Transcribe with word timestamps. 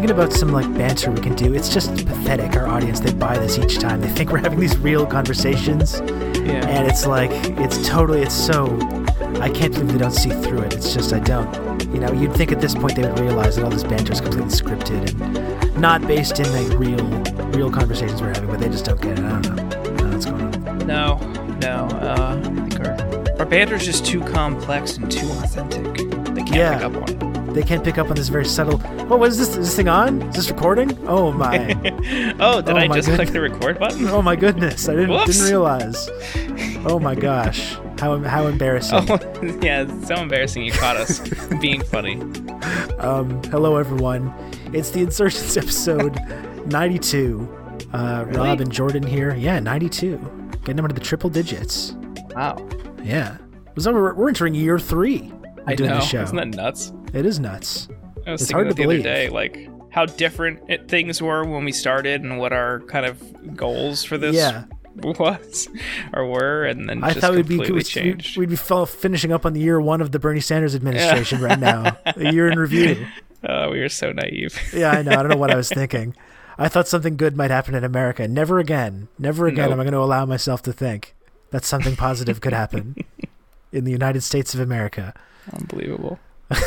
thinking 0.00 0.16
about 0.16 0.32
some 0.32 0.50
like 0.50 0.72
banter 0.78 1.10
we 1.10 1.20
can 1.20 1.34
do. 1.34 1.52
It's 1.52 1.68
just 1.68 1.90
pathetic. 2.06 2.56
Our 2.56 2.66
audience, 2.66 3.00
they 3.00 3.12
buy 3.12 3.36
this 3.36 3.58
each 3.58 3.78
time. 3.78 4.00
They 4.00 4.08
think 4.16 4.30
we're 4.32 4.38
having 4.38 4.58
these 4.58 4.78
real 4.78 5.04
conversations, 5.06 6.00
Yeah. 6.00 6.66
and 6.66 6.88
it's 6.88 7.06
like 7.06 7.30
it's 7.60 7.86
totally. 7.86 8.22
It's 8.22 8.34
so. 8.34 8.64
I 9.42 9.50
can't 9.50 9.72
believe 9.74 9.92
they 9.92 9.98
don't 9.98 10.10
see 10.12 10.30
through 10.30 10.60
it. 10.62 10.72
It's 10.74 10.94
just 10.94 11.12
I 11.12 11.18
don't. 11.20 11.52
You 11.92 12.00
know, 12.00 12.12
you'd 12.12 12.32
think 12.32 12.50
at 12.50 12.62
this 12.62 12.74
point 12.74 12.96
they 12.96 13.02
would 13.02 13.18
realize 13.18 13.56
that 13.56 13.64
all 13.64 13.70
this 13.70 13.84
banter 13.84 14.12
is 14.14 14.22
completely 14.22 14.50
scripted 14.50 15.20
and 15.20 15.76
not 15.80 16.00
based 16.06 16.40
in 16.40 16.50
like 16.52 16.78
real, 16.78 17.04
real 17.50 17.70
conversations 17.70 18.22
we're 18.22 18.28
having. 18.28 18.48
But 18.48 18.60
they 18.60 18.70
just 18.70 18.86
don't 18.86 19.00
get 19.02 19.18
it. 19.18 19.24
I 19.24 19.40
don't 19.40 19.56
know. 19.56 19.62
I 19.66 19.82
don't 19.82 19.96
know 19.98 20.10
what's 20.12 20.24
going 20.24 20.42
on. 20.66 20.78
No, 20.86 21.18
no. 21.60 21.88
Uh, 21.98 22.40
I 22.40 22.42
think 22.42 22.80
our 22.80 23.70
our 23.70 23.74
is 23.76 23.84
just 23.84 24.06
too 24.06 24.20
complex 24.20 24.96
and 24.96 25.12
too 25.12 25.26
authentic. 25.42 25.94
They 26.34 26.42
can't 26.42 26.54
Yeah. 26.54 26.74
pick 26.78 26.84
up 26.86 26.96
on 26.96 27.02
it. 27.48 27.54
They 27.54 27.62
can't 27.62 27.84
pick 27.84 27.98
up 27.98 28.08
on 28.10 28.16
this 28.16 28.28
very 28.28 28.44
subtle. 28.46 28.80
What 29.10 29.18
was 29.18 29.38
this? 29.38 29.48
Is 29.50 29.56
this 29.56 29.74
thing 29.76 29.88
on? 29.88 30.22
Is 30.22 30.36
this 30.36 30.50
recording? 30.52 30.96
Oh 31.08 31.32
my! 31.32 31.72
oh, 32.38 32.60
did 32.62 32.74
Oh 32.74 32.76
I 32.76 32.86
just 32.86 33.08
goodness. 33.08 33.16
click 33.16 33.28
the 33.30 33.40
record 33.40 33.78
button? 33.80 34.06
oh 34.06 34.22
my 34.22 34.36
goodness! 34.36 34.88
I 34.88 34.94
didn't 34.94 35.26
didn't 35.26 35.42
realize. 35.46 36.08
Oh 36.86 37.00
my 37.00 37.16
gosh! 37.16 37.74
How 37.98 38.16
how 38.20 38.46
embarrassing! 38.54 39.06
Oh, 39.10 39.18
yeah, 39.60 39.82
it's 39.82 40.06
so 40.06 40.14
embarrassing 40.14 40.62
you 40.62 40.70
caught 40.70 40.96
us 40.96 41.18
being 41.60 41.82
funny. 41.82 42.20
Um, 43.00 43.42
hello 43.50 43.76
everyone. 43.78 44.32
It's 44.72 44.90
the 44.90 45.00
Insurgents 45.00 45.56
episode 45.56 46.16
92. 46.66 47.88
Uh, 47.92 48.24
Really? 48.28 48.38
Rob 48.38 48.60
and 48.60 48.70
Jordan 48.70 49.02
here. 49.02 49.34
Yeah, 49.34 49.58
92. 49.58 50.18
Getting 50.60 50.76
them 50.76 50.84
into 50.84 50.94
the 50.94 51.00
triple 51.00 51.28
digits. 51.30 51.96
Wow. 52.36 52.64
Yeah. 53.02 53.38
So 53.76 53.92
we're, 53.92 54.14
we're 54.14 54.28
entering 54.28 54.54
year 54.54 54.78
three. 54.78 55.32
I 55.66 55.74
doing 55.74 55.90
know. 55.90 55.96
the 55.96 56.04
show. 56.04 56.22
Isn't 56.22 56.36
that 56.36 56.48
nuts? 56.48 56.92
It 57.12 57.26
is 57.26 57.40
nuts. 57.40 57.88
I 58.30 58.32
was 58.32 58.42
It's 58.42 58.48
thinking 58.50 58.56
hard 58.56 58.66
about 58.68 58.76
to 58.76 58.82
the 58.82 58.86
believe. 58.86 59.00
other 59.00 59.08
day, 59.14 59.28
like 59.28 59.68
how 59.90 60.06
different 60.06 60.60
it, 60.68 60.88
things 60.88 61.20
were 61.20 61.44
when 61.44 61.64
we 61.64 61.72
started 61.72 62.22
and 62.22 62.38
what 62.38 62.52
our 62.52 62.80
kind 62.80 63.04
of 63.06 63.56
goals 63.56 64.04
for 64.04 64.16
this 64.18 64.34
Yeah. 64.36 64.64
was 64.96 65.68
or 66.12 66.26
were, 66.26 66.64
and 66.64 66.88
then 66.88 67.02
I 67.04 67.08
just 67.10 67.20
thought 67.20 67.34
we'd 67.34 67.46
be 67.46 67.54
completely 67.56 67.76
we'd, 67.76 67.86
changed. 67.86 68.36
we'd 68.36 68.48
be 68.50 68.56
finishing 68.56 69.32
up 69.32 69.46
on 69.46 69.52
the 69.52 69.60
year 69.60 69.80
one 69.80 70.00
of 70.00 70.10
the 70.12 70.18
Bernie 70.18 70.40
Sanders 70.40 70.74
administration 70.74 71.40
right 71.40 71.58
now. 71.60 71.96
A 72.06 72.32
year 72.32 72.48
in 72.50 72.58
review. 72.58 73.06
Uh, 73.44 73.68
we 73.72 73.80
were 73.80 73.88
so 73.88 74.10
naive. 74.12 74.58
Yeah, 74.74 74.90
I 74.90 75.02
know. 75.02 75.12
I 75.12 75.16
don't 75.16 75.28
know 75.28 75.36
what 75.36 75.50
I 75.52 75.56
was 75.56 75.68
thinking. 75.72 76.14
I 76.58 76.68
thought 76.68 76.88
something 76.88 77.16
good 77.16 77.36
might 77.36 77.50
happen 77.52 77.74
in 77.74 77.84
America. 77.84 78.26
Never 78.28 78.58
again. 78.58 79.08
Never 79.18 79.46
again 79.46 79.66
Nope. 79.66 79.74
am 79.74 79.80
I 79.80 79.84
going 79.84 79.92
to 79.94 80.00
allow 80.00 80.26
myself 80.26 80.60
to 80.62 80.72
think 80.72 81.14
that 81.50 81.64
something 81.64 81.94
positive 81.96 82.40
could 82.40 82.52
happen 82.52 82.96
in 83.72 83.84
the 83.84 83.92
United 83.92 84.22
States 84.22 84.54
of 84.54 84.60
America. 84.60 85.14
Unbelievable. 85.52 86.18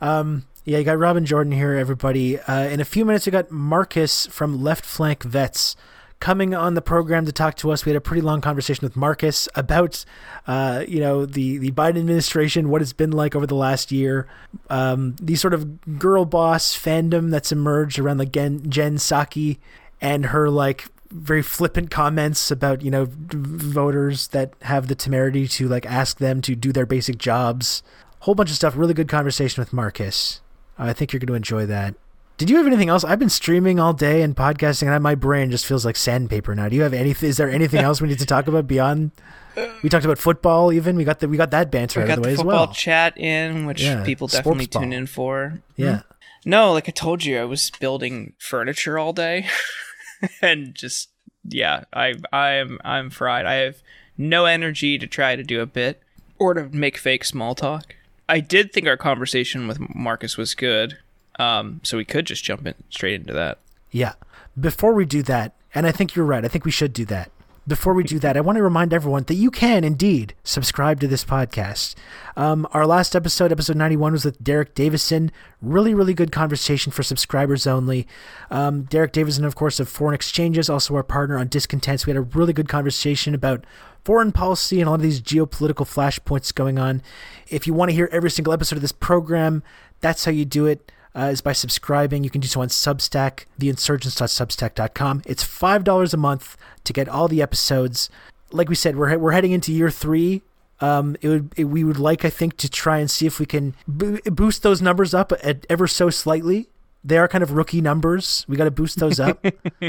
Um, 0.00 0.44
yeah, 0.64 0.78
you 0.78 0.84
got 0.84 0.98
Robin 0.98 1.24
Jordan 1.24 1.52
here, 1.52 1.74
everybody. 1.74 2.38
Uh, 2.40 2.64
in 2.64 2.80
a 2.80 2.84
few 2.84 3.04
minutes, 3.04 3.26
we 3.26 3.32
got 3.32 3.50
Marcus 3.50 4.26
from 4.26 4.62
Left 4.62 4.84
Flank 4.84 5.22
Vets 5.22 5.76
coming 6.20 6.54
on 6.54 6.74
the 6.74 6.82
program 6.82 7.24
to 7.26 7.32
talk 7.32 7.54
to 7.56 7.70
us. 7.70 7.84
We 7.84 7.90
had 7.90 7.96
a 7.96 8.00
pretty 8.00 8.20
long 8.20 8.40
conversation 8.40 8.84
with 8.84 8.96
Marcus 8.96 9.48
about, 9.54 10.04
uh, 10.46 10.84
you 10.86 11.00
know, 11.00 11.24
the 11.26 11.58
the 11.58 11.70
Biden 11.70 11.98
administration, 11.98 12.68
what 12.68 12.82
it's 12.82 12.92
been 12.92 13.12
like 13.12 13.34
over 13.34 13.46
the 13.46 13.54
last 13.54 13.92
year, 13.92 14.26
um, 14.68 15.16
the 15.20 15.36
sort 15.36 15.54
of 15.54 15.98
girl 15.98 16.24
boss 16.24 16.76
fandom 16.76 17.30
that's 17.30 17.52
emerged 17.52 17.98
around 17.98 18.18
like 18.18 18.32
Gen, 18.32 18.68
Jen 18.68 18.96
Psaki 18.96 19.58
and 20.00 20.26
her 20.26 20.50
like 20.50 20.86
very 21.10 21.40
flippant 21.40 21.90
comments 21.90 22.50
about 22.50 22.82
you 22.82 22.90
know 22.90 23.06
voters 23.10 24.28
that 24.28 24.52
have 24.62 24.88
the 24.88 24.94
temerity 24.94 25.48
to 25.48 25.66
like 25.66 25.86
ask 25.86 26.18
them 26.18 26.42
to 26.42 26.54
do 26.54 26.72
their 26.72 26.84
basic 26.84 27.16
jobs 27.16 27.82
whole 28.20 28.34
bunch 28.34 28.50
of 28.50 28.56
stuff. 28.56 28.76
Really 28.76 28.94
good 28.94 29.08
conversation 29.08 29.60
with 29.60 29.72
marcus. 29.72 30.40
I 30.78 30.92
think 30.92 31.12
you're 31.12 31.18
going 31.20 31.28
to 31.28 31.34
enjoy 31.34 31.66
that. 31.66 31.94
Did 32.36 32.50
you 32.50 32.56
have 32.58 32.66
anything 32.68 32.88
else? 32.88 33.02
I've 33.02 33.18
been 33.18 33.28
streaming 33.28 33.80
all 33.80 33.92
day 33.92 34.22
and 34.22 34.36
podcasting 34.36 34.86
and 34.86 35.02
my 35.02 35.16
brain 35.16 35.50
just 35.50 35.66
feels 35.66 35.84
like 35.84 35.96
sandpaper 35.96 36.54
now. 36.54 36.68
Do 36.68 36.76
you 36.76 36.82
have 36.82 36.94
anything 36.94 37.28
is 37.28 37.36
there 37.36 37.50
anything 37.50 37.80
else 37.80 38.00
we 38.00 38.06
need 38.06 38.20
to 38.20 38.26
talk 38.26 38.46
about 38.46 38.68
beyond 38.68 39.10
we 39.82 39.88
talked 39.88 40.04
about 40.04 40.18
football 40.18 40.72
even? 40.72 40.94
We 40.94 41.02
got 41.02 41.18
the 41.18 41.28
we 41.28 41.36
got 41.36 41.50
that 41.50 41.72
banter 41.72 41.98
We 41.98 42.04
out 42.04 42.06
got 42.06 42.18
of 42.18 42.22
the 42.22 42.22
the 42.22 42.28
way 42.28 42.32
as 42.34 42.38
football 42.38 42.66
well. 42.66 42.72
chat 42.72 43.18
in, 43.18 43.66
which 43.66 43.82
Yeah, 43.82 44.04
people 44.04 44.28
definitely 44.28 44.68
tune 44.68 44.92
in 44.92 45.06
for. 45.06 45.60
Hmm. 45.76 45.82
yeah. 45.82 46.02
No, 46.44 46.72
like 46.72 46.88
I 46.88 46.92
told 46.92 47.24
you, 47.24 47.40
I 47.40 47.44
was 47.44 47.72
building 47.80 48.34
furniture 48.38 48.96
all 49.00 49.12
day, 49.12 49.48
and 50.40 50.72
just 50.76 51.08
yeah, 51.44 51.84
I 51.92 52.14
I'm 52.32 52.78
I'm 52.84 53.10
fried. 53.10 53.46
I 53.46 53.54
have 53.54 53.82
no 54.16 54.44
energy 54.44 54.96
to 54.98 55.06
try 55.08 55.34
to 55.34 55.42
do 55.42 55.60
a 55.60 55.66
bit 55.66 56.00
or 56.38 56.54
to 56.54 56.68
make 56.68 56.96
fake 56.96 57.24
small 57.24 57.56
talk. 57.56 57.96
I 58.28 58.40
did 58.40 58.72
think 58.72 58.86
our 58.86 58.96
conversation 58.96 59.66
with 59.66 59.78
Marcus 59.94 60.36
was 60.36 60.54
good, 60.54 60.98
um, 61.38 61.80
so 61.82 61.96
we 61.96 62.04
could 62.04 62.26
just 62.26 62.44
jump 62.44 62.66
in 62.66 62.74
straight 62.90 63.20
into 63.20 63.32
that. 63.32 63.58
Yeah. 63.90 64.14
Before 64.58 64.92
we 64.92 65.06
do 65.06 65.22
that, 65.22 65.54
and 65.74 65.86
I 65.86 65.92
think 65.92 66.14
you're 66.14 66.26
right, 66.26 66.44
I 66.44 66.48
think 66.48 66.64
we 66.64 66.70
should 66.70 66.92
do 66.92 67.04
that. 67.06 67.30
Before 67.66 67.92
we 67.92 68.02
do 68.02 68.18
that, 68.20 68.34
I 68.34 68.40
want 68.40 68.56
to 68.56 68.62
remind 68.62 68.94
everyone 68.94 69.24
that 69.24 69.34
you 69.34 69.50
can 69.50 69.84
indeed 69.84 70.32
subscribe 70.42 71.00
to 71.00 71.06
this 71.06 71.22
podcast. 71.22 71.94
Um, 72.34 72.66
our 72.72 72.86
last 72.86 73.14
episode, 73.14 73.52
episode 73.52 73.76
91, 73.76 74.12
was 74.12 74.24
with 74.24 74.42
Derek 74.42 74.74
Davison. 74.74 75.30
Really, 75.60 75.92
really 75.92 76.14
good 76.14 76.32
conversation 76.32 76.92
for 76.92 77.02
subscribers 77.02 77.66
only. 77.66 78.06
Um, 78.50 78.84
Derek 78.84 79.12
Davison, 79.12 79.44
of 79.44 79.54
course, 79.54 79.78
of 79.80 79.88
Foreign 79.88 80.14
Exchanges, 80.14 80.70
also 80.70 80.94
our 80.94 81.02
partner 81.02 81.38
on 81.38 81.48
Discontents. 81.48 82.06
We 82.06 82.10
had 82.10 82.16
a 82.16 82.22
really 82.22 82.54
good 82.54 82.68
conversation 82.68 83.34
about 83.34 83.64
foreign 84.04 84.32
policy 84.32 84.80
and 84.80 84.88
a 84.88 84.90
lot 84.90 84.96
of 84.96 85.02
these 85.02 85.20
geopolitical 85.20 85.86
flashpoints 85.86 86.54
going 86.54 86.78
on. 86.78 87.02
If 87.48 87.66
you 87.66 87.74
want 87.74 87.90
to 87.90 87.94
hear 87.94 88.08
every 88.12 88.30
single 88.30 88.52
episode 88.52 88.76
of 88.76 88.82
this 88.82 88.92
program, 88.92 89.62
that's 90.00 90.24
how 90.24 90.30
you 90.30 90.44
do 90.44 90.66
it 90.66 90.90
uh, 91.14 91.30
is 91.32 91.40
by 91.40 91.52
subscribing. 91.52 92.24
You 92.24 92.30
can 92.30 92.40
do 92.40 92.48
so 92.48 92.60
on 92.60 92.68
Substack, 92.68 93.44
theinsurgents.substack.com. 93.60 95.22
It's 95.26 95.44
$5 95.44 96.14
a 96.14 96.16
month 96.16 96.56
to 96.84 96.92
get 96.92 97.08
all 97.08 97.28
the 97.28 97.42
episodes. 97.42 98.08
Like 98.52 98.68
we 98.68 98.74
said, 98.74 98.96
we're, 98.96 99.10
he- 99.10 99.16
we're 99.16 99.32
heading 99.32 99.52
into 99.52 99.72
year 99.72 99.90
three. 99.90 100.42
Um, 100.80 101.16
it 101.20 101.28
would 101.28 101.52
it, 101.56 101.64
we 101.64 101.82
would 101.82 101.98
like 101.98 102.24
I 102.24 102.30
think 102.30 102.56
to 102.58 102.68
try 102.70 102.98
and 102.98 103.10
see 103.10 103.26
if 103.26 103.40
we 103.40 103.46
can 103.46 103.74
bo- 103.88 104.18
boost 104.26 104.62
those 104.62 104.80
numbers 104.80 105.12
up 105.12 105.32
at 105.42 105.66
ever 105.68 105.88
so 105.88 106.08
slightly. 106.08 106.68
They 107.02 107.18
are 107.18 107.26
kind 107.26 107.42
of 107.42 107.50
rookie 107.50 107.80
numbers. 107.80 108.44
We 108.48 108.56
got 108.56 108.64
to 108.64 108.70
boost 108.70 108.98
those 109.00 109.18
up, 109.18 109.44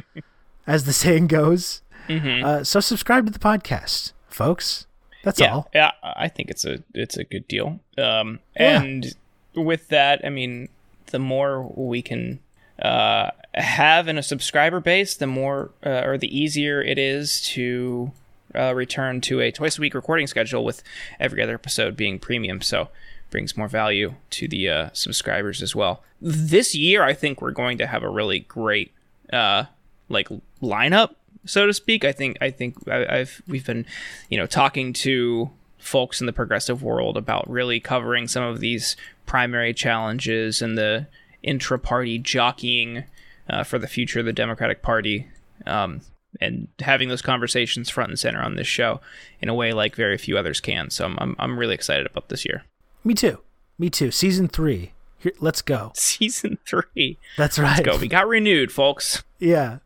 as 0.68 0.86
the 0.86 0.94
saying 0.94 1.28
goes. 1.28 1.82
Mm-hmm. 2.10 2.44
Uh, 2.46 2.64
so 2.64 2.80
subscribe 2.80 3.26
to 3.28 3.32
the 3.32 3.40
podcast, 3.40 4.14
folks. 4.28 4.86
That's 5.24 5.40
yeah, 5.40 5.54
all. 5.54 5.70
yeah, 5.74 5.92
I 6.02 6.28
think 6.30 6.50
it's 6.50 6.66
a 6.66 6.82
it's 6.94 7.18
a 7.18 7.24
good 7.24 7.48
deal. 7.48 7.80
Um, 7.98 8.40
Yeah. 8.60 8.82
and 8.82 9.16
with 9.56 9.90
that, 9.90 10.22
I 10.26 10.30
mean, 10.30 10.70
the 11.08 11.20
more 11.20 11.62
we 11.64 12.02
can 12.02 12.40
uh, 12.82 13.32
have 13.54 14.08
in 14.08 14.18
a 14.18 14.24
subscriber 14.24 14.80
base, 14.80 15.16
the 15.16 15.28
more 15.28 15.72
uh, 15.86 16.04
or 16.06 16.18
the 16.18 16.36
easier 16.36 16.82
it 16.82 16.98
is 16.98 17.42
to 17.50 18.12
uh, 18.56 18.74
return 18.74 19.20
to 19.22 19.42
a 19.42 19.52
twice 19.52 19.78
a 19.78 19.82
week 19.82 19.94
recording 19.94 20.26
schedule 20.28 20.64
with 20.64 20.82
every 21.20 21.44
other 21.44 21.54
episode 21.56 21.96
being 21.98 22.18
premium. 22.18 22.62
So 22.62 22.88
brings 23.30 23.56
more 23.58 23.68
value 23.68 24.16
to 24.32 24.48
the 24.48 24.70
uh, 24.70 24.90
subscribers 24.94 25.62
as 25.62 25.76
well. 25.76 26.02
This 26.22 26.74
year, 26.74 27.04
I 27.04 27.14
think 27.14 27.42
we're 27.42 27.52
going 27.52 27.78
to 27.78 27.86
have 27.88 28.02
a 28.04 28.10
really 28.10 28.40
great 28.40 28.92
uh, 29.32 29.66
like 30.08 30.30
lineup, 30.64 31.16
so 31.46 31.66
to 31.66 31.74
speak. 31.74 32.06
I 32.06 32.12
think 32.12 32.38
I 32.42 32.50
think 32.52 32.76
I, 32.88 33.20
I've 33.20 33.42
we've 33.48 33.66
been, 33.66 33.86
you 34.30 34.38
know, 34.38 34.46
talking 34.46 34.94
to 34.94 35.50
folks 35.78 36.20
in 36.20 36.28
the 36.28 36.34
progressive 36.34 36.84
world 36.84 37.18
about 37.18 37.50
really 37.50 37.80
covering 37.80 38.28
some 38.28 38.44
of 38.44 38.60
these 38.60 38.96
primary 39.26 39.74
challenges 39.74 40.62
and 40.62 40.78
the 40.78 41.08
intra-party 41.42 42.20
jockeying 42.20 43.06
uh, 43.50 43.64
for 43.64 43.80
the 43.80 43.88
future 43.88 44.20
of 44.20 44.26
the 44.26 44.34
Democratic 44.34 44.82
Party, 44.82 45.28
um, 45.66 46.02
and 46.42 46.68
having 46.80 47.08
those 47.08 47.22
conversations 47.22 47.90
front 47.90 48.10
and 48.10 48.20
center 48.20 48.42
on 48.42 48.56
this 48.56 48.68
show 48.68 49.00
in 49.42 49.48
a 49.50 49.54
way 49.54 49.72
like 49.72 49.96
very 49.96 50.18
few 50.18 50.38
others 50.38 50.60
can. 50.60 50.90
So 50.90 51.06
I'm 51.06 51.18
I'm, 51.20 51.36
I'm 51.40 51.58
really 51.60 51.76
excited 51.76 52.06
about 52.06 52.30
this 52.30 52.46
year. 52.46 52.64
Me 53.04 53.14
too. 53.14 53.40
Me 53.78 53.90
too. 53.90 54.12
Season 54.12 54.48
three. 54.48 54.92
Here, 55.18 55.34
let's 55.40 55.62
go. 55.62 55.92
Season 55.96 56.58
three, 56.66 57.18
That's 57.38 57.60
right. 57.60 57.84
go. 57.84 57.98
We 57.98 58.08
got 58.08 58.28
renewed, 58.28 58.72
folks. 58.72 59.24
Yeah. 59.38 59.80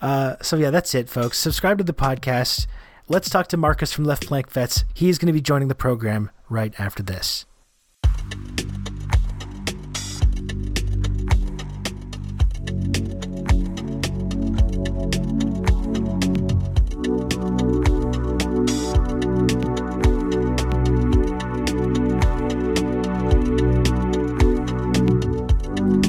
Uh, 0.00 0.36
so 0.42 0.56
yeah, 0.56 0.70
that's 0.70 0.94
it, 0.94 1.08
folks. 1.08 1.38
Subscribe 1.38 1.78
to 1.78 1.84
the 1.84 1.92
podcast. 1.92 2.66
Let's 3.08 3.30
talk 3.30 3.48
to 3.48 3.56
Marcus 3.56 3.92
from 3.92 4.04
Left 4.04 4.26
Flank 4.26 4.50
Vets. 4.50 4.84
He's 4.92 5.18
going 5.18 5.28
to 5.28 5.32
be 5.32 5.40
joining 5.40 5.68
the 5.68 5.74
program 5.74 6.30
right 6.48 6.74
after 6.78 7.02
this. 7.02 7.46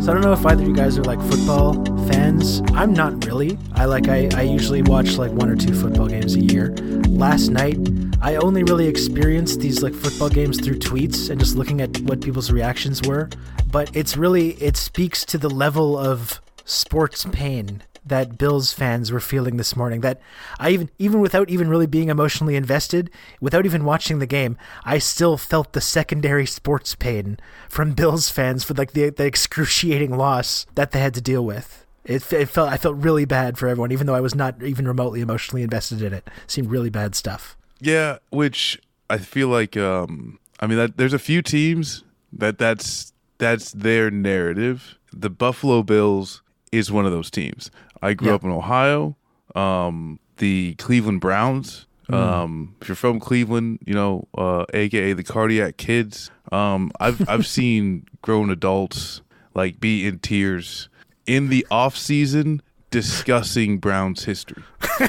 So 0.01 0.11
I 0.11 0.15
don't 0.15 0.21
know 0.21 0.33
if 0.33 0.45
either 0.45 0.63
of 0.63 0.67
you 0.67 0.75
guys 0.75 0.97
are 0.97 1.03
like 1.03 1.21
football 1.21 1.75
fans. 2.11 2.61
I'm 2.73 2.93
not 2.93 3.25
really. 3.25 3.57
I 3.73 3.85
like 3.85 4.07
I, 4.07 4.29
I 4.35 4.41
usually 4.41 4.81
watch 4.81 5.17
like 5.17 5.31
one 5.31 5.49
or 5.49 5.55
two 5.55 5.75
football 5.75 6.07
games 6.07 6.35
a 6.35 6.39
year. 6.39 6.69
Last 7.07 7.49
night 7.49 7.77
I 8.21 8.35
only 8.37 8.63
really 8.63 8.87
experienced 8.87 9.59
these 9.59 9.83
like 9.83 9.93
football 9.93 10.29
games 10.29 10.59
through 10.59 10.79
tweets 10.79 11.29
and 11.29 11.39
just 11.39 11.55
looking 11.55 11.81
at 11.81 11.99
what 12.01 12.21
people's 12.21 12.51
reactions 12.51 13.01
were. 13.07 13.29
But 13.71 13.95
it's 13.95 14.17
really 14.17 14.51
it 14.53 14.75
speaks 14.75 15.23
to 15.25 15.37
the 15.37 15.49
level 15.49 15.97
of 15.97 16.41
sports 16.65 17.25
pain 17.31 17.83
that 18.05 18.37
Bills 18.37 18.73
fans 18.73 19.11
were 19.11 19.19
feeling 19.19 19.57
this 19.57 19.75
morning. 19.75 20.01
That 20.01 20.19
I 20.59 20.71
even 20.71 20.89
even 20.97 21.19
without 21.19 21.49
even 21.49 21.69
really 21.69 21.87
being 21.87 22.09
emotionally 22.09 22.55
invested, 22.55 23.11
without 23.39 23.65
even 23.65 23.85
watching 23.85 24.17
the 24.17 24.25
game, 24.25 24.57
I 24.83 24.97
still 24.97 25.37
felt 25.37 25.73
the 25.73 25.81
secondary 25.81 26.47
sports 26.47 26.95
pain 26.95 27.37
from 27.69 27.93
Bills 27.93 28.29
fans 28.29 28.63
for 28.63 28.73
like 28.73 28.93
the 28.93 29.11
the 29.11 29.25
excruciating 29.25 30.17
loss 30.17 30.65
that 30.73 30.91
they 30.91 30.99
had 30.99 31.13
to 31.13 31.21
deal 31.21 31.45
with. 31.45 31.85
It, 32.09 32.33
it 32.33 32.49
felt 32.49 32.69
I 32.69 32.77
felt 32.77 32.95
really 32.97 33.25
bad 33.25 33.57
for 33.57 33.67
everyone, 33.67 33.91
even 33.91 34.07
though 34.07 34.15
I 34.15 34.19
was 34.19 34.33
not 34.35 34.61
even 34.63 34.87
remotely 34.87 35.21
emotionally 35.21 35.61
invested 35.63 36.01
in 36.01 36.11
it. 36.13 36.23
it 36.25 36.51
seemed 36.51 36.69
really 36.71 36.89
bad 36.89 37.13
stuff. 37.15 37.55
Yeah, 37.79 38.17
which 38.31 38.79
I 39.09 39.17
feel 39.19 39.47
like 39.47 39.77
um 39.77 40.39
I 40.59 40.67
mean 40.67 40.77
that 40.79 40.97
there's 40.97 41.13
a 41.13 41.19
few 41.19 41.41
teams 41.41 42.03
that 42.33 42.57
that's 42.57 43.13
that's 43.37 43.71
their 43.71 44.09
narrative. 44.11 44.97
The 45.13 45.29
Buffalo 45.29 45.83
Bills 45.83 46.41
is 46.71 46.91
one 46.91 47.05
of 47.05 47.11
those 47.11 47.31
teams. 47.31 47.71
I 48.01 48.13
grew 48.13 48.29
Yeah. 48.29 48.35
up 48.35 48.43
in 48.43 48.49
Ohio. 48.51 49.15
Um, 49.55 50.19
the 50.37 50.75
Cleveland 50.79 51.21
Browns. 51.21 51.85
Hmm. 52.07 52.13
Um, 52.15 52.75
if 52.81 52.87
you're 52.89 52.95
from 52.95 53.19
Cleveland, 53.19 53.79
you 53.85 53.93
know, 53.93 54.27
uh, 54.37 54.65
aka 54.73 55.13
the 55.13 55.23
Cardiac 55.23 55.77
Kids. 55.77 56.31
Um, 56.51 56.91
I've 56.99 57.27
I've 57.29 57.45
seen 57.57 58.05
grown 58.23 58.49
adults 58.49 59.21
like 59.53 59.79
be 59.79 60.05
in 60.07 60.19
tears 60.19 60.88
in 61.29 61.49
the 61.49 61.65
off 61.69 61.95
season 61.95 62.61
discussing 62.89 63.77
Browns 63.77 64.25
history. 64.25 64.63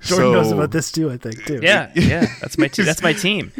Jordan 0.00 0.32
knows 0.32 0.50
about 0.50 0.70
this 0.70 0.92
too, 0.92 1.10
I 1.10 1.16
think 1.16 1.44
too. 1.46 1.60
Yeah, 1.62 1.90
yeah, 1.94 2.26
that's 2.40 2.58
my 2.58 2.68
te- 2.68 2.82
that's 2.82 3.02
my 3.02 3.14
team. 3.14 3.52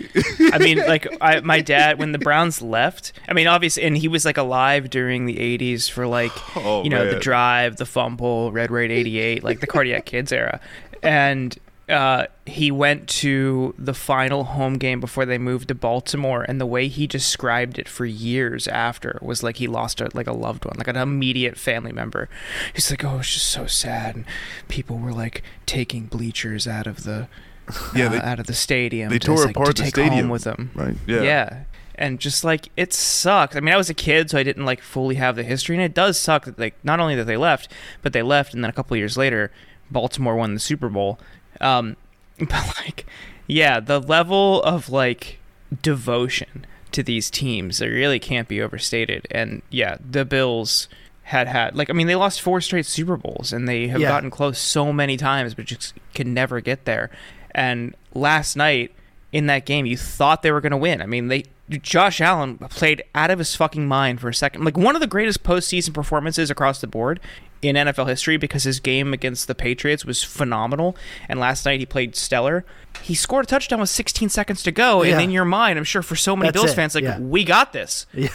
I 0.52 0.58
mean, 0.58 0.78
like 0.78 1.06
I, 1.20 1.40
my 1.40 1.60
dad 1.60 1.98
when 1.98 2.12
the 2.12 2.18
Browns 2.18 2.60
left. 2.60 3.12
I 3.28 3.32
mean, 3.32 3.46
obviously, 3.46 3.82
and 3.84 3.96
he 3.96 4.08
was 4.08 4.24
like 4.26 4.36
alive 4.36 4.90
during 4.90 5.24
the 5.24 5.36
'80s 5.36 5.90
for 5.90 6.06
like 6.06 6.32
Oh, 6.56 6.82
you 6.84 6.90
know 6.90 7.10
the 7.10 7.18
drive, 7.18 7.76
the 7.76 7.86
fumble, 7.86 8.52
Red 8.52 8.70
Right 8.70 8.90
'88, 8.90 9.42
like 9.42 9.60
the 9.60 9.66
Cardiac 9.66 10.04
Kids 10.04 10.32
era, 10.32 10.60
and 11.02 11.56
uh, 11.88 12.26
he 12.46 12.70
went 12.70 13.08
to 13.08 13.74
the 13.78 13.92
final 13.94 14.44
home 14.44 14.78
game 14.78 15.00
before 15.00 15.26
they 15.26 15.36
moved 15.38 15.68
to 15.68 15.74
Baltimore, 15.74 16.42
and 16.48 16.60
the 16.60 16.66
way 16.66 16.88
he 16.88 17.06
described 17.06 17.78
it 17.78 17.88
for 17.88 18.06
years 18.06 18.66
after 18.68 19.18
was 19.20 19.42
like 19.42 19.56
he 19.58 19.66
lost 19.66 20.00
a, 20.00 20.08
like 20.14 20.26
a 20.26 20.32
loved 20.32 20.64
one, 20.64 20.74
like 20.78 20.88
an 20.88 20.96
immediate 20.96 21.56
family 21.58 21.92
member. 21.92 22.28
He's 22.74 22.90
like, 22.90 23.04
"Oh, 23.04 23.18
it's 23.18 23.32
just 23.34 23.46
so 23.50 23.66
sad," 23.66 24.16
and 24.16 24.24
people 24.68 24.98
were 24.98 25.12
like 25.12 25.42
taking 25.66 26.06
bleachers 26.06 26.66
out 26.66 26.86
of 26.86 27.04
the 27.04 27.28
Yeah, 27.94 28.06
uh, 28.06 28.08
they- 28.10 28.18
out 28.20 28.40
of 28.40 28.46
the 28.46 28.54
stadium. 28.54 29.10
they 29.10 29.18
to, 29.18 29.26
tore 29.26 29.36
like, 29.44 29.50
apart 29.50 29.66
to 29.68 29.72
the 29.74 29.82
take 29.82 29.94
stadium. 29.94 30.20
home 30.24 30.28
with 30.30 30.44
them. 30.44 30.70
Right? 30.74 30.96
Yeah. 31.06 31.22
yeah. 31.22 31.62
And 31.96 32.18
just 32.18 32.44
like 32.44 32.70
it 32.76 32.92
sucked. 32.92 33.54
I 33.56 33.60
mean, 33.60 33.72
I 33.72 33.76
was 33.76 33.88
a 33.90 33.94
kid, 33.94 34.30
so 34.30 34.38
I 34.38 34.42
didn't 34.42 34.64
like 34.64 34.80
fully 34.80 35.14
have 35.16 35.36
the 35.36 35.44
history, 35.44 35.76
and 35.76 35.84
it 35.84 35.94
does 35.94 36.18
suck 36.18 36.44
that 36.46 36.58
like 36.58 36.74
not 36.82 36.98
only 36.98 37.14
that 37.14 37.24
they 37.24 37.36
left, 37.36 37.70
but 38.02 38.12
they 38.12 38.22
left, 38.22 38.52
and 38.54 38.64
then 38.64 38.68
a 38.70 38.72
couple 38.72 38.96
years 38.96 39.16
later, 39.16 39.52
Baltimore 39.90 40.34
won 40.34 40.54
the 40.54 40.60
Super 40.60 40.88
Bowl. 40.88 41.20
Um, 41.60 41.96
but 42.38 42.74
like, 42.84 43.06
yeah, 43.46 43.80
the 43.80 44.00
level 44.00 44.62
of 44.62 44.88
like 44.88 45.38
devotion 45.82 46.66
to 46.92 47.02
these 47.02 47.30
teams, 47.30 47.80
it 47.80 47.88
really 47.88 48.18
can't 48.18 48.48
be 48.48 48.60
overstated. 48.62 49.26
And 49.30 49.62
yeah, 49.70 49.96
the 50.08 50.24
Bills 50.24 50.88
had 51.28 51.48
had 51.48 51.74
like 51.74 51.88
I 51.88 51.94
mean 51.94 52.06
they 52.06 52.14
lost 52.16 52.42
four 52.42 52.60
straight 52.60 52.84
Super 52.84 53.16
Bowls 53.16 53.50
and 53.52 53.66
they 53.66 53.88
have 53.88 54.00
Yeah. 54.00 54.08
gotten 54.08 54.30
close 54.30 54.58
so 54.58 54.92
many 54.92 55.16
times 55.16 55.54
but 55.54 55.64
just 55.64 55.94
can 56.12 56.34
never 56.34 56.60
get 56.60 56.84
there. 56.84 57.10
And 57.52 57.94
last 58.12 58.56
night 58.56 58.92
in 59.32 59.46
that 59.46 59.64
game 59.64 59.86
you 59.86 59.96
thought 59.96 60.42
they 60.42 60.52
were 60.52 60.60
going 60.60 60.72
to 60.72 60.76
win. 60.76 61.00
I 61.00 61.06
mean 61.06 61.28
they 61.28 61.44
Josh 61.70 62.20
Allen 62.20 62.58
played 62.58 63.02
out 63.14 63.30
of 63.30 63.38
his 63.38 63.56
fucking 63.56 63.88
mind 63.88 64.20
for 64.20 64.28
a 64.28 64.34
second. 64.34 64.64
Like 64.66 64.76
one 64.76 64.94
of 64.96 65.00
the 65.00 65.06
greatest 65.06 65.42
postseason 65.42 65.94
performances 65.94 66.50
across 66.50 66.82
the 66.82 66.86
board 66.86 67.20
in 67.68 67.76
NFL 67.76 68.08
history 68.08 68.36
because 68.36 68.64
his 68.64 68.80
game 68.80 69.12
against 69.12 69.46
the 69.48 69.54
Patriots 69.54 70.04
was 70.04 70.22
phenomenal 70.22 70.96
and 71.28 71.38
last 71.40 71.64
night 71.64 71.80
he 71.80 71.86
played 71.86 72.14
stellar. 72.16 72.64
He 73.02 73.14
scored 73.14 73.44
a 73.44 73.48
touchdown 73.48 73.80
with 73.80 73.90
16 73.90 74.28
seconds 74.28 74.62
to 74.62 74.72
go 74.72 75.02
Yeah. 75.02 75.14
and 75.14 75.22
in 75.24 75.30
your 75.30 75.44
mind 75.44 75.78
I'm 75.78 75.84
sure 75.84 76.02
for 76.02 76.16
so 76.16 76.36
many 76.36 76.48
That's 76.48 76.60
Bills 76.62 76.72
it, 76.72 76.76
fans 76.76 76.94
like 76.94 77.04
yeah. 77.04 77.18
we 77.18 77.44
got 77.44 77.72
this. 77.72 78.06
Yeah. 78.14 78.28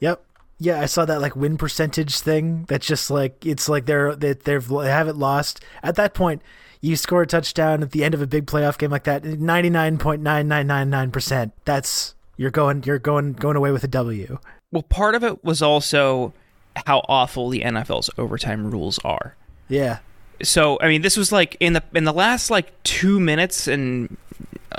Yep. 0.00 0.24
Yeah, 0.60 0.80
I 0.80 0.86
saw 0.86 1.04
that 1.04 1.20
like 1.20 1.36
win 1.36 1.56
percentage 1.56 2.18
thing. 2.18 2.64
That's 2.68 2.86
just 2.86 3.10
like 3.10 3.46
it's 3.46 3.68
like 3.68 3.86
they're 3.86 4.16
they 4.16 4.32
they've 4.32 4.66
they 4.66 4.88
haven't 4.90 5.16
lost. 5.18 5.64
At 5.84 5.94
that 5.96 6.14
point, 6.14 6.42
you 6.80 6.96
score 6.96 7.22
a 7.22 7.26
touchdown 7.26 7.82
at 7.82 7.92
the 7.92 8.02
end 8.02 8.12
of 8.14 8.22
a 8.22 8.26
big 8.26 8.46
playoff 8.46 8.76
game 8.76 8.90
like 8.90 9.04
that, 9.04 9.24
ninety 9.24 9.70
nine 9.70 9.98
point 9.98 10.20
nine 10.20 10.48
nine 10.48 10.66
nine 10.66 10.90
nine 10.90 11.10
percent. 11.12 11.52
That's 11.64 12.16
you're 12.36 12.50
going 12.50 12.82
you're 12.84 12.98
going 12.98 13.34
going 13.34 13.56
away 13.56 13.70
with 13.70 13.84
a 13.84 13.88
W. 13.88 14.38
Well, 14.72 14.82
part 14.82 15.14
of 15.14 15.22
it 15.22 15.44
was 15.44 15.62
also 15.62 16.32
how 16.86 17.04
awful 17.08 17.48
the 17.48 17.60
NFL's 17.60 18.10
overtime 18.18 18.70
rules 18.70 18.98
are. 19.04 19.34
Yeah. 19.68 19.98
So, 20.42 20.78
I 20.80 20.88
mean, 20.88 21.02
this 21.02 21.16
was 21.16 21.32
like 21.32 21.56
in 21.60 21.72
the 21.72 21.82
in 21.94 22.04
the 22.04 22.12
last 22.12 22.50
like 22.50 22.80
2 22.84 23.18
minutes 23.18 23.66
and 23.66 24.16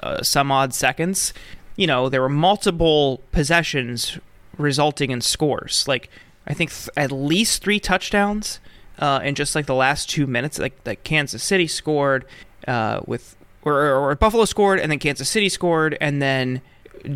uh, 0.02 0.24
some 0.24 0.52
odd 0.52 0.74
seconds, 0.74 1.34
you 1.76 1.88
know, 1.88 2.10
there 2.10 2.22
were 2.22 2.30
multiple 2.30 3.22
possessions 3.32 4.18
resulting 4.58 5.12
in 5.12 5.22
scores. 5.22 5.88
Like 5.88 6.10
I 6.48 6.54
think 6.54 6.72
th- 6.72 6.90
at 6.96 7.12
least 7.12 7.64
3 7.64 7.80
touchdowns 7.80 8.60
uh, 9.00 9.20
in 9.24 9.36
just 9.36 9.56
like 9.56 9.66
the 9.66 9.76
last 9.76 10.10
2 10.10 10.28
minutes 10.28 10.60
like 10.60 10.80
like 10.86 11.04
Kansas 11.04 11.44
City 11.44 11.68
scored 11.68 12.26
uh, 12.68 13.02
with 13.06 13.36
or, 13.64 13.92
or 13.92 14.16
Buffalo 14.16 14.46
scored 14.46 14.80
and 14.80 14.92
then 14.92 15.00
Kansas 15.00 15.30
City 15.30 15.50
scored 15.50 15.98
and 16.00 16.22
then 16.22 16.62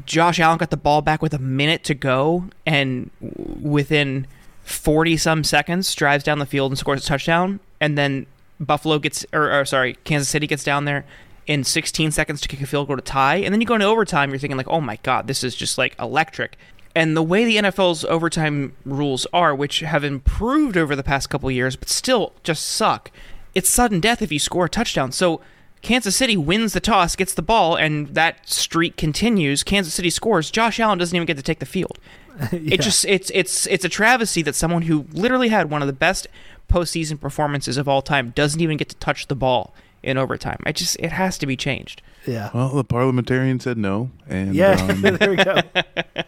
Josh 0.06 0.40
Allen 0.40 0.58
got 0.58 0.70
the 0.70 0.78
ball 0.78 1.02
back 1.02 1.22
with 1.22 1.34
a 1.34 1.40
minute 1.40 1.84
to 1.86 1.94
go 1.94 2.46
and 2.66 3.10
w- 3.22 3.70
within 3.70 4.28
40 4.64 5.18
some 5.18 5.44
seconds 5.44 5.94
drives 5.94 6.24
down 6.24 6.40
the 6.40 6.46
field 6.46 6.72
and 6.72 6.78
scores 6.78 7.04
a 7.04 7.08
touchdown 7.08 7.60
and 7.80 7.98
then 7.98 8.26
Buffalo 8.60 9.00
gets 9.00 9.26
or, 9.34 9.52
or 9.52 9.66
sorry 9.66 9.96
Kansas 10.04 10.30
City 10.30 10.48
gets 10.48 10.64
down 10.64 10.86
there 10.86 11.06
in 11.46 11.64
16 11.64 12.12
seconds 12.12 12.40
to 12.42 12.48
kick 12.48 12.62
a 12.62 12.66
field 12.66 12.88
goal 12.88 12.96
to 12.96 13.02
tie 13.02 13.36
and 13.36 13.54
then 13.54 13.60
you 13.60 13.68
go 13.68 13.74
into 13.74 13.86
overtime 13.86 14.30
you're 14.30 14.40
thinking 14.40 14.58
like 14.58 14.68
oh 14.70 14.80
my 14.80 14.98
god 15.04 15.28
this 15.28 15.44
is 15.44 15.56
just 15.56 15.78
like 15.78 15.96
electric 16.00 16.58
and 16.96 17.18
the 17.18 17.24
way 17.24 17.44
the 17.44 17.58
NFL's 17.58 18.06
overtime 18.06 18.74
rules 18.86 19.28
are 19.34 19.54
which 19.54 19.80
have 19.80 20.04
improved 20.04 20.78
over 20.78 20.96
the 20.96 21.04
past 21.04 21.30
couple 21.30 21.52
years 21.52 21.76
but 21.76 21.90
still 21.90 22.34
just 22.44 22.66
suck 22.66 23.12
it's 23.54 23.70
sudden 23.70 24.00
death 24.00 24.22
if 24.22 24.32
you 24.32 24.40
score 24.40 24.66
a 24.66 24.70
touchdown 24.70 25.12
so 25.12 25.42
Kansas 25.84 26.16
City 26.16 26.38
wins 26.38 26.72
the 26.72 26.80
toss, 26.80 27.14
gets 27.14 27.34
the 27.34 27.42
ball, 27.42 27.76
and 27.76 28.08
that 28.16 28.48
streak 28.48 28.96
continues. 28.96 29.64
Kansas 29.64 29.94
City 29.94 30.10
scores. 30.10 30.50
Josh 30.50 30.80
Allen 30.80 30.98
doesn't 30.98 31.14
even 31.14 31.26
get 31.26 31.36
to 31.36 31.44
take 31.44 31.60
the 31.60 31.66
field. 31.66 32.00
It 32.52 32.82
just 32.82 33.06
it's 33.06 33.32
it's 33.34 33.68
it's 33.68 33.86
a 33.86 33.90
travesty 33.90 34.42
that 34.42 34.56
someone 34.56 34.84
who 34.84 35.06
literally 35.12 35.50
had 35.50 35.70
one 35.70 35.82
of 35.82 35.88
the 35.88 35.94
best 35.94 36.28
postseason 36.70 37.20
performances 37.20 37.78
of 37.78 37.88
all 37.88 38.02
time 38.02 38.32
doesn't 38.32 38.60
even 38.60 38.78
get 38.78 38.90
to 38.90 38.96
touch 38.96 39.28
the 39.28 39.36
ball 39.36 39.74
in 40.02 40.18
overtime. 40.18 40.60
I 40.66 40.72
just 40.72 40.98
it 41.00 41.12
has 41.12 41.38
to 41.40 41.46
be 41.46 41.56
changed. 41.56 42.02
Yeah. 42.26 42.50
Well, 42.54 42.70
the 42.70 42.84
parliamentarian 42.84 43.60
said 43.60 43.78
no, 43.78 44.12
and 44.28 44.56
Yeah, 44.56 44.74
um, 44.90 45.02
there 45.18 45.30
we 45.30 45.36
go. 45.38 45.58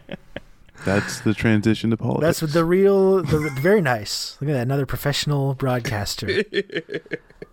that's 0.86 1.22
the 1.22 1.34
transition 1.34 1.90
to 1.90 1.98
politics. 1.98 2.40
That's 2.40 2.54
the 2.54 2.66
real, 2.66 3.24
the 3.24 3.50
very 3.60 3.82
nice. 3.82 4.38
Look 4.40 4.50
at 4.50 4.54
that, 4.54 4.62
another 4.62 4.86
professional 4.86 5.56
broadcaster. 5.56 6.44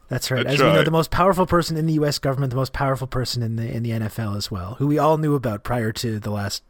That's 0.09 0.31
right. 0.31 0.45
That's 0.45 0.61
As 0.61 0.61
we 0.61 0.73
know, 0.73 0.83
the 0.85 0.91
most 0.91 1.11
powerful 1.11 1.47
person 1.47 1.79
in 1.79 1.87
the 1.87 1.95
U.S. 1.95 2.19
government, 2.19 2.51
the 2.51 2.57
most 2.57 2.75
powerful 2.75 3.07
person 3.07 3.43
in 3.43 3.57
the 3.57 3.71
in 3.75 3.83
the 3.83 3.91
NFL 3.91 4.37
as 4.37 4.51
well, 4.51 4.75
who 4.75 4.87
we 4.87 4.99
all 4.99 5.17
knew 5.17 5.35
about 5.35 5.65
prior 5.65 5.91
to 5.93 6.19
the 6.19 6.31
last 6.31 6.63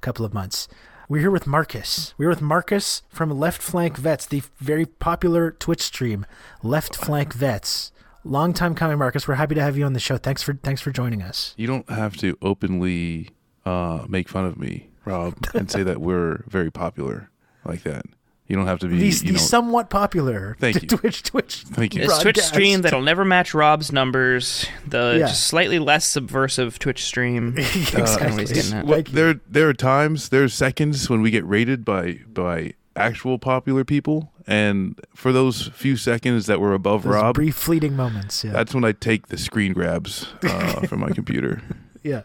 couple 0.00 0.24
of 0.24 0.32
months. 0.32 0.68
We're 1.10 1.20
here 1.20 1.30
with 1.30 1.46
Marcus. 1.46 2.12
We're 2.18 2.28
with 2.28 2.42
Marcus 2.42 3.00
from 3.08 3.30
Left 3.30 3.62
Flank 3.62 3.96
Vets, 3.96 4.26
the 4.26 4.42
very 4.58 4.84
popular 4.84 5.50
Twitch 5.52 5.80
stream, 5.80 6.26
Left 6.62 6.94
Flank 6.94 7.32
Vets. 7.32 7.92
Long 8.24 8.52
time 8.52 8.74
coming, 8.74 8.98
Marcus. 8.98 9.26
We're 9.26 9.36
happy 9.36 9.54
to 9.54 9.62
have 9.62 9.78
you 9.78 9.86
on 9.86 9.94
the 9.94 10.00
show. 10.00 10.18
Thanks 10.18 10.42
for 10.42 10.58
thanks 10.62 10.82
for 10.82 10.90
joining 10.90 11.22
us. 11.22 11.54
You 11.56 11.66
don't 11.66 11.88
have 11.88 12.18
to 12.18 12.36
openly 12.42 13.30
uh, 13.64 14.04
make 14.06 14.28
fun 14.28 14.44
of 14.44 14.58
me, 14.58 14.90
Rob, 15.06 15.34
and 15.54 15.70
say 15.70 15.82
that 15.82 16.02
we're 16.02 16.44
very 16.46 16.70
popular 16.70 17.30
like 17.64 17.84
that. 17.84 18.04
You 18.48 18.56
don't 18.56 18.66
have 18.66 18.78
to 18.80 18.88
be. 18.88 18.96
The, 18.98 19.04
you 19.04 19.12
the 19.12 19.32
know, 19.32 19.38
somewhat 19.38 19.90
popular 19.90 20.56
Thank 20.60 20.82
you. 20.82 20.88
Twitch 20.88 21.22
Twitch 21.22 21.64
Thank 21.64 21.94
you. 21.94 22.06
This 22.06 22.18
Twitch 22.18 22.38
stream 22.38 22.80
that'll 22.82 23.02
never 23.02 23.24
match 23.24 23.52
Rob's 23.54 23.92
numbers. 23.92 24.66
The 24.86 25.16
Yeah. 25.20 25.26
just 25.28 25.46
slightly 25.46 25.78
less 25.78 26.06
subversive 26.08 26.78
Twitch 26.78 27.04
stream. 27.04 27.54
exactly. 27.58 28.30
what 28.30 28.40
he's 28.40 28.52
getting 28.52 28.72
at. 28.72 28.86
Well, 28.86 29.02
there 29.02 29.40
there 29.48 29.68
are 29.68 29.74
times, 29.74 30.30
there 30.30 30.44
are 30.44 30.48
seconds 30.48 31.08
when 31.10 31.20
we 31.22 31.30
get 31.30 31.44
rated 31.44 31.84
by 31.84 32.20
by 32.26 32.72
actual 32.96 33.38
popular 33.38 33.84
people, 33.84 34.32
and 34.46 34.98
for 35.14 35.30
those 35.30 35.68
few 35.68 35.96
seconds 35.96 36.46
that 36.46 36.58
were 36.60 36.72
above 36.74 37.02
Those 37.04 37.14
Rob, 37.14 37.34
brief 37.34 37.54
fleeting 37.54 37.94
moments. 37.94 38.42
Yeah. 38.42 38.52
that's 38.52 38.74
when 38.74 38.82
I 38.84 38.92
take 38.92 39.28
the 39.28 39.36
screen 39.38 39.72
grabs 39.72 40.26
uh, 40.42 40.80
from 40.86 41.00
my 41.00 41.10
computer. 41.10 41.62
yeah. 42.02 42.22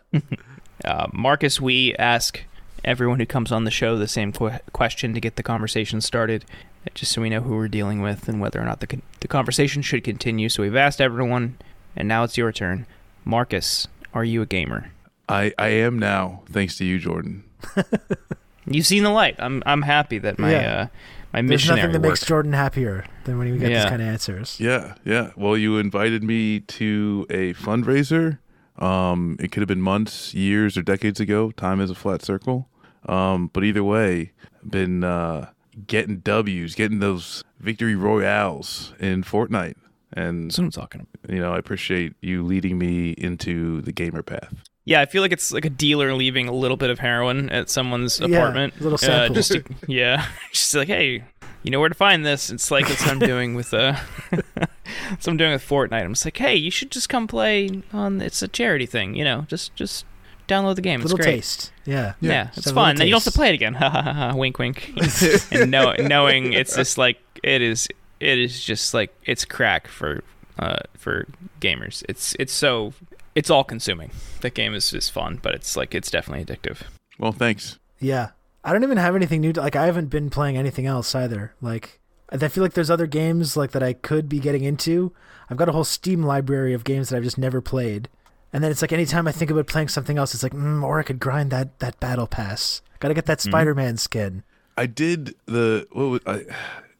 Uh, 0.83 1.07
Marcus, 1.13 1.61
we 1.61 1.93
ask 1.95 2.41
everyone 2.83 3.19
who 3.19 3.25
comes 3.25 3.51
on 3.51 3.63
the 3.63 3.71
show 3.71 3.97
the 3.97 4.07
same 4.07 4.31
que- 4.31 4.59
question 4.73 5.13
to 5.13 5.19
get 5.21 5.35
the 5.35 5.43
conversation 5.43 6.01
started, 6.01 6.45
just 6.93 7.11
so 7.11 7.21
we 7.21 7.29
know 7.29 7.41
who 7.41 7.55
we're 7.55 7.67
dealing 7.67 8.01
with 8.01 8.27
and 8.27 8.41
whether 8.41 8.61
or 8.61 8.65
not 8.65 8.79
the, 8.79 8.87
con- 8.87 9.01
the 9.21 9.27
conversation 9.27 9.81
should 9.81 10.03
continue. 10.03 10.49
So 10.49 10.63
we've 10.63 10.75
asked 10.75 10.99
everyone 11.01 11.57
And 11.95 12.07
now 12.07 12.23
it's 12.23 12.37
your 12.37 12.51
turn. 12.51 12.85
Marcus, 13.25 13.87
are 14.13 14.23
you 14.25 14.41
a 14.41 14.45
gamer? 14.45 14.91
I 15.29 15.53
I 15.57 15.69
am 15.69 15.97
now, 15.99 16.41
thanks 16.51 16.75
to 16.77 16.85
you, 16.85 16.99
Jordan. 16.99 17.43
You've 18.65 18.85
seen 18.87 19.03
the 19.03 19.09
light. 19.09 19.35
I'm 19.39 19.61
I'm 19.65 19.81
happy 19.83 20.17
that 20.19 20.39
my 20.39 20.51
Yeah. 20.51 20.81
uh, 20.81 20.87
my 21.33 21.41
There's 21.41 21.67
nothing 21.67 21.91
that 21.91 22.01
work. 22.01 22.11
makes 22.11 22.25
Jordan 22.25 22.53
happier 22.53 23.05
than 23.25 23.37
when 23.37 23.51
we 23.51 23.57
get 23.57 23.71
Yeah. 23.71 23.81
these 23.83 23.89
kind 23.89 24.01
of 24.01 24.07
answers. 24.07 24.59
Yeah, 24.59 24.95
yeah. 25.05 25.31
Well, 25.35 25.57
you 25.57 25.77
invited 25.77 26.23
me 26.23 26.59
to 26.61 27.25
a 27.29 27.53
fundraiser. 27.53 28.39
Um, 28.77 29.37
it 29.39 29.51
could 29.51 29.61
have 29.61 29.67
been 29.67 29.81
months, 29.81 30.33
years, 30.33 30.77
or 30.77 30.81
decades 30.81 31.19
ago. 31.19 31.51
Time 31.51 31.79
is 31.81 31.89
a 31.89 31.95
flat 31.95 32.21
circle. 32.23 32.67
Um, 33.07 33.49
but 33.53 33.63
either 33.63 33.83
way, 33.83 34.31
been 34.67 35.03
uh, 35.03 35.49
getting 35.87 36.17
W's, 36.19 36.75
getting 36.75 36.99
those 36.99 37.43
victory 37.59 37.95
royales 37.95 38.93
in 38.99 39.23
Fortnite, 39.23 39.75
and 40.13 40.49
That's 40.49 40.57
what 40.57 40.65
I'm 40.65 40.71
talking 40.71 41.01
about. 41.21 41.33
you 41.35 41.41
know, 41.41 41.53
I 41.53 41.57
appreciate 41.57 42.13
you 42.21 42.43
leading 42.43 42.77
me 42.77 43.11
into 43.11 43.81
the 43.81 43.91
gamer 43.91 44.21
path. 44.23 44.53
Yeah, 44.85 44.99
I 45.01 45.05
feel 45.05 45.21
like 45.21 45.31
it's 45.31 45.51
like 45.53 45.63
a 45.65 45.69
dealer 45.69 46.13
leaving 46.13 46.47
a 46.49 46.51
little 46.53 46.75
bit 46.75 46.89
of 46.89 46.99
heroin 46.99 47.49
at 47.49 47.69
someone's 47.69 48.19
Yeah, 48.19 48.27
apartment. 48.27 48.73
a 48.79 48.83
little 48.83 48.95
Uh, 48.95 48.97
sample. 48.97 49.35
just 49.35 49.51
to, 49.53 49.63
yeah, 49.87 50.27
just 50.51 50.75
like, 50.75 50.89
hey, 50.89 51.23
you 51.63 51.71
know 51.71 51.79
where 51.79 51.87
to 51.89 51.95
find 51.95 52.25
this. 52.25 52.49
It's 52.49 52.69
like 52.69 52.89
it's 52.89 53.01
what 53.01 53.11
I'm 53.11 53.19
doing 53.19 53.55
with 53.55 53.73
uh, 53.73 53.95
so 55.19 55.31
I'm 55.31 55.37
doing 55.37 55.53
with 55.53 55.65
Fortnite. 55.65 56.03
I'm 56.03 56.13
just 56.13 56.25
like, 56.25 56.35
hey, 56.37 56.55
you 56.55 56.69
should 56.71 56.91
just 56.91 57.07
come 57.07 57.27
play 57.27 57.81
on. 57.93 58.19
It's 58.21 58.41
a 58.41 58.47
charity 58.49 58.85
thing, 58.85 59.15
you 59.15 59.23
know. 59.23 59.45
Just 59.47 59.73
just 59.75 60.05
download 60.47 60.75
the 60.75 60.81
game. 60.81 61.01
It's 61.01 61.11
little 61.11 61.17
great. 61.23 61.35
taste. 61.35 61.71
Yeah. 61.85 62.13
Yeah, 62.21 62.45
Just 62.45 62.57
it's 62.59 62.65
have 62.67 62.75
fun. 62.75 62.95
Then 62.95 63.07
you 63.07 63.11
don't 63.11 63.17
have 63.23 63.23
to 63.23 63.29
taste. 63.29 63.37
play 63.37 63.49
it 63.49 63.53
again. 63.55 63.73
Ha 63.83 63.89
ha 63.89 64.01
ha 64.01 64.13
ha. 64.13 64.35
Wink, 64.35 64.57
wink. 64.59 64.93
and 65.51 65.71
know, 65.71 65.93
knowing 65.99 66.53
it's 66.53 66.75
just 66.75 66.97
like 66.97 67.17
it 67.43 67.61
is. 67.61 67.87
It 68.19 68.37
is 68.39 68.63
just 68.63 68.93
like 68.93 69.13
it's 69.25 69.43
crack 69.45 69.87
for 69.87 70.23
uh 70.59 70.79
for 70.97 71.27
gamers. 71.59 72.03
It's 72.07 72.35
it's 72.39 72.53
so 72.53 72.93
it's 73.35 73.49
all 73.49 73.63
consuming. 73.63 74.11
That 74.41 74.53
game 74.53 74.73
is 74.73 74.93
is 74.93 75.09
fun, 75.09 75.39
but 75.41 75.53
it's 75.55 75.75
like 75.75 75.93
it's 75.93 76.09
definitely 76.11 76.45
addictive. 76.45 76.83
Well, 77.19 77.31
thanks. 77.31 77.79
Yeah. 77.99 78.29
I 78.63 78.71
don't 78.71 78.83
even 78.83 78.97
have 78.97 79.15
anything 79.15 79.41
new 79.41 79.51
to 79.53 79.61
like 79.61 79.75
I 79.75 79.85
haven't 79.87 80.07
been 80.09 80.29
playing 80.29 80.55
anything 80.57 80.85
else 80.85 81.13
either. 81.15 81.53
Like 81.61 81.99
I 82.29 82.47
feel 82.47 82.63
like 82.63 82.73
there's 82.73 82.89
other 82.89 83.07
games 83.07 83.57
like 83.57 83.71
that 83.71 83.83
I 83.83 83.93
could 83.93 84.29
be 84.29 84.39
getting 84.39 84.63
into. 84.63 85.11
I've 85.49 85.57
got 85.57 85.67
a 85.69 85.73
whole 85.73 85.83
Steam 85.83 86.23
library 86.23 86.73
of 86.73 86.83
games 86.85 87.09
that 87.09 87.17
I've 87.17 87.23
just 87.23 87.37
never 87.37 87.59
played. 87.61 88.07
And 88.53 88.63
then 88.63 88.71
it's 88.71 88.81
like 88.83 88.91
anytime 88.93 89.27
I 89.27 89.31
think 89.31 89.49
about 89.51 89.65
playing 89.67 89.87
something 89.89 90.17
else, 90.17 90.33
it's 90.35 90.43
like, 90.43 90.53
mm, 90.53 90.83
or 90.83 90.99
I 90.99 91.03
could 91.03 91.19
grind 91.19 91.49
that 91.51 91.79
that 91.79 91.99
battle 91.99 92.27
pass. 92.27 92.81
Got 92.99 93.07
to 93.09 93.13
get 93.15 93.25
that 93.25 93.41
Spider-Man 93.41 93.97
skin. 93.97 94.43
I 94.77 94.85
did 94.85 95.35
the 95.45 95.87
what 95.91 96.03
was, 96.05 96.19
I, 96.25 96.45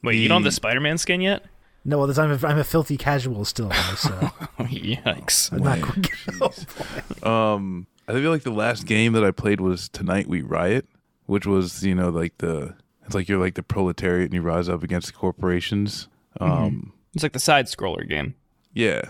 Wait, 0.03 0.15
you 0.17 0.27
don't 0.27 0.37
have 0.37 0.43
the 0.43 0.49
The- 0.49 0.55
Spider-Man 0.55 0.97
skin 0.97 1.21
yet? 1.21 1.43
No, 1.85 1.97
well, 1.97 2.07
this, 2.07 2.17
I'm 2.17 2.31
a, 2.31 2.47
I'm 2.47 2.57
a 2.57 2.63
filthy 2.63 2.95
casual 2.97 3.43
still, 3.45 3.67
though, 3.69 3.95
so 3.95 4.09
Yikes! 4.59 5.51
I'm 5.51 5.63
not 5.63 5.81
quick. 5.81 7.23
Um, 7.25 7.87
I 8.07 8.13
feel 8.13 8.31
like 8.31 8.43
the 8.43 8.51
last 8.51 8.85
game 8.85 9.13
that 9.13 9.23
I 9.23 9.31
played 9.31 9.61
was 9.61 9.89
Tonight 9.89 10.27
We 10.27 10.41
Riot, 10.41 10.87
which 11.25 11.45
was 11.45 11.83
you 11.83 11.95
know 11.95 12.09
like 12.09 12.37
the 12.39 12.75
it's 13.05 13.15
like 13.15 13.27
you're 13.29 13.39
like 13.39 13.55
the 13.55 13.63
proletariat 13.63 14.25
and 14.25 14.33
you 14.33 14.41
rise 14.41 14.69
up 14.69 14.83
against 14.83 15.07
the 15.07 15.13
corporations. 15.13 16.07
Um, 16.39 16.93
It's 17.13 17.23
like 17.23 17.33
the 17.33 17.39
side 17.39 17.65
scroller 17.67 18.07
game. 18.07 18.35
yeah. 18.73 19.01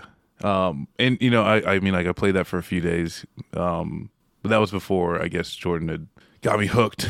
Um, 0.44 0.88
and 0.98 1.16
you 1.20 1.30
know 1.30 1.42
I 1.42 1.74
I 1.74 1.80
mean 1.80 1.94
like 1.94 2.06
I 2.06 2.12
played 2.12 2.34
that 2.34 2.46
for 2.46 2.58
a 2.58 2.62
few 2.62 2.80
days. 2.80 3.24
Um, 3.54 4.10
but 4.42 4.50
that 4.50 4.58
was 4.58 4.70
before 4.70 5.20
I 5.22 5.28
guess 5.28 5.54
Jordan 5.54 5.88
had 5.88 6.06
got 6.42 6.58
me 6.58 6.66
hooked 6.66 7.08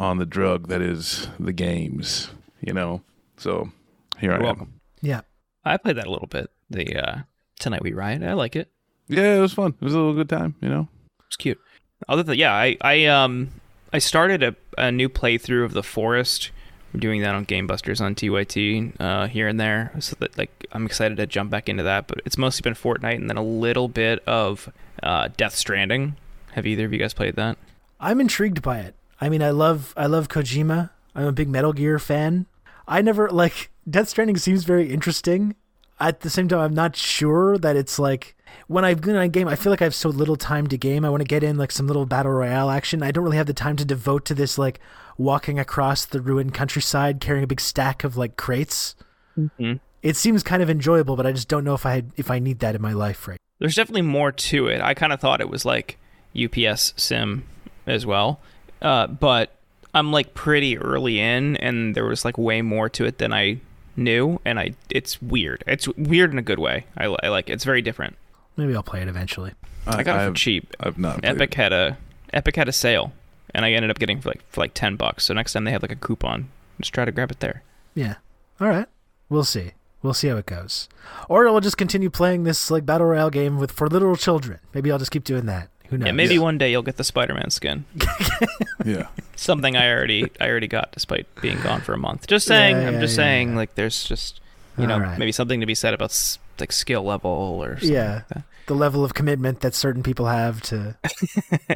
on 0.00 0.18
the 0.18 0.26
drug 0.26 0.68
that 0.68 0.82
is 0.82 1.28
the 1.38 1.52
games. 1.52 2.30
You 2.60 2.72
know, 2.72 3.02
so 3.36 3.70
here 4.18 4.32
You're 4.32 4.44
I 4.44 4.50
am. 4.50 4.80
yeah. 5.00 5.20
I 5.64 5.76
played 5.76 5.96
that 5.96 6.06
a 6.06 6.10
little 6.10 6.26
bit. 6.26 6.50
The 6.70 6.96
uh, 6.96 7.18
Tonight 7.60 7.82
We 7.82 7.92
Riot. 7.92 8.22
I 8.24 8.32
like 8.32 8.56
it. 8.56 8.68
Yeah, 9.06 9.36
it 9.36 9.40
was 9.40 9.52
fun. 9.52 9.74
It 9.80 9.84
was 9.84 9.94
a 9.94 9.98
little 9.98 10.14
good 10.14 10.28
time. 10.28 10.56
You 10.60 10.68
know. 10.68 10.88
It's 11.28 11.36
cute. 11.36 11.60
Other 12.08 12.24
than 12.24 12.36
yeah, 12.38 12.52
I 12.52 12.76
I 12.80 13.06
um 13.06 13.50
I 13.92 13.98
started 13.98 14.42
a, 14.42 14.56
a 14.76 14.90
new 14.90 15.08
playthrough 15.08 15.64
of 15.64 15.72
The 15.72 15.82
Forest. 15.82 16.50
I'm 16.92 17.00
doing 17.00 17.22
that 17.22 17.34
on 17.34 17.44
Game 17.44 17.66
Busters 17.66 18.00
on 18.00 18.14
TYT 18.14 18.92
uh, 19.00 19.26
here 19.26 19.48
and 19.48 19.58
there. 19.58 19.92
So 20.00 20.16
that 20.20 20.36
like 20.36 20.66
I'm 20.72 20.84
excited 20.84 21.16
to 21.16 21.26
jump 21.26 21.50
back 21.50 21.68
into 21.68 21.82
that. 21.84 22.06
But 22.06 22.20
it's 22.24 22.36
mostly 22.36 22.62
been 22.62 22.74
Fortnite 22.74 23.16
and 23.16 23.30
then 23.30 23.36
a 23.36 23.42
little 23.42 23.88
bit 23.88 24.22
of 24.26 24.70
uh, 25.02 25.28
Death 25.36 25.54
Stranding. 25.54 26.16
Have 26.52 26.66
either 26.66 26.84
of 26.84 26.92
you 26.92 26.98
guys 26.98 27.14
played 27.14 27.36
that? 27.36 27.56
I'm 27.98 28.20
intrigued 28.20 28.60
by 28.62 28.80
it. 28.80 28.94
I 29.20 29.28
mean, 29.28 29.42
I 29.42 29.50
love 29.50 29.94
I 29.96 30.06
love 30.06 30.28
Kojima. 30.28 30.90
I'm 31.14 31.26
a 31.26 31.32
big 31.32 31.48
Metal 31.48 31.72
Gear 31.72 31.98
fan. 31.98 32.46
I 32.86 33.00
never 33.00 33.30
like 33.30 33.70
Death 33.90 34.08
Stranding 34.08 34.36
seems 34.36 34.64
very 34.64 34.92
interesting. 34.92 35.56
At 35.98 36.20
the 36.20 36.30
same 36.30 36.48
time, 36.48 36.58
I'm 36.58 36.74
not 36.74 36.96
sure 36.96 37.56
that 37.58 37.76
it's 37.76 37.98
like 37.98 38.36
when 38.66 38.84
I've 38.84 39.00
been 39.00 39.16
on 39.16 39.22
a 39.22 39.28
game. 39.28 39.48
I 39.48 39.54
feel 39.54 39.70
like 39.70 39.80
I 39.80 39.84
have 39.84 39.94
so 39.94 40.08
little 40.08 40.36
time 40.36 40.66
to 40.66 40.76
game. 40.76 41.04
I 41.04 41.10
want 41.10 41.20
to 41.20 41.28
get 41.28 41.44
in 41.44 41.56
like 41.56 41.70
some 41.70 41.86
little 41.86 42.06
battle 42.06 42.32
royale 42.32 42.70
action. 42.70 43.02
I 43.02 43.12
don't 43.12 43.24
really 43.24 43.36
have 43.36 43.46
the 43.46 43.54
time 43.54 43.76
to 43.76 43.84
devote 43.84 44.24
to 44.26 44.34
this 44.34 44.58
like 44.58 44.80
walking 45.18 45.58
across 45.58 46.04
the 46.04 46.20
ruined 46.20 46.54
countryside 46.54 47.20
carrying 47.20 47.44
a 47.44 47.46
big 47.46 47.60
stack 47.60 48.04
of 48.04 48.16
like 48.16 48.36
crates. 48.36 48.94
Mm-hmm. 49.38 49.74
It 50.02 50.16
seems 50.16 50.42
kind 50.42 50.62
of 50.62 50.70
enjoyable, 50.70 51.16
but 51.16 51.26
I 51.26 51.32
just 51.32 51.48
don't 51.48 51.64
know 51.64 51.74
if 51.74 51.86
I 51.86 51.94
had, 51.94 52.10
if 52.16 52.30
I 52.30 52.38
need 52.38 52.58
that 52.58 52.74
in 52.74 52.82
my 52.82 52.92
life 52.92 53.28
right. 53.28 53.38
There's 53.58 53.76
definitely 53.76 54.02
more 54.02 54.32
to 54.32 54.66
it. 54.66 54.80
I 54.80 54.94
kind 54.94 55.12
of 55.12 55.20
thought 55.20 55.40
it 55.40 55.48
was 55.48 55.64
like 55.64 55.96
UPS 56.36 56.94
Sim 56.96 57.44
as 57.86 58.04
well, 58.04 58.40
uh, 58.80 59.06
but 59.06 59.56
I'm 59.94 60.10
like 60.10 60.34
pretty 60.34 60.78
early 60.78 61.20
in, 61.20 61.56
and 61.58 61.94
there 61.94 62.04
was 62.04 62.24
like 62.24 62.38
way 62.38 62.62
more 62.62 62.88
to 62.90 63.04
it 63.04 63.18
than 63.18 63.32
I 63.32 63.58
knew, 63.96 64.40
and 64.44 64.58
I 64.58 64.74
it's 64.90 65.20
weird. 65.20 65.62
It's 65.66 65.86
weird 65.88 66.32
in 66.32 66.38
a 66.38 66.42
good 66.42 66.58
way. 66.58 66.86
I, 66.96 67.04
I 67.22 67.28
like 67.28 67.50
it. 67.50 67.54
It's 67.54 67.64
very 67.64 67.82
different. 67.82 68.16
Maybe 68.56 68.74
I'll 68.74 68.82
play 68.82 69.02
it 69.02 69.08
eventually. 69.08 69.52
I, 69.86 70.02
got 70.02 70.16
it 70.16 70.24
for 70.24 70.26
I've, 70.30 70.34
cheap. 70.34 70.74
I've 70.80 70.98
not. 70.98 71.20
played 71.20 71.34
Epic 71.34 71.54
had 71.54 71.72
a 71.72 71.98
Epic 72.32 72.56
had 72.56 72.68
a 72.68 72.72
sale, 72.72 73.12
and 73.54 73.64
I 73.64 73.72
ended 73.72 73.90
up 73.90 73.98
getting 73.98 74.20
for 74.20 74.30
like 74.30 74.42
for 74.48 74.60
like 74.60 74.74
ten 74.74 74.96
bucks. 74.96 75.24
So 75.24 75.34
next 75.34 75.52
time 75.52 75.64
they 75.64 75.70
have 75.72 75.82
like 75.82 75.92
a 75.92 75.96
coupon, 75.96 76.48
just 76.80 76.92
try 76.94 77.04
to 77.04 77.12
grab 77.12 77.30
it 77.30 77.40
there. 77.40 77.62
Yeah. 77.94 78.14
All 78.60 78.68
right. 78.68 78.86
We'll 79.28 79.44
see. 79.44 79.72
We'll 80.02 80.14
see 80.14 80.28
how 80.28 80.36
it 80.36 80.46
goes. 80.46 80.88
Or 81.28 81.44
we'll 81.44 81.60
just 81.60 81.76
continue 81.78 82.10
playing 82.10 82.42
this 82.44 82.70
like 82.70 82.84
battle 82.84 83.06
royale 83.08 83.30
game 83.30 83.58
with 83.58 83.70
for 83.72 83.88
little 83.88 84.16
children. 84.16 84.58
Maybe 84.74 84.90
I'll 84.90 84.98
just 84.98 85.10
keep 85.12 85.24
doing 85.24 85.46
that. 85.46 85.68
Who 85.90 85.98
knows? 85.98 86.06
Yeah, 86.06 86.12
maybe 86.12 86.34
Yeah. 86.34 86.40
one 86.40 86.58
day 86.58 86.70
you'll 86.70 86.82
get 86.82 86.96
the 86.96 87.04
Spider-Man 87.04 87.50
skin. 87.50 87.84
Yeah. 88.84 89.06
Something 89.36 89.76
I 89.76 89.88
already 89.92 90.28
I 90.40 90.48
already 90.48 90.66
got 90.66 90.90
despite 90.92 91.26
being 91.40 91.60
gone 91.62 91.80
for 91.82 91.92
a 91.92 91.98
month. 91.98 92.26
Just 92.26 92.46
saying. 92.48 92.76
Yeah, 92.76 92.88
I'm 92.88 93.00
just 93.00 93.12
yeah, 93.12 93.24
saying. 93.24 93.50
yeah. 93.50 93.56
Like 93.56 93.74
there's 93.76 94.02
just 94.04 94.40
you 94.76 94.86
know 94.88 94.94
All 94.94 95.00
right. 95.00 95.18
maybe 95.18 95.30
something 95.32 95.60
to 95.60 95.66
be 95.66 95.74
said 95.76 95.94
about 95.94 96.38
like 96.58 96.72
skill 96.72 97.04
level 97.04 97.30
or 97.62 97.74
something 97.78 97.92
Yeah. 97.94 98.14
like 98.14 98.28
that. 98.28 98.42
The 98.66 98.74
level 98.74 99.04
of 99.04 99.14
commitment 99.14 99.60
that 99.60 99.74
certain 99.74 100.02
people 100.02 100.26
have 100.26 100.60
to 100.62 100.96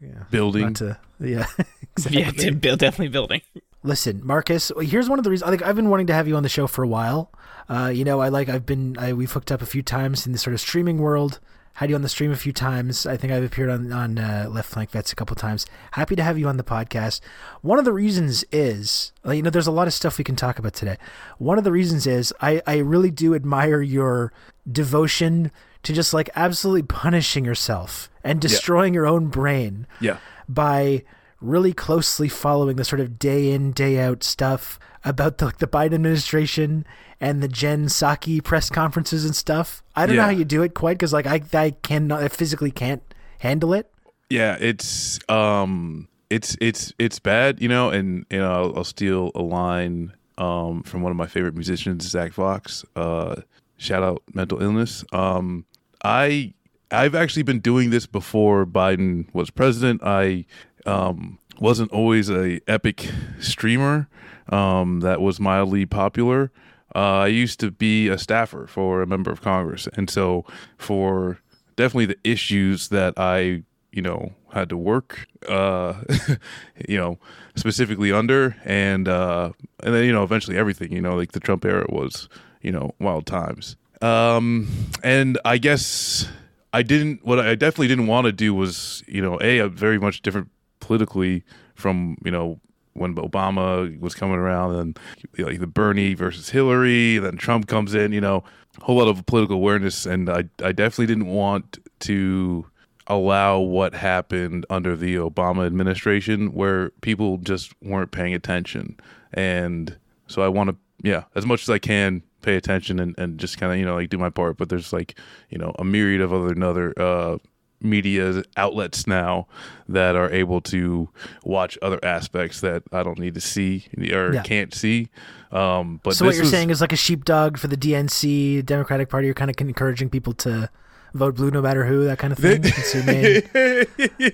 yeah, 0.00 0.24
Building. 0.30 0.74
to 0.74 0.98
yeah. 1.18 1.46
exactly. 1.96 2.20
Yeah, 2.22 2.30
de- 2.30 2.50
build- 2.52 2.78
definitely 2.78 3.08
building. 3.08 3.42
Listen, 3.82 4.20
Marcus, 4.24 4.70
here's 4.80 5.08
one 5.08 5.18
of 5.18 5.24
the 5.24 5.30
reasons 5.30 5.48
I 5.48 5.50
think 5.50 5.62
I've 5.62 5.76
been 5.76 5.88
wanting 5.88 6.06
to 6.08 6.14
have 6.14 6.28
you 6.28 6.36
on 6.36 6.42
the 6.42 6.48
show 6.48 6.66
for 6.66 6.82
a 6.82 6.88
while. 6.88 7.32
Uh, 7.68 7.86
you 7.94 8.04
know, 8.04 8.20
I 8.20 8.28
like 8.28 8.48
I've 8.48 8.66
been 8.66 8.96
I, 8.98 9.12
we've 9.12 9.30
hooked 9.32 9.50
up 9.52 9.62
a 9.62 9.66
few 9.66 9.82
times 9.82 10.26
in 10.26 10.32
the 10.32 10.38
sort 10.38 10.54
of 10.54 10.60
streaming 10.60 10.98
world. 10.98 11.40
Had 11.74 11.88
you 11.88 11.94
on 11.96 12.02
the 12.02 12.08
stream 12.10 12.30
a 12.32 12.36
few 12.36 12.52
times. 12.52 13.06
I 13.06 13.16
think 13.16 13.32
I've 13.32 13.44
appeared 13.44 13.70
on 13.70 13.90
on 13.92 14.18
uh, 14.18 14.48
Left 14.50 14.68
Flank 14.70 14.90
Vets 14.90 15.12
a 15.12 15.16
couple 15.16 15.34
times. 15.36 15.64
Happy 15.92 16.14
to 16.16 16.22
have 16.22 16.36
you 16.36 16.46
on 16.48 16.56
the 16.58 16.64
podcast. 16.64 17.20
One 17.62 17.78
of 17.78 17.84
the 17.86 17.92
reasons 17.92 18.44
is, 18.52 19.12
you 19.24 19.40
know, 19.40 19.50
there's 19.50 19.68
a 19.68 19.72
lot 19.72 19.86
of 19.86 19.94
stuff 19.94 20.18
we 20.18 20.24
can 20.24 20.36
talk 20.36 20.58
about 20.58 20.74
today. 20.74 20.96
One 21.38 21.56
of 21.58 21.64
the 21.64 21.72
reasons 21.72 22.06
is 22.06 22.34
I 22.42 22.60
I 22.66 22.78
really 22.78 23.10
do 23.10 23.34
admire 23.34 23.80
your 23.80 24.32
devotion 24.70 25.50
to 25.82 25.92
just 25.92 26.12
like 26.14 26.28
absolutely 26.36 26.82
punishing 26.82 27.44
yourself 27.44 28.10
and 28.22 28.40
destroying 28.40 28.92
your 28.94 29.06
own 29.06 29.28
brain 29.28 29.86
Yeah. 30.00 30.18
by 30.48 31.04
really 31.40 31.72
closely 31.72 32.28
following 32.28 32.76
the 32.76 32.84
sort 32.84 33.00
of 33.00 33.18
day 33.18 33.50
in 33.50 33.72
day 33.72 33.98
out 33.98 34.22
stuff 34.22 34.78
about 35.04 35.38
the, 35.38 35.52
the 35.58 35.66
Biden 35.66 35.94
administration 35.94 36.84
and 37.18 37.42
the 37.42 37.48
Jen 37.48 37.86
Psaki 37.86 38.44
press 38.44 38.68
conferences 38.68 39.24
and 39.24 39.34
stuff. 39.34 39.82
I 39.96 40.04
don't 40.06 40.16
know 40.16 40.22
how 40.22 40.28
you 40.30 40.44
do 40.44 40.62
it 40.62 40.74
quite 40.74 40.98
because 40.98 41.12
like 41.14 41.26
I 41.26 41.40
I 41.54 41.70
cannot 41.82 42.22
I 42.22 42.28
physically 42.28 42.70
can't 42.70 43.02
handle 43.38 43.72
it. 43.72 43.90
Yeah, 44.28 44.56
it's 44.60 45.18
um 45.30 46.08
it's 46.28 46.56
it's 46.60 46.92
it's 46.98 47.18
bad, 47.18 47.60
you 47.62 47.68
know, 47.68 47.88
and 47.88 48.26
you 48.30 48.38
know, 48.38 48.52
I'll, 48.52 48.76
I'll 48.78 48.84
steal 48.84 49.30
a 49.34 49.40
line 49.42 50.12
um 50.36 50.82
from 50.82 51.00
one 51.00 51.10
of 51.10 51.16
my 51.16 51.26
favorite 51.26 51.54
musicians, 51.54 52.06
Zach 52.06 52.32
Fox. 52.34 52.84
Uh 52.94 53.36
shout 53.78 54.02
out 54.02 54.22
mental 54.34 54.62
illness. 54.62 55.04
Um 55.12 55.64
I 56.02 56.54
I've 56.90 57.14
actually 57.14 57.44
been 57.44 57.60
doing 57.60 57.90
this 57.90 58.06
before 58.06 58.66
Biden 58.66 59.32
was 59.34 59.50
president. 59.50 60.02
I 60.04 60.46
um 60.86 61.38
wasn't 61.60 61.92
always 61.92 62.30
a 62.30 62.60
epic 62.66 63.10
streamer 63.38 64.08
um 64.48 65.00
that 65.00 65.20
was 65.20 65.38
mildly 65.40 65.86
popular. 65.86 66.50
Uh, 66.94 67.18
I 67.18 67.26
used 67.28 67.60
to 67.60 67.70
be 67.70 68.08
a 68.08 68.18
staffer 68.18 68.66
for 68.66 69.00
a 69.02 69.06
member 69.06 69.30
of 69.30 69.40
Congress, 69.40 69.88
and 69.94 70.10
so 70.10 70.44
for 70.76 71.38
definitely 71.76 72.06
the 72.06 72.18
issues 72.24 72.88
that 72.88 73.14
I, 73.16 73.62
you 73.92 74.02
know, 74.02 74.34
had 74.52 74.68
to 74.70 74.76
work, 74.76 75.26
uh, 75.48 75.94
you 76.88 76.96
know, 76.96 77.18
specifically 77.54 78.10
under, 78.10 78.56
and 78.64 79.06
uh, 79.06 79.52
and 79.84 79.94
then 79.94 80.04
you 80.04 80.12
know, 80.12 80.24
eventually 80.24 80.56
everything, 80.56 80.92
you 80.92 81.00
know, 81.00 81.14
like 81.14 81.30
the 81.32 81.40
Trump 81.40 81.64
era 81.64 81.86
was, 81.88 82.28
you 82.60 82.72
know, 82.72 82.92
wild 82.98 83.24
times. 83.24 83.76
Um, 84.02 84.68
and 85.02 85.38
I 85.44 85.58
guess 85.58 86.28
I 86.72 86.82
didn't. 86.82 87.24
What 87.24 87.38
I 87.38 87.54
definitely 87.54 87.88
didn't 87.88 88.06
want 88.06 88.26
to 88.26 88.32
do 88.32 88.54
was, 88.54 89.02
you 89.06 89.20
know, 89.22 89.38
a, 89.40 89.58
a 89.58 89.68
very 89.68 89.98
much 89.98 90.22
different 90.22 90.48
politically 90.80 91.44
from 91.74 92.16
you 92.24 92.30
know 92.30 92.60
when 92.94 93.14
Obama 93.14 93.98
was 94.00 94.14
coming 94.14 94.36
around 94.36 94.74
and 94.74 94.98
like 95.38 95.60
the 95.60 95.66
Bernie 95.66 96.14
versus 96.14 96.50
Hillary, 96.50 97.18
then 97.18 97.36
Trump 97.36 97.66
comes 97.66 97.94
in, 97.94 98.12
you 98.12 98.20
know, 98.20 98.42
a 98.80 98.84
whole 98.84 98.96
lot 98.96 99.08
of 99.08 99.24
political 99.26 99.56
awareness, 99.56 100.06
and 100.06 100.28
I 100.28 100.44
I 100.62 100.72
definitely 100.72 101.06
didn't 101.06 101.28
want 101.28 101.78
to 102.00 102.66
allow 103.06 103.58
what 103.58 103.92
happened 103.92 104.64
under 104.70 104.94
the 104.94 105.16
Obama 105.16 105.66
administration 105.66 106.52
where 106.52 106.90
people 107.00 107.38
just 107.38 107.72
weren't 107.82 108.12
paying 108.12 108.34
attention. 108.34 108.96
And 109.34 109.96
so 110.28 110.42
I 110.42 110.48
want 110.48 110.70
to, 110.70 110.76
yeah, 111.02 111.24
as 111.34 111.44
much 111.44 111.62
as 111.62 111.70
I 111.70 111.78
can 111.78 112.22
pay 112.42 112.56
attention 112.56 112.98
and, 112.98 113.14
and 113.18 113.38
just 113.38 113.58
kind 113.58 113.72
of, 113.72 113.78
you 113.78 113.84
know, 113.84 113.94
like 113.94 114.10
do 114.10 114.18
my 114.18 114.30
part. 114.30 114.56
But 114.56 114.68
there's 114.68 114.92
like, 114.92 115.18
you 115.48 115.58
know, 115.58 115.74
a 115.78 115.84
myriad 115.84 116.20
of 116.20 116.32
other, 116.32 116.52
another, 116.52 116.92
uh, 116.98 117.38
media 117.82 118.42
outlets 118.58 119.06
now 119.06 119.46
that 119.88 120.14
are 120.14 120.30
able 120.30 120.60
to 120.60 121.08
watch 121.44 121.78
other 121.80 121.98
aspects 122.04 122.60
that 122.60 122.82
I 122.92 123.02
don't 123.02 123.18
need 123.18 123.34
to 123.36 123.40
see 123.40 123.86
or 124.12 124.34
Yeah. 124.34 124.42
can't 124.42 124.74
see. 124.74 125.08
Um, 125.50 125.98
but 126.04 126.14
So 126.14 126.26
what 126.26 126.34
you're 126.34 126.42
was- 126.42 126.50
saying 126.50 126.68
is 126.68 126.82
like 126.82 126.92
a 126.92 126.96
sheepdog 126.96 127.56
for 127.56 127.68
the 127.68 127.78
DNC, 127.78 128.60
Democratic 128.66 129.08
Party. 129.08 129.26
You're 129.28 129.34
kind 129.34 129.50
of 129.50 129.56
encouraging 129.60 130.10
people 130.10 130.34
to 130.34 130.68
vote 131.14 131.36
blue 131.36 131.50
no 131.50 131.62
matter 131.62 131.86
who, 131.86 132.04
that 132.04 132.18
kind 132.18 132.32
of 132.34 132.38
thing. 132.38 132.60
It's 132.66 132.94
your 132.94 133.04
main- 133.04 133.42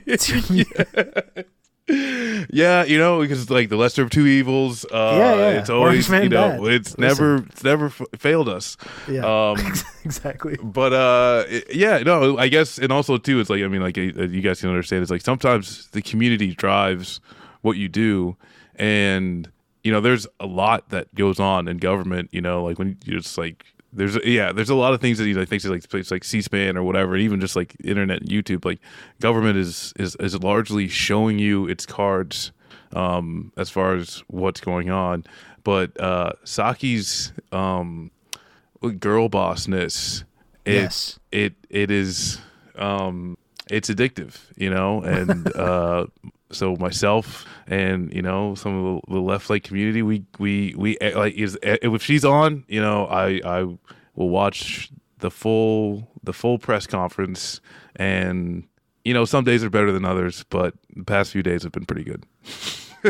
it's 0.07 0.29
your- 0.29 0.39
yeah, 0.51 1.43
you 1.89 2.99
know, 2.99 3.21
because 3.21 3.49
like 3.51 3.69
the 3.69 3.77
lesser 3.77 4.03
of 4.03 4.11
two 4.11 4.27
evils. 4.27 4.85
Uh, 4.85 5.15
Yeah, 5.19 5.35
yeah. 5.37 5.49
It's 5.61 5.71
always, 5.71 6.09
you 6.09 6.29
know, 6.29 6.63
bad. 6.63 6.73
it's 6.73 6.99
never, 6.99 7.37
it's 7.51 7.63
never 7.65 7.87
f- 7.87 8.03
failed 8.17 8.49
us. 8.49 8.77
yeah, 9.09 9.25
Um, 9.25 9.57
exactly. 10.05 10.57
but 10.63 10.93
uh, 10.93 11.45
it- 11.49 11.75
yeah, 11.75 11.99
no, 11.99 12.39
I 12.39 12.49
guess, 12.49 12.79
and 12.79 12.93
also 12.93 13.17
too, 13.19 13.41
it's 13.41 13.51
like, 13.51 13.63
I 13.63 13.69
mean, 13.69 13.83
like 13.83 13.97
uh, 13.99 14.03
you 14.03 14.41
guys 14.41 14.61
can 14.61 14.69
understand, 14.71 15.03
it's 15.03 15.11
like 15.11 15.23
sometimes 15.23 15.89
the 15.93 16.03
community 16.03 16.55
drives 16.55 17.21
what 17.63 17.77
you 17.77 17.89
do, 17.89 18.37
and 18.77 19.51
you 19.85 19.93
know, 19.93 20.01
there's 20.01 20.27
a 20.41 20.47
lot 20.47 20.89
that 20.91 21.15
goes 21.15 21.39
on 21.39 21.69
in 21.69 21.77
government. 21.79 22.31
You 22.33 22.41
know, 22.41 22.65
like 22.65 22.79
when 22.79 22.99
you 23.05 23.19
just 23.19 23.39
like. 23.39 23.65
There's 23.97 24.17
yeah, 24.25 24.53
there's 24.53 24.71
a 24.71 24.75
lot 24.75 24.93
of 24.95 25.01
things 25.01 25.19
that 25.19 25.25
he 25.25 25.33
know, 25.33 25.45
things 25.45 25.65
like 25.65 25.89
places 25.89 26.11
like 26.11 26.23
C-SPAN 26.23 26.77
or 26.77 26.83
whatever, 26.83 27.15
and 27.15 27.23
even 27.23 27.41
just 27.41 27.57
like 27.57 27.75
internet 27.83 28.21
and 28.21 28.29
YouTube. 28.31 28.65
Like 28.65 28.79
government 29.21 29.57
is 29.57 29.93
is 29.99 30.17
is 30.17 30.41
largely 30.43 30.87
showing 30.87 31.39
you 31.39 31.67
its 31.67 31.87
cards 31.87 32.53
um, 32.95 33.53
as 33.57 33.71
far 33.71 33.95
as 33.95 34.23
what's 34.29 34.61
going 34.61 34.91
on. 34.91 35.25
But 35.65 35.99
uh, 36.01 36.33
Psaki's 36.45 37.33
um, 37.53 38.11
girl 39.01 39.29
bossness, 39.29 40.23
it, 40.65 40.75
Yes. 40.75 41.19
it 41.33 41.55
it 41.71 41.91
is 41.91 42.39
um, 42.77 43.37
it's 43.71 43.89
addictive, 43.89 44.37
you 44.57 44.71
know, 44.71 45.01
and 45.03 45.55
uh, 45.57 46.07
so 46.51 46.77
myself 46.77 47.45
and 47.67 48.13
you 48.13 48.23
know 48.23 48.55
some 48.55 48.77
of 48.77 49.03
the, 49.07 49.15
the 49.15 49.21
left 49.21 49.51
like 49.51 49.65
community, 49.65 50.03
we 50.03 50.25
we 50.39 50.75
we 50.77 50.97
eh, 51.01 51.17
like 51.17 51.35
is 51.35 51.59
eh, 51.63 51.77
if 51.83 52.03
she's 52.03 52.25
on, 52.25 52.65
you 52.69 52.81
know, 52.81 53.07
I 53.07 53.41
I 53.45 53.63
will 54.15 54.29
watch 54.29 54.91
the 55.19 55.31
full 55.31 56.09
the 56.23 56.33
full 56.33 56.59
press 56.59 56.87
conference 56.87 57.61
and. 57.95 58.65
You 59.05 59.15
know, 59.15 59.25
some 59.25 59.45
days 59.45 59.63
are 59.63 59.71
better 59.71 59.93
than 59.93 60.05
others, 60.05 60.45
but 60.51 60.75
the 60.97 61.05
past 61.05 61.31
few 61.31 61.41
days 61.41 61.63
have 61.63 61.71
been 61.71 61.87
pretty 61.87 62.03
good. 62.03 62.27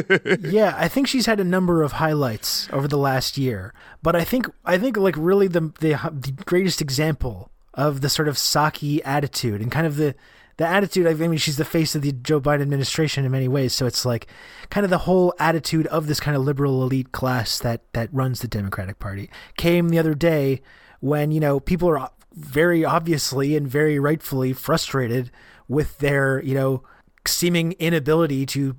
yeah, 0.41 0.75
I 0.77 0.89
think 0.89 1.07
she's 1.07 1.27
had 1.27 1.41
a 1.41 1.45
number 1.45 1.83
of 1.83 1.93
highlights 1.93 2.69
over 2.73 2.89
the 2.89 2.99
last 2.99 3.39
year, 3.39 3.73
but 4.03 4.15
I 4.15 4.25
think 4.25 4.47
I 4.65 4.79
think 4.79 4.97
like 4.97 5.15
really 5.17 5.49
the 5.49 5.73
the, 5.81 5.99
the 6.13 6.33
greatest 6.45 6.81
example 6.81 7.51
of 7.75 8.01
the 8.01 8.09
sort 8.09 8.29
of 8.29 8.37
Psaki 8.37 9.01
attitude 9.05 9.61
and 9.61 9.71
kind 9.71 9.87
of 9.87 9.97
the 9.97 10.15
the 10.57 10.67
attitude. 10.67 11.07
I 11.07 11.15
mean, 11.15 11.39
she's 11.39 11.57
the 11.57 11.65
face 11.65 11.95
of 11.95 12.03
the 12.03 12.13
Joe 12.13 12.41
Biden 12.41 12.63
administration 12.63 13.25
in 13.25 13.33
many 13.33 13.49
ways, 13.49 13.73
so 13.73 13.87
it's 13.87 14.05
like 14.05 14.27
kind 14.71 14.85
of 14.85 14.91
the 14.91 14.99
whole 14.99 15.35
attitude 15.39 15.87
of 15.89 16.07
this 16.07 16.21
kind 16.21 16.37
of 16.37 16.43
liberal 16.45 16.83
elite 16.83 17.13
class 17.13 17.59
that 17.59 17.83
that 17.93 18.09
runs 18.13 18.41
the 18.41 18.49
Democratic 18.49 18.99
Party 18.99 19.31
came 19.57 19.89
the 19.89 19.99
other 19.99 20.15
day 20.15 20.63
when 21.01 21.31
you 21.31 21.41
know 21.41 21.61
people 21.61 21.89
are 21.89 22.11
very 22.33 22.85
obviously 22.85 23.57
and 23.57 23.69
very 23.69 23.99
rightfully 23.99 24.53
frustrated 24.53 25.31
with 25.69 25.99
their 25.99 26.43
you 26.43 26.55
know 26.55 26.83
seeming 27.27 27.73
inability 27.73 28.47
to 28.47 28.77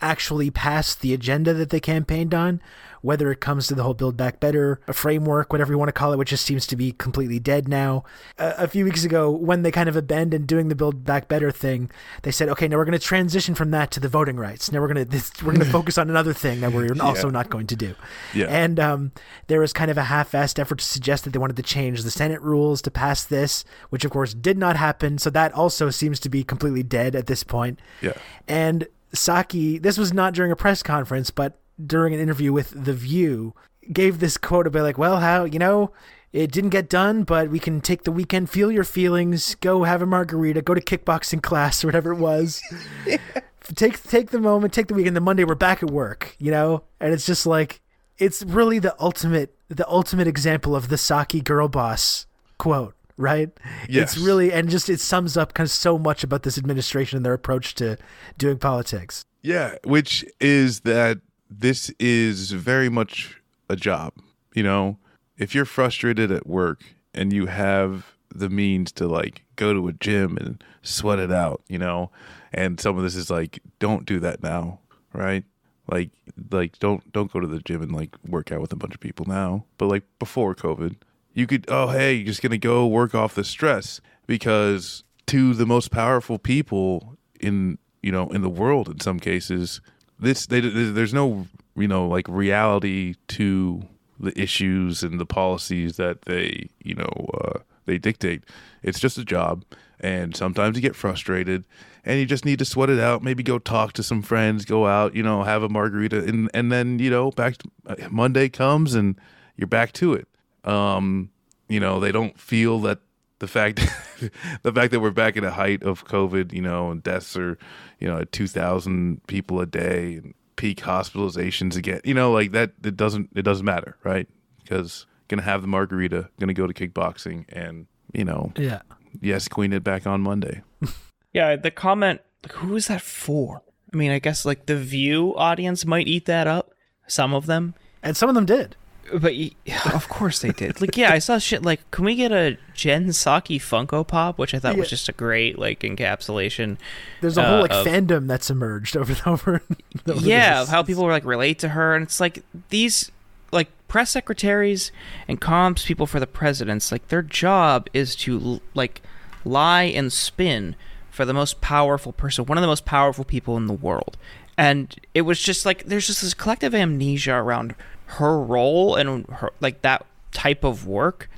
actually 0.00 0.50
pass 0.50 0.94
the 0.94 1.12
agenda 1.14 1.54
that 1.54 1.70
they 1.70 1.80
campaigned 1.80 2.34
on, 2.34 2.60
whether 3.02 3.30
it 3.30 3.40
comes 3.40 3.66
to 3.66 3.74
the 3.74 3.82
whole 3.82 3.94
Build 3.94 4.16
Back 4.16 4.40
Better 4.40 4.80
framework, 4.92 5.52
whatever 5.52 5.72
you 5.72 5.78
want 5.78 5.88
to 5.88 5.92
call 5.92 6.12
it, 6.12 6.18
which 6.18 6.30
just 6.30 6.44
seems 6.44 6.66
to 6.66 6.76
be 6.76 6.92
completely 6.92 7.38
dead 7.38 7.68
now. 7.68 8.04
Uh, 8.38 8.54
a 8.56 8.68
few 8.68 8.84
weeks 8.84 9.04
ago, 9.04 9.30
when 9.30 9.62
they 9.62 9.70
kind 9.70 9.88
of 9.88 9.96
abandoned 9.96 10.46
doing 10.46 10.68
the 10.68 10.74
Build 10.74 11.04
Back 11.04 11.28
Better 11.28 11.50
thing, 11.50 11.90
they 12.22 12.30
said, 12.30 12.48
okay, 12.48 12.68
now 12.68 12.76
we're 12.76 12.84
going 12.84 12.98
to 12.98 13.04
transition 13.04 13.54
from 13.54 13.70
that 13.70 13.90
to 13.92 14.00
the 14.00 14.08
voting 14.08 14.36
rights. 14.36 14.72
Now 14.72 14.80
we're 14.80 14.92
going 14.92 15.08
to 15.08 15.44
we're 15.44 15.52
going 15.52 15.64
to 15.64 15.70
focus 15.70 15.98
on 15.98 16.10
another 16.10 16.32
thing 16.32 16.60
that 16.60 16.72
we're 16.72 16.94
also 17.00 17.30
not 17.30 17.50
going 17.50 17.66
to 17.68 17.76
do. 17.76 17.94
Yeah. 18.34 18.46
And 18.46 18.80
um, 18.80 19.12
there 19.46 19.60
was 19.60 19.72
kind 19.72 19.90
of 19.90 19.98
a 19.98 20.04
half-assed 20.04 20.58
effort 20.58 20.78
to 20.78 20.84
suggest 20.84 21.24
that 21.24 21.30
they 21.30 21.38
wanted 21.38 21.56
to 21.56 21.62
change 21.62 22.02
the 22.02 22.10
Senate 22.10 22.42
rules 22.42 22.82
to 22.82 22.90
pass 22.90 23.24
this, 23.24 23.64
which 23.90 24.04
of 24.04 24.10
course 24.10 24.34
did 24.34 24.58
not 24.58 24.76
happen. 24.76 25.18
So 25.18 25.30
that 25.30 25.52
also 25.52 25.90
seems 25.90 26.18
to 26.20 26.28
be 26.28 26.44
completely 26.44 26.82
dead 26.82 27.14
at 27.14 27.26
this 27.26 27.44
point. 27.44 27.80
Yeah. 28.00 28.14
And 28.46 28.86
Psaki, 29.12 29.80
this 29.80 29.98
was 29.98 30.12
not 30.12 30.34
during 30.34 30.52
a 30.52 30.56
press 30.56 30.82
conference, 30.82 31.30
but 31.30 31.58
during 31.84 32.14
an 32.14 32.20
interview 32.20 32.52
with 32.52 32.84
The 32.84 32.92
View, 32.92 33.54
gave 33.92 34.18
this 34.18 34.36
quote 34.36 34.66
about 34.66 34.82
like, 34.82 34.98
well, 34.98 35.20
how, 35.20 35.44
you 35.44 35.58
know, 35.58 35.92
it 36.32 36.52
didn't 36.52 36.70
get 36.70 36.88
done, 36.88 37.24
but 37.24 37.48
we 37.48 37.58
can 37.58 37.80
take 37.80 38.04
the 38.04 38.12
weekend, 38.12 38.50
feel 38.50 38.70
your 38.70 38.84
feelings, 38.84 39.54
go 39.56 39.84
have 39.84 40.02
a 40.02 40.06
margarita, 40.06 40.62
go 40.62 40.74
to 40.74 40.80
kickboxing 40.80 41.42
class 41.42 41.82
or 41.84 41.88
whatever 41.88 42.12
it 42.12 42.18
was. 42.18 42.60
take 43.74 44.02
take 44.02 44.30
the 44.30 44.40
moment, 44.40 44.72
take 44.72 44.88
the 44.88 44.94
weekend, 44.94 45.16
the 45.16 45.20
Monday 45.20 45.44
we're 45.44 45.54
back 45.54 45.82
at 45.82 45.90
work, 45.90 46.36
you 46.38 46.50
know? 46.50 46.84
And 47.00 47.12
it's 47.12 47.26
just 47.26 47.46
like 47.46 47.80
it's 48.18 48.42
really 48.42 48.78
the 48.78 48.94
ultimate 49.00 49.54
the 49.68 49.88
ultimate 49.88 50.26
example 50.26 50.74
of 50.74 50.88
the 50.88 50.96
Psaki 50.96 51.42
girl 51.42 51.68
boss 51.68 52.26
quote, 52.58 52.94
right? 53.18 53.50
Yes. 53.88 54.14
It's 54.14 54.24
really 54.24 54.50
and 54.52 54.70
just 54.70 54.88
it 54.88 55.00
sums 55.00 55.36
up 55.36 55.52
kind 55.52 55.66
of 55.66 55.70
so 55.70 55.98
much 55.98 56.24
about 56.24 56.44
this 56.44 56.56
administration 56.56 57.18
and 57.18 57.26
their 57.26 57.34
approach 57.34 57.74
to 57.74 57.98
doing 58.38 58.58
politics. 58.58 59.26
Yeah, 59.42 59.74
which 59.84 60.24
is 60.40 60.80
that 60.80 61.18
this 61.50 61.90
is 61.98 62.52
very 62.52 62.88
much 62.88 63.40
a 63.68 63.76
job. 63.76 64.14
You 64.54 64.62
know, 64.62 64.98
if 65.36 65.54
you're 65.54 65.64
frustrated 65.64 66.30
at 66.30 66.46
work 66.46 66.82
and 67.12 67.32
you 67.32 67.46
have 67.46 68.14
the 68.34 68.48
means 68.48 68.92
to 68.92 69.06
like 69.06 69.44
go 69.56 69.72
to 69.72 69.88
a 69.88 69.92
gym 69.92 70.36
and 70.36 70.62
sweat 70.82 71.18
it 71.18 71.32
out, 71.32 71.62
you 71.68 71.78
know, 71.78 72.10
and 72.52 72.80
some 72.80 72.96
of 72.96 73.02
this 73.02 73.16
is 73.16 73.30
like, 73.30 73.60
don't 73.78 74.06
do 74.06 74.20
that 74.20 74.42
now, 74.42 74.80
right? 75.12 75.44
Like, 75.90 76.10
like 76.50 76.78
don't 76.78 77.10
don't 77.12 77.32
go 77.32 77.40
to 77.40 77.46
the 77.46 77.60
gym 77.60 77.82
and 77.82 77.92
like 77.92 78.14
work 78.26 78.52
out 78.52 78.60
with 78.60 78.72
a 78.72 78.76
bunch 78.76 78.94
of 78.94 79.00
people 79.00 79.26
now. 79.26 79.64
But 79.78 79.86
like 79.86 80.04
before 80.18 80.54
COVID, 80.54 80.96
you 81.38 81.46
could 81.46 81.64
oh 81.68 81.88
hey, 81.88 82.14
you're 82.14 82.26
just 82.26 82.42
gonna 82.42 82.58
go 82.58 82.86
work 82.86 83.14
off 83.14 83.34
the 83.34 83.44
stress 83.44 84.00
because 84.26 85.04
to 85.26 85.54
the 85.54 85.66
most 85.66 85.90
powerful 85.90 86.38
people 86.38 87.16
in 87.40 87.78
you 88.02 88.10
know 88.10 88.28
in 88.30 88.42
the 88.42 88.48
world 88.48 88.88
in 88.88 89.00
some 89.00 89.20
cases 89.20 89.80
this 90.18 90.46
they, 90.46 90.60
there's 90.60 91.14
no 91.14 91.46
you 91.76 91.86
know 91.86 92.06
like 92.08 92.26
reality 92.28 93.14
to 93.28 93.82
the 94.18 94.38
issues 94.40 95.02
and 95.02 95.20
the 95.20 95.26
policies 95.26 95.96
that 95.96 96.22
they 96.22 96.68
you 96.82 96.94
know 96.94 97.30
uh, 97.44 97.60
they 97.86 97.98
dictate. 97.98 98.42
It's 98.82 98.98
just 98.98 99.16
a 99.16 99.24
job 99.24 99.64
and 100.00 100.36
sometimes 100.36 100.76
you 100.76 100.82
get 100.82 100.96
frustrated 100.96 101.64
and 102.04 102.18
you 102.18 102.26
just 102.26 102.44
need 102.44 102.58
to 102.58 102.64
sweat 102.64 102.90
it 102.90 103.00
out. 103.00 103.22
Maybe 103.22 103.42
go 103.42 103.58
talk 103.58 103.92
to 103.94 104.02
some 104.02 104.22
friends 104.22 104.64
go 104.64 104.86
out 104.86 105.14
you 105.14 105.22
know 105.22 105.44
have 105.44 105.62
a 105.62 105.68
margarita 105.68 106.24
and 106.24 106.50
and 106.52 106.72
then 106.72 106.98
you 106.98 107.10
know 107.10 107.30
back 107.30 107.58
to, 107.58 107.70
uh, 107.86 108.08
monday 108.10 108.48
comes 108.48 108.94
and 108.94 109.16
you're 109.56 109.68
back 109.68 109.92
to 109.92 110.14
it 110.14 110.27
um 110.64 111.30
you 111.68 111.80
know 111.80 112.00
they 112.00 112.12
don't 112.12 112.38
feel 112.38 112.80
that 112.80 113.00
the 113.38 113.48
fact 113.48 113.78
the 114.62 114.72
fact 114.72 114.90
that 114.92 115.00
we're 115.00 115.10
back 115.10 115.36
at 115.36 115.44
a 115.44 115.50
height 115.52 115.82
of 115.82 116.04
covid 116.06 116.52
you 116.52 116.62
know 116.62 116.90
and 116.90 117.02
deaths 117.02 117.36
are 117.36 117.56
you 118.00 118.08
know 118.08 118.18
at 118.18 118.32
2000 118.32 119.24
people 119.26 119.60
a 119.60 119.66
day 119.66 120.14
and 120.16 120.34
peak 120.56 120.78
hospitalizations 120.80 121.76
again 121.76 122.00
you 122.04 122.14
know 122.14 122.32
like 122.32 122.50
that 122.52 122.72
it 122.82 122.96
doesn't 122.96 123.30
it 123.36 123.42
doesn't 123.42 123.64
matter 123.66 123.96
right 124.02 124.28
because 124.62 125.06
gonna 125.28 125.42
have 125.42 125.62
the 125.62 125.68
margarita 125.68 126.28
gonna 126.40 126.52
go 126.54 126.66
to 126.66 126.74
kickboxing 126.74 127.44
and 127.50 127.86
you 128.12 128.24
know 128.24 128.52
Yeah. 128.56 128.82
yes 129.20 129.46
queen 129.46 129.72
it 129.72 129.84
back 129.84 130.06
on 130.06 130.20
monday 130.20 130.62
Yeah, 131.34 131.56
the 131.56 131.70
comment, 131.70 132.22
like, 132.42 132.52
who 132.52 132.74
is 132.74 132.86
that 132.86 133.02
for? 133.02 133.62
I 133.92 133.96
mean, 133.96 134.10
I 134.10 134.18
guess 134.18 134.46
like 134.46 134.64
the 134.64 134.76
View 134.76 135.36
audience 135.36 135.84
might 135.84 136.08
eat 136.08 136.24
that 136.24 136.46
up. 136.46 136.72
Some 137.06 137.34
of 137.34 137.44
them, 137.44 137.74
And 138.02 138.16
some 138.16 138.30
of 138.30 138.34
them 138.34 138.46
did. 138.46 138.76
But 139.12 139.34
y- 139.34 139.52
of 139.94 140.08
course 140.08 140.40
they 140.40 140.50
did. 140.50 140.80
Like, 140.80 140.96
yeah, 140.96 141.12
I 141.12 141.18
saw 141.18 141.38
shit 141.38 141.62
like, 141.64 141.88
can 141.90 142.04
we 142.04 142.14
get 142.14 142.32
a 142.32 142.56
Jen 142.74 143.06
Psaki 143.08 143.56
Funko 143.56 144.06
Pop, 144.06 144.38
which 144.38 144.54
I 144.54 144.58
thought 144.58 144.76
was 144.76 144.90
just 144.90 145.08
a 145.08 145.12
great 145.12 145.58
like 145.58 145.80
encapsulation. 145.80 146.76
There's 147.20 147.36
a 147.38 147.42
whole 147.42 147.58
Uh, 147.58 147.62
like 147.62 147.70
of- 147.72 147.86
fandom 147.86 148.26
that's 148.26 148.50
emerged 148.50 148.96
over 148.96 149.12
and 149.12 149.22
over. 149.26 149.62
over 150.08 150.20
yeah, 150.26 150.60
this. 150.60 150.64
of 150.64 150.68
how 150.70 150.82
people 150.82 151.04
were 151.04 151.12
like 151.12 151.24
relate 151.24 151.58
to 151.60 151.70
her, 151.70 151.94
and 151.94 152.02
it's 152.04 152.20
like 152.20 152.42
these 152.70 153.10
like 153.50 153.68
press 153.88 154.10
secretaries 154.10 154.92
and 155.26 155.40
comms 155.40 155.84
people 155.86 156.06
for 156.06 156.20
the 156.20 156.26
presidents, 156.26 156.92
like 156.92 157.08
their 157.08 157.22
job 157.22 157.88
is 157.94 158.14
to 158.16 158.60
like 158.74 159.00
lie 159.44 159.84
and 159.84 160.12
spin 160.12 160.76
for 161.10 161.24
the 161.24 161.32
most 161.34 161.60
powerful 161.60 162.12
person, 162.12 162.44
one 162.46 162.58
of 162.58 162.62
the 162.62 162.68
most 162.68 162.84
powerful 162.84 163.24
people 163.24 163.56
in 163.56 163.66
the 163.66 163.72
world. 163.72 164.16
And 164.56 164.94
it 165.14 165.22
was 165.22 165.40
just 165.40 165.64
like 165.64 165.84
there's 165.84 166.06
just 166.06 166.20
this 166.22 166.34
collective 166.34 166.74
amnesia 166.74 167.32
around 167.34 167.74
her 168.08 168.38
role 168.38 168.94
and 168.94 169.26
her 169.26 169.52
like 169.60 169.82
that 169.82 170.04
type 170.32 170.64
of 170.64 170.86
work, 170.86 171.28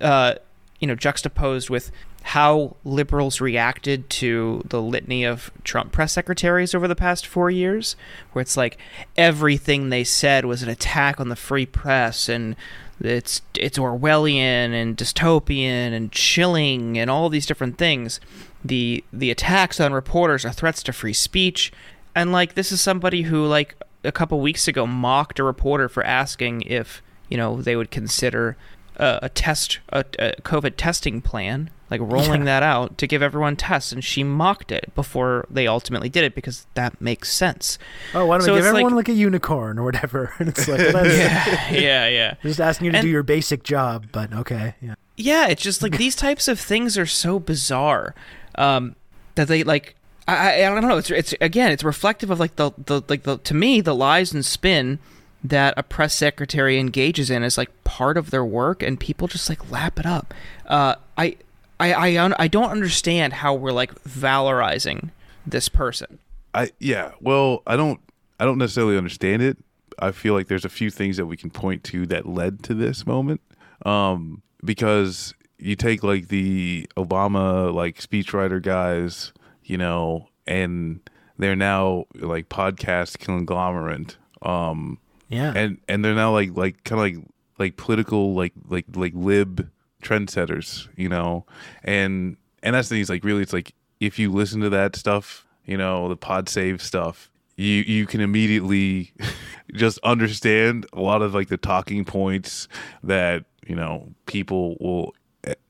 uh, 0.00 0.34
you 0.80 0.86
know, 0.86 0.94
juxtaposed 0.94 1.70
with 1.70 1.90
how 2.22 2.74
liberals 2.84 3.38
reacted 3.40 4.08
to 4.08 4.62
the 4.64 4.80
litany 4.80 5.24
of 5.24 5.50
Trump 5.62 5.92
press 5.92 6.14
secretaries 6.14 6.74
over 6.74 6.88
the 6.88 6.96
past 6.96 7.26
four 7.26 7.50
years, 7.50 7.96
where 8.32 8.40
it's 8.40 8.56
like 8.56 8.78
everything 9.16 9.90
they 9.90 10.04
said 10.04 10.46
was 10.46 10.62
an 10.62 10.70
attack 10.70 11.20
on 11.20 11.28
the 11.28 11.36
free 11.36 11.66
press 11.66 12.28
and 12.28 12.56
it's 13.00 13.42
it's 13.54 13.76
Orwellian 13.76 14.72
and 14.72 14.96
dystopian 14.96 15.92
and 15.92 16.10
chilling 16.12 16.96
and 16.96 17.10
all 17.10 17.28
these 17.28 17.46
different 17.46 17.76
things. 17.76 18.20
The 18.64 19.04
the 19.12 19.30
attacks 19.30 19.78
on 19.78 19.92
reporters 19.92 20.46
are 20.46 20.52
threats 20.52 20.82
to 20.84 20.92
free 20.92 21.12
speech, 21.12 21.72
and 22.14 22.32
like 22.32 22.54
this 22.54 22.72
is 22.72 22.80
somebody 22.80 23.22
who 23.22 23.44
like 23.44 23.76
a 24.04 24.12
couple 24.12 24.40
weeks 24.40 24.68
ago 24.68 24.86
mocked 24.86 25.38
a 25.38 25.44
reporter 25.44 25.88
for 25.88 26.04
asking 26.04 26.62
if 26.62 27.02
you 27.28 27.36
know 27.36 27.60
they 27.60 27.76
would 27.76 27.90
consider 27.90 28.56
a, 28.96 29.20
a 29.22 29.28
test 29.28 29.80
a, 29.90 30.04
a 30.18 30.32
COVID 30.42 30.74
testing 30.76 31.20
plan 31.20 31.70
like 31.90 32.12
rolling 32.12 32.40
yeah. 32.40 32.60
that 32.60 32.62
out 32.62 32.98
to 32.98 33.06
give 33.06 33.22
everyone 33.22 33.56
tests, 33.56 33.92
and 33.92 34.02
she 34.02 34.24
mocked 34.24 34.72
it 34.72 34.92
before 34.94 35.46
they 35.50 35.66
ultimately 35.66 36.08
did 36.08 36.24
it 36.24 36.34
because 36.34 36.66
that 36.74 37.00
makes 37.00 37.30
sense. 37.30 37.78
Oh, 38.14 38.26
why 38.26 38.38
don't 38.38 38.46
so 38.46 38.54
we 38.54 38.58
give 38.58 38.66
everyone 38.66 38.94
like, 38.94 39.08
like, 39.08 39.16
a 39.16 39.18
unicorn 39.18 39.78
or 39.78 39.84
whatever? 39.84 40.32
And 40.44 40.48
it's 40.48 40.66
like, 40.66 40.78
well, 40.94 41.06
yeah, 41.06 41.70
yeah, 41.70 42.08
yeah. 42.08 42.34
Just 42.42 42.60
asking 42.60 42.86
you 42.86 42.92
to 42.92 42.98
and, 42.98 43.04
do 43.04 43.10
your 43.10 43.22
basic 43.22 43.62
job, 43.62 44.06
but 44.12 44.32
okay, 44.32 44.74
yeah. 44.80 44.94
Yeah, 45.16 45.46
it's 45.46 45.62
just 45.62 45.80
like 45.80 45.96
these 45.96 46.16
types 46.16 46.48
of 46.48 46.58
things 46.58 46.98
are 46.98 47.06
so 47.06 47.38
bizarre 47.38 48.16
um, 48.56 48.96
that 49.36 49.46
they 49.46 49.62
like. 49.62 49.94
I, 50.26 50.64
I 50.64 50.70
don't 50.70 50.86
know. 50.86 50.96
It's 50.96 51.10
it's 51.10 51.34
again, 51.40 51.70
it's 51.70 51.84
reflective 51.84 52.30
of 52.30 52.40
like 52.40 52.56
the 52.56 52.72
the 52.86 53.02
like 53.08 53.24
the 53.24 53.38
to 53.38 53.54
me 53.54 53.80
the 53.80 53.94
lies 53.94 54.32
and 54.32 54.44
spin 54.44 54.98
that 55.42 55.74
a 55.76 55.82
press 55.82 56.14
secretary 56.14 56.78
engages 56.78 57.28
in 57.28 57.42
is 57.42 57.58
like 57.58 57.84
part 57.84 58.16
of 58.16 58.30
their 58.30 58.44
work, 58.44 58.82
and 58.82 58.98
people 58.98 59.28
just 59.28 59.48
like 59.48 59.70
lap 59.70 59.98
it 59.98 60.06
up. 60.06 60.32
Uh, 60.66 60.94
I 61.18 61.36
I 61.78 61.92
I 61.92 62.24
un- 62.24 62.34
I 62.38 62.48
don't 62.48 62.70
understand 62.70 63.34
how 63.34 63.54
we're 63.54 63.72
like 63.72 63.94
valorizing 64.04 65.10
this 65.46 65.68
person. 65.68 66.18
I 66.54 66.70
yeah. 66.78 67.12
Well, 67.20 67.62
I 67.66 67.76
don't 67.76 68.00
I 68.40 68.44
don't 68.44 68.58
necessarily 68.58 68.96
understand 68.96 69.42
it. 69.42 69.58
I 69.98 70.12
feel 70.12 70.34
like 70.34 70.48
there's 70.48 70.64
a 70.64 70.70
few 70.70 70.90
things 70.90 71.16
that 71.18 71.26
we 71.26 71.36
can 71.36 71.50
point 71.50 71.84
to 71.84 72.06
that 72.06 72.26
led 72.26 72.62
to 72.64 72.74
this 72.74 73.06
moment. 73.06 73.40
Um, 73.84 74.42
because 74.64 75.34
you 75.58 75.76
take 75.76 76.02
like 76.02 76.28
the 76.28 76.88
Obama 76.96 77.72
like 77.72 77.98
speechwriter 77.98 78.60
guys, 78.62 79.32
you 79.64 79.78
know, 79.78 80.28
and 80.46 81.00
they're 81.38 81.56
now 81.56 82.06
like 82.14 82.48
podcast 82.48 83.18
conglomerate. 83.18 84.16
Um, 84.42 84.98
yeah, 85.28 85.52
and 85.54 85.78
and 85.88 86.04
they're 86.04 86.14
now 86.14 86.32
like 86.32 86.56
like 86.56 86.84
kind 86.84 87.00
of 87.00 87.04
like 87.04 87.28
like 87.58 87.76
political 87.76 88.34
like 88.34 88.52
like 88.68 88.86
like 88.94 89.12
lib 89.14 89.70
trendsetters, 90.02 90.88
you 90.96 91.08
know, 91.08 91.46
and 91.82 92.36
and 92.62 92.74
that's 92.74 92.88
the 92.88 92.96
thing. 92.96 93.02
Is 93.02 93.10
like 93.10 93.24
really, 93.24 93.42
it's 93.42 93.52
like 93.52 93.74
if 94.00 94.18
you 94.18 94.30
listen 94.30 94.60
to 94.60 94.70
that 94.70 94.96
stuff, 94.96 95.46
you 95.64 95.76
know, 95.76 96.08
the 96.08 96.16
pod 96.16 96.48
save 96.48 96.82
stuff, 96.82 97.30
you 97.56 97.66
you 97.66 98.06
can 98.06 98.20
immediately 98.20 99.12
just 99.72 99.98
understand 100.04 100.86
a 100.92 101.00
lot 101.00 101.22
of 101.22 101.34
like 101.34 101.48
the 101.48 101.56
talking 101.56 102.04
points 102.04 102.68
that 103.02 103.44
you 103.66 103.74
know 103.74 104.12
people 104.26 104.76
will 104.80 105.14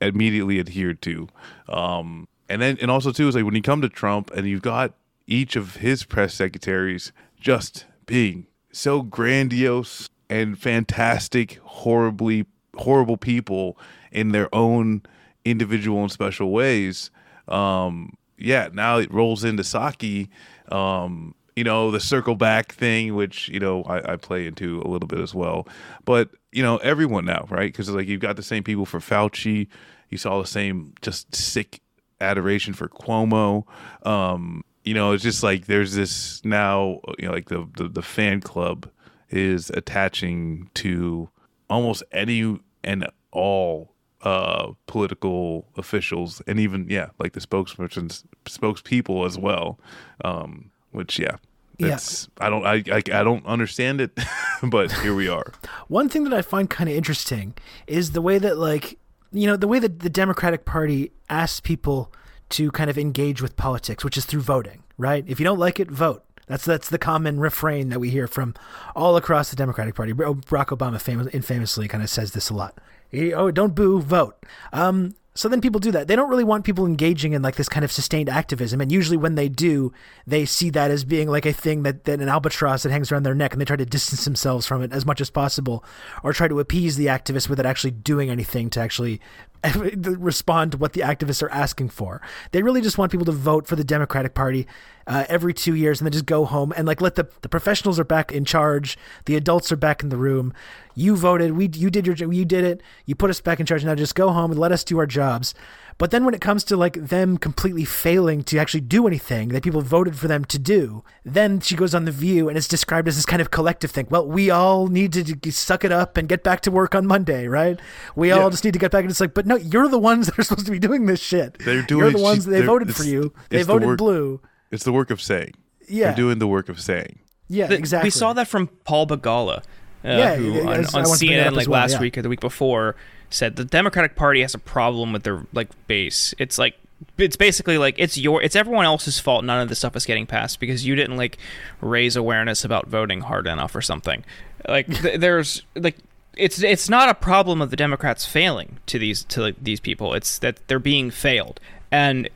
immediately 0.00 0.58
adhere 0.58 0.94
to. 0.94 1.28
Um, 1.68 2.28
and 2.48 2.60
then 2.60 2.78
and 2.80 2.90
also 2.90 3.12
too 3.12 3.28
is 3.28 3.34
like 3.34 3.44
when 3.44 3.54
you 3.54 3.62
come 3.62 3.82
to 3.82 3.88
Trump 3.88 4.30
and 4.32 4.46
you've 4.46 4.62
got 4.62 4.94
each 5.26 5.56
of 5.56 5.76
his 5.76 6.04
press 6.04 6.34
secretaries 6.34 7.12
just 7.40 7.86
being 8.06 8.46
so 8.72 9.02
grandiose 9.02 10.08
and 10.28 10.58
fantastic, 10.58 11.58
horribly 11.62 12.46
horrible 12.76 13.16
people 13.16 13.78
in 14.10 14.30
their 14.32 14.52
own 14.54 15.02
individual 15.44 16.00
and 16.02 16.12
special 16.12 16.50
ways. 16.50 17.10
Um, 17.48 18.16
yeah, 18.38 18.68
now 18.72 18.98
it 18.98 19.12
rolls 19.12 19.44
into 19.44 19.62
Psaki. 19.62 20.28
Um, 20.72 21.34
you 21.56 21.62
know, 21.62 21.90
the 21.90 22.00
circle 22.00 22.34
back 22.34 22.72
thing, 22.72 23.14
which, 23.14 23.48
you 23.48 23.60
know, 23.60 23.84
I, 23.84 24.14
I 24.14 24.16
play 24.16 24.46
into 24.46 24.80
a 24.82 24.88
little 24.88 25.06
bit 25.06 25.20
as 25.20 25.34
well. 25.34 25.68
But, 26.04 26.30
you 26.50 26.62
know, 26.62 26.78
everyone 26.78 27.26
now, 27.26 27.46
right? 27.48 27.70
Because, 27.70 27.88
it's 27.88 27.94
like, 27.94 28.08
you've 28.08 28.20
got 28.20 28.36
the 28.36 28.42
same 28.42 28.64
people 28.64 28.86
for 28.86 28.98
Fauci. 28.98 29.68
You 30.08 30.18
saw 30.18 30.40
the 30.40 30.48
same 30.48 30.94
just 31.00 31.34
sick 31.34 31.80
adoration 32.20 32.74
for 32.74 32.88
Cuomo. 32.88 33.64
Um, 34.06 34.64
you 34.84 34.94
know, 34.94 35.12
it's 35.12 35.22
just 35.22 35.42
like 35.42 35.66
there's 35.66 35.94
this 35.94 36.44
now, 36.44 37.00
you 37.18 37.26
know, 37.26 37.32
like 37.32 37.48
the, 37.48 37.68
the, 37.76 37.88
the 37.88 38.02
fan 38.02 38.40
club 38.40 38.88
is 39.30 39.70
attaching 39.70 40.70
to 40.74 41.28
almost 41.68 42.02
any 42.12 42.58
and 42.82 43.06
all 43.32 43.94
uh, 44.22 44.72
political 44.86 45.66
officials 45.76 46.42
and 46.46 46.58
even 46.58 46.86
yeah, 46.88 47.08
like 47.18 47.32
the 47.32 47.40
spokespersons, 47.40 48.24
spokespeople 48.46 49.26
as 49.26 49.38
well. 49.38 49.78
Um, 50.24 50.70
which 50.92 51.18
yeah, 51.18 51.36
it's 51.78 52.28
yeah. 52.38 52.46
I 52.46 52.50
don't 52.50 52.66
I, 52.66 52.82
I 52.90 53.20
I 53.20 53.24
don't 53.24 53.44
understand 53.46 54.00
it, 54.00 54.18
but 54.62 54.92
here 54.92 55.14
we 55.14 55.28
are. 55.28 55.52
One 55.88 56.08
thing 56.08 56.24
that 56.24 56.34
I 56.34 56.42
find 56.42 56.70
kind 56.70 56.88
of 56.88 56.96
interesting 56.96 57.54
is 57.86 58.12
the 58.12 58.22
way 58.22 58.38
that 58.38 58.58
like 58.58 58.98
you 59.34 59.46
know 59.46 59.56
the 59.56 59.68
way 59.68 59.78
that 59.78 60.00
the 60.00 60.10
Democratic 60.10 60.64
Party 60.64 61.12
asks 61.28 61.60
people 61.60 62.12
to 62.50 62.70
kind 62.70 62.88
of 62.88 62.96
engage 62.96 63.42
with 63.42 63.56
politics, 63.56 64.04
which 64.04 64.16
is 64.16 64.24
through 64.24 64.42
voting, 64.42 64.82
right? 64.96 65.24
If 65.26 65.40
you 65.40 65.44
don't 65.44 65.58
like 65.58 65.80
it, 65.80 65.90
vote. 65.90 66.24
That's 66.46 66.64
that's 66.64 66.88
the 66.88 66.98
common 66.98 67.40
refrain 67.40 67.88
that 67.88 67.98
we 67.98 68.10
hear 68.10 68.26
from 68.26 68.54
all 68.94 69.16
across 69.16 69.50
the 69.50 69.56
Democratic 69.56 69.94
Party. 69.94 70.12
Barack 70.12 70.66
Obama 70.66 71.00
famous, 71.00 71.26
infamously 71.28 71.88
kind 71.88 72.02
of 72.02 72.10
says 72.10 72.32
this 72.32 72.50
a 72.50 72.54
lot. 72.54 72.78
He, 73.10 73.32
oh, 73.32 73.50
don't 73.50 73.74
boo, 73.74 74.00
vote. 74.00 74.44
Um, 74.72 75.14
so 75.36 75.48
then 75.48 75.60
people 75.60 75.80
do 75.80 75.90
that. 75.90 76.06
They 76.06 76.14
don't 76.14 76.30
really 76.30 76.44
want 76.44 76.64
people 76.64 76.86
engaging 76.86 77.32
in 77.32 77.42
like 77.42 77.56
this 77.56 77.68
kind 77.68 77.84
of 77.84 77.90
sustained 77.90 78.28
activism. 78.28 78.80
And 78.80 78.92
usually 78.92 79.16
when 79.16 79.34
they 79.34 79.48
do, 79.48 79.92
they 80.28 80.44
see 80.44 80.70
that 80.70 80.92
as 80.92 81.04
being 81.04 81.28
like 81.28 81.44
a 81.44 81.52
thing 81.52 81.82
that, 81.82 82.04
that 82.04 82.20
an 82.20 82.28
albatross 82.28 82.84
that 82.84 82.92
hangs 82.92 83.10
around 83.10 83.24
their 83.24 83.34
neck 83.34 83.52
and 83.52 83.60
they 83.60 83.64
try 83.64 83.74
to 83.74 83.84
distance 83.84 84.24
themselves 84.24 84.64
from 84.64 84.82
it 84.82 84.92
as 84.92 85.04
much 85.04 85.20
as 85.20 85.30
possible 85.30 85.84
or 86.22 86.32
try 86.32 86.46
to 86.46 86.60
appease 86.60 86.94
the 86.94 87.06
activists 87.06 87.48
without 87.48 87.66
actually 87.66 87.90
doing 87.90 88.30
anything 88.30 88.70
to 88.70 88.80
actually 88.80 89.20
respond 89.96 90.72
to 90.72 90.78
what 90.78 90.92
the 90.92 91.00
activists 91.00 91.42
are 91.42 91.50
asking 91.50 91.88
for. 91.88 92.20
They 92.52 92.62
really 92.62 92.80
just 92.80 92.98
want 92.98 93.12
people 93.12 93.26
to 93.26 93.32
vote 93.32 93.66
for 93.66 93.76
the 93.76 93.84
Democratic 93.84 94.34
Party 94.34 94.66
uh, 95.06 95.24
every 95.28 95.52
two 95.52 95.74
years 95.74 96.00
and 96.00 96.06
then 96.06 96.12
just 96.12 96.26
go 96.26 96.44
home 96.44 96.72
and 96.76 96.86
like 96.86 97.00
let 97.00 97.14
the 97.14 97.28
the 97.42 97.48
professionals 97.48 97.98
are 97.98 98.04
back 98.04 98.32
in 98.32 98.44
charge, 98.44 98.98
the 99.26 99.36
adults 99.36 99.70
are 99.70 99.76
back 99.76 100.02
in 100.02 100.08
the 100.08 100.16
room. 100.16 100.52
You 100.94 101.16
voted, 101.16 101.52
we 101.52 101.68
you 101.72 101.90
did 101.90 102.06
your 102.06 102.32
you 102.32 102.44
did 102.44 102.64
it. 102.64 102.82
You 103.06 103.14
put 103.14 103.30
us 103.30 103.40
back 103.40 103.60
in 103.60 103.66
charge. 103.66 103.84
Now 103.84 103.94
just 103.94 104.14
go 104.14 104.30
home 104.30 104.50
and 104.50 104.60
let 104.60 104.72
us 104.72 104.84
do 104.84 104.98
our 104.98 105.06
jobs. 105.06 105.54
But 105.98 106.10
then 106.10 106.24
when 106.24 106.34
it 106.34 106.40
comes 106.40 106.64
to 106.64 106.76
like 106.76 106.94
them 106.94 107.36
completely 107.36 107.84
failing 107.84 108.42
to 108.44 108.58
actually 108.58 108.80
do 108.80 109.06
anything 109.06 109.48
that 109.48 109.62
people 109.62 109.80
voted 109.80 110.16
for 110.16 110.28
them 110.28 110.44
to 110.46 110.58
do, 110.58 111.04
then 111.24 111.60
she 111.60 111.76
goes 111.76 111.94
on 111.94 112.04
the 112.04 112.12
View 112.12 112.48
and 112.48 112.56
it's 112.56 112.68
described 112.68 113.08
as 113.08 113.16
this 113.16 113.26
kind 113.26 113.40
of 113.40 113.50
collective 113.50 113.90
thing. 113.90 114.06
Well, 114.10 114.26
we 114.26 114.50
all 114.50 114.88
need 114.88 115.12
to 115.12 115.52
suck 115.52 115.84
it 115.84 115.92
up 115.92 116.16
and 116.16 116.28
get 116.28 116.42
back 116.42 116.60
to 116.62 116.70
work 116.70 116.94
on 116.94 117.06
Monday, 117.06 117.46
right? 117.46 117.78
We 118.16 118.28
yeah. 118.28 118.38
all 118.38 118.50
just 118.50 118.64
need 118.64 118.72
to 118.72 118.78
get 118.78 118.90
back. 118.90 119.02
And 119.02 119.10
it's 119.10 119.20
like, 119.20 119.34
but 119.34 119.46
no, 119.46 119.56
you're 119.56 119.88
the 119.88 119.98
ones 119.98 120.26
that 120.28 120.38
are 120.38 120.42
supposed 120.42 120.66
to 120.66 120.72
be 120.72 120.78
doing 120.78 121.06
this 121.06 121.20
shit. 121.20 121.58
They're 121.58 121.82
doing. 121.82 122.02
You're 122.02 122.12
the 122.12 122.22
ones 122.22 122.46
they 122.46 122.62
voted 122.62 122.94
for 122.94 123.04
you. 123.04 123.32
They 123.48 123.62
voted 123.62 123.82
the 123.82 123.88
work, 123.88 123.98
blue. 123.98 124.40
It's 124.70 124.84
the 124.84 124.92
work 124.92 125.10
of 125.10 125.20
saying. 125.20 125.54
Yeah, 125.88 126.06
they're 126.06 126.16
doing 126.16 126.38
the 126.38 126.46
work 126.46 126.68
of 126.68 126.80
saying. 126.80 127.18
Yeah, 127.48 127.66
the, 127.66 127.76
exactly. 127.76 128.06
We 128.06 128.10
saw 128.10 128.32
that 128.32 128.48
from 128.48 128.68
Paul 128.84 129.06
Begala. 129.06 129.62
Uh, 130.04 130.08
yeah, 130.08 130.34
who 130.36 130.60
on, 130.60 130.78
on 130.80 130.84
CNN 130.84 131.52
like 131.52 131.66
well, 131.66 131.80
last 131.80 131.92
yeah. 131.92 132.00
week 132.00 132.18
or 132.18 132.22
the 132.22 132.28
week 132.28 132.40
before 132.40 132.94
said 133.34 133.56
the 133.56 133.64
Democratic 133.64 134.16
Party 134.16 134.42
has 134.42 134.54
a 134.54 134.58
problem 134.58 135.12
with 135.12 135.22
their 135.22 135.46
like 135.52 135.68
base. 135.86 136.34
It's 136.38 136.58
like 136.58 136.76
it's 137.18 137.36
basically 137.36 137.78
like 137.78 137.96
it's 137.98 138.16
your 138.16 138.42
it's 138.42 138.56
everyone 138.56 138.84
else's 138.84 139.18
fault 139.18 139.44
none 139.44 139.60
of 139.60 139.68
this 139.68 139.78
stuff 139.78 139.96
is 139.96 140.06
getting 140.06 140.26
passed 140.26 140.60
because 140.60 140.86
you 140.86 140.94
didn't 140.94 141.16
like 141.16 141.38
raise 141.80 142.16
awareness 142.16 142.64
about 142.64 142.86
voting 142.86 143.22
hard 143.22 143.46
enough 143.46 143.74
or 143.74 143.82
something. 143.82 144.24
Like 144.68 144.86
th- 145.02 145.20
there's 145.20 145.62
like 145.74 145.96
it's 146.36 146.62
it's 146.62 146.88
not 146.88 147.08
a 147.08 147.14
problem 147.14 147.60
of 147.60 147.70
the 147.70 147.76
Democrats 147.76 148.26
failing 148.26 148.78
to 148.86 148.98
these 148.98 149.24
to 149.24 149.42
like, 149.42 149.56
these 149.62 149.80
people. 149.80 150.14
It's 150.14 150.38
that 150.38 150.66
they're 150.68 150.78
being 150.78 151.10
failed. 151.10 151.60
And 151.90 152.28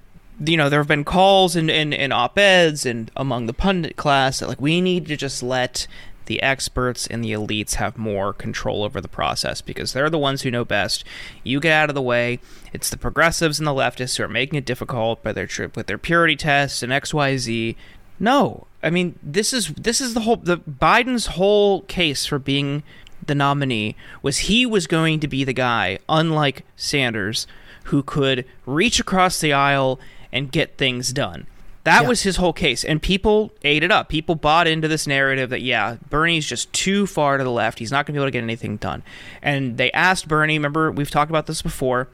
you 0.44 0.56
know, 0.56 0.68
there 0.68 0.78
have 0.78 0.88
been 0.88 1.04
calls 1.04 1.56
and 1.56 1.68
in, 1.68 1.92
in, 1.92 2.00
in 2.00 2.12
op-eds 2.12 2.86
and 2.86 3.10
among 3.16 3.46
the 3.46 3.52
pundit 3.52 3.96
class 3.96 4.38
that 4.38 4.48
like 4.48 4.60
we 4.60 4.80
need 4.80 5.06
to 5.06 5.16
just 5.16 5.42
let 5.42 5.86
the 6.28 6.42
experts 6.42 7.06
and 7.06 7.24
the 7.24 7.32
elites 7.32 7.74
have 7.74 7.96
more 7.96 8.32
control 8.32 8.84
over 8.84 9.00
the 9.00 9.08
process 9.08 9.60
because 9.60 9.92
they're 9.92 10.10
the 10.10 10.18
ones 10.18 10.42
who 10.42 10.50
know 10.50 10.64
best. 10.64 11.02
You 11.42 11.58
get 11.58 11.72
out 11.72 11.88
of 11.88 11.94
the 11.94 12.02
way. 12.02 12.38
It's 12.72 12.90
the 12.90 12.98
progressives 12.98 13.58
and 13.58 13.66
the 13.66 13.72
leftists 13.72 14.18
who 14.18 14.24
are 14.24 14.28
making 14.28 14.58
it 14.58 14.66
difficult 14.66 15.22
by 15.22 15.32
their 15.32 15.46
trip 15.46 15.74
with 15.74 15.86
their 15.86 15.98
purity 15.98 16.36
tests 16.36 16.82
and 16.82 16.92
X 16.92 17.12
Y 17.14 17.36
Z. 17.38 17.76
No, 18.20 18.66
I 18.82 18.90
mean 18.90 19.18
this 19.22 19.52
is 19.52 19.68
this 19.68 20.00
is 20.00 20.14
the 20.14 20.20
whole 20.20 20.36
the 20.36 20.58
Biden's 20.58 21.26
whole 21.26 21.82
case 21.82 22.26
for 22.26 22.38
being 22.38 22.82
the 23.26 23.34
nominee 23.34 23.96
was 24.22 24.38
he 24.38 24.66
was 24.66 24.86
going 24.86 25.20
to 25.20 25.28
be 25.28 25.44
the 25.44 25.52
guy, 25.52 25.98
unlike 26.08 26.64
Sanders, 26.76 27.46
who 27.84 28.02
could 28.02 28.44
reach 28.66 29.00
across 29.00 29.40
the 29.40 29.52
aisle 29.52 29.98
and 30.30 30.52
get 30.52 30.76
things 30.76 31.12
done. 31.12 31.46
That 31.88 32.02
Yeah. 32.02 32.08
was 32.08 32.22
his 32.22 32.36
whole 32.36 32.52
case, 32.52 32.84
and 32.84 33.00
people 33.00 33.50
ate 33.62 33.82
it 33.82 33.90
up. 33.90 34.08
People 34.10 34.34
bought 34.34 34.66
into 34.66 34.88
this 34.88 35.06
narrative 35.06 35.48
that 35.50 35.62
yeah, 35.62 35.96
Bernie's 36.10 36.46
just 36.46 36.70
too 36.72 37.06
far 37.06 37.38
to 37.38 37.44
the 37.44 37.50
left. 37.50 37.78
He's 37.78 37.90
not 37.90 38.04
going 38.04 38.12
to 38.14 38.18
be 38.18 38.22
able 38.22 38.26
to 38.26 38.32
get 38.32 38.42
anything 38.42 38.76
done. 38.76 39.02
And 39.42 39.78
they 39.78 39.90
asked 39.92 40.28
Bernie. 40.28 40.58
Remember, 40.58 40.92
we've 40.92 41.10
talked 41.10 41.30
about 41.30 41.46
this 41.46 41.62
before. 41.62 42.08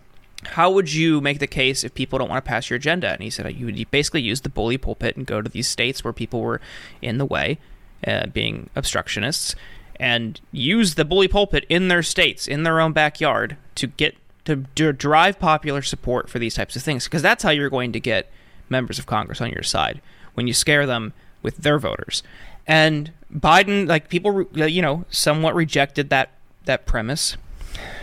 How 0.45 0.71
would 0.71 0.93
you 0.93 1.21
make 1.21 1.39
the 1.39 1.47
case 1.47 1.85
if 1.85 1.95
people 1.95 2.19
don't 2.19 2.29
want 2.29 2.45
to 2.45 2.49
pass 2.49 2.71
your 2.71 2.77
agenda? 2.77 3.09
And 3.11 3.23
he 3.23 3.31
said 3.31 3.51
you 3.55 3.67
would 3.67 3.91
basically 3.91 4.23
use 4.23 4.43
the 4.43 4.49
bully 4.49 4.79
pulpit 4.79 5.17
and 5.17 5.27
go 5.27 5.41
to 5.43 5.49
these 5.51 5.67
states 5.69 6.05
where 6.05 6.13
people 6.13 6.41
were 6.41 6.61
in 7.03 7.19
the 7.19 7.25
way, 7.27 7.59
uh, 8.07 8.27
being 8.27 8.69
obstructionists, 8.77 9.55
and 9.99 10.41
use 10.53 10.95
the 10.97 11.05
bully 11.05 11.29
pulpit 11.29 11.65
in 11.69 11.89
their 11.89 12.03
states, 12.03 12.47
in 12.47 12.63
their 12.63 12.81
own 12.81 12.93
backyard, 12.93 13.57
to 13.77 13.87
get 13.87 14.17
to, 14.45 14.65
to 14.75 14.93
drive 14.93 15.39
popular 15.39 15.81
support 15.81 16.29
for 16.29 16.39
these 16.39 16.55
types 16.55 16.77
of 16.77 16.83
things. 16.83 17.05
Because 17.05 17.23
that's 17.23 17.43
how 17.43 17.51
you're 17.51 17.71
going 17.71 17.93
to 17.93 18.01
get 18.01 18.31
members 18.69 18.99
of 18.99 19.07
Congress 19.07 19.41
on 19.41 19.51
your 19.51 19.63
side 19.63 20.01
when 20.35 20.47
you 20.47 20.55
scare 20.55 20.87
them 20.87 21.13
with 21.43 21.59
their 21.59 21.79
voters. 21.79 22.23
And 22.67 23.13
Biden, 23.33 23.87
like 23.89 24.09
people, 24.09 24.47
you 24.55 24.83
know, 24.83 25.05
somewhat 25.11 25.55
rejected 25.55 26.11
that 26.11 26.31
that 26.65 26.87
premise. 26.87 27.37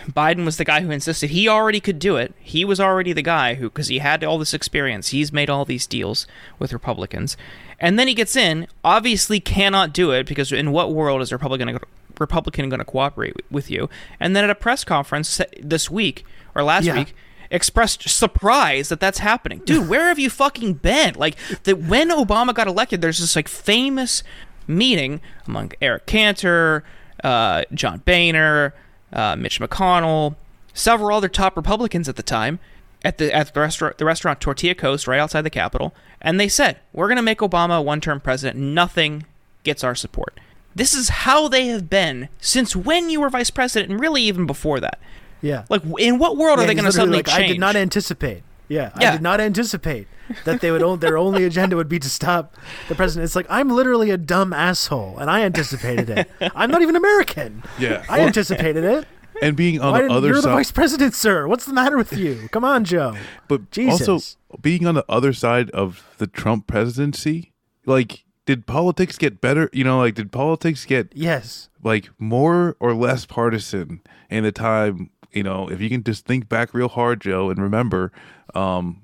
Biden 0.07 0.43
was 0.45 0.57
the 0.57 0.65
guy 0.65 0.81
who 0.81 0.91
insisted 0.91 1.29
he 1.29 1.47
already 1.47 1.79
could 1.79 1.97
do 1.97 2.17
it. 2.17 2.33
He 2.39 2.65
was 2.65 2.79
already 2.79 3.13
the 3.13 3.21
guy 3.21 3.55
who, 3.55 3.69
because 3.69 3.87
he 3.87 3.99
had 3.99 4.23
all 4.23 4.37
this 4.37 4.53
experience, 4.53 5.09
he's 5.09 5.31
made 5.31 5.49
all 5.49 5.63
these 5.63 5.87
deals 5.87 6.27
with 6.59 6.73
Republicans. 6.73 7.37
And 7.79 7.97
then 7.97 8.07
he 8.07 8.13
gets 8.13 8.35
in, 8.35 8.67
obviously 8.83 9.39
cannot 9.39 9.93
do 9.93 10.11
it 10.11 10.27
because 10.27 10.51
in 10.51 10.71
what 10.71 10.93
world 10.93 11.21
is 11.21 11.31
a 11.31 11.35
Republican 11.35 11.79
Republican 12.19 12.69
going 12.69 12.79
to 12.79 12.85
cooperate 12.85 13.35
with 13.49 13.71
you? 13.71 13.89
And 14.19 14.35
then 14.35 14.43
at 14.43 14.49
a 14.49 14.55
press 14.55 14.83
conference 14.83 15.41
this 15.59 15.89
week 15.89 16.25
or 16.53 16.63
last 16.63 16.85
Yeah. 16.85 16.97
week, 16.97 17.15
expressed 17.51 18.07
surprise 18.09 18.89
that 18.89 18.99
that's 18.99 19.19
happening. 19.19 19.59
Dude, 19.59 19.87
where 19.89 20.07
have 20.07 20.17
you 20.17 20.29
fucking 20.29 20.75
been? 20.75 21.15
Like 21.15 21.35
that 21.63 21.79
when 21.79 22.09
Obama 22.09 22.53
got 22.53 22.67
elected, 22.67 23.01
there's 23.01 23.19
this 23.19 23.35
like 23.35 23.47
famous 23.47 24.23
meeting 24.67 25.21
among 25.45 25.73
Eric 25.81 26.05
Cantor, 26.05 26.83
uh, 27.23 27.63
John 27.73 27.99
Boehner, 28.05 28.73
uh, 29.13 29.35
Mitch 29.35 29.59
McConnell, 29.59 30.35
several 30.73 31.15
other 31.15 31.29
top 31.29 31.55
Republicans 31.55 32.09
at 32.09 32.15
the 32.15 32.23
time 32.23 32.59
at 33.03 33.17
the 33.17 33.33
at 33.33 33.53
the 33.53 33.59
restaurant 33.59 33.97
the 33.97 34.05
restaurant 34.05 34.39
Tortilla 34.41 34.75
Coast 34.75 35.07
right 35.07 35.19
outside 35.19 35.41
the 35.41 35.49
Capitol, 35.49 35.93
and 36.21 36.39
they 36.39 36.47
said 36.47 36.79
we're 36.93 37.07
going 37.07 37.17
to 37.17 37.21
make 37.21 37.39
Obama 37.39 37.79
a 37.79 37.81
one-term 37.81 38.21
president. 38.21 38.59
Nothing 38.59 39.25
gets 39.63 39.83
our 39.83 39.95
support. 39.95 40.39
This 40.73 40.93
is 40.93 41.09
how 41.09 41.47
they 41.47 41.67
have 41.67 41.89
been 41.89 42.29
since 42.39 42.75
when 42.75 43.09
you 43.09 43.19
were 43.19 43.29
vice 43.29 43.49
president, 43.49 43.91
and 43.91 43.99
really 43.99 44.23
even 44.23 44.45
before 44.45 44.79
that. 44.79 44.99
Yeah. 45.41 45.65
Like, 45.69 45.81
in 45.99 46.19
what 46.19 46.37
world 46.37 46.59
are 46.59 46.65
they 46.65 46.73
going 46.75 46.85
to 46.85 46.91
suddenly 46.91 47.19
like, 47.19 47.27
change? 47.27 47.39
I 47.39 47.47
did 47.47 47.59
not 47.59 47.75
anticipate. 47.75 48.43
Yeah, 48.67 48.91
I 48.95 49.11
did 49.11 49.21
not 49.21 49.41
anticipate 49.41 50.07
that 50.45 50.61
they 50.61 50.71
would 50.71 50.81
own 50.81 50.99
their 50.99 51.17
only 51.17 51.43
agenda 51.43 51.75
would 51.75 51.89
be 51.89 51.99
to 51.99 52.09
stop 52.09 52.55
the 52.87 52.95
president. 52.95 53.25
It's 53.25 53.35
like 53.35 53.47
I'm 53.49 53.67
literally 53.69 54.11
a 54.11 54.17
dumb 54.17 54.53
asshole, 54.53 55.17
and 55.17 55.29
I 55.29 55.41
anticipated 55.41 56.09
it. 56.09 56.31
I'm 56.55 56.71
not 56.71 56.81
even 56.81 56.95
American. 56.95 57.63
Yeah. 57.77 58.05
I 58.07 58.21
anticipated 58.21 58.85
it. 58.85 59.05
and 59.41 59.57
being 59.57 59.81
on 59.81 59.91
Why 59.91 59.97
the 59.97 60.03
didn't, 60.03 60.17
other 60.17 60.27
you're 60.29 60.41
the 60.41 60.47
vice 60.49 60.71
president, 60.71 61.15
sir. 61.15 61.49
What's 61.49 61.65
the 61.65 61.73
matter 61.73 61.97
with 61.97 62.13
you? 62.13 62.47
Come 62.53 62.63
on, 62.63 62.85
Joe. 62.85 63.17
but 63.49 63.71
Jesus. 63.71 64.07
also 64.07 64.37
being 64.61 64.87
on 64.87 64.95
the 64.95 65.03
other 65.09 65.33
side 65.33 65.69
of 65.71 66.07
the 66.17 66.27
Trump 66.27 66.65
presidency, 66.67 67.51
like, 67.85 68.23
did 68.45 68.67
politics 68.67 69.17
get 69.17 69.41
better? 69.41 69.69
You 69.73 69.83
know, 69.83 69.97
like, 69.99 70.13
did 70.15 70.31
politics 70.31 70.85
get 70.85 71.11
Yes. 71.13 71.67
like 71.83 72.09
more 72.19 72.77
or 72.79 72.93
less 72.93 73.25
partisan 73.25 73.99
in 74.29 74.43
the 74.45 74.51
time? 74.53 75.09
You 75.31 75.43
know, 75.43 75.69
if 75.69 75.79
you 75.79 75.89
can 75.89 76.03
just 76.03 76.25
think 76.25 76.49
back 76.49 76.73
real 76.73 76.89
hard, 76.89 77.21
Joe, 77.21 77.49
and 77.49 77.61
remember, 77.61 78.11
um, 78.53 79.01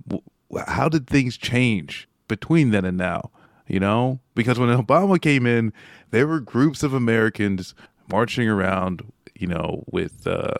how 0.67 0.89
did 0.89 1.07
things 1.07 1.37
change 1.37 2.07
between 2.27 2.71
then 2.71 2.85
and 2.85 2.97
now? 2.97 3.31
You 3.67 3.79
know, 3.79 4.19
because 4.35 4.59
when 4.59 4.69
Obama 4.85 5.21
came 5.21 5.45
in, 5.45 5.73
there 6.11 6.27
were 6.27 6.39
groups 6.39 6.83
of 6.83 6.93
Americans 6.93 7.73
marching 8.09 8.47
around, 8.47 9.11
you 9.35 9.47
know, 9.47 9.83
with 9.91 10.25
uh, 10.27 10.53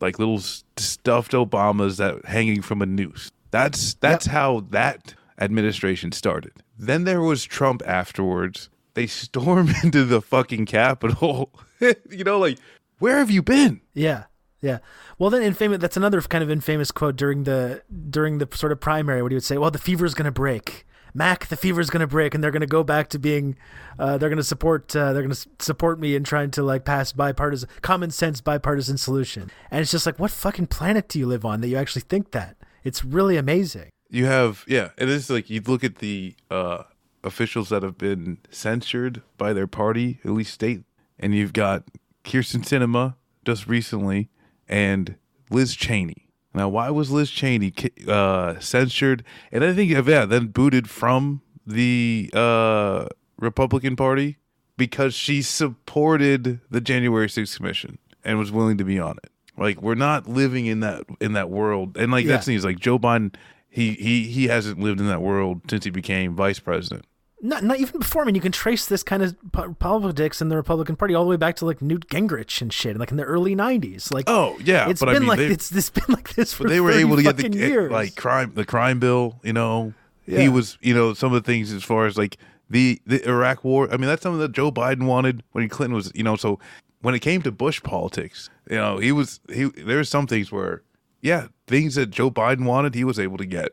like 0.00 0.18
little 0.18 0.40
stuffed 0.40 1.32
Obamas 1.32 1.96
that 1.96 2.24
hanging 2.24 2.62
from 2.62 2.82
a 2.82 2.86
noose. 2.86 3.30
That's 3.50 3.94
that's 3.94 4.26
how 4.26 4.66
that 4.70 5.14
administration 5.38 6.12
started. 6.12 6.52
Then 6.78 7.04
there 7.04 7.20
was 7.20 7.44
Trump 7.44 7.82
afterwards. 7.86 8.68
They 8.94 9.06
storm 9.06 9.70
into 9.82 10.04
the 10.04 10.20
fucking 10.20 10.66
Capitol. 10.66 11.50
you 11.80 12.24
know, 12.24 12.38
like 12.38 12.58
where 12.98 13.18
have 13.18 13.30
you 13.30 13.42
been? 13.42 13.80
Yeah. 13.94 14.24
Yeah. 14.60 14.78
Well, 15.22 15.30
then 15.30 15.44
infamous. 15.44 15.78
That's 15.78 15.96
another 15.96 16.20
kind 16.22 16.42
of 16.42 16.50
infamous 16.50 16.90
quote 16.90 17.14
during 17.14 17.44
the 17.44 17.84
during 18.10 18.38
the 18.38 18.48
sort 18.52 18.72
of 18.72 18.80
primary, 18.80 19.22
where 19.22 19.28
he 19.28 19.36
would 19.36 19.44
say, 19.44 19.56
"Well, 19.56 19.70
the 19.70 19.78
fever's 19.78 20.14
going 20.14 20.24
to 20.24 20.32
break." 20.32 20.84
Mac, 21.14 21.46
the 21.46 21.56
fever's 21.56 21.90
going 21.90 22.00
to 22.00 22.08
break, 22.08 22.34
and 22.34 22.42
they're 22.42 22.50
going 22.50 22.62
to 22.62 22.66
go 22.66 22.82
back 22.82 23.08
to 23.10 23.20
being, 23.20 23.56
uh, 24.00 24.18
they're 24.18 24.30
going 24.30 24.38
to 24.38 24.42
support, 24.42 24.96
uh, 24.96 25.12
they're 25.12 25.24
to 25.24 25.48
support 25.60 26.00
me 26.00 26.16
in 26.16 26.24
trying 26.24 26.50
to 26.52 26.64
like 26.64 26.84
pass 26.84 27.12
bipartisan, 27.12 27.68
common 27.82 28.10
sense 28.10 28.40
bipartisan 28.40 28.98
solution. 28.98 29.48
And 29.70 29.80
it's 29.82 29.92
just 29.92 30.06
like, 30.06 30.18
what 30.18 30.32
fucking 30.32 30.66
planet 30.68 31.08
do 31.08 31.20
you 31.20 31.26
live 31.26 31.44
on 31.44 31.60
that 31.60 31.68
you 31.68 31.76
actually 31.76 32.02
think 32.02 32.32
that? 32.32 32.56
It's 32.82 33.04
really 33.04 33.36
amazing. 33.36 33.90
You 34.10 34.24
have 34.24 34.64
yeah, 34.66 34.88
it 34.98 35.08
is 35.08 35.30
like 35.30 35.48
you 35.48 35.60
look 35.64 35.84
at 35.84 35.98
the 35.98 36.34
uh, 36.50 36.82
officials 37.22 37.68
that 37.68 37.84
have 37.84 37.96
been 37.96 38.38
censured 38.50 39.22
by 39.38 39.52
their 39.52 39.68
party, 39.68 40.18
at 40.24 40.32
least 40.32 40.52
state, 40.52 40.82
and 41.16 41.32
you've 41.32 41.52
got 41.52 41.84
Kyrsten 42.24 42.64
Sinema 42.64 43.14
just 43.44 43.68
recently 43.68 44.28
and 44.72 45.16
Liz 45.50 45.76
Cheney. 45.76 46.28
Now, 46.54 46.68
why 46.68 46.90
was 46.90 47.10
Liz 47.10 47.30
Cheney 47.30 47.72
uh, 48.08 48.58
censured? 48.58 49.22
And 49.52 49.62
I 49.64 49.72
think 49.72 49.90
yeah, 49.90 50.24
then 50.24 50.48
booted 50.48 50.88
from 50.88 51.42
the 51.66 52.30
uh, 52.34 53.06
Republican 53.38 53.96
Party 53.96 54.38
because 54.76 55.14
she 55.14 55.42
supported 55.42 56.60
the 56.70 56.80
January 56.80 57.28
6th 57.28 57.56
commission 57.56 57.98
and 58.24 58.38
was 58.38 58.50
willing 58.50 58.78
to 58.78 58.84
be 58.84 58.98
on 58.98 59.16
it. 59.22 59.30
Like 59.56 59.82
we're 59.82 59.94
not 59.94 60.26
living 60.28 60.66
in 60.66 60.80
that 60.80 61.04
in 61.20 61.34
that 61.34 61.50
world, 61.50 61.96
and 61.98 62.10
like 62.10 62.24
Yeah. 62.24 62.32
that's 62.32 62.46
the 62.46 62.50
thing 62.52 62.56
is 62.56 62.64
like 62.64 62.78
Joe 62.80 62.98
Biden, 62.98 63.34
he 63.68 63.92
he 63.92 64.24
he 64.24 64.46
hasn't 64.48 64.80
lived 64.80 64.98
in 65.00 65.06
that 65.08 65.20
world 65.20 65.60
since 65.68 65.84
he 65.84 65.90
became 65.90 66.34
vice 66.34 66.58
president. 66.58 67.04
Not, 67.44 67.64
not 67.64 67.80
even 67.80 67.98
before. 67.98 68.22
I 68.22 68.26
mean, 68.26 68.36
you 68.36 68.40
can 68.40 68.52
trace 68.52 68.86
this 68.86 69.02
kind 69.02 69.20
of 69.20 69.36
po- 69.50 69.74
politics 69.74 70.40
in 70.40 70.48
the 70.48 70.54
Republican 70.56 70.94
Party 70.94 71.12
all 71.12 71.24
the 71.24 71.30
way 71.30 71.36
back 71.36 71.56
to 71.56 71.66
like 71.66 71.82
Newt 71.82 72.06
Gingrich 72.08 72.62
and 72.62 72.72
shit, 72.72 72.96
like 72.96 73.10
in 73.10 73.16
the 73.16 73.24
early 73.24 73.56
'90s. 73.56 74.12
Like, 74.12 74.26
Oh 74.28 74.56
yeah, 74.62 74.88
it's 74.88 75.00
been 75.00 75.08
I 75.08 75.18
mean 75.18 75.26
like 75.26 75.40
it's 75.40 75.68
this 75.68 75.90
been 75.90 76.04
like 76.08 76.34
this 76.34 76.52
for 76.52 76.62
but 76.64 76.70
they 76.70 76.80
were 76.80 76.92
able 76.92 77.16
to 77.16 77.22
get 77.24 77.36
the 77.36 77.46
eh, 77.46 77.66
years. 77.66 77.90
like 77.90 78.14
crime 78.14 78.52
the 78.54 78.64
crime 78.64 79.00
bill. 79.00 79.40
You 79.42 79.52
know, 79.52 79.92
Yeah. 80.24 80.40
he 80.40 80.48
was 80.48 80.78
you 80.80 80.94
know 80.94 81.14
some 81.14 81.34
of 81.34 81.42
the 81.42 81.46
things 81.46 81.72
as 81.72 81.82
far 81.82 82.06
as 82.06 82.16
like 82.16 82.36
the 82.70 83.02
the 83.06 83.26
Iraq 83.28 83.64
War. 83.64 83.88
I 83.92 83.96
mean 83.96 84.06
that's 84.06 84.22
something 84.22 84.38
that 84.40 84.52
Joe 84.52 84.70
Biden 84.70 85.06
wanted 85.06 85.42
when 85.50 85.68
Clinton 85.68 85.96
was 85.96 86.12
you 86.14 86.22
know. 86.22 86.36
So 86.36 86.60
when 87.00 87.16
it 87.16 87.20
came 87.20 87.42
to 87.42 87.50
Bush 87.50 87.82
politics, 87.82 88.50
you 88.70 88.76
know 88.76 88.98
he 88.98 89.10
was 89.10 89.40
he 89.52 89.64
there 89.64 89.84
there's 89.86 90.08
some 90.08 90.28
things 90.28 90.52
where 90.52 90.82
yeah 91.22 91.48
things 91.66 91.96
that 91.96 92.10
Joe 92.10 92.30
Biden 92.30 92.66
wanted 92.66 92.94
he 92.94 93.02
was 93.02 93.18
able 93.18 93.38
to 93.38 93.46
get. 93.46 93.72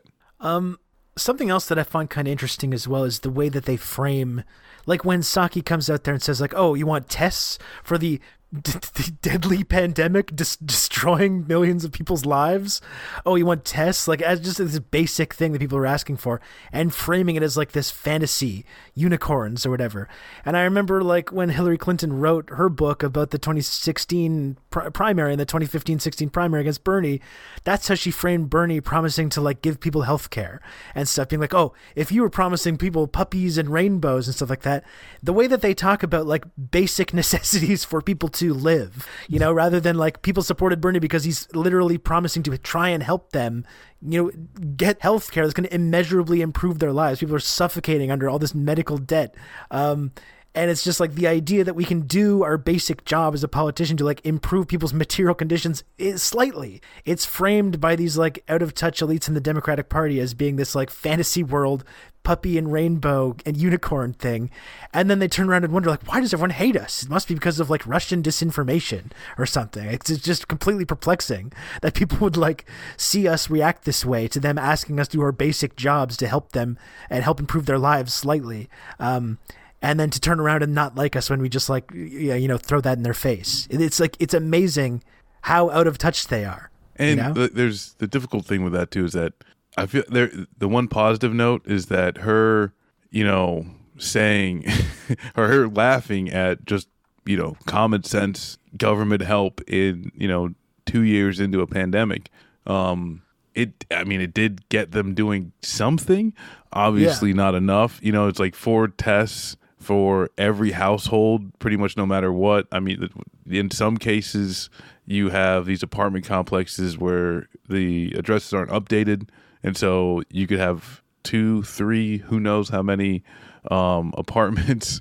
Something 1.16 1.50
else 1.50 1.66
that 1.66 1.78
I 1.78 1.82
find 1.82 2.08
kind 2.08 2.28
of 2.28 2.32
interesting 2.32 2.72
as 2.72 2.88
well 2.88 3.04
is 3.04 3.20
the 3.20 3.30
way 3.30 3.48
that 3.48 3.64
they 3.64 3.76
frame, 3.76 4.44
like 4.86 5.04
when 5.04 5.20
Psaki 5.20 5.64
comes 5.64 5.90
out 5.90 6.04
there 6.04 6.14
and 6.14 6.22
says 6.22 6.40
like, 6.40 6.54
"Oh, 6.56 6.74
you 6.74 6.86
want 6.86 7.08
tests 7.08 7.58
for 7.82 7.98
the." 7.98 8.20
D- 8.52 8.72
d- 8.94 9.12
deadly 9.22 9.64
pandemic 9.64 10.34
dis- 10.34 10.56
destroying 10.56 11.46
millions 11.46 11.84
of 11.84 11.92
people's 11.92 12.26
lives. 12.26 12.80
Oh, 13.24 13.36
you 13.36 13.46
want 13.46 13.64
tests? 13.64 14.08
Like 14.08 14.22
as 14.22 14.40
just 14.40 14.58
this 14.58 14.78
basic 14.78 15.34
thing 15.34 15.52
that 15.52 15.60
people 15.60 15.78
are 15.78 15.86
asking 15.86 16.16
for, 16.16 16.40
and 16.72 16.94
framing 16.94 17.36
it 17.36 17.42
as 17.42 17.56
like 17.56 17.72
this 17.72 17.90
fantasy 17.90 18.64
unicorns 18.94 19.64
or 19.64 19.70
whatever. 19.70 20.08
And 20.44 20.56
I 20.56 20.62
remember 20.62 21.02
like 21.02 21.30
when 21.30 21.50
Hillary 21.50 21.78
Clinton 21.78 22.12
wrote 22.14 22.50
her 22.50 22.68
book 22.68 23.02
about 23.02 23.30
the 23.30 23.38
2016 23.38 24.56
pri- 24.70 24.88
primary 24.90 25.32
and 25.32 25.40
the 25.40 25.46
2015-16 25.46 26.32
primary 26.32 26.62
against 26.62 26.84
Bernie. 26.84 27.20
That's 27.64 27.88
how 27.88 27.94
she 27.94 28.10
framed 28.10 28.50
Bernie 28.50 28.80
promising 28.80 29.28
to 29.30 29.40
like 29.40 29.62
give 29.62 29.80
people 29.80 30.02
health 30.02 30.30
care 30.30 30.60
and 30.94 31.08
stuff, 31.08 31.28
being 31.28 31.40
like, 31.40 31.54
oh, 31.54 31.74
if 31.94 32.10
you 32.10 32.22
were 32.22 32.30
promising 32.30 32.76
people 32.76 33.06
puppies 33.06 33.58
and 33.58 33.68
rainbows 33.68 34.26
and 34.26 34.34
stuff 34.34 34.50
like 34.50 34.62
that, 34.62 34.84
the 35.22 35.32
way 35.32 35.46
that 35.46 35.60
they 35.60 35.74
talk 35.74 36.02
about 36.02 36.26
like 36.26 36.44
basic 36.70 37.12
necessities 37.20 37.84
for 37.84 38.00
people 38.00 38.28
to 38.28 38.39
live, 38.48 39.06
you 39.28 39.38
know, 39.38 39.52
rather 39.52 39.78
than 39.78 39.96
like 39.96 40.22
people 40.22 40.42
supported 40.42 40.80
Bernie 40.80 40.98
because 40.98 41.24
he's 41.24 41.46
literally 41.54 41.98
promising 41.98 42.42
to 42.44 42.56
try 42.58 42.88
and 42.88 43.02
help 43.02 43.32
them, 43.32 43.66
you 44.00 44.24
know, 44.24 44.66
get 44.76 45.00
health 45.02 45.30
care 45.30 45.44
that's 45.44 45.54
going 45.54 45.68
to 45.68 45.74
immeasurably 45.74 46.40
improve 46.40 46.78
their 46.78 46.92
lives. 46.92 47.20
People 47.20 47.36
are 47.36 47.40
suffocating 47.40 48.10
under 48.10 48.28
all 48.28 48.38
this 48.38 48.54
medical 48.54 48.96
debt. 48.96 49.34
Um, 49.70 50.12
and 50.54 50.70
it's 50.70 50.82
just 50.82 50.98
like 50.98 51.14
the 51.14 51.28
idea 51.28 51.62
that 51.62 51.76
we 51.76 51.84
can 51.84 52.02
do 52.02 52.42
our 52.42 52.58
basic 52.58 53.04
job 53.04 53.34
as 53.34 53.44
a 53.44 53.48
politician 53.48 53.96
to 53.98 54.04
like 54.04 54.24
improve 54.24 54.66
people's 54.66 54.92
material 54.92 55.34
conditions 55.34 55.84
is 55.96 56.22
slightly 56.22 56.82
it's 57.04 57.24
framed 57.24 57.80
by 57.80 57.94
these 57.94 58.18
like 58.18 58.42
out 58.48 58.62
of 58.62 58.74
touch 58.74 59.00
elites 59.00 59.28
in 59.28 59.34
the 59.34 59.40
democratic 59.40 59.88
party 59.88 60.18
as 60.18 60.34
being 60.34 60.56
this 60.56 60.74
like 60.74 60.90
fantasy 60.90 61.44
world 61.44 61.84
puppy 62.22 62.58
and 62.58 62.72
rainbow 62.72 63.36
and 63.46 63.56
unicorn 63.56 64.12
thing. 64.12 64.50
And 64.92 65.10
then 65.10 65.18
they 65.18 65.28
turn 65.28 65.48
around 65.48 65.64
and 65.64 65.72
wonder 65.72 65.90
like 65.90 66.06
why 66.06 66.20
does 66.20 66.32
everyone 66.32 66.50
hate 66.50 66.76
us? 66.76 67.02
It 67.02 67.08
must 67.10 67.28
be 67.28 67.34
because 67.34 67.60
of 67.60 67.70
like 67.70 67.86
russian 67.86 68.22
disinformation 68.22 69.10
or 69.38 69.46
something. 69.46 69.86
It's 69.86 70.10
just 70.18 70.48
completely 70.48 70.84
perplexing 70.84 71.52
that 71.82 71.94
people 71.94 72.18
would 72.18 72.36
like 72.36 72.66
see 72.96 73.26
us 73.26 73.50
react 73.50 73.84
this 73.84 74.04
way 74.04 74.28
to 74.28 74.40
them 74.40 74.58
asking 74.58 75.00
us 75.00 75.08
to 75.08 75.18
do 75.18 75.22
our 75.22 75.32
basic 75.32 75.76
jobs 75.76 76.16
to 76.18 76.28
help 76.28 76.52
them 76.52 76.78
and 77.08 77.24
help 77.24 77.40
improve 77.40 77.66
their 77.66 77.78
lives 77.78 78.12
slightly 78.12 78.68
um, 78.98 79.38
and 79.82 79.98
then 79.98 80.10
to 80.10 80.20
turn 80.20 80.40
around 80.40 80.62
and 80.62 80.74
not 80.74 80.94
like 80.94 81.16
us 81.16 81.30
when 81.30 81.40
we 81.40 81.48
just 81.48 81.68
like 81.70 81.90
you 81.92 82.48
know 82.48 82.58
throw 82.58 82.80
that 82.80 82.96
in 82.98 83.02
their 83.02 83.14
face. 83.14 83.66
It's 83.70 83.98
like 83.98 84.16
it's 84.20 84.34
amazing 84.34 85.02
how 85.42 85.70
out 85.70 85.86
of 85.86 85.96
touch 85.96 86.26
they 86.28 86.44
are 86.44 86.70
And 86.96 87.10
you 87.10 87.16
know? 87.16 87.32
the, 87.32 87.48
there's 87.48 87.94
the 87.94 88.06
difficult 88.06 88.44
thing 88.44 88.62
with 88.62 88.74
that 88.74 88.90
too 88.90 89.06
is 89.06 89.14
that 89.14 89.32
I 89.76 89.86
feel 89.86 90.04
there. 90.08 90.30
The 90.58 90.68
one 90.68 90.88
positive 90.88 91.32
note 91.32 91.66
is 91.66 91.86
that 91.86 92.18
her, 92.18 92.72
you 93.10 93.24
know, 93.24 93.66
saying 93.98 94.66
or 95.36 95.48
her 95.48 95.68
laughing 95.68 96.30
at 96.30 96.64
just 96.64 96.88
you 97.26 97.36
know 97.36 97.56
common 97.66 98.02
sense 98.02 98.58
government 98.76 99.22
help 99.22 99.60
in 99.68 100.10
you 100.14 100.28
know 100.28 100.54
two 100.86 101.02
years 101.02 101.40
into 101.40 101.60
a 101.60 101.66
pandemic. 101.66 102.30
Um, 102.66 103.22
it. 103.54 103.84
I 103.90 104.04
mean, 104.04 104.20
it 104.20 104.34
did 104.34 104.68
get 104.68 104.92
them 104.92 105.14
doing 105.14 105.52
something. 105.62 106.34
Obviously, 106.72 107.32
not 107.32 107.54
enough. 107.54 107.98
You 108.02 108.12
know, 108.12 108.28
it's 108.28 108.38
like 108.38 108.54
four 108.54 108.88
tests 108.88 109.56
for 109.78 110.30
every 110.36 110.72
household, 110.72 111.58
pretty 111.58 111.76
much 111.76 111.96
no 111.96 112.06
matter 112.06 112.32
what. 112.32 112.66
I 112.70 112.80
mean, 112.80 113.08
in 113.48 113.70
some 113.70 113.96
cases, 113.96 114.68
you 115.10 115.30
have 115.30 115.66
these 115.66 115.82
apartment 115.82 116.24
complexes 116.24 116.96
where 116.96 117.48
the 117.68 118.12
addresses 118.16 118.52
aren't 118.54 118.70
updated, 118.70 119.28
and 119.62 119.76
so 119.76 120.22
you 120.30 120.46
could 120.46 120.58
have 120.58 121.02
two, 121.22 121.62
three, 121.62 122.18
who 122.18 122.40
knows 122.40 122.68
how 122.68 122.82
many 122.82 123.22
um, 123.70 124.12
apartments, 124.18 125.00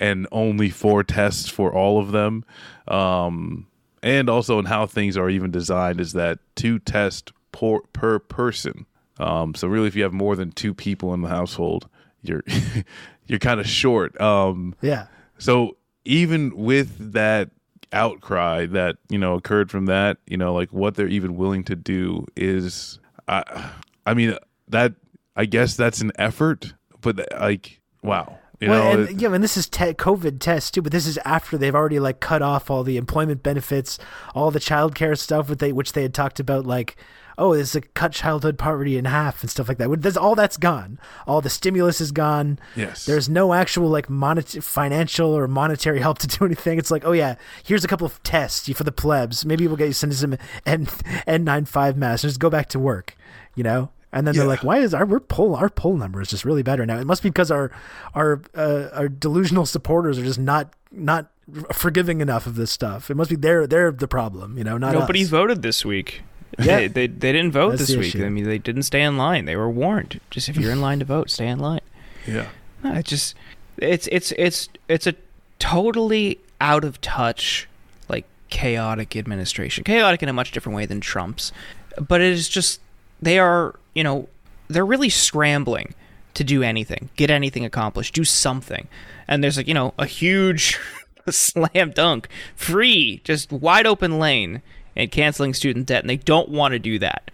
and 0.00 0.26
only 0.32 0.70
four 0.70 1.04
tests 1.04 1.48
for 1.48 1.72
all 1.72 1.98
of 1.98 2.12
them. 2.12 2.44
Um, 2.88 3.66
and 4.02 4.30
also 4.30 4.58
in 4.58 4.64
how 4.64 4.86
things 4.86 5.16
are 5.16 5.28
even 5.28 5.50
designed 5.50 6.00
is 6.00 6.14
that 6.14 6.38
two 6.56 6.78
tests 6.78 7.32
per, 7.52 7.80
per 7.92 8.18
person. 8.18 8.86
Um, 9.18 9.54
so 9.54 9.68
really, 9.68 9.88
if 9.88 9.94
you 9.94 10.02
have 10.04 10.14
more 10.14 10.34
than 10.36 10.52
two 10.52 10.72
people 10.72 11.12
in 11.12 11.20
the 11.20 11.28
household, 11.28 11.88
you're 12.22 12.42
you're 13.26 13.38
kind 13.38 13.60
of 13.60 13.68
short. 13.68 14.18
Um, 14.20 14.74
yeah 14.80 15.06
so 15.40 15.76
even 16.04 16.54
with 16.54 17.12
that 17.12 17.50
outcry 17.92 18.66
that 18.66 18.96
you 19.08 19.18
know 19.18 19.34
occurred 19.34 19.70
from 19.70 19.86
that, 19.86 20.18
you 20.26 20.36
know, 20.36 20.54
like 20.54 20.72
what 20.72 20.94
they're 20.94 21.08
even 21.08 21.36
willing 21.36 21.64
to 21.64 21.76
do 21.76 22.26
is, 22.36 22.98
I, 23.28 23.72
I 24.06 24.14
mean, 24.14 24.36
that 24.68 24.94
I 25.36 25.44
guess 25.46 25.76
that's 25.76 26.00
an 26.00 26.12
effort, 26.16 26.74
but 27.00 27.28
like, 27.38 27.80
wow, 28.02 28.38
you 28.60 28.68
well, 28.68 28.94
know, 28.94 29.04
and, 29.04 29.20
yeah, 29.20 29.32
and 29.32 29.42
this 29.42 29.56
is 29.56 29.68
te- 29.68 29.94
COVID 29.94 30.38
test 30.38 30.74
too, 30.74 30.82
but 30.82 30.92
this 30.92 31.06
is 31.06 31.18
after 31.24 31.56
they've 31.56 31.74
already 31.74 31.98
like 31.98 32.20
cut 32.20 32.42
off 32.42 32.70
all 32.70 32.84
the 32.84 32.98
employment 32.98 33.42
benefits, 33.42 33.98
all 34.34 34.50
the 34.50 34.60
childcare 34.60 35.18
stuff, 35.18 35.48
with 35.48 35.60
they 35.60 35.72
which 35.72 35.92
they 35.92 36.02
had 36.02 36.12
talked 36.12 36.40
about, 36.40 36.66
like, 36.66 36.96
oh, 37.40 37.54
this 37.56 37.70
is 37.70 37.74
a 37.76 37.80
cut 37.80 38.12
childhood 38.12 38.58
poverty 38.58 38.96
in 38.98 39.06
half 39.06 39.40
and 39.42 39.50
stuff 39.50 39.66
like 39.68 39.78
that. 39.78 39.88
There's 40.02 40.16
all 40.16 40.34
that's 40.34 40.56
gone. 40.56 40.98
All 41.26 41.40
the 41.40 41.48
stimulus 41.50 42.00
is 42.00 42.12
gone. 42.12 42.58
Yes. 42.76 43.06
There's 43.06 43.28
no 43.28 43.54
actual 43.54 43.88
like 43.88 44.08
monet- 44.10 44.60
financial 44.60 45.30
or 45.32 45.48
monetary 45.48 46.00
help 46.00 46.18
to 46.18 46.26
do 46.38 46.44
anything. 46.44 46.78
It's 46.78 46.90
like, 46.90 47.04
oh 47.04 47.12
yeah, 47.12 47.36
here's 47.64 47.82
a 47.84 47.88
couple 47.88 48.06
of 48.06 48.22
tests 48.22 48.68
for 48.72 48.84
the 48.84 48.92
plebs. 48.92 49.44
Maybe 49.46 49.66
we'll 49.66 49.76
get 49.76 49.86
you 49.86 49.92
send 49.94 50.14
some 50.14 50.36
N 50.66 50.86
N95 51.26 51.96
masks. 51.96 52.22
Just 52.22 52.40
go 52.40 52.50
back 52.50 52.68
to 52.70 52.78
work. 52.78 53.16
You 53.54 53.64
know. 53.64 53.90
And 54.12 54.26
then 54.26 54.34
Yeah. 54.34 54.40
they're 54.40 54.48
like, 54.48 54.64
"Why 54.64 54.78
is 54.78 54.92
our 54.92 55.06
we're 55.06 55.20
poll 55.20 55.54
our 55.54 55.68
poll 55.68 55.96
number 55.96 56.20
is 56.20 56.28
just 56.28 56.44
really 56.44 56.64
bad 56.64 56.80
right 56.80 56.88
now? 56.88 56.98
It 56.98 57.06
must 57.06 57.22
be 57.22 57.28
because 57.30 57.50
our 57.52 57.70
our 58.12 58.42
uh, 58.56 58.88
our 58.92 59.08
delusional 59.08 59.66
supporters 59.66 60.18
are 60.18 60.24
just 60.24 60.38
not 60.40 60.72
not 60.90 61.30
forgiving 61.72 62.20
enough 62.20 62.44
of 62.46 62.56
this 62.56 62.72
stuff. 62.72 63.08
It 63.08 63.14
must 63.16 63.30
be 63.30 63.36
they're 63.36 63.68
they're 63.68 63.92
the 63.92 64.08
problem, 64.08 64.58
you 64.58 64.64
know, 64.64 64.78
not 64.78 64.94
Nobody 64.94 65.22
us. 65.22 65.28
voted 65.28 65.62
this 65.62 65.84
week. 65.84 66.22
Yeah. 66.58 66.76
They, 66.78 66.88
they, 66.88 67.06
they 67.06 67.32
didn't 67.32 67.52
vote 67.52 67.70
That's 67.70 67.86
this 67.88 67.96
week. 67.96 68.14
issue. 68.14 68.24
I 68.24 68.28
mean, 68.28 68.44
they 68.44 68.58
didn't 68.58 68.82
stay 68.82 69.02
in 69.02 69.16
line. 69.16 69.44
They 69.44 69.56
were 69.56 69.70
warned. 69.70 70.20
Just 70.30 70.48
if 70.48 70.56
you're 70.56 70.72
in 70.72 70.80
line 70.80 70.98
to 70.98 71.04
vote, 71.04 71.30
stay 71.30 71.46
in 71.48 71.58
line. 71.58 71.80
yeah. 72.26 72.48
No, 72.82 72.94
it's 72.94 73.10
just 73.10 73.34
it's 73.76 74.06
it's 74.08 74.32
it's 74.32 74.68
it's 74.88 75.06
a 75.06 75.14
totally 75.58 76.38
out 76.60 76.82
of 76.84 77.00
touch, 77.00 77.68
like 78.08 78.24
chaotic 78.48 79.16
administration. 79.16 79.84
Chaotic 79.84 80.22
in 80.22 80.28
a 80.28 80.32
much 80.32 80.50
different 80.50 80.76
way 80.76 80.86
than 80.86 81.00
Trump's, 81.00 81.52
but 82.00 82.20
it 82.20 82.32
is 82.32 82.48
just 82.48 82.80
they 83.20 83.38
are 83.38 83.74
you 83.94 84.02
know 84.02 84.28
they're 84.68 84.86
really 84.86 85.10
scrambling 85.10 85.94
to 86.34 86.44
do 86.44 86.62
anything, 86.62 87.10
get 87.16 87.30
anything 87.30 87.64
accomplished, 87.64 88.14
do 88.14 88.24
something, 88.24 88.88
and 89.28 89.44
there's 89.44 89.56
like 89.56 89.68
you 89.68 89.74
know 89.74 89.92
a 89.98 90.06
huge 90.06 90.78
slam 91.30 91.90
dunk, 91.90 92.28
free, 92.56 93.20
just 93.24 93.52
wide 93.52 93.86
open 93.86 94.18
lane 94.18 94.62
and 94.96 95.10
canceling 95.10 95.54
student 95.54 95.86
debt, 95.86 96.02
and 96.02 96.10
they 96.10 96.16
don't 96.16 96.48
want 96.48 96.72
to 96.72 96.78
do 96.78 96.98
that 96.98 97.30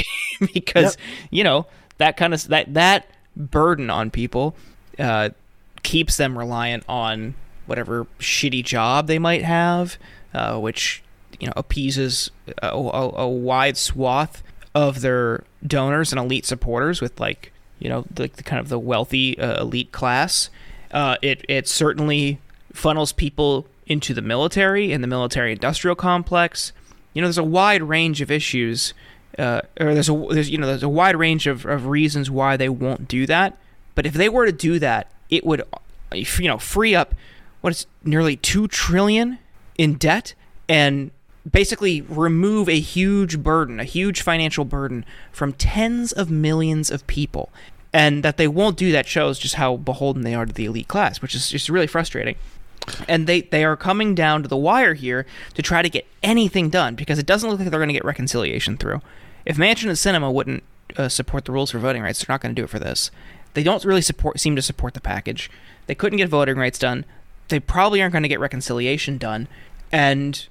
because 0.54 0.96
you 1.30 1.44
know 1.44 1.66
that 1.98 2.16
kind 2.16 2.34
of 2.34 2.46
that 2.48 2.72
that 2.74 3.06
burden 3.36 3.90
on 3.90 4.10
people 4.10 4.56
uh, 4.98 5.30
keeps 5.82 6.16
them 6.16 6.36
reliant 6.36 6.84
on 6.88 7.34
whatever 7.66 8.06
shitty 8.18 8.64
job 8.64 9.06
they 9.06 9.18
might 9.18 9.42
have, 9.42 9.98
uh, 10.34 10.58
which 10.58 11.02
you 11.40 11.46
know 11.46 11.52
appeases 11.56 12.30
a, 12.62 12.68
a, 12.68 13.22
a 13.22 13.28
wide 13.28 13.76
swath 13.76 14.42
of 14.74 15.00
their 15.00 15.44
donors 15.66 16.12
and 16.12 16.18
elite 16.18 16.44
supporters 16.44 17.00
with 17.00 17.18
like 17.18 17.52
you 17.78 17.88
know 17.88 18.04
the, 18.10 18.28
the 18.28 18.42
kind 18.42 18.60
of 18.60 18.68
the 18.68 18.78
wealthy 18.78 19.38
uh, 19.38 19.60
elite 19.60 19.92
class. 19.92 20.50
Uh, 20.90 21.16
it 21.22 21.44
it 21.48 21.68
certainly 21.68 22.38
funnels 22.72 23.12
people 23.12 23.66
into 23.86 24.12
the 24.12 24.22
military 24.22 24.92
and 24.92 25.02
the 25.02 25.08
military 25.08 25.52
industrial 25.52 25.96
complex. 25.96 26.72
You 27.16 27.22
know, 27.22 27.28
there's 27.28 27.38
a 27.38 27.44
wide 27.44 27.82
range 27.82 28.20
of 28.20 28.30
issues, 28.30 28.92
uh, 29.38 29.62
or 29.80 29.94
there's 29.94 30.10
a 30.10 30.26
there's 30.32 30.50
you 30.50 30.58
know 30.58 30.66
there's 30.66 30.82
a 30.82 30.88
wide 30.88 31.16
range 31.16 31.46
of, 31.46 31.64
of 31.64 31.86
reasons 31.86 32.30
why 32.30 32.58
they 32.58 32.68
won't 32.68 33.08
do 33.08 33.24
that. 33.24 33.56
But 33.94 34.04
if 34.04 34.12
they 34.12 34.28
were 34.28 34.44
to 34.44 34.52
do 34.52 34.78
that, 34.80 35.10
it 35.30 35.46
would 35.46 35.62
you 36.12 36.46
know 36.46 36.58
free 36.58 36.94
up 36.94 37.14
what 37.62 37.72
is 37.72 37.86
nearly 38.04 38.36
two 38.36 38.68
trillion 38.68 39.38
in 39.78 39.94
debt 39.94 40.34
and 40.68 41.10
basically 41.50 42.02
remove 42.02 42.68
a 42.68 42.80
huge 42.80 43.42
burden, 43.42 43.80
a 43.80 43.84
huge 43.84 44.20
financial 44.20 44.66
burden 44.66 45.02
from 45.32 45.54
tens 45.54 46.12
of 46.12 46.30
millions 46.30 46.90
of 46.90 47.06
people. 47.06 47.48
And 47.94 48.22
that 48.24 48.36
they 48.36 48.46
won't 48.46 48.76
do 48.76 48.92
that 48.92 49.06
shows 49.06 49.38
just 49.38 49.54
how 49.54 49.78
beholden 49.78 50.20
they 50.20 50.34
are 50.34 50.44
to 50.44 50.52
the 50.52 50.66
elite 50.66 50.88
class, 50.88 51.22
which 51.22 51.34
is 51.34 51.48
just 51.48 51.70
really 51.70 51.86
frustrating. 51.86 52.36
And 53.08 53.26
they, 53.26 53.42
they 53.42 53.64
are 53.64 53.76
coming 53.76 54.14
down 54.14 54.42
to 54.42 54.48
the 54.48 54.56
wire 54.56 54.94
here 54.94 55.26
to 55.54 55.62
try 55.62 55.82
to 55.82 55.88
get 55.88 56.06
anything 56.22 56.70
done 56.70 56.94
because 56.94 57.18
it 57.18 57.26
doesn't 57.26 57.48
look 57.48 57.58
like 57.58 57.70
they're 57.70 57.80
going 57.80 57.88
to 57.88 57.94
get 57.94 58.04
reconciliation 58.04 58.76
through. 58.76 59.00
If 59.44 59.56
Manchin 59.56 59.88
and 59.88 59.92
Sinema 59.92 60.32
wouldn't 60.32 60.62
uh, 60.96 61.08
support 61.08 61.44
the 61.44 61.52
rules 61.52 61.70
for 61.70 61.78
voting 61.78 62.02
rights, 62.02 62.20
they're 62.24 62.32
not 62.32 62.40
going 62.40 62.54
to 62.54 62.60
do 62.60 62.64
it 62.64 62.70
for 62.70 62.78
this. 62.78 63.10
They 63.54 63.62
don't 63.62 63.84
really 63.84 64.02
support 64.02 64.38
seem 64.38 64.54
to 64.56 64.62
support 64.62 64.94
the 64.94 65.00
package. 65.00 65.50
They 65.86 65.94
couldn't 65.94 66.18
get 66.18 66.28
voting 66.28 66.56
rights 66.56 66.78
done. 66.78 67.04
They 67.48 67.60
probably 67.60 68.02
aren't 68.02 68.12
going 68.12 68.22
to 68.22 68.28
get 68.28 68.40
reconciliation 68.40 69.18
done, 69.18 69.48
and 69.90 70.46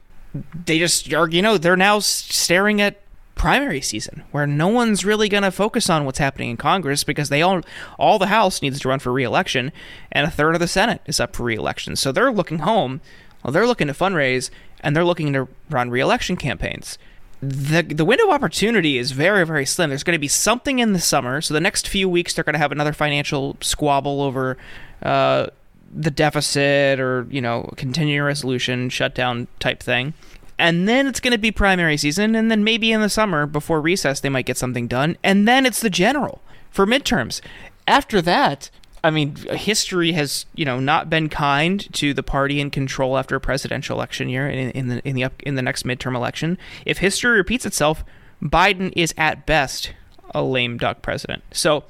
they 0.65 0.79
just 0.79 1.13
are. 1.13 1.29
You 1.29 1.41
know, 1.41 1.57
they're 1.57 1.77
now 1.77 1.99
staring 1.99 2.81
at 2.81 3.01
primary 3.36 3.81
season 3.81 4.23
where 4.31 4.47
no 4.47 4.67
one's 4.67 5.05
really 5.05 5.29
going 5.29 5.43
to 5.43 5.51
focus 5.51 5.89
on 5.89 6.05
what's 6.05 6.19
happening 6.19 6.49
in 6.49 6.57
Congress 6.57 7.03
because 7.03 7.29
they 7.29 7.41
all 7.41 7.61
all 7.99 8.17
the 8.17 8.27
House 8.27 8.61
needs 8.61 8.79
to 8.79 8.88
run 8.88 8.99
for 8.99 9.11
re-election 9.11 9.71
and 10.11 10.25
a 10.25 10.31
third 10.31 10.55
of 10.55 10.61
the 10.61 10.67
Senate 10.67 11.01
is 11.05 11.19
up 11.19 11.36
for 11.36 11.43
re-election. 11.43 11.95
So 11.95 12.11
they're 12.11 12.31
looking 12.31 12.59
home. 12.59 13.01
Well, 13.43 13.51
they're 13.51 13.67
looking 13.67 13.88
to 13.88 13.93
fundraise 13.93 14.49
and 14.79 14.95
they're 14.95 15.05
looking 15.05 15.33
to 15.33 15.47
run 15.69 15.89
re-election 15.89 16.38
campaigns. 16.38 16.97
The 17.41 17.81
the 17.83 18.05
window 18.05 18.25
of 18.25 18.31
opportunity 18.31 18.97
is 18.97 19.11
very 19.11 19.45
very 19.45 19.65
slim. 19.65 19.89
There's 19.89 20.03
going 20.03 20.15
to 20.15 20.19
be 20.19 20.29
something 20.29 20.79
in 20.79 20.93
the 20.93 21.01
summer. 21.01 21.41
So 21.41 21.53
the 21.53 21.59
next 21.59 21.88
few 21.88 22.07
weeks 22.07 22.33
they're 22.33 22.45
going 22.45 22.53
to 22.53 22.59
have 22.59 22.71
another 22.71 22.93
financial 22.93 23.57
squabble 23.59 24.21
over 24.21 24.57
uh, 25.03 25.47
the 25.93 26.11
deficit 26.11 26.99
or 26.99 27.27
you 27.29 27.41
know 27.41 27.69
continuing 27.75 28.25
resolution 28.25 28.89
shutdown 28.89 29.47
type 29.59 29.83
thing 29.83 30.13
and 30.57 30.87
then 30.87 31.07
it's 31.07 31.19
going 31.19 31.31
to 31.31 31.37
be 31.37 31.51
primary 31.51 31.97
season 31.97 32.35
and 32.35 32.49
then 32.49 32.63
maybe 32.63 32.91
in 32.91 33.01
the 33.01 33.09
summer 33.09 33.45
before 33.45 33.81
recess 33.81 34.19
they 34.19 34.29
might 34.29 34.45
get 34.45 34.57
something 34.57 34.87
done 34.87 35.17
and 35.23 35.47
then 35.47 35.65
it's 35.65 35.81
the 35.81 35.89
general 35.89 36.41
for 36.69 36.85
midterms. 36.85 37.41
After 37.87 38.21
that 38.21 38.69
i 39.03 39.11
mean 39.11 39.35
history 39.35 40.13
has 40.13 40.47
you 40.55 40.65
know 40.65 40.79
not 40.79 41.11
been 41.11 41.29
kind 41.29 41.93
to 41.93 42.11
the 42.11 42.23
party 42.23 42.59
in 42.59 42.71
control 42.71 43.19
after 43.19 43.35
a 43.35 43.39
presidential 43.39 43.95
election 43.95 44.29
year 44.29 44.49
in, 44.49 44.71
in 44.71 44.87
the 44.87 45.07
in 45.07 45.15
the 45.15 45.23
up, 45.23 45.43
in 45.43 45.55
the 45.55 45.61
next 45.61 45.83
midterm 45.83 46.15
election. 46.15 46.57
If 46.85 46.97
history 46.97 47.37
repeats 47.37 47.65
itself 47.65 48.03
biden 48.41 48.91
is 48.95 49.13
at 49.17 49.45
best 49.45 49.93
a 50.33 50.41
lame 50.43 50.77
duck 50.77 51.01
president. 51.01 51.43
So 51.51 51.83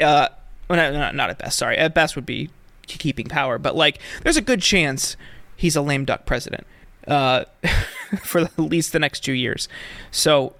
uh 0.00 0.28
well, 0.68 0.92
no, 0.92 0.98
not, 0.98 1.14
not 1.14 1.30
at 1.30 1.38
best 1.38 1.58
sorry. 1.58 1.76
At 1.76 1.94
best 1.94 2.16
would 2.16 2.24
be 2.26 2.50
keeping 2.86 3.26
power. 3.26 3.58
But 3.58 3.76
like, 3.76 3.98
there's 4.22 4.36
a 4.36 4.42
good 4.42 4.62
chance 4.62 5.16
he's 5.56 5.76
a 5.76 5.82
lame 5.82 6.04
duck 6.04 6.26
president 6.26 6.66
uh, 7.06 7.44
for 8.22 8.42
at 8.42 8.58
least 8.58 8.92
the 8.92 8.98
next 8.98 9.20
two 9.20 9.32
years. 9.32 9.68
So 10.10 10.54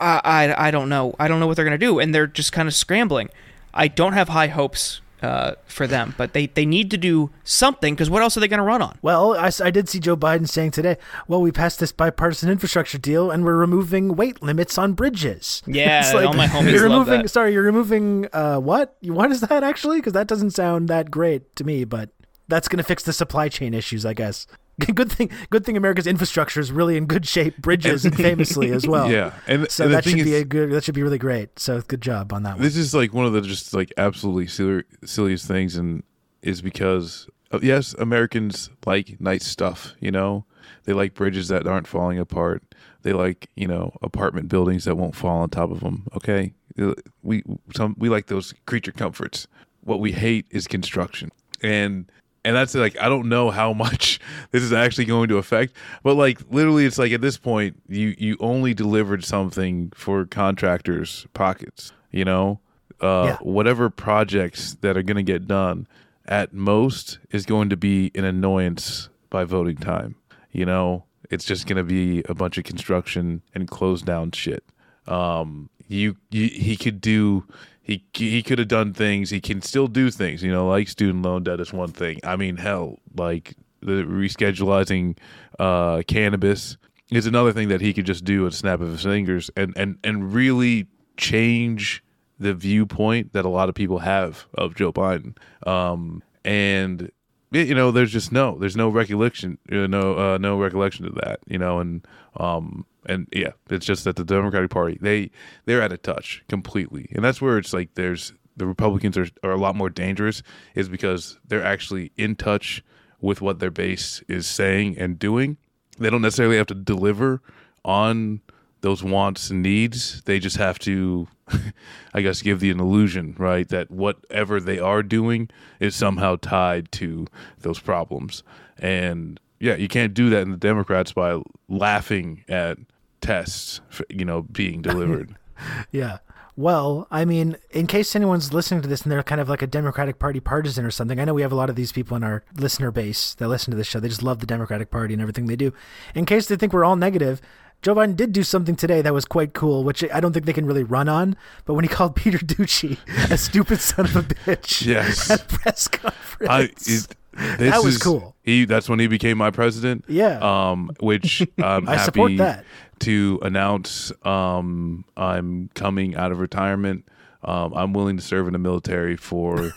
I, 0.00 0.20
I 0.24 0.68
I 0.68 0.70
don't 0.70 0.88
know. 0.88 1.14
I 1.18 1.28
don't 1.28 1.40
know 1.40 1.46
what 1.46 1.56
they're 1.56 1.64
gonna 1.64 1.78
do, 1.78 1.98
and 1.98 2.14
they're 2.14 2.26
just 2.26 2.52
kind 2.52 2.68
of 2.68 2.74
scrambling. 2.74 3.28
I 3.74 3.88
don't 3.88 4.12
have 4.12 4.28
high 4.28 4.48
hopes 4.48 5.00
uh, 5.22 5.54
for 5.66 5.86
them, 5.86 6.14
but 6.18 6.32
they, 6.32 6.46
they 6.48 6.66
need 6.66 6.90
to 6.90 6.98
do 6.98 7.30
something 7.44 7.94
because 7.94 8.10
what 8.10 8.22
else 8.22 8.36
are 8.36 8.40
they 8.40 8.48
going 8.48 8.58
to 8.58 8.64
run 8.64 8.82
on? 8.82 8.98
Well, 9.02 9.36
I, 9.36 9.50
I 9.62 9.70
did 9.70 9.88
see 9.88 10.00
Joe 10.00 10.16
Biden 10.16 10.48
saying 10.48 10.72
today, 10.72 10.96
well, 11.28 11.40
we 11.40 11.52
passed 11.52 11.78
this 11.78 11.92
bipartisan 11.92 12.50
infrastructure 12.50 12.98
deal 12.98 13.30
and 13.30 13.44
we're 13.44 13.56
removing 13.56 14.16
weight 14.16 14.42
limits 14.42 14.76
on 14.78 14.92
bridges. 14.94 15.62
Yeah, 15.72 16.10
all 16.14 16.34
my 16.34 16.46
homies 16.46 16.72
you're 16.72 16.82
removing, 16.82 17.22
that. 17.22 17.28
Sorry, 17.28 17.52
you're 17.52 17.62
removing 17.62 18.26
uh, 18.32 18.58
what? 18.58 18.96
What 19.02 19.30
is 19.30 19.40
that 19.40 19.62
actually? 19.62 19.98
Because 19.98 20.12
that 20.12 20.26
doesn't 20.26 20.50
sound 20.50 20.88
that 20.88 21.10
great 21.10 21.54
to 21.56 21.64
me, 21.64 21.84
but 21.84 22.10
that's 22.48 22.68
going 22.68 22.78
to 22.78 22.84
fix 22.84 23.02
the 23.04 23.12
supply 23.12 23.48
chain 23.48 23.72
issues, 23.72 24.04
I 24.04 24.12
guess. 24.12 24.46
Good 24.94 25.10
thing, 25.12 25.30
good 25.50 25.64
thing 25.64 25.76
America's 25.76 26.06
infrastructure 26.06 26.60
is 26.60 26.70
really 26.72 26.96
in 26.96 27.06
good 27.06 27.26
shape, 27.26 27.56
bridges 27.58 28.04
and 28.04 28.14
famously 28.16 28.70
as 28.70 28.86
well. 28.86 29.10
Yeah, 29.10 29.32
and 29.46 29.70
So 29.70 29.84
and 29.84 29.94
that 29.94 30.04
should 30.04 30.14
thing 30.14 30.24
be 30.24 30.34
is- 30.34 30.42
a 30.42 30.44
good. 30.44 30.70
That 30.70 30.84
should 30.84 30.94
be 30.94 31.02
really 31.02 31.18
great. 31.18 31.58
So 31.58 31.80
good 31.82 32.00
job 32.00 32.32
on 32.32 32.42
that 32.44 32.54
one. 32.54 32.62
This 32.62 32.76
is 32.76 32.94
like 32.94 33.12
one 33.12 33.26
of 33.26 33.32
the 33.32 33.40
just 33.40 33.74
like 33.74 33.92
absolutely 33.96 34.46
silly, 34.46 34.82
silliest 35.04 35.46
things, 35.46 35.76
and 35.76 36.02
is 36.42 36.62
because 36.62 37.28
uh, 37.52 37.58
yes, 37.62 37.94
Americans 37.98 38.70
like 38.86 39.20
nice 39.20 39.44
stuff. 39.46 39.94
You 40.00 40.10
know, 40.10 40.44
they 40.84 40.92
like 40.92 41.14
bridges 41.14 41.48
that 41.48 41.66
aren't 41.66 41.86
falling 41.86 42.18
apart. 42.18 42.62
They 43.02 43.12
like 43.12 43.48
you 43.56 43.66
know 43.66 43.94
apartment 44.02 44.48
buildings 44.48 44.84
that 44.84 44.96
won't 44.96 45.14
fall 45.16 45.38
on 45.38 45.50
top 45.50 45.70
of 45.70 45.80
them. 45.80 46.06
Okay, 46.16 46.54
Uh, 46.80 46.94
we 47.22 47.42
some 47.76 47.94
we 47.98 48.08
like 48.08 48.26
those 48.26 48.54
creature 48.66 48.92
comforts. 48.92 49.46
What 49.84 49.98
we 50.00 50.12
hate 50.12 50.46
is 50.50 50.66
construction, 50.68 51.30
and 51.62 52.10
and 52.44 52.54
that's 52.56 52.74
like 52.74 52.98
I 53.00 53.08
don't 53.08 53.28
know 53.28 53.50
how 53.50 53.72
much 53.72 54.20
this 54.50 54.62
is 54.62 54.72
actually 54.72 55.04
going 55.06 55.28
to 55.28 55.38
affect, 55.38 55.74
but 56.02 56.14
like 56.14 56.40
literally, 56.50 56.84
it's 56.86 56.98
like 56.98 57.12
at 57.12 57.20
this 57.20 57.36
point 57.36 57.80
you 57.88 58.14
you 58.18 58.36
only 58.40 58.74
delivered 58.74 59.24
something 59.24 59.92
for 59.94 60.24
contractors' 60.26 61.26
pockets. 61.34 61.92
You 62.10 62.24
know, 62.24 62.60
uh, 63.00 63.24
Yeah. 63.26 63.36
whatever 63.40 63.88
projects 63.90 64.74
that 64.82 64.96
are 64.96 65.02
going 65.02 65.16
to 65.16 65.22
get 65.22 65.46
done 65.46 65.86
at 66.26 66.52
most 66.52 67.18
is 67.30 67.46
going 67.46 67.68
to 67.70 67.76
be 67.76 68.10
an 68.14 68.24
annoyance 68.24 69.08
by 69.30 69.44
voting 69.44 69.76
time. 69.76 70.16
You 70.52 70.66
know, 70.66 71.04
it's 71.30 71.44
just 71.46 71.66
going 71.66 71.78
to 71.78 71.84
be 71.84 72.22
a 72.28 72.34
bunch 72.34 72.58
of 72.58 72.64
construction 72.64 73.40
and 73.54 73.66
closed 73.66 74.04
down 74.04 74.32
shit. 74.32 74.62
Um, 75.08 75.70
you, 75.88 76.16
you 76.30 76.46
he 76.48 76.76
could 76.76 77.00
do 77.00 77.44
he 77.82 78.04
he 78.12 78.42
could 78.42 78.58
have 78.58 78.68
done 78.68 78.92
things. 78.92 79.30
He 79.30 79.40
can 79.40 79.60
still 79.60 79.88
do 79.88 80.10
things. 80.10 80.42
You 80.42 80.52
know, 80.52 80.68
like 80.68 80.88
student 80.88 81.24
loan 81.24 81.42
debt 81.42 81.60
is 81.60 81.72
one 81.72 81.90
thing. 81.90 82.20
I 82.24 82.36
mean, 82.36 82.56
hell, 82.56 82.98
like 83.16 83.54
the 83.80 84.04
rescheduling 84.04 85.18
uh, 85.58 86.02
cannabis 86.06 86.76
is 87.10 87.26
another 87.26 87.52
thing 87.52 87.68
that 87.68 87.80
he 87.80 87.92
could 87.92 88.06
just 88.06 88.24
do 88.24 88.46
at 88.46 88.52
a 88.52 88.56
snap 88.56 88.80
of 88.80 88.88
his 88.88 89.02
fingers 89.02 89.50
and 89.56 89.72
and 89.76 89.98
and 90.04 90.32
really 90.32 90.86
change 91.16 92.02
the 92.38 92.54
viewpoint 92.54 93.32
that 93.32 93.44
a 93.44 93.48
lot 93.48 93.68
of 93.68 93.74
people 93.74 93.98
have 93.98 94.46
of 94.54 94.74
Joe 94.74 94.92
Biden. 94.92 95.36
Um, 95.66 96.22
and 96.44 97.10
you 97.52 97.74
know, 97.74 97.90
there's 97.90 98.12
just 98.12 98.32
no, 98.32 98.56
there's 98.58 98.76
no 98.76 98.88
recollection, 98.88 99.58
you 99.68 99.86
know, 99.86 100.16
uh, 100.16 100.38
no 100.38 100.58
recollection 100.58 101.06
of 101.06 101.14
that, 101.16 101.40
you 101.46 101.58
know, 101.58 101.80
and 101.80 102.06
um, 102.36 102.86
and 103.06 103.28
yeah, 103.32 103.52
it's 103.70 103.86
just 103.86 104.04
that 104.04 104.16
the 104.16 104.24
Democratic 104.24 104.70
Party 104.70 104.98
they 105.00 105.30
they're 105.64 105.82
out 105.82 105.92
of 105.92 106.02
touch 106.02 106.44
completely, 106.48 107.08
and 107.12 107.24
that's 107.24 107.40
where 107.40 107.58
it's 107.58 107.72
like 107.72 107.94
there's 107.94 108.32
the 108.56 108.66
Republicans 108.66 109.16
are 109.16 109.28
are 109.42 109.52
a 109.52 109.56
lot 109.56 109.76
more 109.76 109.90
dangerous, 109.90 110.42
is 110.74 110.88
because 110.88 111.38
they're 111.46 111.64
actually 111.64 112.12
in 112.16 112.36
touch 112.36 112.82
with 113.20 113.40
what 113.40 113.60
their 113.60 113.70
base 113.70 114.22
is 114.28 114.46
saying 114.46 114.98
and 114.98 115.18
doing. 115.18 115.56
They 115.98 116.10
don't 116.10 116.22
necessarily 116.22 116.56
have 116.56 116.66
to 116.66 116.74
deliver 116.74 117.40
on 117.84 118.40
those 118.82 119.02
wants 119.02 119.48
and 119.48 119.62
needs. 119.62 120.22
They 120.22 120.38
just 120.38 120.56
have 120.56 120.78
to, 120.80 121.28
I 122.14 122.20
guess, 122.20 122.42
give 122.42 122.60
the 122.60 122.70
an 122.70 122.80
illusion, 122.80 123.34
right, 123.38 123.68
that 123.68 123.90
whatever 123.90 124.60
they 124.60 124.78
are 124.78 125.02
doing 125.02 125.48
is 125.80 125.94
somehow 125.94 126.36
tied 126.40 126.92
to 126.92 127.26
those 127.60 127.78
problems. 127.78 128.42
And 128.78 129.40
yeah, 129.60 129.76
you 129.76 129.88
can't 129.88 130.12
do 130.12 130.28
that 130.30 130.42
in 130.42 130.50
the 130.50 130.56
Democrats 130.56 131.12
by 131.12 131.40
laughing 131.68 132.44
at 132.48 132.78
tests, 133.22 133.80
you 134.10 134.24
know, 134.26 134.42
being 134.42 134.82
delivered. 134.82 135.36
Yeah. 135.92 136.18
Well, 136.56 137.06
I 137.10 137.24
mean, 137.24 137.56
in 137.70 137.86
case 137.86 138.16
anyone's 138.16 138.52
listening 138.52 138.82
to 138.82 138.88
this 138.88 139.02
and 139.02 139.12
they're 139.12 139.22
kind 139.22 139.40
of 139.40 139.48
like 139.48 139.62
a 139.62 139.66
Democratic 139.68 140.18
Party 140.18 140.40
partisan 140.40 140.84
or 140.84 140.90
something, 140.90 141.20
I 141.20 141.24
know 141.24 141.34
we 141.34 141.42
have 141.42 141.52
a 141.52 141.56
lot 141.56 141.70
of 141.70 141.76
these 141.76 141.92
people 141.92 142.16
in 142.16 142.24
our 142.24 142.42
listener 142.56 142.90
base 142.90 143.34
that 143.34 143.46
listen 143.46 143.70
to 143.70 143.76
this 143.76 143.86
show. 143.86 144.00
They 144.00 144.08
just 144.08 144.24
love 144.24 144.40
the 144.40 144.46
Democratic 144.46 144.90
Party 144.90 145.14
and 145.14 145.22
everything 145.22 145.46
they 145.46 145.54
do. 145.54 145.72
In 146.16 146.26
case 146.26 146.48
they 146.48 146.56
think 146.56 146.72
we're 146.72 146.84
all 146.84 146.96
negative, 146.96 147.40
Joe 147.80 147.94
Biden 147.94 148.16
did 148.16 148.32
do 148.32 148.42
something 148.42 148.74
today 148.74 149.02
that 149.02 149.14
was 149.14 149.24
quite 149.24 149.52
cool, 149.54 149.84
which 149.84 150.02
I 150.12 150.18
don't 150.18 150.32
think 150.32 150.44
they 150.46 150.52
can 150.52 150.66
really 150.66 150.82
run 150.84 151.08
on. 151.08 151.36
But 151.64 151.74
when 151.74 151.84
he 151.84 151.88
called 151.94 152.16
Peter 152.16 152.38
Doocy 152.38 152.98
a 153.30 153.38
stupid 153.38 153.80
son 153.80 154.06
of 154.06 154.16
a 154.16 154.22
bitch 154.22 154.84
Yes. 154.84 155.30
at 155.30 155.46
press 155.46 155.86
conference, 155.86 156.50
I, 156.50 156.60
it, 156.92 157.16
this 157.32 157.58
That 157.70 157.82
was 157.82 157.96
is- 157.96 158.02
cool. 158.02 158.34
He 158.42 158.64
that's 158.64 158.88
when 158.88 158.98
he 158.98 159.06
became 159.06 159.38
my 159.38 159.50
president. 159.50 160.04
Yeah. 160.08 160.38
Um, 160.40 160.90
which 161.00 161.40
I'm 161.62 161.88
I 161.88 161.92
happy 161.96 162.04
support 162.04 162.36
that. 162.38 162.64
to 163.00 163.38
announce. 163.42 164.12
Um, 164.26 165.04
I'm 165.16 165.70
coming 165.74 166.16
out 166.16 166.32
of 166.32 166.40
retirement. 166.40 167.04
Um, 167.44 167.72
I'm 167.74 167.92
willing 167.92 168.16
to 168.16 168.22
serve 168.22 168.46
in 168.46 168.52
the 168.52 168.58
military 168.58 169.16
for 169.16 169.72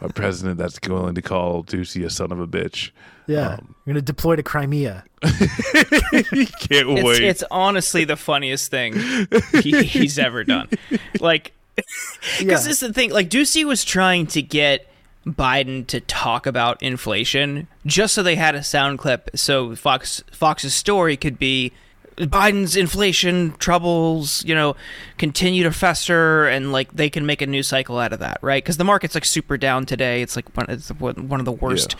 a 0.00 0.08
president 0.14 0.58
that's 0.58 0.78
willing 0.88 1.14
to 1.14 1.22
call 1.22 1.64
Doocy 1.64 2.04
a 2.04 2.10
son 2.10 2.32
of 2.32 2.40
a 2.40 2.46
bitch. 2.46 2.90
yeah, 3.26 3.54
Um, 3.54 3.74
you're 3.84 3.92
gonna 3.94 4.02
deploy 4.02 4.36
to 4.36 4.42
Crimea. 4.42 5.04
Can't 5.22 6.88
It's, 6.88 7.02
wait. 7.04 7.22
it's 7.22 7.44
honestly 7.50 8.04
the 8.04 8.16
funniest 8.16 8.70
thing 8.70 8.94
he, 9.62 9.82
he's 9.82 10.18
ever 10.18 10.44
done. 10.44 10.68
Like, 11.20 11.52
because 11.76 12.40
Yeah. 12.40 12.46
this 12.54 12.66
is 12.66 12.80
the 12.80 12.92
thing. 12.92 13.10
Like, 13.12 13.28
Doocy 13.30 13.64
was 13.64 13.84
trying 13.84 14.26
to 14.28 14.42
get 14.42 14.89
Biden 15.26 15.86
to 15.88 16.00
talk 16.00 16.46
about 16.46 16.82
inflation 16.82 17.68
just 17.84 18.14
so 18.14 18.22
they 18.22 18.36
had 18.36 18.54
a 18.54 18.62
sound 18.62 18.98
clip, 18.98 19.30
so 19.34 19.74
Fox 19.76 20.24
Fox's 20.32 20.74
story 20.74 21.16
could 21.16 21.38
be 21.38 21.72
Biden's 22.16 22.76
inflation 22.76 23.52
troubles, 23.58 24.44
you 24.44 24.54
know, 24.54 24.76
continue 25.16 25.62
to 25.62 25.72
fester, 25.72 26.46
and 26.46 26.72
like 26.72 26.92
they 26.92 27.08
can 27.08 27.24
make 27.24 27.40
a 27.40 27.46
new 27.46 27.62
cycle 27.62 27.98
out 27.98 28.12
of 28.12 28.18
that, 28.18 28.38
right? 28.42 28.62
Because 28.62 28.76
the 28.76 28.84
market's 28.84 29.14
like 29.14 29.24
super 29.24 29.56
down 29.56 29.86
today. 29.86 30.20
It's 30.22 30.36
like 30.36 30.54
one, 30.56 30.66
it's 30.68 30.90
one 30.90 31.40
of 31.40 31.44
the 31.44 31.52
worst 31.52 31.96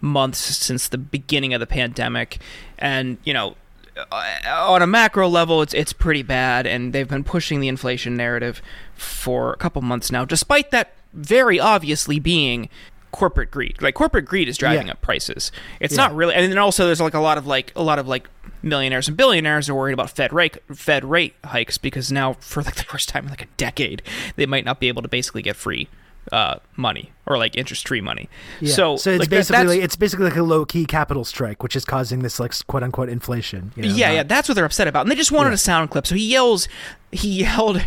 months 0.00 0.38
since 0.38 0.88
the 0.88 0.98
beginning 0.98 1.54
of 1.54 1.60
the 1.60 1.66
pandemic, 1.66 2.38
and 2.78 3.18
you 3.24 3.32
know, 3.32 3.56
Uh, 3.96 4.38
on 4.68 4.80
a 4.82 4.86
macro 4.86 5.28
level, 5.28 5.60
it's 5.62 5.74
it's 5.74 5.92
pretty 5.92 6.22
bad, 6.22 6.66
and 6.66 6.92
they've 6.92 7.08
been 7.08 7.24
pushing 7.24 7.60
the 7.60 7.68
inflation 7.68 8.14
narrative 8.16 8.62
for 8.94 9.52
a 9.52 9.56
couple 9.56 9.82
months 9.82 10.10
now, 10.10 10.24
despite 10.24 10.70
that 10.70 10.94
very 11.12 11.60
obviously 11.60 12.18
being 12.18 12.68
corporate 13.10 13.50
greed. 13.50 13.76
Like 13.82 13.94
corporate 13.94 14.24
greed 14.24 14.48
is 14.48 14.56
driving 14.56 14.86
Yeah. 14.86 14.94
up 14.94 15.02
prices. 15.02 15.52
It's 15.80 15.94
Yeah. 15.94 16.04
not 16.04 16.14
really, 16.14 16.34
and 16.34 16.50
then 16.50 16.56
also 16.58 16.86
there's 16.86 17.00
like 17.02 17.12
a 17.12 17.20
lot 17.20 17.36
of 17.36 17.46
like 17.46 17.70
a 17.76 17.82
lot 17.82 17.98
of 17.98 18.08
like 18.08 18.30
millionaires 18.62 19.08
and 19.08 19.16
billionaires 19.16 19.68
are 19.68 19.74
worried 19.74 19.92
about 19.92 20.08
Fed 20.08 20.32
rate 20.32 20.56
Fed 20.74 21.04
rate 21.04 21.34
hikes 21.44 21.76
because 21.76 22.10
now 22.10 22.32
for 22.40 22.62
like 22.62 22.76
the 22.76 22.84
first 22.84 23.10
time 23.10 23.24
in 23.24 23.30
like 23.30 23.42
a 23.42 23.46
decade 23.58 24.00
they 24.36 24.46
might 24.46 24.64
not 24.64 24.80
be 24.80 24.88
able 24.88 25.02
to 25.02 25.08
basically 25.08 25.42
get 25.42 25.56
free 25.56 25.88
uh, 26.30 26.56
money 26.76 27.10
or 27.26 27.36
like 27.38 27.56
interest 27.56 27.88
free 27.88 28.00
money. 28.00 28.28
Yeah. 28.60 28.74
So 28.74 28.96
so 28.96 29.10
it's 29.10 29.20
like, 29.20 29.30
basically 29.30 29.80
it's 29.80 29.96
basically 29.96 30.26
like 30.26 30.36
a 30.36 30.42
low 30.42 30.64
key 30.64 30.84
capital 30.84 31.24
strike, 31.24 31.62
which 31.62 31.74
is 31.74 31.84
causing 31.84 32.20
this 32.22 32.38
like 32.38 32.54
quote 32.66 32.82
unquote 32.82 33.08
inflation. 33.08 33.72
you 33.76 33.82
know, 33.82 33.88
yeah, 33.94 34.12
yeah, 34.12 34.22
that's 34.22 34.48
what 34.48 34.54
they're 34.54 34.64
upset 34.64 34.86
about, 34.88 35.02
and 35.02 35.10
they 35.10 35.16
just 35.16 35.32
wanted 35.32 35.50
Yeah. 35.50 35.54
a 35.54 35.58
sound 35.58 35.90
clip. 35.90 36.06
So 36.06 36.14
he 36.14 36.28
yells, 36.28 36.68
he 37.10 37.40
yelled 37.40 37.84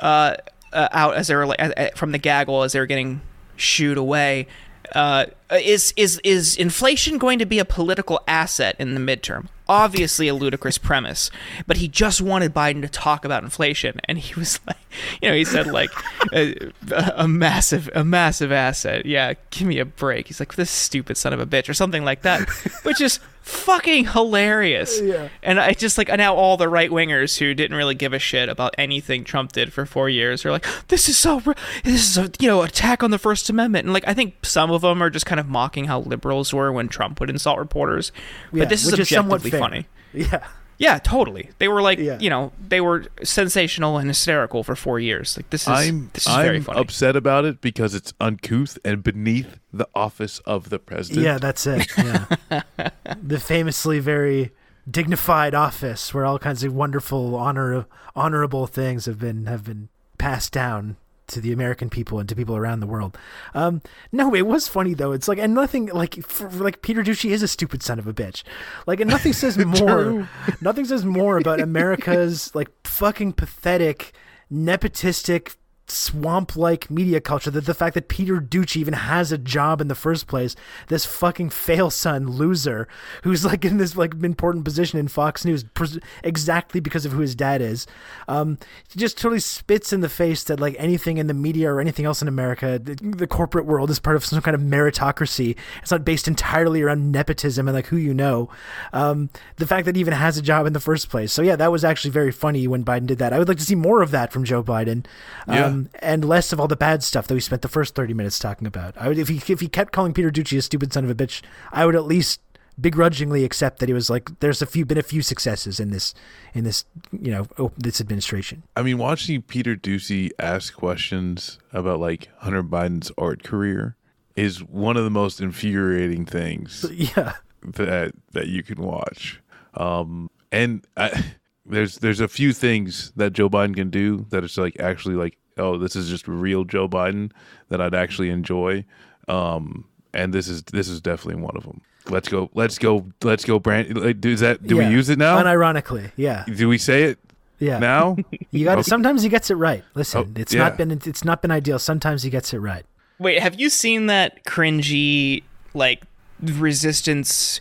uh, 0.00 0.34
uh, 0.72 0.88
out 0.92 1.14
as 1.14 1.28
they 1.28 1.34
were 1.34 1.46
like 1.46 1.96
from 1.96 2.12
the 2.12 2.18
gaggle 2.18 2.62
as 2.62 2.72
they 2.72 2.80
were 2.80 2.86
getting 2.86 3.20
shooed 3.56 3.96
away. 3.96 4.46
Uh, 4.94 5.26
Uh, 5.50 5.58
is 5.62 5.94
is 5.96 6.20
is 6.24 6.56
inflation 6.56 7.16
going 7.16 7.38
to 7.38 7.46
be 7.46 7.58
a 7.58 7.64
political 7.64 8.20
asset 8.28 8.76
in 8.78 8.94
the 8.94 9.00
midterm? 9.00 9.46
Obviously, 9.66 10.28
a 10.28 10.34
ludicrous 10.34 10.78
premise, 10.78 11.30
but 11.66 11.78
he 11.78 11.88
just 11.88 12.20
wanted 12.20 12.54
Biden 12.54 12.82
to 12.82 12.88
talk 12.88 13.24
about 13.24 13.42
inflation, 13.44 14.00
and 14.04 14.18
he 14.18 14.34
was 14.34 14.60
like, 14.66 14.76
you 15.22 15.28
know, 15.28 15.34
he 15.34 15.44
said 15.44 15.66
like 15.66 15.90
uh, 16.34 16.52
a, 16.90 17.12
a 17.16 17.28
massive, 17.28 17.88
a 17.94 18.04
massive 18.04 18.52
asset. 18.52 19.06
Yeah, 19.06 19.34
give 19.50 19.66
me 19.66 19.78
a 19.78 19.84
break. 19.86 20.26
He's 20.28 20.40
like 20.40 20.54
this 20.54 20.70
stupid 20.70 21.16
son 21.16 21.32
of 21.32 21.40
a 21.40 21.46
bitch 21.46 21.68
or 21.68 21.74
something 21.74 22.04
like 22.04 22.22
that, 22.22 22.48
which 22.82 23.00
is 23.00 23.20
fucking 23.48 24.06
hilarious. 24.06 25.00
Yeah. 25.00 25.28
And 25.42 25.58
I 25.58 25.72
just 25.72 25.96
like 25.96 26.08
now 26.08 26.34
all 26.34 26.56
the 26.56 26.68
right 26.68 26.90
wingers 26.90 27.38
who 27.38 27.54
didn't 27.54 27.76
really 27.76 27.94
give 27.94 28.12
a 28.12 28.18
shit 28.18 28.48
about 28.48 28.74
anything 28.76 29.24
Trump 29.24 29.52
did 29.52 29.72
for 29.72 29.86
four 29.86 30.10
years 30.10 30.44
are 30.44 30.50
like, 30.50 30.66
this 30.88 31.08
is 31.08 31.16
so, 31.16 31.40
this 31.84 32.10
is 32.10 32.18
a 32.18 32.30
you 32.38 32.48
know 32.48 32.62
attack 32.62 33.02
on 33.02 33.10
the 33.10 33.18
First 33.18 33.48
Amendment, 33.48 33.86
and 33.86 33.94
like 33.94 34.06
I 34.06 34.14
think 34.14 34.34
some 34.44 34.70
of 34.70 34.82
them 34.82 35.02
are 35.02 35.10
just 35.10 35.26
kind 35.26 35.40
of 35.40 35.48
mocking 35.48 35.86
how 35.86 36.00
liberals 36.00 36.52
were 36.52 36.70
when 36.72 36.88
Trump 36.88 37.20
would 37.20 37.30
insult 37.30 37.58
reporters. 37.58 38.12
But 38.52 38.68
this 38.68 38.86
is 38.86 38.92
objectively 38.92 39.50
fair. 39.50 39.60
funny. 39.60 39.86
Yeah. 40.12 40.46
Yeah, 40.78 40.98
totally. 40.98 41.50
They 41.58 41.66
were 41.68 41.82
like, 41.82 41.98
Yeah. 41.98 42.18
you 42.20 42.30
know, 42.30 42.52
they 42.68 42.80
were 42.80 43.04
sensational 43.24 43.98
and 43.98 44.08
hysterical 44.08 44.62
for 44.62 44.76
four 44.76 45.00
years. 45.00 45.36
Like 45.36 45.50
this 45.50 45.62
is 45.62 45.68
I'm 45.68 46.10
this 46.12 46.26
is 46.26 46.34
very 46.36 46.56
I'm 46.58 46.62
funny. 46.62 46.80
upset 46.80 47.16
about 47.16 47.44
it 47.44 47.60
because 47.60 47.94
it's 47.94 48.14
uncouth 48.20 48.78
and 48.84 49.02
beneath 49.02 49.58
the 49.72 49.88
office 49.94 50.38
of 50.40 50.70
the 50.70 50.78
president. 50.78 51.24
Yeah, 51.24 51.38
that's 51.38 51.66
it. 51.66 51.86
Yeah. 51.98 52.26
the 53.22 53.40
famously 53.40 53.98
very 53.98 54.52
dignified 54.88 55.54
office 55.54 56.14
where 56.14 56.24
all 56.24 56.38
kinds 56.38 56.62
of 56.64 56.72
wonderful 56.72 57.34
honor 57.34 57.84
honorable 58.16 58.66
things 58.66 59.04
have 59.06 59.18
been 59.18 59.46
have 59.46 59.64
been 59.64 59.88
passed 60.16 60.52
down 60.52 60.96
to 61.28 61.40
the 61.40 61.52
American 61.52 61.88
people 61.88 62.18
and 62.18 62.28
to 62.28 62.34
people 62.36 62.56
around 62.56 62.80
the 62.80 62.86
world. 62.86 63.16
Um, 63.54 63.82
no, 64.12 64.34
it 64.34 64.46
was 64.46 64.68
funny 64.68 64.94
though. 64.94 65.12
It's 65.12 65.28
like 65.28 65.38
and 65.38 65.54
nothing 65.54 65.86
like 65.86 66.22
for, 66.24 66.48
like 66.50 66.82
Peter 66.82 67.02
Doocy 67.02 67.30
is 67.30 67.42
a 67.42 67.48
stupid 67.48 67.82
son 67.82 67.98
of 67.98 68.06
a 68.06 68.12
bitch. 68.12 68.42
Like 68.86 69.00
and 69.00 69.10
nothing 69.10 69.32
says 69.32 69.56
more. 69.80 70.28
nothing 70.60 70.84
says 70.84 71.04
more 71.04 71.38
about 71.38 71.60
America's 71.68 72.54
like 72.54 72.68
fucking 72.84 73.34
pathetic, 73.34 74.12
nepotistic 74.52 75.56
swamp 75.90 76.56
like 76.56 76.90
media 76.90 77.20
culture 77.20 77.50
that 77.50 77.66
the 77.66 77.74
fact 77.74 77.94
that 77.94 78.08
Peter 78.08 78.40
Doocy 78.40 78.76
even 78.76 78.94
has 78.94 79.32
a 79.32 79.38
job 79.38 79.80
in 79.80 79.88
the 79.88 79.94
first 79.94 80.26
place, 80.26 80.54
this 80.88 81.04
fucking 81.04 81.50
fail 81.50 81.90
son 81.90 82.28
loser 82.28 82.88
who's 83.22 83.44
like 83.44 83.64
in 83.64 83.78
this 83.78 83.96
like 83.96 84.14
important 84.22 84.64
position 84.64 84.98
in 84.98 85.08
Fox 85.08 85.44
News 85.44 85.64
pres- 85.64 85.98
exactly 86.22 86.80
because 86.80 87.04
of 87.04 87.12
who 87.12 87.20
his 87.20 87.34
dad 87.34 87.60
is. 87.60 87.86
Um, 88.26 88.58
he 88.88 88.98
just 88.98 89.18
totally 89.18 89.40
spits 89.40 89.92
in 89.92 90.00
the 90.00 90.08
face 90.08 90.44
that 90.44 90.60
like 90.60 90.76
anything 90.78 91.18
in 91.18 91.26
the 91.26 91.34
media 91.34 91.70
or 91.70 91.80
anything 91.80 92.04
else 92.04 92.22
in 92.22 92.28
America, 92.28 92.78
the, 92.78 92.94
the 92.94 93.26
corporate 93.26 93.66
world 93.66 93.90
is 93.90 93.98
part 93.98 94.16
of 94.16 94.24
some 94.24 94.40
kind 94.42 94.54
of 94.54 94.60
meritocracy. 94.60 95.56
It's 95.82 95.90
not 95.90 96.04
based 96.04 96.28
entirely 96.28 96.82
around 96.82 97.12
nepotism 97.12 97.68
and 97.68 97.74
like 97.74 97.86
who 97.86 97.96
you 97.96 98.14
know. 98.14 98.50
Um, 98.92 99.30
the 99.56 99.66
fact 99.66 99.86
that 99.86 99.96
he 99.96 100.00
even 100.00 100.14
has 100.14 100.36
a 100.36 100.42
job 100.42 100.66
in 100.66 100.72
the 100.72 100.80
first 100.80 101.08
place. 101.08 101.32
So 101.32 101.42
yeah, 101.42 101.56
that 101.56 101.72
was 101.72 101.84
actually 101.84 102.10
very 102.10 102.32
funny 102.32 102.66
when 102.68 102.84
Biden 102.84 103.06
did 103.06 103.18
that. 103.18 103.32
I 103.32 103.38
would 103.38 103.48
like 103.48 103.58
to 103.58 103.64
see 103.64 103.74
more 103.74 104.02
of 104.02 104.10
that 104.10 104.32
from 104.32 104.44
Joe 104.44 104.62
Biden. 104.62 105.06
Yeah. 105.46 105.77
Um, 105.78 105.90
and 106.00 106.24
less 106.24 106.52
of 106.52 106.60
all 106.60 106.68
the 106.68 106.76
bad 106.76 107.02
stuff 107.02 107.26
that 107.26 107.34
we 107.34 107.40
spent 107.40 107.62
the 107.62 107.68
first 107.68 107.94
30 107.94 108.14
minutes 108.14 108.38
talking 108.38 108.66
about. 108.66 108.94
I 108.98 109.08
would, 109.08 109.18
if 109.18 109.28
he 109.28 109.36
if 109.52 109.60
he 109.60 109.68
kept 109.68 109.92
calling 109.92 110.12
Peter 110.12 110.30
Doocy 110.30 110.58
a 110.58 110.62
stupid 110.62 110.92
son 110.92 111.04
of 111.04 111.10
a 111.10 111.14
bitch, 111.14 111.42
I 111.72 111.86
would 111.86 111.94
at 111.96 112.04
least 112.04 112.40
begrudgingly 112.80 113.44
accept 113.44 113.80
that 113.80 113.88
he 113.88 113.92
was 113.92 114.08
like 114.08 114.38
there's 114.38 114.62
a 114.62 114.66
few 114.66 114.84
been 114.84 114.98
a 114.98 115.02
few 115.02 115.20
successes 115.20 115.80
in 115.80 115.90
this 115.90 116.14
in 116.54 116.62
this 116.64 116.84
you 117.12 117.30
know 117.30 117.72
this 117.76 118.00
administration. 118.00 118.62
I 118.76 118.82
mean, 118.82 118.98
watching 118.98 119.42
Peter 119.42 119.76
Doocy 119.76 120.30
ask 120.38 120.74
questions 120.74 121.58
about 121.72 122.00
like 122.00 122.28
Hunter 122.38 122.62
Biden's 122.62 123.10
art 123.18 123.42
career 123.42 123.96
is 124.36 124.62
one 124.62 124.96
of 124.96 125.04
the 125.04 125.10
most 125.10 125.40
infuriating 125.40 126.24
things 126.24 126.84
Yeah. 126.92 127.34
that 127.62 128.12
that 128.32 128.46
you 128.48 128.62
can 128.62 128.80
watch. 128.80 129.40
Um, 129.74 130.30
and 130.52 130.86
I, 130.96 131.24
there's 131.66 131.96
there's 131.96 132.20
a 132.20 132.28
few 132.28 132.52
things 132.52 133.12
that 133.16 133.32
Joe 133.32 133.50
Biden 133.50 133.74
can 133.74 133.90
do 133.90 134.26
that 134.30 134.44
it's 134.44 134.56
like 134.56 134.78
actually 134.80 135.16
like 135.16 135.36
oh 135.58 135.76
this 135.78 135.96
is 135.96 136.08
just 136.08 136.26
real 136.28 136.64
Joe 136.64 136.88
Biden 136.88 137.32
that 137.68 137.80
I'd 137.80 137.94
actually 137.94 138.30
enjoy. 138.30 138.84
Um, 139.28 139.84
and 140.14 140.32
this 140.32 140.48
is 140.48 140.62
this 140.64 140.88
is 140.88 141.00
definitely 141.00 141.42
one 141.42 141.56
of 141.56 141.64
them. 141.64 141.80
Let's 142.08 142.28
go. 142.28 142.50
Let's 142.54 142.78
go. 142.78 143.06
Let's 143.22 143.44
go. 143.44 143.58
Brand. 143.58 144.20
Do- 144.22 144.30
is 144.30 144.40
that? 144.40 144.66
Do 144.66 144.76
Yeah. 144.76 144.88
we 144.88 144.94
use 144.94 145.08
it 145.10 145.18
now? 145.18 145.42
Unironically, 145.42 146.10
yeah. 146.16 146.44
do 146.46 146.68
we 146.68 146.78
say 146.78 147.02
it 147.04 147.18
Yeah. 147.58 147.78
now? 147.78 148.16
You 148.50 148.64
got 148.64 148.72
Okay. 148.72 148.80
it. 148.80 148.86
Sometimes 148.86 149.22
he 149.22 149.28
gets 149.28 149.50
it 149.50 149.56
right. 149.56 149.84
Listen, 149.94 150.20
Oh, 150.34 150.40
it's 150.40 150.54
yeah. 150.54 150.60
not 150.60 150.78
been 150.78 150.90
it's 150.90 151.22
not 151.24 151.42
been 151.42 151.50
ideal. 151.50 151.78
Sometimes 151.78 152.22
he 152.22 152.30
gets 152.30 152.54
it 152.54 152.58
right. 152.58 152.86
Wait, 153.18 153.40
have 153.42 153.60
you 153.60 153.68
seen 153.68 154.06
that 154.06 154.44
cringy 154.44 155.42
like 155.74 156.02
resistance 156.40 157.60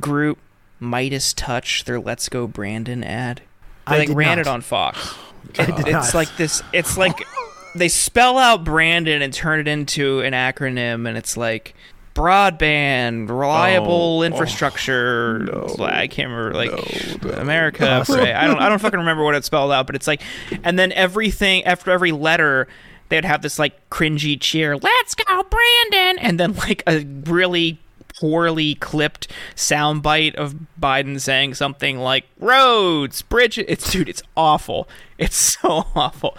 group 0.00 0.38
Midas 0.80 1.32
Touch 1.32 1.84
their 1.84 2.00
Let's 2.00 2.28
Go 2.28 2.46
Brandon 2.48 3.04
ad? 3.04 3.42
They 3.86 3.94
I 3.94 3.98
like 3.98 4.08
did 4.08 4.16
ran 4.16 4.38
not. 4.38 4.46
it 4.46 4.46
on 4.48 4.60
Fox. 4.60 5.14
It's 5.56 6.14
like 6.14 6.34
this 6.36 6.62
it's 6.72 6.96
like 6.96 7.18
they 7.74 7.88
spell 7.88 8.38
out 8.38 8.64
Brandon 8.64 9.22
and 9.22 9.32
turn 9.32 9.60
it 9.60 9.68
into 9.68 10.20
an 10.20 10.32
acronym 10.32 11.08
and 11.08 11.16
it's 11.18 11.36
like 11.36 11.74
broadband, 12.14 13.28
reliable 13.28 14.20
Oh, 14.20 14.22
infrastructure. 14.22 15.40
no. 15.40 15.76
I 15.80 16.06
can't 16.06 16.30
remember 16.30 16.54
like 16.54 16.70
No, 16.70 17.30
no. 17.30 17.36
America. 17.40 18.04
I 18.08 18.46
don't 18.46 18.58
I 18.58 18.68
don't 18.68 18.78
fucking 18.78 18.98
remember 19.00 19.24
what 19.24 19.34
it 19.34 19.44
spelled 19.44 19.72
out, 19.72 19.86
but 19.86 19.96
it's 19.96 20.06
like 20.06 20.22
and 20.62 20.78
then 20.78 20.92
everything 20.92 21.64
after 21.64 21.90
every 21.90 22.12
letter 22.12 22.68
they'd 23.08 23.24
have 23.24 23.42
this 23.42 23.58
like 23.58 23.90
cringy 23.90 24.40
cheer, 24.40 24.76
"Let's 24.76 25.14
go 25.14 25.42
Brandon." 25.42 26.18
And 26.24 26.40
then 26.40 26.54
like 26.54 26.82
a 26.86 27.04
really 27.26 27.78
poorly 28.18 28.74
clipped 28.76 29.28
soundbite 29.56 30.34
of 30.36 30.54
Biden 30.80 31.20
saying 31.20 31.54
something 31.54 31.98
like 31.98 32.24
roads, 32.38 33.22
bridges. 33.22 33.64
It's 33.68 33.90
dude, 33.90 34.08
it's 34.08 34.22
awful. 34.36 34.88
It's 35.18 35.36
so 35.60 35.86
awful. 35.94 36.36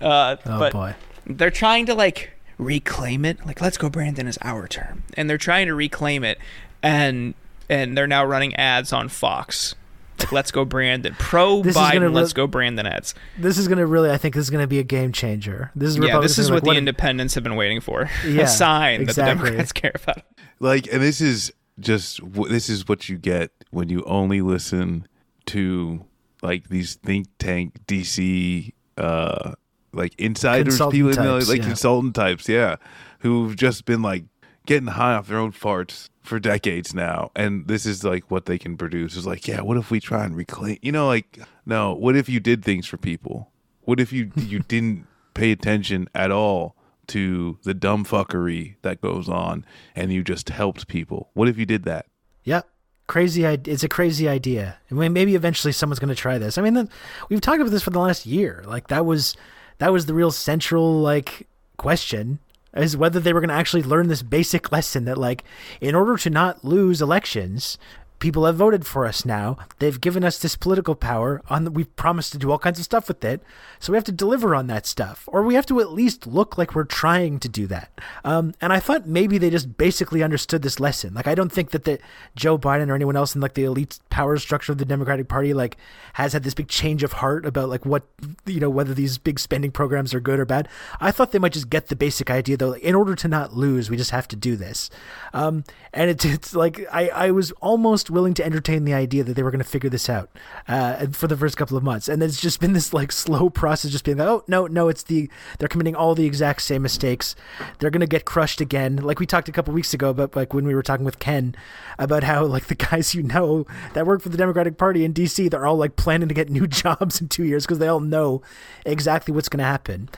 Uh, 0.00 0.36
Oh 0.46 0.58
but 0.58 0.72
boy. 0.72 0.94
they're 1.26 1.50
trying 1.50 1.86
to 1.86 1.94
like 1.94 2.32
reclaim 2.58 3.24
it. 3.24 3.44
Like, 3.46 3.60
let's 3.60 3.78
go, 3.78 3.88
Brandon 3.88 4.26
is 4.26 4.38
our 4.42 4.66
term, 4.68 5.02
and 5.14 5.28
they're 5.30 5.38
trying 5.38 5.66
to 5.66 5.74
reclaim 5.74 6.24
it, 6.24 6.38
and 6.82 7.34
and 7.68 7.96
they're 7.96 8.06
now 8.06 8.24
running 8.24 8.54
ads 8.56 8.92
on 8.92 9.08
Fox. 9.08 9.74
Like, 10.18 10.32
let's 10.32 10.50
go, 10.50 10.64
Brandon. 10.64 11.14
Pro 11.18 11.62
This 11.62 11.76
is 11.76 11.76
gonna 11.76 12.00
Biden, 12.00 12.14
let's 12.14 12.32
go, 12.32 12.46
Brandon 12.46 12.86
ads. 12.86 13.14
This 13.38 13.58
is 13.58 13.68
going 13.68 13.78
to 13.78 13.86
really 13.86 14.10
I 14.10 14.18
think 14.18 14.34
this 14.34 14.42
is 14.42 14.50
going 14.50 14.62
to 14.62 14.68
be 14.68 14.78
a 14.78 14.84
game 14.84 15.12
changer. 15.12 15.70
This 15.74 15.90
is 15.90 15.98
Yeah, 15.98 16.20
this 16.20 16.38
is 16.38 16.46
being 16.48 16.54
what 16.54 16.64
like, 16.64 16.74
the 16.74 16.78
independents 16.78 17.34
have 17.34 17.44
been 17.44 17.56
waiting 17.56 17.80
for. 17.80 18.08
Yeah, 18.28 18.42
a 18.42 18.46
sign 18.48 19.02
exactly. 19.02 19.06
that 19.06 19.14
the 19.14 19.44
Democrats 19.46 19.72
care 19.72 19.92
about. 19.94 20.22
like 20.60 20.92
and 20.92 21.02
this 21.02 21.20
is 21.20 21.52
just 21.80 22.20
this 22.48 22.68
is 22.68 22.88
what 22.88 23.08
you 23.08 23.16
get 23.16 23.50
when 23.70 23.88
you 23.88 24.02
only 24.04 24.40
listen 24.42 25.06
to 25.46 26.04
like 26.42 26.68
these 26.68 26.96
think 26.96 27.26
tank 27.38 27.78
dc 27.86 28.72
uh 28.96 29.52
like 29.92 30.14
insiders 30.18 30.74
Consultant 30.74 30.92
people 30.92 31.14
types, 31.14 31.48
like 31.48 31.58
yeah. 31.58 31.66
consultant 31.66 32.14
types 32.14 32.48
yeah 32.48 32.76
who've 33.20 33.56
just 33.56 33.84
been 33.84 34.02
like 34.02 34.24
getting 34.66 34.88
high 34.88 35.14
off 35.14 35.28
their 35.28 35.38
own 35.38 35.52
farts 35.52 36.08
for 36.28 36.38
decades 36.38 36.94
now 36.94 37.30
and 37.34 37.66
this 37.68 37.84
is 37.86 38.04
like 38.04 38.30
what 38.30 38.44
they 38.46 38.58
can 38.58 38.76
produce 38.76 39.16
is 39.16 39.26
like 39.26 39.48
yeah 39.48 39.60
what 39.60 39.76
if 39.76 39.90
we 39.90 39.98
try 39.98 40.24
and 40.24 40.36
reclaim 40.36 40.76
you 40.82 40.92
know 40.92 41.06
like 41.06 41.38
no 41.66 41.92
what 41.94 42.14
if 42.16 42.28
you 42.28 42.38
did 42.38 42.64
things 42.64 42.86
for 42.86 42.96
people 42.98 43.50
what 43.82 43.98
if 43.98 44.12
you 44.12 44.30
you 44.36 44.58
didn't 44.68 45.06
pay 45.34 45.50
attention 45.50 46.08
at 46.14 46.30
all 46.30 46.76
to 47.06 47.58
the 47.64 47.72
dumb 47.74 48.04
fuckery 48.04 48.74
that 48.82 49.00
goes 49.00 49.28
on 49.28 49.64
and 49.96 50.12
you 50.12 50.22
just 50.22 50.50
helped 50.50 50.86
people 50.88 51.30
what 51.34 51.48
if 51.48 51.56
you 51.58 51.64
did 51.66 51.84
that 51.84 52.06
Yep. 52.44 52.66
Crazy. 53.06 53.44
id- 53.46 53.66
It's 53.68 53.82
a 53.82 53.88
crazy 53.88 54.28
idea. 54.28 54.76
I 54.90 54.94
mean, 54.94 55.12
maybe 55.14 55.34
eventually 55.34 55.72
someone's 55.72 55.98
going 55.98 56.08
to 56.10 56.14
try 56.14 56.36
this. 56.38 56.58
I 56.58 56.62
mean, 56.62 56.88
we've 57.30 57.40
talked 57.40 57.60
about 57.60 57.70
this 57.70 57.82
for 57.82 57.88
the 57.90 57.98
last 58.00 58.26
year. 58.26 58.62
Like 58.66 58.88
that 58.88 59.06
was 59.06 59.34
that 59.78 59.92
was 59.92 60.04
the 60.06 60.12
real 60.14 60.30
central 60.30 61.00
like 61.00 61.46
question 61.78 62.38
is 62.74 62.96
whether 62.96 63.20
they 63.20 63.32
were 63.32 63.40
going 63.40 63.48
to 63.48 63.54
actually 63.54 63.82
learn 63.82 64.08
this 64.08 64.22
basic 64.22 64.70
lesson 64.70 65.04
that 65.04 65.18
like 65.18 65.44
in 65.80 65.94
order 65.94 66.16
to 66.16 66.30
not 66.30 66.64
lose 66.64 67.00
elections 67.00 67.78
people 68.18 68.46
have 68.46 68.56
voted 68.56 68.86
for 68.86 69.06
us 69.06 69.24
now. 69.24 69.56
They've 69.78 70.00
given 70.00 70.24
us 70.24 70.38
this 70.38 70.56
political 70.56 70.94
power 70.94 71.42
on 71.48 71.64
the, 71.64 71.70
we've 71.70 71.94
promised 71.96 72.32
to 72.32 72.38
do 72.38 72.50
all 72.50 72.58
kinds 72.58 72.78
of 72.78 72.84
stuff 72.84 73.08
with 73.08 73.24
it. 73.24 73.42
So 73.78 73.92
we 73.92 73.96
have 73.96 74.04
to 74.04 74.12
deliver 74.12 74.54
on 74.54 74.66
that 74.68 74.86
stuff 74.86 75.28
or 75.28 75.42
we 75.42 75.54
have 75.54 75.66
to 75.66 75.80
at 75.80 75.92
least 75.92 76.26
look 76.26 76.58
like 76.58 76.74
we're 76.74 76.84
trying 76.84 77.38
to 77.40 77.48
do 77.48 77.66
that. 77.68 77.90
Um, 78.24 78.54
and 78.60 78.72
i 78.72 78.80
thought 78.80 79.06
maybe 79.06 79.38
they 79.38 79.50
just 79.50 79.76
basically 79.76 80.22
understood 80.22 80.62
this 80.62 80.80
lesson. 80.80 81.14
Like 81.14 81.26
i 81.26 81.34
don't 81.34 81.52
think 81.52 81.70
that 81.70 81.84
the 81.84 81.98
joe 82.34 82.58
biden 82.58 82.88
or 82.88 82.94
anyone 82.94 83.16
else 83.16 83.34
in 83.34 83.40
like 83.40 83.54
the 83.54 83.64
elite 83.64 83.98
power 84.10 84.36
structure 84.36 84.72
of 84.72 84.78
the 84.78 84.84
democratic 84.84 85.28
party 85.28 85.54
like 85.54 85.76
has 86.14 86.32
had 86.32 86.42
this 86.42 86.54
big 86.54 86.68
change 86.68 87.02
of 87.02 87.12
heart 87.12 87.46
about 87.46 87.68
like 87.68 87.86
what 87.86 88.04
you 88.46 88.60
know 88.60 88.70
whether 88.70 88.94
these 88.94 89.18
big 89.18 89.38
spending 89.38 89.70
programs 89.70 90.12
are 90.14 90.20
good 90.20 90.40
or 90.40 90.44
bad. 90.44 90.68
I 91.00 91.10
thought 91.10 91.32
they 91.32 91.38
might 91.38 91.52
just 91.52 91.70
get 91.70 91.88
the 91.88 91.96
basic 91.96 92.30
idea 92.30 92.56
though 92.56 92.70
like, 92.70 92.82
in 92.82 92.94
order 92.94 93.14
to 93.14 93.28
not 93.28 93.54
lose 93.54 93.90
we 93.90 93.96
just 93.96 94.10
have 94.10 94.28
to 94.28 94.36
do 94.36 94.56
this 94.56 94.90
um, 95.32 95.64
and 95.92 96.10
it's, 96.10 96.24
it's 96.24 96.54
like 96.54 96.86
I, 96.92 97.08
I 97.08 97.30
was 97.30 97.52
almost 97.52 98.10
willing 98.10 98.34
to 98.34 98.44
entertain 98.44 98.84
the 98.84 98.94
idea 98.94 99.24
that 99.24 99.34
they 99.34 99.42
were 99.42 99.50
going 99.50 99.62
to 99.62 99.68
figure 99.68 99.90
this 99.90 100.08
out 100.08 100.30
uh, 100.66 101.06
for 101.12 101.26
the 101.26 101.36
first 101.36 101.56
couple 101.56 101.76
of 101.76 101.82
months. 101.82 102.08
And 102.08 102.22
it's 102.22 102.40
just 102.40 102.60
been 102.60 102.72
this 102.78 102.92
like 102.92 103.12
slow 103.12 103.50
process 103.50 103.90
just 103.90 104.04
being 104.04 104.18
like 104.18 104.28
oh 104.28 104.44
no 104.48 104.66
no 104.66 104.88
it's 104.88 105.02
the 105.04 105.30
they're 105.58 105.68
committing 105.68 105.96
all 105.96 106.14
the 106.14 106.26
exact 106.26 106.62
same 106.62 106.82
mistakes. 106.82 107.34
They're 107.78 107.90
going 107.90 108.00
to 108.00 108.06
get 108.06 108.24
crushed 108.24 108.60
again. 108.60 108.96
Like 108.96 109.20
we 109.20 109.26
talked 109.26 109.48
a 109.48 109.52
couple 109.52 109.74
weeks 109.74 109.94
ago 109.94 110.10
about 110.10 110.36
like 110.36 110.54
when 110.54 110.66
we 110.66 110.74
were 110.74 110.82
talking 110.82 111.04
with 111.04 111.18
ken 111.18 111.54
about 111.98 112.24
how 112.24 112.44
like 112.44 112.66
the 112.66 112.74
guys 112.88 113.14
you 113.14 113.22
know 113.22 113.66
that 113.94 114.06
work 114.06 114.22
for 114.22 114.28
the 114.28 114.36
democratic 114.38 114.78
party 114.78 115.04
in 115.04 115.12
dc 115.12 115.50
they're 115.50 115.66
all 115.66 115.76
like 115.76 115.96
planning 115.96 116.28
to 116.28 116.34
get 116.34 116.50
new 116.50 116.66
jobs 116.66 117.20
in 117.20 117.28
two 117.28 117.44
years 117.44 117.64
because 117.64 117.78
they 117.78 117.88
all 117.88 118.00
know 118.00 118.42
exactly 118.84 119.32
what's 119.34 119.48
going 119.48 119.58
to 119.58 119.64
happen. 119.64 120.08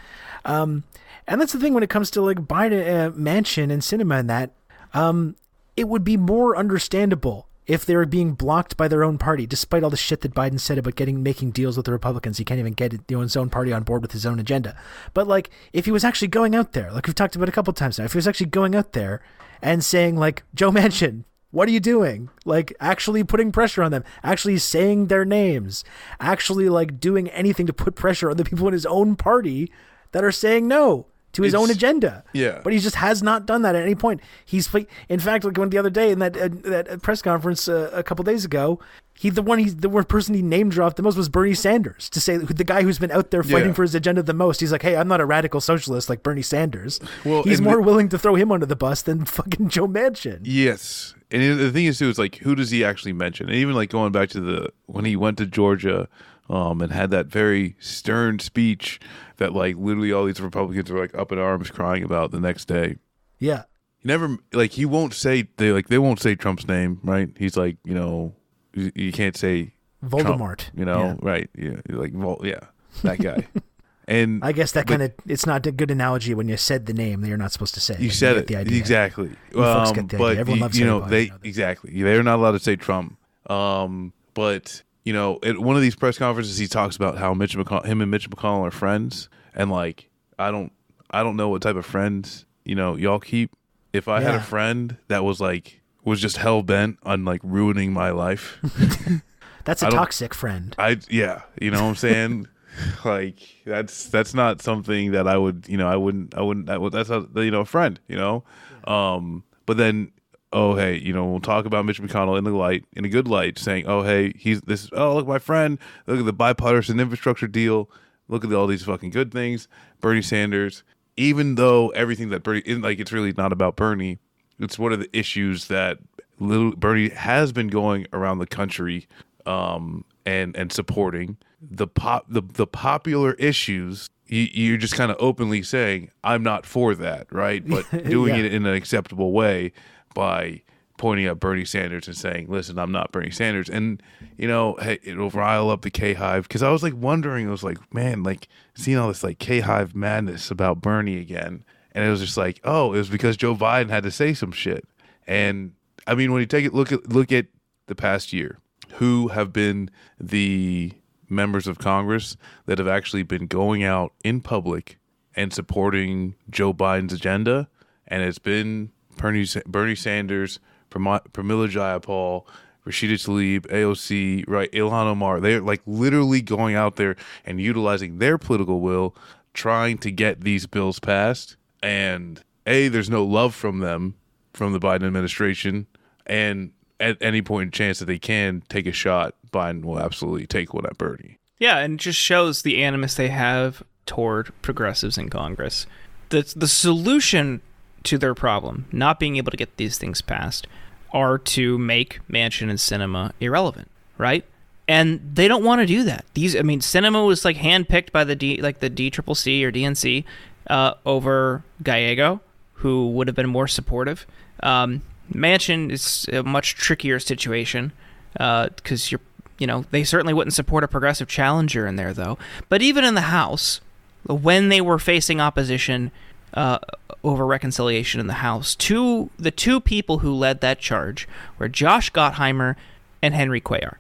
Um, 0.45 0.85
and 1.27 1.41
that's 1.41 1.53
the 1.53 1.61
thing 1.61 1.75
when 1.75 1.83
it 1.83 1.91
comes 1.91 2.11
to 2.13 2.23
like 2.23 2.39
Biden 2.39 2.83
uh, 2.83 3.11
manchin 3.13 3.71
and 3.71 3.83
sinema 3.83 4.19
and 4.21 4.31
that 4.31 4.53
um, 4.95 5.37
it 5.77 5.89
would 5.89 6.05
be 6.05 6.17
more 6.17 6.57
understandable 6.57 7.47
if 7.67 7.87
they 7.87 7.95
were 7.95 8.07
being 8.07 8.35
blocked 8.35 8.77
by 8.77 8.89
their 8.89 9.05
own 9.05 9.17
party, 9.17 9.47
despite 9.47 9.85
all 9.85 9.91
the 9.91 9.97
shit 9.97 10.23
that 10.23 10.35
Biden 10.35 10.59
said 10.59 10.77
about 10.77 10.97
getting 10.97 11.23
making 11.23 11.53
deals 11.53 11.77
with 11.77 11.87
the 11.87 11.93
Republicans. 11.93 12.39
He 12.39 12.45
can't 12.45 12.59
even 12.59 12.73
get 12.73 12.93
you 12.93 13.01
know, 13.11 13.21
his 13.21 13.37
own 13.37 13.49
party 13.49 13.73
on 13.73 13.85
board 13.85 14.03
with 14.03 14.11
his 14.11 14.27
own 14.27 14.41
agenda. 14.41 14.77
But 15.15 15.29
like, 15.29 15.51
if 15.73 15.85
he 15.85 15.93
was 15.93 16.03
actually 16.03 16.29
going 16.29 16.57
out 16.57 16.73
there, 16.73 16.91
like 16.91 17.07
we've 17.07 17.15
talked 17.15 17.37
about 17.37 17.49
a 17.49 17.53
couple 17.53 17.73
times 17.73 17.99
now, 17.99 18.07
if 18.07 18.13
he 18.13 18.19
was 18.19 18.27
actually 18.27 18.47
going 18.47 18.75
out 18.75 18.93
there 18.93 19.23
and 19.63 19.85
saying 19.85 20.17
like, 20.17 20.43
Joe 20.53 20.73
Manchin, 20.73 21.25
What 21.53 21.69
are 21.69 21.73
you 21.73 21.81
doing? 21.81 22.31
Like 22.45 22.75
actually 22.81 23.23
putting 23.23 23.53
pressure 23.53 23.85
on 23.85 23.93
them, 23.93 24.05
actually 24.25 24.59
saying 24.59 25.07
their 25.07 25.25
names, 25.25 25.85
actually 26.19 26.69
like 26.69 26.99
doing 26.99 27.29
anything 27.31 27.67
to 27.67 27.73
put 27.73 27.95
pressure 27.95 28.31
on 28.31 28.37
the 28.37 28.45
people 28.45 28.67
in 28.67 28.73
his 28.73 28.87
own 28.87 29.15
party 29.15 29.71
that 30.13 30.25
are 30.25 30.33
saying 30.33 30.67
no 30.67 31.07
to 31.33 31.43
his 31.43 31.55
It's- 31.55 31.63
own 31.63 31.71
agenda. 31.71 32.25
yeah. 32.33 32.61
But 32.65 32.73
he 32.73 32.79
just 32.79 32.97
has 32.97 33.23
not 33.23 33.47
done 33.47 33.63
that 33.63 33.75
at 33.75 33.83
any 33.83 33.95
point. 33.95 34.21
He's 34.45 34.69
in 35.09 35.21
fact, 35.21 35.45
like 35.45 35.57
when 35.57 35.71
the 35.71 35.79
other 35.79 35.91
day 35.91 36.11
in 36.11 36.19
that 36.19 36.37
uh, 36.37 36.49
that 36.65 37.03
press 37.03 37.23
conference 37.23 37.69
uh, 37.69 37.91
a 37.93 38.03
couple 38.03 38.25
days 38.25 38.45
ago, 38.45 38.81
he 39.15 39.31
the 39.31 39.43
one 39.43 39.59
he 39.59 39.69
the 39.71 39.89
one 39.89 40.05
person 40.05 40.35
he 40.35 40.43
name 40.43 40.71
dropped 40.71 40.97
the 40.97 41.03
most 41.03 41.17
was 41.17 41.29
Bernie 41.29 41.55
Sanders 41.55 42.09
to 42.11 42.21
say 42.21 42.37
the 42.37 42.65
guy 42.65 42.83
who's 42.83 42.99
been 42.99 43.11
out 43.11 43.31
there 43.31 43.43
fighting 43.43 43.69
Yeah. 43.69 43.75
for 43.75 43.83
his 43.83 43.95
agenda 43.95 44.23
the 44.23 44.35
most. 44.35 44.61
He's 44.61 44.73
like, 44.73 44.83
hey, 44.83 44.97
I'm 44.97 45.09
not 45.09 45.21
a 45.21 45.27
radical 45.27 45.61
socialist 45.61 46.09
like 46.09 46.23
Bernie 46.23 46.43
Sanders. 46.43 47.01
Well, 47.25 47.43
he's 47.43 47.61
more 47.61 47.77
the- 47.77 47.83
willing 47.83 48.09
to 48.09 48.19
throw 48.19 48.35
him 48.35 48.51
under 48.51 48.67
the 48.67 48.77
bus 48.77 49.03
than 49.03 49.25
fucking 49.25 49.69
Joe 49.69 49.87
Manchin. 49.87 50.41
Yes, 50.43 51.15
and 51.31 51.61
the 51.61 51.71
thing 51.71 51.85
is 51.85 51.99
too 51.99 52.09
is 52.09 52.19
like 52.19 52.37
who 52.37 52.55
does 52.55 52.71
he 52.71 52.85
actually 52.85 53.13
mention? 53.13 53.47
And 53.49 53.57
even 53.57 53.75
like 53.75 53.91
going 53.91 54.11
back 54.13 54.31
to 54.31 54.41
the 54.41 54.71
when 54.87 55.05
he 55.05 55.15
went 55.17 55.39
to 55.39 55.47
Georgia, 55.47 56.09
um, 56.51 56.83
and 56.83 56.93
had 56.93 57.11
that 57.13 57.27
very 57.27 57.77
stern 57.79 58.39
speech 58.41 59.01
that 59.39 59.55
like 59.55 59.77
literally 59.77 60.13
all 60.13 60.27
these 60.27 60.41
Republicans 60.41 60.91
were 60.91 61.01
like 61.01 61.15
up 61.17 61.33
in 61.33 61.39
arms 61.39 61.71
crying 61.71 62.03
about 62.03 62.31
the 62.33 62.41
next 62.41 62.67
day. 62.67 62.97
Yeah. 63.39 63.63
He 63.99 64.09
never 64.09 64.37
like 64.53 64.73
he 64.73 64.85
won't 64.85 65.15
say 65.15 65.49
they 65.57 65.73
like 65.73 65.89
they 65.89 65.99
won't 65.99 66.21
say 66.21 66.35
Trump's 66.35 66.67
name, 66.69 67.01
right? 67.03 67.29
He's 67.39 67.57
like 67.57 67.77
you 67.85 67.95
know 67.95 68.35
you, 68.75 68.91
you 68.95 69.13
can't 69.13 69.37
say 69.37 69.75
Trump, 70.09 70.27
Voldemort. 70.27 70.71
you 70.75 70.85
know, 70.85 70.99
Yeah. 71.01 71.15
right? 71.21 71.51
Yeah, 71.57 71.77
like 71.89 72.13
Vol- 72.13 72.41
yeah, 72.45 72.61
that 73.03 73.19
guy. 73.21 73.47
and 74.09 74.43
I 74.43 74.53
guess 74.53 74.73
that 74.73 74.87
kind 74.87 75.03
of 75.03 75.13
it's 75.27 75.45
not 75.45 75.67
a 75.67 75.73
good 75.73 75.91
analogy 75.91 76.35
when 76.35 76.49
you 76.49 76.57
said 76.57 76.87
the 76.87 76.95
name 76.95 77.21
that 77.21 77.29
you're 77.29 77.37
not 77.37 77.53
supposed 77.53 77.75
to 77.75 77.81
say. 77.81 77.97
You 77.99 78.09
said 78.11 78.35
get 78.35 78.39
it 78.43 78.47
the 78.47 78.57
idea. 78.57 78.79
exactly. 78.79 79.29
You 79.53 79.63
folks 79.63 79.91
Um, 79.91 79.95
get 79.97 80.09
the 80.09 80.17
but 80.19 80.25
idea. 80.31 80.41
Everyone 80.41 80.59
you, 80.59 80.63
loves 80.65 80.79
you 80.79 80.87
know 80.87 81.01
they 81.07 81.23
you 81.25 81.29
know 81.31 81.37
exactly. 81.45 82.03
They're 82.03 82.23
not 82.23 82.39
allowed 82.39 82.53
to 82.53 82.59
say 82.61 82.77
Trump. 82.77 83.19
Um, 83.51 84.13
but 84.33 84.83
you 85.05 85.13
know, 85.13 85.39
at 85.43 85.59
one 85.59 85.77
of 85.77 85.83
these 85.83 85.95
press 85.95 86.19
conferences, 86.19 86.59
he 86.59 86.67
talks 86.67 86.97
about 86.97 87.19
how 87.19 87.35
Mitch 87.35 87.57
McConnell, 87.57 87.87
him 87.87 88.01
and 88.01 88.11
Mitch 88.11 88.29
McConnell 88.29 88.67
are 88.67 88.71
friends, 88.71 89.29
and 89.55 89.71
like 89.71 90.11
I 90.39 90.51
don't, 90.51 90.73
I 91.11 91.23
don't 91.23 91.37
know 91.37 91.49
what 91.49 91.63
type 91.63 91.77
of 91.77 91.87
friends 91.87 92.45
you 92.65 92.75
know 92.75 92.97
y'all 92.97 93.21
keep. 93.21 93.53
If 93.93 94.07
I 94.07 94.21
had 94.21 94.37
a 94.37 94.41
friend 94.41 94.97
that 95.09 95.25
was 95.25 95.41
like 95.41 95.81
was 96.05 96.21
just 96.21 96.37
hell 96.37 96.63
bent 96.63 96.99
on 97.03 97.25
like 97.25 97.41
ruining 97.43 97.93
my 97.93 98.11
life, 98.11 98.59
That's 99.65 99.83
a 99.83 99.91
toxic 99.91 100.35
friend. 100.35 100.75
I 100.79 100.99
yeah, 101.09 101.43
you 101.61 101.71
know 101.71 101.83
what 101.83 101.91
I'm 101.91 101.97
saying. 101.97 102.49
like 103.05 103.39
that's 103.67 104.07
that's 104.07 104.33
not 104.33 104.63
something 104.63 105.13
that 105.13 105.27
I 105.27 105.37
would 105.37 105.67
you 105.69 105.77
know 105.77 105.89
I 105.89 105.97
wouldn't 105.97 106.35
I 106.37 106.41
wouldn't 106.41 106.67
that 106.67 106.81
would, 106.81 106.93
that's 106.93 107.09
not 107.09 107.35
you 107.37 107.51
know 107.51 107.61
a 107.61 107.67
friend 107.67 107.99
you 108.07 108.17
know 108.17 108.45
um 108.85 109.43
but 109.67 109.77
then 109.77 110.13
oh 110.53 110.75
hey 110.75 110.99
you 110.99 111.13
know 111.13 111.25
we'll 111.27 111.41
talk 111.41 111.65
about 111.65 111.85
Mitch 111.85 112.03
McConnell 112.03 112.37
in 112.39 112.45
the 112.45 112.51
light 112.51 112.85
in 112.95 113.05
a 113.05 113.09
good 113.09 113.29
light 113.29 113.59
saying 113.59 113.85
oh 113.87 114.03
hey 114.03 114.33
he's 114.37 114.61
this 114.63 114.89
oh 114.93 115.15
look 115.15 115.27
my 115.27 115.39
friend 115.39 115.79
look 116.07 116.19
at 116.19 116.27
the 116.27 116.33
bipartisan 116.33 116.99
infrastructure 116.99 117.47
deal 117.47 117.89
look 118.29 118.45
at 118.45 118.53
all 118.53 118.67
these 118.67 118.85
fucking 118.85 119.11
good 119.11 119.31
things 119.33 119.69
Bernie 120.01 120.23
Sanders 120.23 120.83
even 121.17 121.55
though 121.57 121.91
everything 121.91 122.31
that 122.31 122.43
Bernie 122.43 122.63
like 122.75 122.99
it's 122.99 123.13
really 123.13 123.33
not 123.37 123.53
about 123.53 123.77
Bernie 123.77 124.19
it's 124.59 124.79
one 124.79 124.93
of 124.93 124.99
the 125.01 125.09
issues 125.17 125.69
that 125.69 125.99
little 126.39 126.73
Bernie 126.73 127.11
has 127.11 127.53
been 127.53 127.69
going 127.69 128.07
around 128.13 128.39
the 128.39 128.47
country 128.47 129.07
um, 129.47 130.05
and 130.27 130.55
and 130.57 130.73
supporting 130.73 131.37
the 131.63 131.87
pop 131.87 132.27
the 132.29 132.43
the 132.43 132.67
popular 132.67 133.35
issues. 133.35 134.09
You, 134.27 134.49
you're 134.53 134.77
just 134.77 134.95
kind 134.95 135.11
of 135.11 135.17
openly 135.19 135.63
saying 135.63 136.11
I'm 136.23 136.43
not 136.43 136.65
for 136.67 136.95
that, 136.95 137.27
right? 137.33 137.67
But 137.67 137.91
doing 138.05 138.35
Yeah. 138.37 138.43
it 138.45 138.55
in 138.55 138.65
an 138.67 138.75
acceptable 138.75 139.33
way 139.33 139.73
by 140.15 140.63
pointing 140.97 141.27
at 141.27 141.41
Bernie 141.41 141.65
Sanders 141.65 142.07
and 142.07 142.17
saying, 142.17 142.47
"Listen, 142.49 142.79
I'm 142.79 142.93
not 142.93 143.11
Bernie 143.11 143.31
Sanders," 143.31 143.71
and 143.71 144.03
you 144.37 144.47
know, 144.47 144.77
hey, 144.81 144.99
it'll 145.03 145.31
rile 145.31 145.71
up 145.71 145.83
the 145.83 145.91
K 145.91 146.15
Hive 146.15 146.45
because 146.45 146.63
I 146.63 146.71
was 146.71 146.83
like 146.83 146.95
wondering, 146.95 147.49
I 147.49 147.51
was 147.51 147.65
like, 147.65 147.79
man, 147.93 148.23
like 148.23 148.49
seeing 148.75 148.99
all 148.99 149.09
this 149.09 149.25
like 149.25 149.39
K 149.39 149.61
Hive 149.61 149.95
madness 149.95 150.51
about 150.51 150.83
Bernie 150.83 151.19
again, 151.19 151.65
and 151.93 152.05
it 152.05 152.11
was 152.11 152.21
just 152.21 152.37
like, 152.37 152.61
oh, 152.65 152.93
it 152.93 152.99
was 152.99 153.09
because 153.09 153.37
Joe 153.37 153.55
Biden 153.55 153.91
had 153.91 154.03
to 154.03 154.11
say 154.11 154.35
some 154.35 154.53
shit, 154.53 154.87
and 155.27 155.73
I 156.07 156.15
mean, 156.15 156.33
when 156.33 156.41
you 156.41 156.47
take 156.47 156.65
it 156.65 156.75
look 156.75 156.93
at 156.93 157.09
look 157.09 157.33
at 157.33 157.47
the 157.87 157.95
past 157.95 158.33
year, 158.33 158.59
who 158.95 159.29
have 159.29 159.53
been 159.53 159.91
the 160.21 160.93
members 161.31 161.67
of 161.67 161.79
Congress 161.79 162.37
that 162.67 162.79
have 162.79 162.89
actually 162.89 163.23
been 163.23 163.47
going 163.47 163.83
out 163.83 164.13
in 164.25 164.41
public 164.41 164.99
and 165.35 165.53
supporting 165.53 166.35
Joe 166.51 166.75
Biden's 166.75 167.13
agenda, 167.13 167.69
and 168.07 168.23
it's 168.23 168.39
been 168.39 168.91
Bernie, 169.21 169.47
Bernie 169.67 169.95
Sanders, 169.95 170.59
Pram- 170.89 171.21
Pramila 171.33 171.69
Jayapal, 171.69 172.45
Rashida 172.87 173.15
Tlaib, 173.15 173.67
AOC, 173.67 174.45
right, 174.49 174.71
Ilhan 174.73 175.07
Omar. 175.07 175.41
They're 175.41 175.61
like 175.61 175.83
literally 175.87 176.41
going 176.41 176.75
out 176.75 176.97
there 176.97 177.17
and 177.45 177.61
utilizing 177.61 178.19
their 178.19 178.39
political 178.39 178.81
will, 178.81 179.15
trying 179.55 179.99
to 179.99 180.11
get 180.11 180.41
these 180.43 180.67
bills 180.67 180.99
passed. 180.99 181.57
And 181.83 182.43
a, 182.67 182.89
there's 182.89 183.11
no 183.11 183.25
love 183.25 183.55
from 183.55 183.81
them, 183.81 184.15
from 184.53 184.73
the 184.73 184.81
Biden 184.81 185.07
administration, 185.07 185.87
and 186.27 186.73
at 186.99 187.17
any 187.21 187.43
point 187.43 187.69
in 187.69 187.71
chance 187.71 187.99
that 187.99 188.05
they 188.05 188.19
can 188.19 188.63
take 188.69 188.87
a 188.87 188.93
shot, 188.93 189.35
Biden 189.51 189.85
will 189.85 189.99
absolutely 189.99 190.47
take 190.47 190.75
one 190.75 190.87
at 190.87 190.99
Bernie. 190.99 191.39
Yeah, 191.59 191.79
and 191.79 191.95
it 191.95 192.01
just 192.01 192.19
shows 192.19 192.63
the 192.63 192.83
animus 192.83 193.15
they 193.15 193.29
have 193.29 193.83
toward 194.07 194.53
progressives 194.63 195.17
in 195.19 195.29
Congress. 195.29 195.87
The 196.31 196.53
the 196.57 196.69
solution 196.69 197.61
to 198.05 198.19
their 198.19 198.35
problem, 198.35 198.87
not 198.93 199.19
being 199.19 199.37
able 199.37 199.51
to 199.51 199.57
get 199.57 199.77
these 199.77 199.99
things 199.99 200.21
passed, 200.21 200.67
are 201.13 201.39
to 201.39 201.79
make 201.79 202.21
Manchin 202.29 202.71
and 202.71 202.79
Sinema 202.79 203.33
irrelevant, 203.41 203.91
right? 204.17 204.45
And 204.89 205.21
they 205.35 205.49
don't 205.49 205.65
want 205.65 205.81
to 205.81 205.87
do 205.87 206.03
that. 206.05 206.25
These, 206.35 206.57
I 206.57 206.63
mean, 206.63 206.81
Sinema 206.81 207.27
was 207.27 207.45
like 207.45 207.57
handpicked 207.57 208.13
by 208.13 208.25
the 208.25 208.35
D, 208.35 208.61
like 208.61 208.81
the 208.81 208.91
DCCC 208.91 209.63
or 209.63 209.71
DNC, 209.71 210.25
uh, 210.69 210.95
over 211.07 211.63
Gallego, 211.83 212.41
who 212.75 213.11
would 213.11 213.29
have 213.29 213.37
been 213.37 213.49
more 213.49 213.69
supportive. 213.69 214.27
Um, 214.63 215.03
Manchin 215.33 215.91
is 215.91 216.27
a 216.33 216.43
much 216.43 216.75
trickier 216.75 217.21
situation 217.21 217.93
because 218.33 219.11
you're, 219.11 219.21
you 219.59 219.67
know, 219.67 219.85
they 219.91 220.05
certainly 220.05 220.35
wouldn't 220.35 220.55
support 220.55 220.85
a 220.85 220.89
progressive 220.89 221.29
challenger 221.29 221.87
in 221.87 221.97
there 221.97 222.13
though. 222.13 222.39
But 222.69 222.83
even 222.83 223.05
in 223.05 223.15
the 223.15 223.23
House, 223.23 223.81
when 224.27 224.69
they 224.69 224.81
were 224.81 224.99
facing 224.99 225.41
opposition 225.41 226.11
uh, 226.55 226.79
over 227.23 227.47
reconciliation 227.47 228.21
in 228.21 228.27
the 228.27 228.35
House, 228.35 228.75
two 228.75 229.31
the 229.39 229.51
two 229.51 229.81
people 229.81 230.19
who 230.19 230.35
led 230.35 230.61
that 230.61 230.79
charge 230.79 231.29
were 231.59 231.69
Josh 231.69 232.11
Gottheimer 232.13 232.77
and 233.23 233.35
Henry 233.35 233.61
Cuellar. 233.61 233.97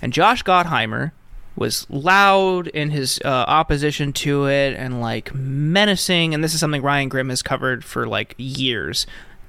And 0.00 0.12
Josh 0.12 0.42
Gottheimer 0.42 1.12
was 1.56 1.86
loud 1.88 2.66
in 2.68 2.90
his 2.90 3.20
uh, 3.24 3.28
opposition 3.28 4.12
to 4.12 4.46
it 4.46 4.74
and 4.74 5.00
like 5.00 5.32
menacing. 5.34 6.34
And 6.34 6.42
this 6.42 6.54
is 6.54 6.60
something 6.60 6.82
Ryan 6.82 7.08
Grim 7.08 7.28
has 7.28 7.42
covered 7.42 7.84
for 7.84 8.06
like 8.06 8.34
years. 8.38 9.06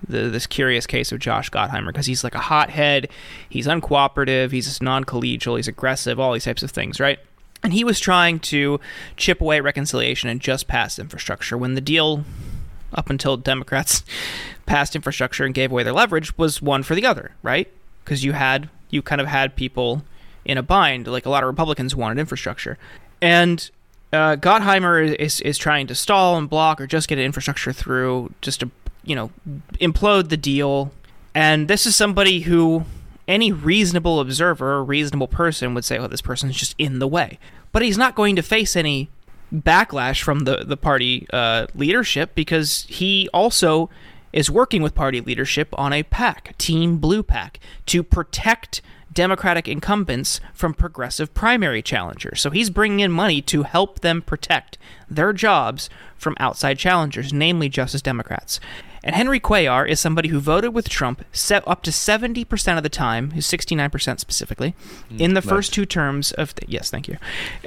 The, 0.08 0.30
this 0.30 0.46
curious 0.46 0.86
case 0.86 1.12
of 1.12 1.20
Josh 1.20 1.50
Gottheimer 1.50 1.88
because 1.88 2.06
he's 2.06 2.24
like 2.24 2.36
a 2.36 2.39
hothead, 2.39 3.08
he's 3.50 3.66
uncooperative, 3.66 4.52
he's 4.52 4.80
non-collegial, 4.80 5.56
he's 5.56 5.68
aggressive, 5.68 6.20
all 6.20 6.34
these 6.34 6.43
types 6.43 6.62
of 6.62 6.70
things, 6.70 7.00
right? 7.00 7.18
And 7.66 7.74
he 7.74 7.84
was 7.84 7.99
trying 7.99 8.41
to 8.41 8.80
chip 9.18 9.41
away 9.41 9.59
reconciliation 9.59 10.30
and 10.30 10.39
just 10.39 10.68
pass 10.68 10.99
infrastructure 10.99 11.57
when 11.57 11.74
the 11.74 11.82
deal, 11.82 12.24
up 12.93 13.09
until 13.09 13.38
Democrats 13.38 14.03
passed 14.68 14.95
infrastructure 14.95 15.45
and 15.45 15.51
gave 15.55 15.72
away 15.72 15.82
their 15.82 15.91
leverage, 15.91 16.38
was 16.38 16.61
one 16.61 16.84
for 16.84 16.93
the 16.93 17.07
other, 17.07 17.32
right? 17.41 17.68
Because 18.03 18.24
you 18.24 18.34
had 18.34 18.70
you 18.91 19.01
kind 19.01 19.20
of 19.20 19.26
had 19.26 19.55
people 19.55 20.03
in 20.45 20.59
a 20.59 20.61
bind, 20.61 21.07
like 21.07 21.26
a 21.26 21.30
lot 21.32 21.41
of 21.41 21.47
Republicans 21.47 21.95
wanted 21.95 22.20
infrastructure, 22.20 22.78
and 23.20 23.72
uh, 24.13 24.36
Gottheimer 24.36 25.16
is 25.16 25.41
is 25.41 25.57
trying 25.57 25.88
to 25.88 25.95
stall 25.95 26.38
and 26.38 26.47
block 26.47 26.80
or 26.80 26.86
just 26.86 27.07
get 27.07 27.18
infrastructure 27.18 27.74
through, 27.74 28.32
just 28.41 28.59
to 28.59 28.70
you 29.03 29.16
know 29.16 29.32
implode 29.82 30.30
the 30.30 30.38
deal. 30.38 30.91
And 31.34 31.68
this 31.68 31.88
is 31.88 31.95
somebody 31.95 32.41
who 32.41 32.86
any 33.28 33.52
reasonable 33.52 34.20
observer 34.20 34.74
or 34.74 34.84
reasonable 34.84 35.28
person 35.28 35.74
would 35.74 35.86
say, 35.86 35.98
"Oh, 35.98 36.08
this 36.08 36.22
person's 36.22 36.56
just 36.56 36.76
in 36.78 37.00
the 37.00 37.08
way." 37.08 37.40
But 37.72 37.82
he's 37.82 37.98
not 37.98 38.16
going 38.16 38.36
to 38.36 38.42
face 38.42 38.76
any 38.76 39.10
backlash 39.54 40.22
from 40.22 40.40
the 40.42 40.64
the 40.66 40.78
party 40.78 41.28
uh, 41.32 41.68
leadership 41.76 42.32
because 42.36 42.86
he 42.90 43.30
also 43.34 43.90
is 44.34 44.52
working 44.52 44.82
with 44.82 44.94
party 44.94 45.22
leadership 45.22 45.70
on 45.78 45.94
a 45.94 46.04
pack, 46.04 46.58
Team 46.58 46.98
Blue 46.98 47.24
PAC, 47.24 47.58
to 47.86 48.04
protect 48.04 48.82
Democratic 49.14 49.66
incumbents 49.70 50.42
from 50.54 50.74
progressive 50.74 51.34
primary 51.34 51.82
challengers. 51.82 52.42
So 52.42 52.50
he's 52.50 52.70
bringing 52.70 53.00
in 53.00 53.14
money 53.14 53.42
to 53.44 53.64
help 53.64 54.02
them 54.02 54.22
protect 54.22 54.78
their 55.10 55.32
jobs 55.32 55.90
from 56.18 56.36
outside 56.38 56.78
challengers, 56.78 57.32
namely 57.32 57.70
Justice 57.70 58.02
Democrats. 58.02 58.60
And 59.06 59.16
Henry 59.16 59.39
Cuellar 59.39 59.88
is 59.88 59.99
somebody 59.99 60.30
who 60.30 60.39
voted 60.39 60.74
with 60.74 60.89
Trump 60.89 61.24
set 61.32 61.64
up 61.68 61.84
to 61.84 61.91
70% 61.91 62.76
of 62.78 62.82
the 62.84 62.89
time, 62.89 63.32
69% 63.34 64.20
specifically, 64.20 64.74
in 65.18 65.36
the 65.36 65.43
first 65.43 65.74
two 65.74 65.86
terms 65.86 66.32
of, 66.32 66.56
th- 66.56 66.68
yes, 66.70 66.89
thank 66.89 67.08
you, 67.08 67.18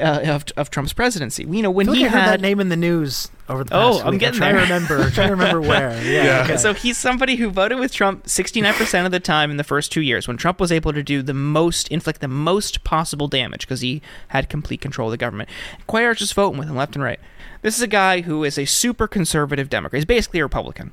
uh, 0.00 0.20
of, 0.24 0.44
of 0.56 0.68
Trump's 0.70 0.92
presidency. 0.92 1.44
You 1.44 1.62
know, 1.62 1.70
when 1.70 1.88
I 1.88 1.92
feel 1.92 1.98
he 1.98 2.04
like 2.06 2.14
I 2.14 2.18
heard 2.18 2.28
that 2.32 2.40
name 2.40 2.58
in 2.58 2.70
the 2.70 2.76
news 2.76 3.30
over 3.48 3.62
the 3.62 3.72
Oh, 3.74 3.92
past 3.92 4.04
I'm 4.04 4.10
week. 4.10 4.20
getting 4.20 4.38
trying 4.38 4.56
there. 4.56 4.66
to 4.66 4.72
remember. 4.74 4.98
I'm 5.00 5.12
trying 5.12 5.28
to 5.28 5.34
remember 5.36 5.60
where. 5.68 6.02
Yeah. 6.02 6.24
Yeah. 6.24 6.42
okay. 6.44 6.56
So 6.56 6.74
he's 6.74 6.98
somebody 6.98 7.36
who 7.36 7.50
voted 7.50 7.78
with 7.78 7.92
Trump 7.92 8.24
69% 8.24 9.06
of 9.06 9.12
the 9.12 9.20
time 9.20 9.52
in 9.52 9.58
the 9.58 9.64
first 9.64 9.92
two 9.92 10.00
years 10.02 10.26
when 10.26 10.36
Trump 10.36 10.58
was 10.58 10.72
able 10.72 10.92
to 10.92 11.04
do 11.04 11.22
the 11.22 11.34
most, 11.34 11.86
inflict 11.88 12.20
the 12.20 12.26
most 12.28 12.82
possible 12.82 13.28
damage 13.28 13.60
because 13.60 13.80
he 13.80 14.02
had 14.28 14.48
complete 14.48 14.80
control 14.80 15.06
of 15.08 15.12
the 15.12 15.16
government. 15.16 15.48
Cuellar's 15.88 16.18
just 16.18 16.34
voting 16.34 16.58
with 16.58 16.68
him 16.68 16.74
left 16.74 16.96
and 16.96 17.04
right. 17.04 17.20
This 17.62 17.76
is 17.76 17.82
a 17.82 17.88
guy 17.88 18.20
who 18.20 18.44
is 18.44 18.56
a 18.58 18.64
super 18.66 19.08
conservative 19.08 19.68
Democrat. 19.68 19.98
He's 19.98 20.04
basically 20.04 20.40
a 20.40 20.44
Republican. 20.44 20.92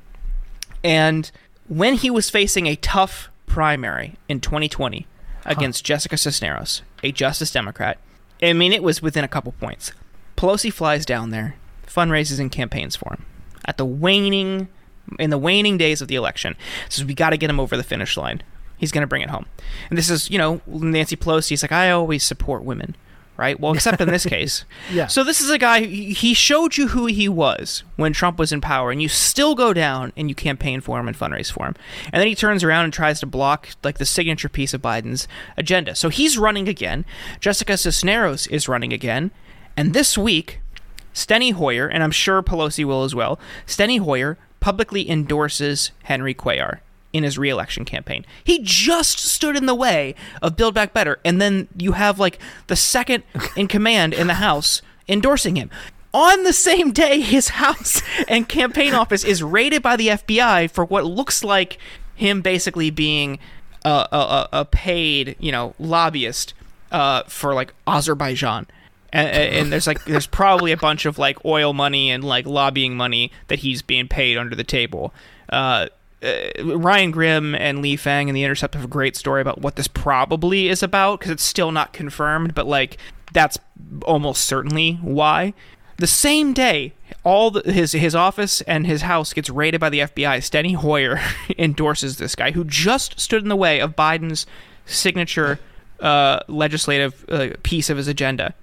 And 0.82 1.30
when 1.68 1.94
he 1.94 2.10
was 2.10 2.30
facing 2.30 2.66
a 2.66 2.76
tough 2.76 3.30
primary 3.46 4.16
in 4.28 4.40
2020 4.40 5.06
against 5.44 5.84
Jessica 5.84 6.16
Cisneros, 6.16 6.82
a 7.02 7.12
Justice 7.12 7.50
Democrat, 7.50 7.98
I 8.42 8.52
mean, 8.52 8.72
it 8.72 8.82
was 8.82 9.00
within 9.02 9.24
a 9.24 9.28
couple 9.28 9.52
points. 9.52 9.92
Pelosi 10.36 10.72
flies 10.72 11.06
down 11.06 11.30
there, 11.30 11.56
fundraises 11.86 12.38
and 12.38 12.52
campaigns 12.52 12.96
for 12.96 13.14
him 13.14 13.24
at 13.64 13.78
the 13.78 13.84
waning, 13.84 14.68
in 15.18 15.30
the 15.30 15.38
waning 15.38 15.76
days 15.78 16.00
of 16.00 16.08
the 16.08 16.14
election. 16.14 16.56
Says 16.88 17.04
we 17.04 17.14
got 17.14 17.30
to 17.30 17.36
get 17.36 17.50
him 17.50 17.60
over 17.60 17.76
the 17.76 17.82
finish 17.82 18.16
line. 18.16 18.42
He's 18.76 18.92
going 18.92 19.02
to 19.02 19.06
bring 19.06 19.22
it 19.22 19.30
home. 19.30 19.46
And 19.88 19.98
this 19.98 20.10
is, 20.10 20.30
you 20.30 20.38
know, 20.38 20.60
Nancy 20.66 21.16
Pelosi's 21.16 21.62
like, 21.62 21.72
I 21.72 21.90
always 21.90 22.22
support 22.22 22.62
women, 22.62 22.94
right? 23.36 23.58
Well, 23.58 23.72
except 23.72 24.00
in 24.00 24.08
this 24.08 24.26
case. 24.36 24.64
Yeah. 24.92 25.06
So 25.06 25.24
this 25.24 25.40
is 25.40 25.50
a 25.50 25.58
guy, 25.58 25.80
he 25.82 26.34
showed 26.34 26.76
you 26.76 26.88
who 26.88 27.06
he 27.06 27.28
was 27.28 27.82
when 27.96 28.12
Trump 28.12 28.38
was 28.38 28.52
in 28.52 28.60
power, 28.60 28.90
and 28.90 29.00
you 29.00 29.08
still 29.08 29.54
go 29.54 29.72
down 29.72 30.12
and 30.16 30.28
you 30.28 30.34
campaign 30.34 30.80
for 30.80 30.98
him 30.98 31.08
and 31.08 31.16
fundraise 31.16 31.50
for 31.50 31.66
him. 31.66 31.74
And 32.12 32.20
then 32.20 32.26
he 32.26 32.34
turns 32.34 32.64
around 32.64 32.84
and 32.84 32.92
tries 32.92 33.20
to 33.20 33.26
block, 33.26 33.70
like, 33.82 33.98
the 33.98 34.06
signature 34.06 34.48
piece 34.48 34.74
of 34.74 34.82
Biden's 34.82 35.28
agenda. 35.56 35.94
So 35.94 36.08
he's 36.08 36.38
running 36.38 36.68
again. 36.68 37.04
Jessica 37.40 37.76
Cisneros 37.76 38.46
is 38.46 38.68
running 38.68 38.92
again. 38.92 39.30
And 39.76 39.92
this 39.92 40.16
week, 40.16 40.60
Steny 41.14 41.52
Hoyer, 41.52 41.86
and 41.86 42.02
I'm 42.02 42.10
sure 42.10 42.42
Pelosi 42.42 42.84
will 42.84 43.04
as 43.04 43.14
well, 43.14 43.38
Steny 43.66 44.00
Hoyer 44.00 44.38
publicly 44.60 45.08
endorses 45.08 45.92
Henry 46.04 46.34
Cuellar 46.34 46.80
in 47.12 47.24
his 47.24 47.38
reelection 47.38 47.84
campaign. 47.84 48.24
He 48.44 48.60
just 48.62 49.18
stood 49.18 49.56
in 49.56 49.66
the 49.66 49.74
way 49.74 50.14
of 50.42 50.56
Build 50.56 50.74
Back 50.74 50.92
Better, 50.92 51.18
and 51.24 51.40
then 51.40 51.68
you 51.76 51.92
have 51.92 52.18
like 52.18 52.38
the 52.66 52.76
second 52.76 53.22
in 53.56 53.68
command 53.68 54.14
in 54.14 54.26
the 54.26 54.34
House 54.34 54.82
endorsing 55.08 55.56
him. 55.56 55.70
On 56.12 56.44
the 56.44 56.52
same 56.52 56.92
day, 56.92 57.20
his 57.20 57.48
house 57.48 58.00
and 58.28 58.48
campaign 58.48 58.94
office 58.94 59.22
is 59.24 59.42
raided 59.42 59.82
by 59.82 59.96
the 59.96 60.08
FBI 60.08 60.70
for 60.70 60.84
what 60.84 61.04
looks 61.04 61.44
like 61.44 61.78
him 62.14 62.40
basically 62.40 62.90
being 62.90 63.38
a, 63.84 64.08
a, 64.10 64.48
a- 64.52 64.64
paid, 64.64 65.36
you 65.38 65.52
know, 65.52 65.74
lobbyist 65.78 66.54
uh, 66.90 67.22
for 67.24 67.52
like 67.52 67.74
Azerbaijan 67.86 68.66
and, 69.12 69.28
and 69.28 69.72
there's 69.72 69.86
like 69.86 70.04
there's 70.04 70.26
probably 70.26 70.72
a 70.72 70.76
bunch 70.76 71.06
of 71.06 71.18
like 71.18 71.42
oil 71.44 71.72
money 71.72 72.10
and 72.10 72.22
like 72.24 72.46
lobbying 72.46 72.96
money 72.96 73.32
that 73.48 73.60
he's 73.60 73.82
being 73.82 74.08
paid 74.08 74.36
under 74.36 74.54
the 74.54 74.64
table. 74.64 75.14
Uh, 75.48 75.86
uh, 76.22 76.64
Ryan 76.64 77.10
Grim 77.10 77.54
and 77.54 77.82
Lee 77.82 77.96
Fang 77.96 78.28
and 78.28 78.36
The 78.36 78.44
Intercept 78.44 78.74
have 78.74 78.84
a 78.84 78.88
great 78.88 79.16
story 79.16 79.40
about 79.40 79.60
what 79.60 79.76
this 79.76 79.88
probably 79.88 80.68
is 80.68 80.82
about 80.82 81.18
because 81.18 81.32
it's 81.32 81.44
still 81.44 81.72
not 81.72 81.92
confirmed, 81.92 82.54
but 82.54 82.66
like 82.66 82.98
that's 83.32 83.58
almost 84.02 84.44
certainly 84.44 84.94
why. 85.02 85.52
The 85.98 86.06
same 86.06 86.52
day, 86.52 86.92
all 87.24 87.50
the, 87.50 87.72
his 87.72 87.92
his 87.92 88.14
office 88.14 88.60
and 88.62 88.86
his 88.86 89.02
house 89.02 89.32
gets 89.32 89.48
raided 89.48 89.80
by 89.80 89.88
the 89.88 90.00
FBI. 90.00 90.38
Steny 90.38 90.74
Hoyer 90.74 91.20
endorses 91.58 92.18
this 92.18 92.34
guy 92.34 92.50
who 92.50 92.64
just 92.64 93.18
stood 93.18 93.42
in 93.42 93.48
the 93.48 93.56
way 93.56 93.80
of 93.80 93.96
Biden's 93.96 94.46
signature 94.84 95.58
uh, 96.00 96.40
legislative 96.48 97.24
uh, 97.28 97.48
piece 97.62 97.88
of 97.88 97.96
his 97.96 98.08
agenda. 98.08 98.54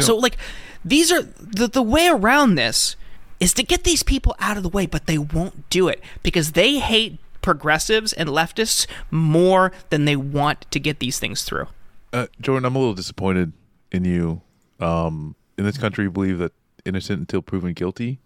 So 0.00 0.16
like 0.16 0.36
these 0.84 1.12
are 1.12 1.22
the 1.22 1.68
the 1.68 1.82
way 1.82 2.08
around 2.08 2.56
this 2.56 2.96
is 3.40 3.52
to 3.54 3.62
get 3.62 3.84
these 3.84 4.02
people 4.02 4.34
out 4.38 4.56
of 4.56 4.62
the 4.62 4.68
way, 4.68 4.86
but 4.86 5.06
they 5.06 5.18
won't 5.18 5.68
do 5.70 5.88
it 5.88 6.00
because 6.22 6.52
they 6.52 6.78
hate 6.78 7.18
progressives 7.42 8.12
and 8.12 8.28
leftists 8.28 8.86
more 9.10 9.70
than 9.90 10.06
they 10.06 10.16
want 10.16 10.66
to 10.70 10.80
get 10.80 10.98
these 10.98 11.18
things 11.18 11.44
through. 11.44 11.66
Uh, 12.12 12.26
Jordan, 12.40 12.64
I'm 12.64 12.74
a 12.74 12.78
little 12.78 12.94
disappointed 12.94 13.52
in 13.92 14.04
you. 14.04 14.40
Um, 14.80 15.36
in 15.58 15.64
this 15.64 15.76
country, 15.76 16.04
you 16.04 16.10
believe 16.10 16.38
that 16.38 16.52
innocent 16.84 17.20
until 17.20 17.42
proven 17.42 17.74
guilty, 17.74 18.18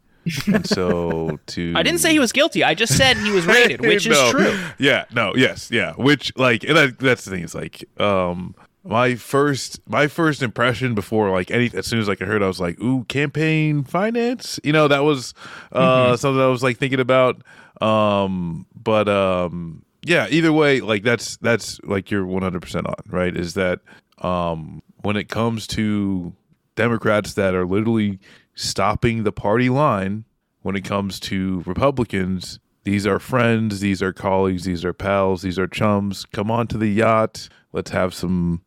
and 0.47 0.67
so 0.67 1.39
to 1.47 1.73
I 1.75 1.83
didn't 1.83 2.01
say 2.01 2.13
he 2.13 2.19
was 2.19 2.33
guilty. 2.33 2.65
I 2.65 2.75
just 2.75 2.97
said 2.97 3.17
he 3.17 3.31
was 3.31 3.47
rated, 3.47 3.81
which 3.87 4.07
is 4.07 4.19
true. 4.31 4.59
Yeah, 4.79 5.05
no, 5.13 5.33
yes, 5.37 5.71
yeah. 5.71 5.95
Which 5.95 6.37
like, 6.37 6.63
that, 6.63 6.99
that's 6.99 7.25
the 7.25 7.31
thing. 7.31 7.45
It's 7.45 7.55
like, 7.55 7.85
um, 8.01 8.55
my 8.89 9.15
first, 9.15 9.81
my 9.89 10.09
first 10.09 10.43
impression 10.43 10.95
before 10.95 11.31
like 11.31 11.51
any, 11.51 11.71
as 11.75 11.87
soon 11.87 12.01
as 12.01 12.09
like 12.09 12.23
I 12.23 12.25
heard, 12.25 12.43
I 12.43 12.47
was 12.47 12.61
like, 12.61 12.81
ooh, 12.81 13.05
campaign 13.05 13.85
finance. 13.85 14.59
You 14.65 14.73
know, 14.73 14.89
that 14.89 15.05
was 15.05 15.35
uh 15.73 16.17
something 16.17 16.41
I 16.41 16.47
was 16.47 16.63
like 16.63 16.79
thinking 16.79 17.01
about. 17.01 17.43
Um, 17.81 18.67
but 18.75 19.09
um, 19.09 19.85
yeah. 20.03 20.27
Either 20.31 20.53
way, 20.53 20.81
like 20.81 21.03
that's 21.03 21.37
that's 21.37 21.81
like 21.85 22.11
you're 22.11 22.27
100 22.27 22.61
percent 22.61 22.87
on 22.87 22.95
right. 23.09 23.37
Is 23.37 23.55
that 23.55 23.81
um 24.19 24.83
when 25.03 25.17
it 25.17 25.29
comes 25.29 25.67
to 25.69 26.33
Democrats 26.75 27.35
that 27.35 27.55
are 27.55 27.67
literally 27.67 28.19
stopping 28.55 29.25
the 29.25 29.33
party 29.33 29.69
line 29.69 30.25
when 30.63 30.77
it 30.77 30.85
comes 30.85 31.21
to 31.21 31.63
Republicans. 31.67 32.59
These 32.85 33.07
are 33.07 33.19
friends, 33.19 33.81
these 33.81 34.03
are 34.03 34.13
colleagues, 34.13 34.65
these 34.65 34.85
are 34.85 34.93
pals, 34.93 35.43
these 35.43 35.59
are 35.59 35.67
chums. 35.67 36.25
Come 36.25 36.51
on 36.51 36.67
to 36.69 36.79
the 36.79 36.89
yacht. 36.89 37.49
Let's 37.73 37.91
have 37.91 38.15
some, 38.15 38.63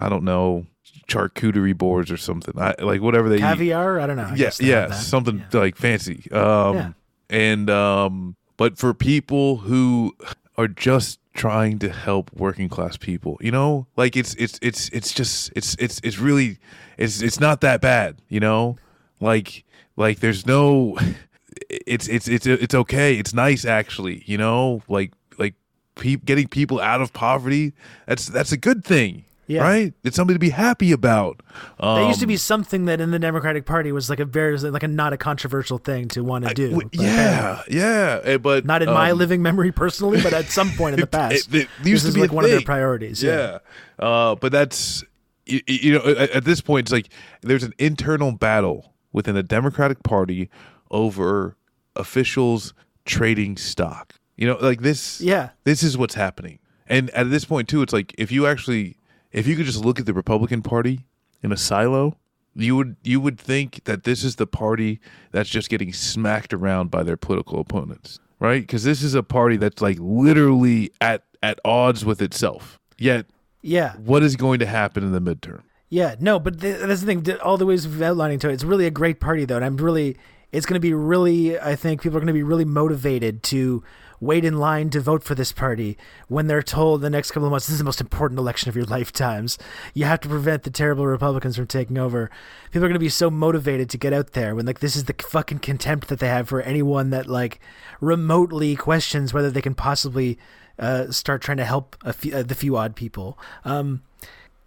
I 0.00 0.08
don't 0.08 0.24
know, 0.24 0.66
charcuterie 1.08 1.76
boards 1.76 2.10
or 2.10 2.16
something. 2.16 2.54
I, 2.58 2.74
like 2.80 3.00
whatever 3.00 3.28
they 3.28 3.36
eat. 3.36 3.40
Caviar? 3.40 4.00
I 4.00 4.06
don't 4.06 4.16
know. 4.16 4.24
I 4.30 4.34
Yeah, 4.34 4.50
yeah, 4.60 4.90
something 4.92 5.44
like 5.52 5.76
fancy. 5.76 6.30
Um, 6.32 6.74
Yeah. 6.74 6.92
and 7.30 7.70
um, 7.70 8.36
but 8.56 8.78
for 8.78 8.94
people 8.94 9.58
who 9.58 10.14
are 10.56 10.68
just 10.68 11.18
trying 11.34 11.78
to 11.80 11.90
help 11.90 12.30
working 12.34 12.68
class 12.68 12.96
people, 12.96 13.36
you 13.40 13.50
know, 13.50 13.86
like 13.96 14.16
it's 14.16 14.34
it's 14.34 14.58
it's 14.62 14.88
it's 14.90 15.12
just 15.12 15.52
it's 15.56 15.76
it's 15.78 16.00
it's 16.02 16.18
really 16.18 16.58
it's 16.96 17.22
it's 17.22 17.40
not 17.40 17.60
that 17.60 17.80
bad, 17.80 18.20
you 18.28 18.40
know, 18.40 18.76
like 19.20 19.64
like 19.96 20.20
there's 20.20 20.46
no, 20.46 20.96
it's 21.70 22.08
it's 22.08 22.28
it's 22.28 22.46
it's 22.46 22.74
okay, 22.74 23.16
it's 23.16 23.34
nice 23.34 23.64
actually, 23.64 24.22
you 24.26 24.38
know, 24.38 24.82
like 24.88 25.12
like 25.38 25.54
pe- 25.96 26.16
getting 26.16 26.48
people 26.48 26.80
out 26.80 27.00
of 27.00 27.12
poverty, 27.12 27.72
that's 28.06 28.26
that's 28.26 28.52
a 28.52 28.56
good 28.56 28.84
thing. 28.84 29.24
Yeah. 29.46 29.62
Right, 29.62 29.92
it's 30.04 30.16
something 30.16 30.34
to 30.34 30.38
be 30.40 30.50
happy 30.50 30.90
about. 30.92 31.40
Um, 31.78 31.96
That 32.00 32.08
used 32.08 32.20
to 32.20 32.26
be 32.26 32.36
something 32.36 32.86
that 32.86 33.00
in 33.00 33.10
the 33.10 33.18
Democratic 33.18 33.66
Party 33.66 33.92
was 33.92 34.08
like 34.08 34.20
a 34.20 34.24
very 34.24 34.56
like 34.58 34.82
a 34.82 34.88
not 34.88 35.12
a 35.12 35.16
controversial 35.16 35.78
thing 35.78 36.08
to 36.08 36.24
want 36.24 36.46
to 36.48 36.54
do. 36.54 36.70
W- 36.70 36.88
but 36.90 37.00
yeah, 37.00 37.62
yeah, 37.68 38.20
eh, 38.24 38.36
but 38.38 38.64
Not 38.64 38.82
in 38.82 38.88
my 38.88 39.10
um, 39.10 39.18
living 39.18 39.42
memory 39.42 39.70
personally, 39.72 40.22
but 40.22 40.32
at 40.32 40.46
some 40.46 40.70
point 40.72 40.94
in 40.94 41.00
the 41.00 41.06
past, 41.18 41.54
it, 41.54 41.62
it 41.62 41.68
used 41.84 41.86
this 41.86 42.02
to 42.04 42.08
is 42.08 42.14
be 42.14 42.20
like 42.22 42.32
one 42.32 42.44
of 42.44 42.50
their 42.50 42.60
thing. 42.60 42.66
priorities. 42.66 43.22
Yeah, 43.22 43.58
uh, 43.98 44.34
but 44.36 44.50
that's 44.52 45.04
you, 45.46 45.60
you 45.66 45.92
know 45.92 46.04
at, 46.04 46.30
at 46.30 46.44
this 46.44 46.60
point 46.62 46.86
it's 46.86 46.92
like 46.92 47.08
there's 47.42 47.64
an 47.64 47.74
internal 47.78 48.32
battle 48.32 48.94
within 49.12 49.34
the 49.34 49.42
Democratic 49.42 50.02
Party 50.02 50.48
over 50.90 51.56
officials 51.96 52.74
trading 53.04 53.56
stock. 53.56 54.14
You 54.36 54.48
know, 54.48 54.56
like 54.60 54.80
this. 54.80 55.20
Yeah. 55.20 55.50
this 55.64 55.82
is 55.82 55.96
what's 55.96 56.14
happening. 56.14 56.58
And 56.86 57.08
at 57.10 57.30
this 57.30 57.44
point 57.44 57.68
too, 57.68 57.82
it's 57.82 57.92
like 57.92 58.14
if 58.18 58.32
you 58.32 58.46
actually 58.46 58.96
if 59.34 59.46
you 59.46 59.56
could 59.56 59.66
just 59.66 59.84
look 59.84 60.00
at 60.00 60.06
the 60.06 60.14
Republican 60.14 60.62
Party 60.62 61.04
in 61.42 61.52
a 61.52 61.56
silo, 61.56 62.16
you 62.54 62.76
would 62.76 62.96
you 63.02 63.20
would 63.20 63.38
think 63.38 63.82
that 63.84 64.04
this 64.04 64.22
is 64.22 64.36
the 64.36 64.46
party 64.46 65.00
that's 65.32 65.50
just 65.50 65.68
getting 65.68 65.92
smacked 65.92 66.54
around 66.54 66.90
by 66.90 67.02
their 67.02 67.16
political 67.16 67.60
opponents, 67.60 68.20
right? 68.38 68.62
Because 68.62 68.84
this 68.84 69.02
is 69.02 69.14
a 69.14 69.24
party 69.24 69.56
that's 69.56 69.82
like 69.82 69.98
literally 70.00 70.92
at 71.00 71.24
at 71.42 71.58
odds 71.64 72.04
with 72.04 72.22
itself. 72.22 72.78
Yet, 72.96 73.26
yeah, 73.60 73.94
what 73.96 74.22
is 74.22 74.36
going 74.36 74.60
to 74.60 74.66
happen 74.66 75.02
in 75.02 75.12
the 75.12 75.20
midterm? 75.20 75.62
yeah. 75.90 76.14
No, 76.20 76.38
but 76.38 76.60
th- 76.60 76.78
that's 76.80 77.02
the 77.02 77.06
thing. 77.06 77.38
All 77.40 77.56
the 77.56 77.66
ways 77.66 77.84
of 77.84 78.00
outlining 78.00 78.38
to 78.40 78.50
it, 78.50 78.54
it's 78.54 78.64
really 78.64 78.86
a 78.86 78.90
great 78.90 79.18
party 79.18 79.44
though, 79.44 79.56
and 79.56 79.64
I'm 79.64 79.76
really, 79.76 80.16
it's 80.52 80.64
going 80.64 80.74
to 80.74 80.80
be 80.80 80.94
really. 80.94 81.58
I 81.58 81.74
think 81.74 82.02
people 82.02 82.16
are 82.18 82.20
going 82.20 82.28
to 82.28 82.32
be 82.32 82.44
really 82.44 82.64
motivated 82.64 83.42
to 83.44 83.82
wait 84.20 84.44
in 84.44 84.58
line 84.58 84.90
to 84.90 85.00
vote 85.00 85.22
for 85.22 85.34
this 85.34 85.52
party 85.52 85.96
when 86.28 86.46
they're 86.46 86.62
told 86.62 87.00
the 87.00 87.10
next 87.10 87.30
couple 87.30 87.46
of 87.46 87.50
months 87.50 87.66
this 87.66 87.74
is 87.74 87.78
the 87.78 87.84
most 87.84 88.00
important 88.00 88.38
election 88.38 88.68
of 88.68 88.76
your 88.76 88.84
lifetimes. 88.86 89.58
You 89.92 90.04
have 90.04 90.20
to 90.20 90.28
prevent 90.28 90.62
the 90.62 90.70
terrible 90.70 91.06
Republicans 91.06 91.56
from 91.56 91.66
taking 91.66 91.98
over. 91.98 92.30
People 92.70 92.84
are 92.84 92.88
going 92.88 92.94
to 92.94 92.98
be 92.98 93.08
so 93.08 93.30
motivated 93.30 93.90
to 93.90 93.98
get 93.98 94.12
out 94.12 94.32
there 94.32 94.54
when 94.54 94.66
like 94.66 94.80
this 94.80 94.96
is 94.96 95.04
the 95.04 95.14
fucking 95.18 95.60
contempt 95.60 96.08
that 96.08 96.18
they 96.18 96.28
have 96.28 96.48
for 96.48 96.60
anyone 96.62 97.10
that 97.10 97.26
like 97.26 97.60
remotely 98.00 98.76
questions 98.76 99.32
whether 99.32 99.50
they 99.50 99.62
can 99.62 99.74
possibly 99.74 100.38
uh, 100.78 101.10
start 101.10 101.42
trying 101.42 101.58
to 101.58 101.64
help 101.64 101.96
a 102.02 102.12
few, 102.12 102.34
uh, 102.34 102.42
the 102.42 102.54
few 102.54 102.76
odd 102.76 102.96
people. 102.96 103.38
Um, 103.64 104.02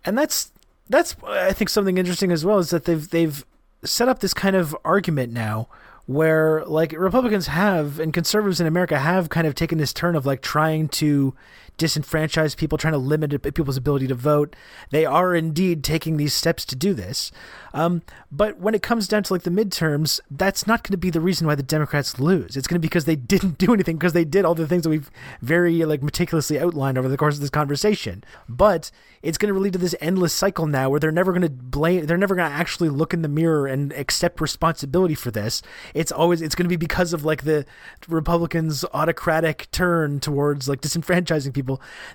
and 0.06 0.18
that's 0.18 0.52
that's 0.90 1.16
I 1.26 1.52
think 1.54 1.70
something 1.70 1.98
interesting 1.98 2.32
as 2.32 2.46
well 2.46 2.60
is 2.60 2.70
that 2.70 2.86
they've 2.86 3.10
they've 3.10 3.46
set 3.84 4.08
up 4.08 4.20
this 4.20 4.34
kind 4.34 4.56
of 4.56 4.76
argument 4.84 5.34
now 5.34 5.68
where 6.08 6.64
like 6.66 6.94
Republicans 6.94 7.48
have 7.48 8.00
and 8.00 8.14
conservatives 8.14 8.60
in 8.60 8.66
America 8.66 8.98
have 8.98 9.30
kind 9.30 9.46
of 9.46 9.54
taken 9.54 9.78
this 9.78 9.94
turn 9.94 10.16
of 10.16 10.26
like 10.26 10.42
trying 10.42 10.88
to 10.88 11.36
disenfranchise 11.78 12.58
people, 12.58 12.78
trying 12.78 12.94
to 12.94 12.98
limit 12.98 13.42
people's 13.54 13.78
ability 13.78 14.08
to 14.08 14.16
vote. 14.16 14.56
They 14.90 15.06
are 15.06 15.36
indeed 15.36 15.84
taking 15.84 16.18
these 16.18 16.34
steps 16.34 16.66
to 16.66 16.76
do 16.76 16.94
this. 16.94 17.32
Um, 17.74 18.02
but 18.32 18.60
when 18.60 18.74
it 18.74 18.82
comes 18.82 19.08
down 19.08 19.24
to 19.24 19.34
like 19.34 19.44
the 19.44 19.50
midterms, 19.50 20.20
that's 20.32 20.66
not 20.66 20.84
going 20.84 20.94
to 20.94 20.98
be 20.98 21.10
the 21.10 21.22
reason 21.22 21.48
why 21.48 21.56
the 21.56 21.64
Democrats 21.64 22.20
lose. 22.20 22.58
It's 22.58 22.68
going 22.68 22.76
to 22.76 22.80
be 22.80 22.88
because 22.88 23.06
they 23.06 23.16
didn't 23.28 23.58
do 23.58 23.74
anything 23.74 23.98
because 23.98 24.14
they 24.14 24.26
did 24.26 24.46
all 24.46 24.56
the 24.56 24.68
things 24.68 24.84
that 24.84 24.90
we've 24.90 25.12
very 25.42 25.86
like 25.86 26.02
meticulously 26.02 26.60
outlined 26.60 26.98
over 26.98 27.08
the 27.08 27.18
course 27.18 27.36
of 27.36 27.42
this 27.42 27.50
conversation. 27.50 28.24
But 28.50 28.92
it's 29.22 29.38
going 29.38 29.54
to 29.54 29.60
lead 29.60 29.74
to 29.74 29.80
this 29.80 29.96
endless 30.00 30.34
cycle 30.34 30.68
now 30.68 30.90
where 30.90 31.00
they're 31.00 31.12
never 31.12 31.32
going 31.32 31.42
to 31.42 31.50
blame 31.50 32.06
they're 32.06 32.18
never 32.18 32.36
going 32.36 32.50
to 32.50 32.56
actually 32.56 32.90
look 32.90 33.14
in 33.14 33.22
the 33.22 33.28
mirror 33.28 33.68
and 33.68 33.92
accept 33.94 34.40
responsibility 34.40 35.16
for 35.16 35.32
this 35.32 35.62
it's 35.94 36.12
always 36.12 36.42
it's 36.42 36.56
going 36.56 36.66
to 36.66 36.70
be 36.70 36.78
because 36.78 37.14
of 37.14 37.26
like 37.26 37.44
the 37.44 37.66
republicans 38.08 38.86
autocratic 38.94 39.70
turn 39.72 40.20
towards 40.20 40.70
like 40.70 40.82
disenfranchising 40.82 41.54
people 41.54 41.67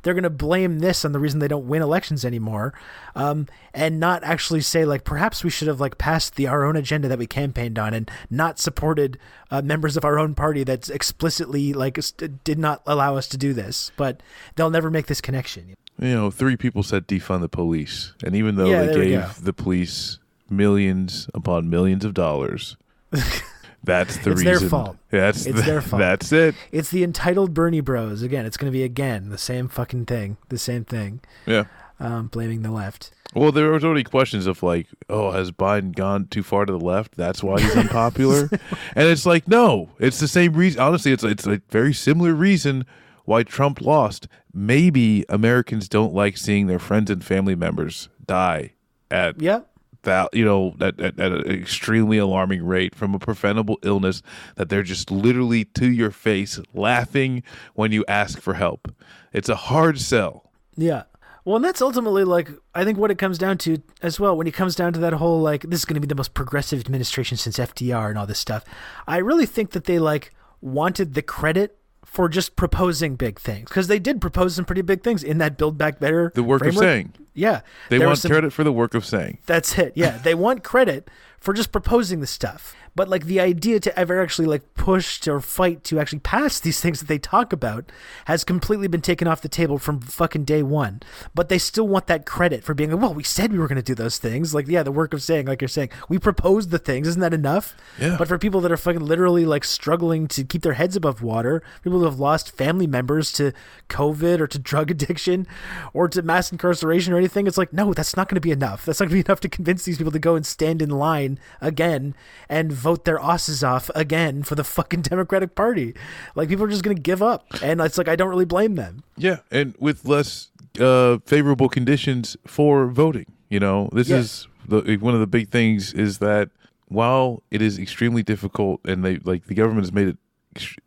they're 0.03 0.15
going 0.15 0.23
to 0.23 0.31
blame 0.31 0.79
this 0.79 1.05
on 1.05 1.13
the 1.13 1.19
reason 1.19 1.39
they 1.39 1.49
don't 1.49 1.69
win 1.69 1.83
elections 1.83 2.25
anymore 2.25 2.73
um, 3.15 3.47
and 3.75 4.01
not 4.01 4.23
actually 4.25 4.61
say 4.61 4.85
like 4.85 5.05
perhaps 5.05 5.45
we 5.45 5.51
should 5.51 5.69
have 5.69 5.81
like 5.81 5.99
passed 5.99 6.37
the 6.37 6.47
our 6.47 6.65
own 6.65 6.77
agenda 6.77 7.09
that 7.09 7.19
we 7.19 7.27
campaigned 7.27 7.79
on 7.79 7.95
and 7.95 8.11
not 8.31 8.59
supported 8.59 9.19
uh, 9.53 9.61
members 9.61 9.97
of 9.97 10.05
our 10.05 10.19
own 10.19 10.35
party 10.35 10.65
that 10.65 10.89
explicitly 10.89 11.73
like 11.73 11.99
did 12.45 12.59
not 12.59 12.83
allow 12.87 13.17
us 13.17 13.29
to 13.29 13.37
do 13.37 13.53
this. 13.53 13.93
But 13.97 14.23
they'll 14.57 14.71
never 14.71 14.91
make 14.91 15.07
this 15.07 15.21
connection. 15.21 15.75
You 15.99 16.15
know, 16.15 16.31
three 16.31 16.57
people 16.57 16.83
said 16.83 17.07
defund 17.07 17.43
the 17.43 17.49
police, 17.49 18.15
and 18.25 18.35
even 18.35 18.57
though 18.57 18.71
yeah, 18.71 18.85
they 18.85 19.11
gave 19.11 19.45
the 19.45 19.53
police 19.53 20.19
millions 20.49 21.29
upon 21.35 21.69
millions 21.69 22.05
of 22.05 22.15
dollars, 22.15 22.77
that's 23.85 24.17
the 24.19 24.31
it's 24.33 24.43
reason. 24.43 24.45
Their 24.45 24.71
fault. 24.71 24.97
That's 25.11 25.47
it's 25.47 25.57
the, 25.57 25.63
their 25.63 25.81
fault. 25.83 26.01
That's 26.01 26.33
it. 26.33 26.55
It's 26.71 26.91
the 26.91 27.03
entitled 27.03 27.55
Bernie 27.55 27.81
Bros. 27.81 28.23
Again, 28.23 28.47
it's 28.47 28.57
going 28.57 28.73
to 28.73 28.77
be 28.77 28.85
again 28.85 29.31
the 29.31 29.39
same 29.39 29.69
fucking 29.69 30.07
thing, 30.07 30.37
the 30.49 30.59
same 30.59 30.85
thing. 30.85 31.21
Yeah. 31.47 31.65
Um, 31.99 32.29
blaming 32.29 32.63
the 32.63 32.71
left. 32.71 33.13
Well, 33.35 33.53
there 33.53 33.71
was 33.71 33.85
already 33.85 34.05
questions 34.05 34.47
of 34.47 34.63
like, 34.63 34.89
oh, 35.09 35.31
has 35.31 35.53
Biden 35.53 35.95
gone 35.95 36.27
too 36.27 36.43
far 36.43 36.67
to 36.67 36.73
the 36.73 36.81
left? 36.81 37.17
That's 37.17 37.43
why 37.43 37.61
he's 37.61 37.75
unpopular. 37.77 38.49
and 38.95 39.09
it's 39.09 39.25
like, 39.25 39.49
no, 39.49 39.91
it's 39.99 40.21
the 40.21 40.29
same 40.29 40.53
reason. 40.55 40.81
Honestly, 40.81 41.13
it's 41.13 41.25
it's 41.25 41.47
a 41.47 41.63
very 41.71 41.95
similar 41.95 42.35
reason 42.35 42.85
why 43.25 43.43
Trump 43.43 43.81
lost. 43.81 44.29
Maybe 44.53 45.25
Americans 45.29 45.89
don't 45.89 46.13
like 46.13 46.37
seeing 46.37 46.67
their 46.67 46.79
friends 46.79 47.11
and 47.11 47.25
family 47.25 47.55
members 47.55 48.09
die 48.27 48.73
at 49.11 49.41
yeah. 49.41 49.61
That 50.03 50.33
you 50.35 50.45
know 50.45 50.75
at, 50.81 51.01
at, 51.01 51.19
at, 51.19 51.33
an 51.33 51.51
extremely 51.51 52.19
alarming 52.19 52.65
rate 52.65 52.95
from 52.95 53.15
a 53.15 53.19
preventable 53.19 53.79
illness 53.83 54.23
that 54.57 54.69
they're 54.69 54.83
just 54.83 55.11
literally 55.11 55.65
to 55.65 55.91
your 55.91 56.11
face 56.11 56.61
laughing 56.75 57.43
when 57.75 57.93
you 57.93 58.05
ask 58.09 58.41
for 58.41 58.55
help. 58.55 58.93
It's 59.33 59.49
a 59.49 59.57
hard 59.57 60.01
sell. 60.01 60.51
Yeah. 60.77 61.05
Well, 61.45 61.57
and 61.57 61.65
that's 61.65 61.83
ultimately 61.83 62.25
like 62.25 62.51
I 62.75 62.85
think 62.85 62.99
what 62.99 63.11
it 63.11 63.19
comes 63.19 63.39
down 63.39 63.59
to 63.59 63.83
as 64.01 64.21
well. 64.21 64.37
When 64.37 64.47
it 64.47 64.55
comes 64.55 64.77
down 64.77 64.93
to 64.93 65.01
that 65.01 65.15
whole 65.15 65.41
like 65.41 65.63
this 65.63 65.81
is 65.81 65.85
going 65.85 65.95
to 65.95 66.01
be 66.01 66.07
the 66.07 66.15
most 66.15 66.35
progressive 66.35 66.81
administration 66.81 67.37
since 67.37 67.59
FDR 67.59 68.11
and 68.11 68.19
all 68.19 68.27
this 68.27 68.39
stuff, 68.39 68.65
I 69.07 69.19
really 69.19 69.47
think 69.47 69.73
that 69.73 69.85
they 69.85 69.99
like 69.99 70.33
wanted 70.61 71.15
the 71.15 71.23
credit 71.23 71.79
for 72.05 72.29
just 72.29 72.57
proposing 72.57 73.17
big 73.17 73.39
things 73.39 73.69
because 73.69 73.89
they 73.89 73.99
did 73.99 74.21
propose 74.21 74.55
some 74.55 74.65
pretty 74.65 74.83
big 74.83 75.03
things 75.03 75.23
in 75.23 75.39
that 75.39 75.57
Build 75.57 75.79
Back 75.79 75.99
Better. 75.99 76.33
The 76.35 76.43
work 76.43 76.61
framework. 76.61 76.83
of 76.83 76.89
saying. 76.89 77.13
Yeah, 77.35 77.63
they 77.89 77.99
want 77.99 78.19
some, 78.19 78.31
credit 78.31 78.53
for 78.53 78.65
the 78.65 78.73
work 78.73 78.95
of 78.95 79.07
saying. 79.07 79.39
That's 79.47 79.79
it. 79.79 79.93
Yeah, 79.97 80.19
they 80.19 80.35
want 80.35 80.63
credit 80.63 81.09
for 81.39 81.55
just 81.55 81.73
proposing 81.73 82.21
the 82.21 82.27
stuff 82.27 82.75
but 82.95 83.09
like 83.09 83.25
the 83.25 83.41
idea 83.41 83.81
to 83.81 83.99
ever 83.99 84.23
actually 84.23 84.47
like 84.47 84.75
push 84.75 85.27
or 85.27 85.41
fight 85.41 85.85
to 85.85 85.99
actually 85.99 86.19
pass 86.19 86.61
these 86.61 86.81
things 86.81 87.01
that 87.01 87.07
they 87.07 87.19
talk 87.19 87.53
about 87.53 87.91
has 88.27 88.45
completely 88.45 88.89
been 88.89 89.01
taken 89.01 89.27
off 89.27 89.41
the 89.41 89.49
table 89.49 89.79
from 89.79 90.01
fucking 90.01 90.45
day 90.45 90.63
one. 90.63 91.01
But 91.35 91.49
they 91.49 91.59
still 91.59 91.89
want 91.89 92.07
that 92.09 92.27
credit 92.27 92.65
for 92.65 92.75
being 92.75 92.91
like 92.91 93.01
well 93.01 93.15
we 93.15 93.23
said 93.23 93.53
we 93.53 93.59
were 93.59 93.69
going 93.69 93.77
to 93.77 93.83
do 93.83 93.95
those 93.95 94.19
things. 94.19 94.55
Like 94.55 94.69
yeah 94.69 94.83
the 94.83 94.93
work 94.93 95.15
of 95.15 95.23
saying 95.23 95.47
like 95.47 95.61
you're 95.61 95.69
saying 95.69 95.91
we 96.09 96.19
proposed 96.19 96.71
the 96.71 96.79
things 96.79 97.09
isn't 97.09 97.21
that 97.21 97.35
enough? 97.35 97.75
Yeah. 97.99 98.17
But 98.19 98.29
for 98.29 98.39
people 98.39 98.61
that 98.61 98.73
are 98.73 98.77
fucking 98.77 99.05
literally 99.05 99.47
like 99.47 99.65
struggling 99.65 100.29
to 100.29 100.45
keep 100.45 100.63
their 100.63 100.75
heads 100.75 100.97
above 100.97 101.23
water 101.23 101.63
people 101.83 102.01
who 102.01 102.05
have 102.05 102.21
lost 102.21 102.57
family 102.57 102.87
members 102.87 103.33
to 103.33 103.53
covid 103.89 104.41
or 104.41 104.47
to 104.47 104.59
drug 104.59 104.91
addiction 104.91 105.47
or 105.95 106.09
to 106.09 106.23
mass 106.23 106.53
incarceration 106.53 107.13
or 107.13 107.17
anything 107.17 107.47
it's 107.47 107.59
like 107.59 107.73
no 107.73 107.93
that's 107.95 108.17
not 108.17 108.29
going 108.29 108.37
to 108.37 108.41
be 108.41 108.51
enough. 108.51 108.85
That's 108.85 109.01
not 109.01 109.07
going 109.07 109.21
to 109.21 109.25
be 109.25 109.31
enough 109.31 109.41
to 109.41 109.49
convince 109.49 109.85
these 109.85 109.99
people 109.99 110.13
to 110.13 110.19
go 110.19 110.35
and 110.35 110.45
stand 110.45 110.83
in 110.83 110.91
line 110.91 111.39
again 111.61 112.15
and 112.49 112.73
vote 112.83 113.05
their 113.05 113.19
asses 113.19 113.63
off 113.63 113.91
again 113.95 114.43
for 114.43 114.55
the 114.55 114.65
fucking 114.65 115.03
Democratic 115.13 115.55
Party. 115.55 115.95
Like 116.35 116.49
people 116.49 116.65
are 116.65 116.69
just 116.69 116.83
going 116.83 116.97
to 116.97 117.03
give 117.03 117.23
up, 117.23 117.47
and 117.63 117.81
it's 117.81 117.97
like 117.97 118.09
I 118.09 118.17
don't 118.17 118.29
really 118.29 118.45
blame 118.45 118.75
them. 118.75 119.05
Yeah, 119.17 119.39
and 119.51 119.75
with 119.79 120.05
less 120.05 120.51
uh, 120.81 121.19
favorable 121.25 121.69
conditions 121.69 122.37
for 122.47 122.89
voting. 122.89 123.27
You 123.49 123.61
know, 123.61 123.89
this 123.93 124.11
is 124.11 124.49
the 124.67 124.97
one 125.01 125.15
of 125.15 125.21
the 125.21 125.27
big 125.27 125.51
things 125.51 125.93
is 125.93 126.19
that 126.19 126.51
while 126.89 127.43
it 127.51 127.63
is 127.63 127.79
extremely 127.79 128.23
difficult, 128.23 128.81
and 128.85 129.05
they 129.05 129.17
like 129.19 129.47
the 129.47 129.55
government 129.55 129.85
has 129.85 129.93
made 129.93 130.09
it 130.09 130.17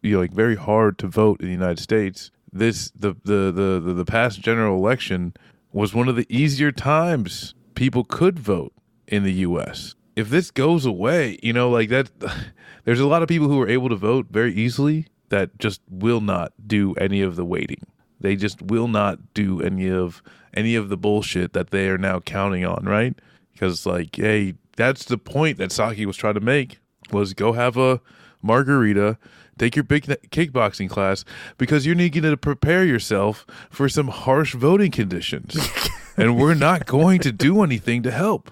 you 0.01 0.13
know 0.13 0.19
like 0.19 0.31
very 0.31 0.55
hard 0.55 0.97
to 0.99 1.07
vote 1.07 1.39
in 1.39 1.47
the 1.47 1.53
United 1.53 1.79
States. 1.79 2.31
This 2.51 2.91
the 2.91 3.15
the 3.23 3.51
the 3.51 3.81
the, 3.83 3.93
the 3.93 4.05
past 4.05 4.41
general 4.41 4.77
election 4.77 5.33
was 5.71 5.93
one 5.93 6.07
of 6.07 6.15
the 6.15 6.25
easier 6.29 6.71
times 6.71 7.53
people 7.75 8.03
could 8.03 8.39
vote 8.39 8.73
in 9.07 9.23
the 9.23 9.33
U.S 9.33 9.93
if 10.15 10.29
this 10.29 10.51
goes 10.51 10.85
away, 10.85 11.39
you 11.43 11.53
know, 11.53 11.69
like 11.69 11.89
that, 11.89 12.09
there's 12.85 12.99
a 12.99 13.07
lot 13.07 13.21
of 13.21 13.27
people 13.27 13.47
who 13.47 13.61
are 13.61 13.69
able 13.69 13.89
to 13.89 13.95
vote 13.95 14.27
very 14.29 14.53
easily 14.53 15.07
that 15.29 15.57
just 15.59 15.81
will 15.89 16.21
not 16.21 16.53
do 16.65 16.93
any 16.95 17.21
of 17.21 17.35
the 17.35 17.45
waiting. 17.45 17.85
They 18.19 18.35
just 18.35 18.61
will 18.61 18.87
not 18.87 19.33
do 19.33 19.61
any 19.61 19.89
of 19.89 20.21
any 20.53 20.75
of 20.75 20.89
the 20.89 20.97
bullshit 20.97 21.53
that 21.53 21.71
they 21.71 21.89
are 21.89 21.97
now 21.97 22.19
counting 22.21 22.65
on, 22.65 22.85
right? 22.85 23.13
Because 23.53 23.85
like, 23.85 24.15
hey, 24.15 24.55
that's 24.77 25.05
the 25.05 25.17
point 25.17 25.57
that 25.57 25.71
Psaki 25.71 26.05
was 26.05 26.17
trying 26.17 26.35
to 26.35 26.39
make 26.39 26.79
was 27.11 27.33
go 27.33 27.53
have 27.53 27.77
a 27.77 28.01
margarita, 28.41 29.17
take 29.57 29.75
your 29.75 29.83
big 29.83 30.05
kickboxing 30.05 30.89
class 30.89 31.25
because 31.57 31.85
you're 31.85 31.95
needing 31.95 32.23
to 32.23 32.37
prepare 32.37 32.85
yourself 32.85 33.45
for 33.69 33.89
some 33.89 34.07
harsh 34.07 34.53
voting 34.55 34.91
conditions. 34.91 35.57
and 36.17 36.37
we're 36.37 36.53
not 36.53 36.85
going 36.85 37.19
to 37.19 37.31
do 37.31 37.63
anything 37.63 38.01
to 38.03 38.11
help. 38.11 38.51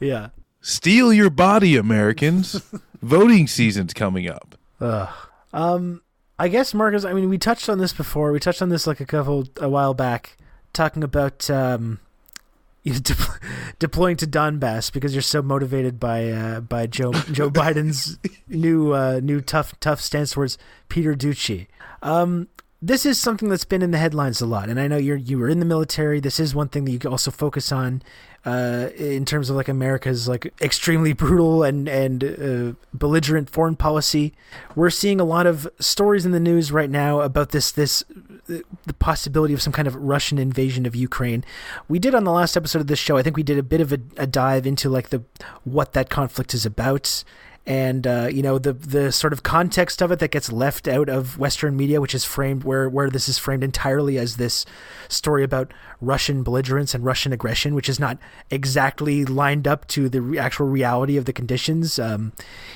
Yeah. 0.00 0.28
Steel 0.62 1.12
your 1.12 1.28
body, 1.28 1.76
Americans. 1.76 2.62
Voting 3.02 3.48
season's 3.48 3.92
coming 3.92 4.28
up. 4.28 4.56
Ugh. 4.80 5.08
Um, 5.52 6.02
I 6.38 6.48
guess 6.48 6.72
Marcus. 6.72 7.04
I 7.04 7.12
mean, 7.12 7.28
we 7.28 7.36
touched 7.36 7.68
on 7.68 7.78
this 7.78 7.92
before. 7.92 8.32
We 8.32 8.38
touched 8.38 8.62
on 8.62 8.68
this 8.68 8.86
like 8.86 9.00
a 9.00 9.04
couple 9.04 9.48
a 9.60 9.68
while 9.68 9.92
back, 9.92 10.36
talking 10.72 11.02
about 11.02 11.50
um, 11.50 11.98
you 12.84 12.94
de- 12.94 13.14
deploying 13.78 14.16
to 14.18 14.26
Donbass 14.26 14.92
because 14.92 15.14
you're 15.14 15.22
so 15.22 15.42
motivated 15.42 15.98
by 15.98 16.30
uh, 16.30 16.60
by 16.60 16.86
Joe 16.86 17.12
Joe 17.12 17.50
Biden's 17.50 18.18
new 18.48 18.92
uh, 18.92 19.20
new 19.22 19.40
tough 19.40 19.78
tough 19.80 20.00
stance 20.00 20.32
towards 20.32 20.58
Peter 20.88 21.14
Doocy. 21.14 21.66
Um, 22.02 22.48
this 22.84 23.06
is 23.06 23.16
something 23.16 23.48
that's 23.48 23.64
been 23.64 23.80
in 23.80 23.92
the 23.92 23.98
headlines 23.98 24.40
a 24.40 24.46
lot, 24.46 24.68
and 24.68 24.80
I 24.80 24.88
know 24.88 24.96
you're 24.96 25.16
you 25.16 25.38
were 25.38 25.48
in 25.48 25.60
the 25.60 25.64
military. 25.64 26.18
This 26.18 26.40
is 26.40 26.52
one 26.52 26.68
thing 26.68 26.84
that 26.84 26.90
you 26.90 26.98
can 26.98 27.12
also 27.12 27.30
focus 27.30 27.70
on 27.70 28.02
uh, 28.44 28.88
in 28.96 29.24
terms 29.24 29.48
of 29.48 29.54
like 29.54 29.68
America's 29.68 30.26
like 30.26 30.52
extremely 30.60 31.12
brutal 31.22 31.62
and 31.62 31.88
and 31.88 32.24
uh, 32.24 32.72
belligerent 32.92 33.48
foreign 33.48 33.76
policy. 33.76 34.34
We're 34.74 34.90
seeing 34.90 35.20
a 35.20 35.24
lot 35.24 35.46
of 35.46 35.68
stories 35.78 36.26
in 36.26 36.32
the 36.32 36.40
news 36.40 36.72
right 36.72 36.90
now 36.90 37.20
about 37.20 37.50
this 37.50 37.70
this 37.70 38.02
uh, 38.50 38.58
the 38.84 38.94
possibility 38.94 39.54
of 39.54 39.62
some 39.62 39.72
kind 39.72 39.86
of 39.86 39.94
Russian 39.94 40.38
invasion 40.38 40.84
of 40.84 40.96
Ukraine. 40.96 41.44
We 41.88 42.00
did 42.00 42.16
on 42.16 42.24
the 42.24 42.32
last 42.32 42.56
episode 42.56 42.80
of 42.80 42.88
this 42.88 42.98
show. 42.98 43.16
I 43.16 43.22
think 43.22 43.36
we 43.36 43.44
did 43.44 43.58
a 43.58 43.62
bit 43.62 43.80
of 43.80 43.92
a, 43.92 44.00
a 44.16 44.26
dive 44.26 44.66
into 44.66 44.88
like 44.88 45.10
the 45.10 45.22
what 45.62 45.92
that 45.92 46.10
conflict 46.10 46.52
is 46.52 46.66
about 46.66 47.22
and 47.66 48.06
uh, 48.06 48.28
you 48.30 48.42
know 48.42 48.58
the 48.58 48.72
the 48.72 49.12
sort 49.12 49.32
of 49.32 49.42
context 49.42 50.02
of 50.02 50.10
it 50.10 50.18
that 50.18 50.30
gets 50.30 50.50
left 50.50 50.88
out 50.88 51.08
of 51.08 51.38
Western 51.38 51.76
media, 51.76 52.00
which 52.00 52.14
is 52.14 52.24
framed 52.24 52.64
where 52.64 52.88
where 52.88 53.08
this 53.08 53.28
is 53.28 53.38
framed 53.38 53.62
entirely 53.62 54.18
as 54.18 54.36
this 54.36 54.66
story 55.08 55.44
about 55.44 55.72
Russian 56.00 56.42
belligerence 56.42 56.94
and 56.94 57.04
Russian 57.04 57.32
aggression, 57.32 57.74
which 57.74 57.88
is 57.88 58.00
not 58.00 58.18
exactly 58.50 59.24
lined 59.24 59.68
up 59.68 59.86
to 59.88 60.08
the 60.08 60.20
re- 60.20 60.38
actual 60.38 60.66
reality 60.66 61.16
of 61.16 61.24
the 61.24 61.32
conditions 61.32 61.98
um, 61.98 62.32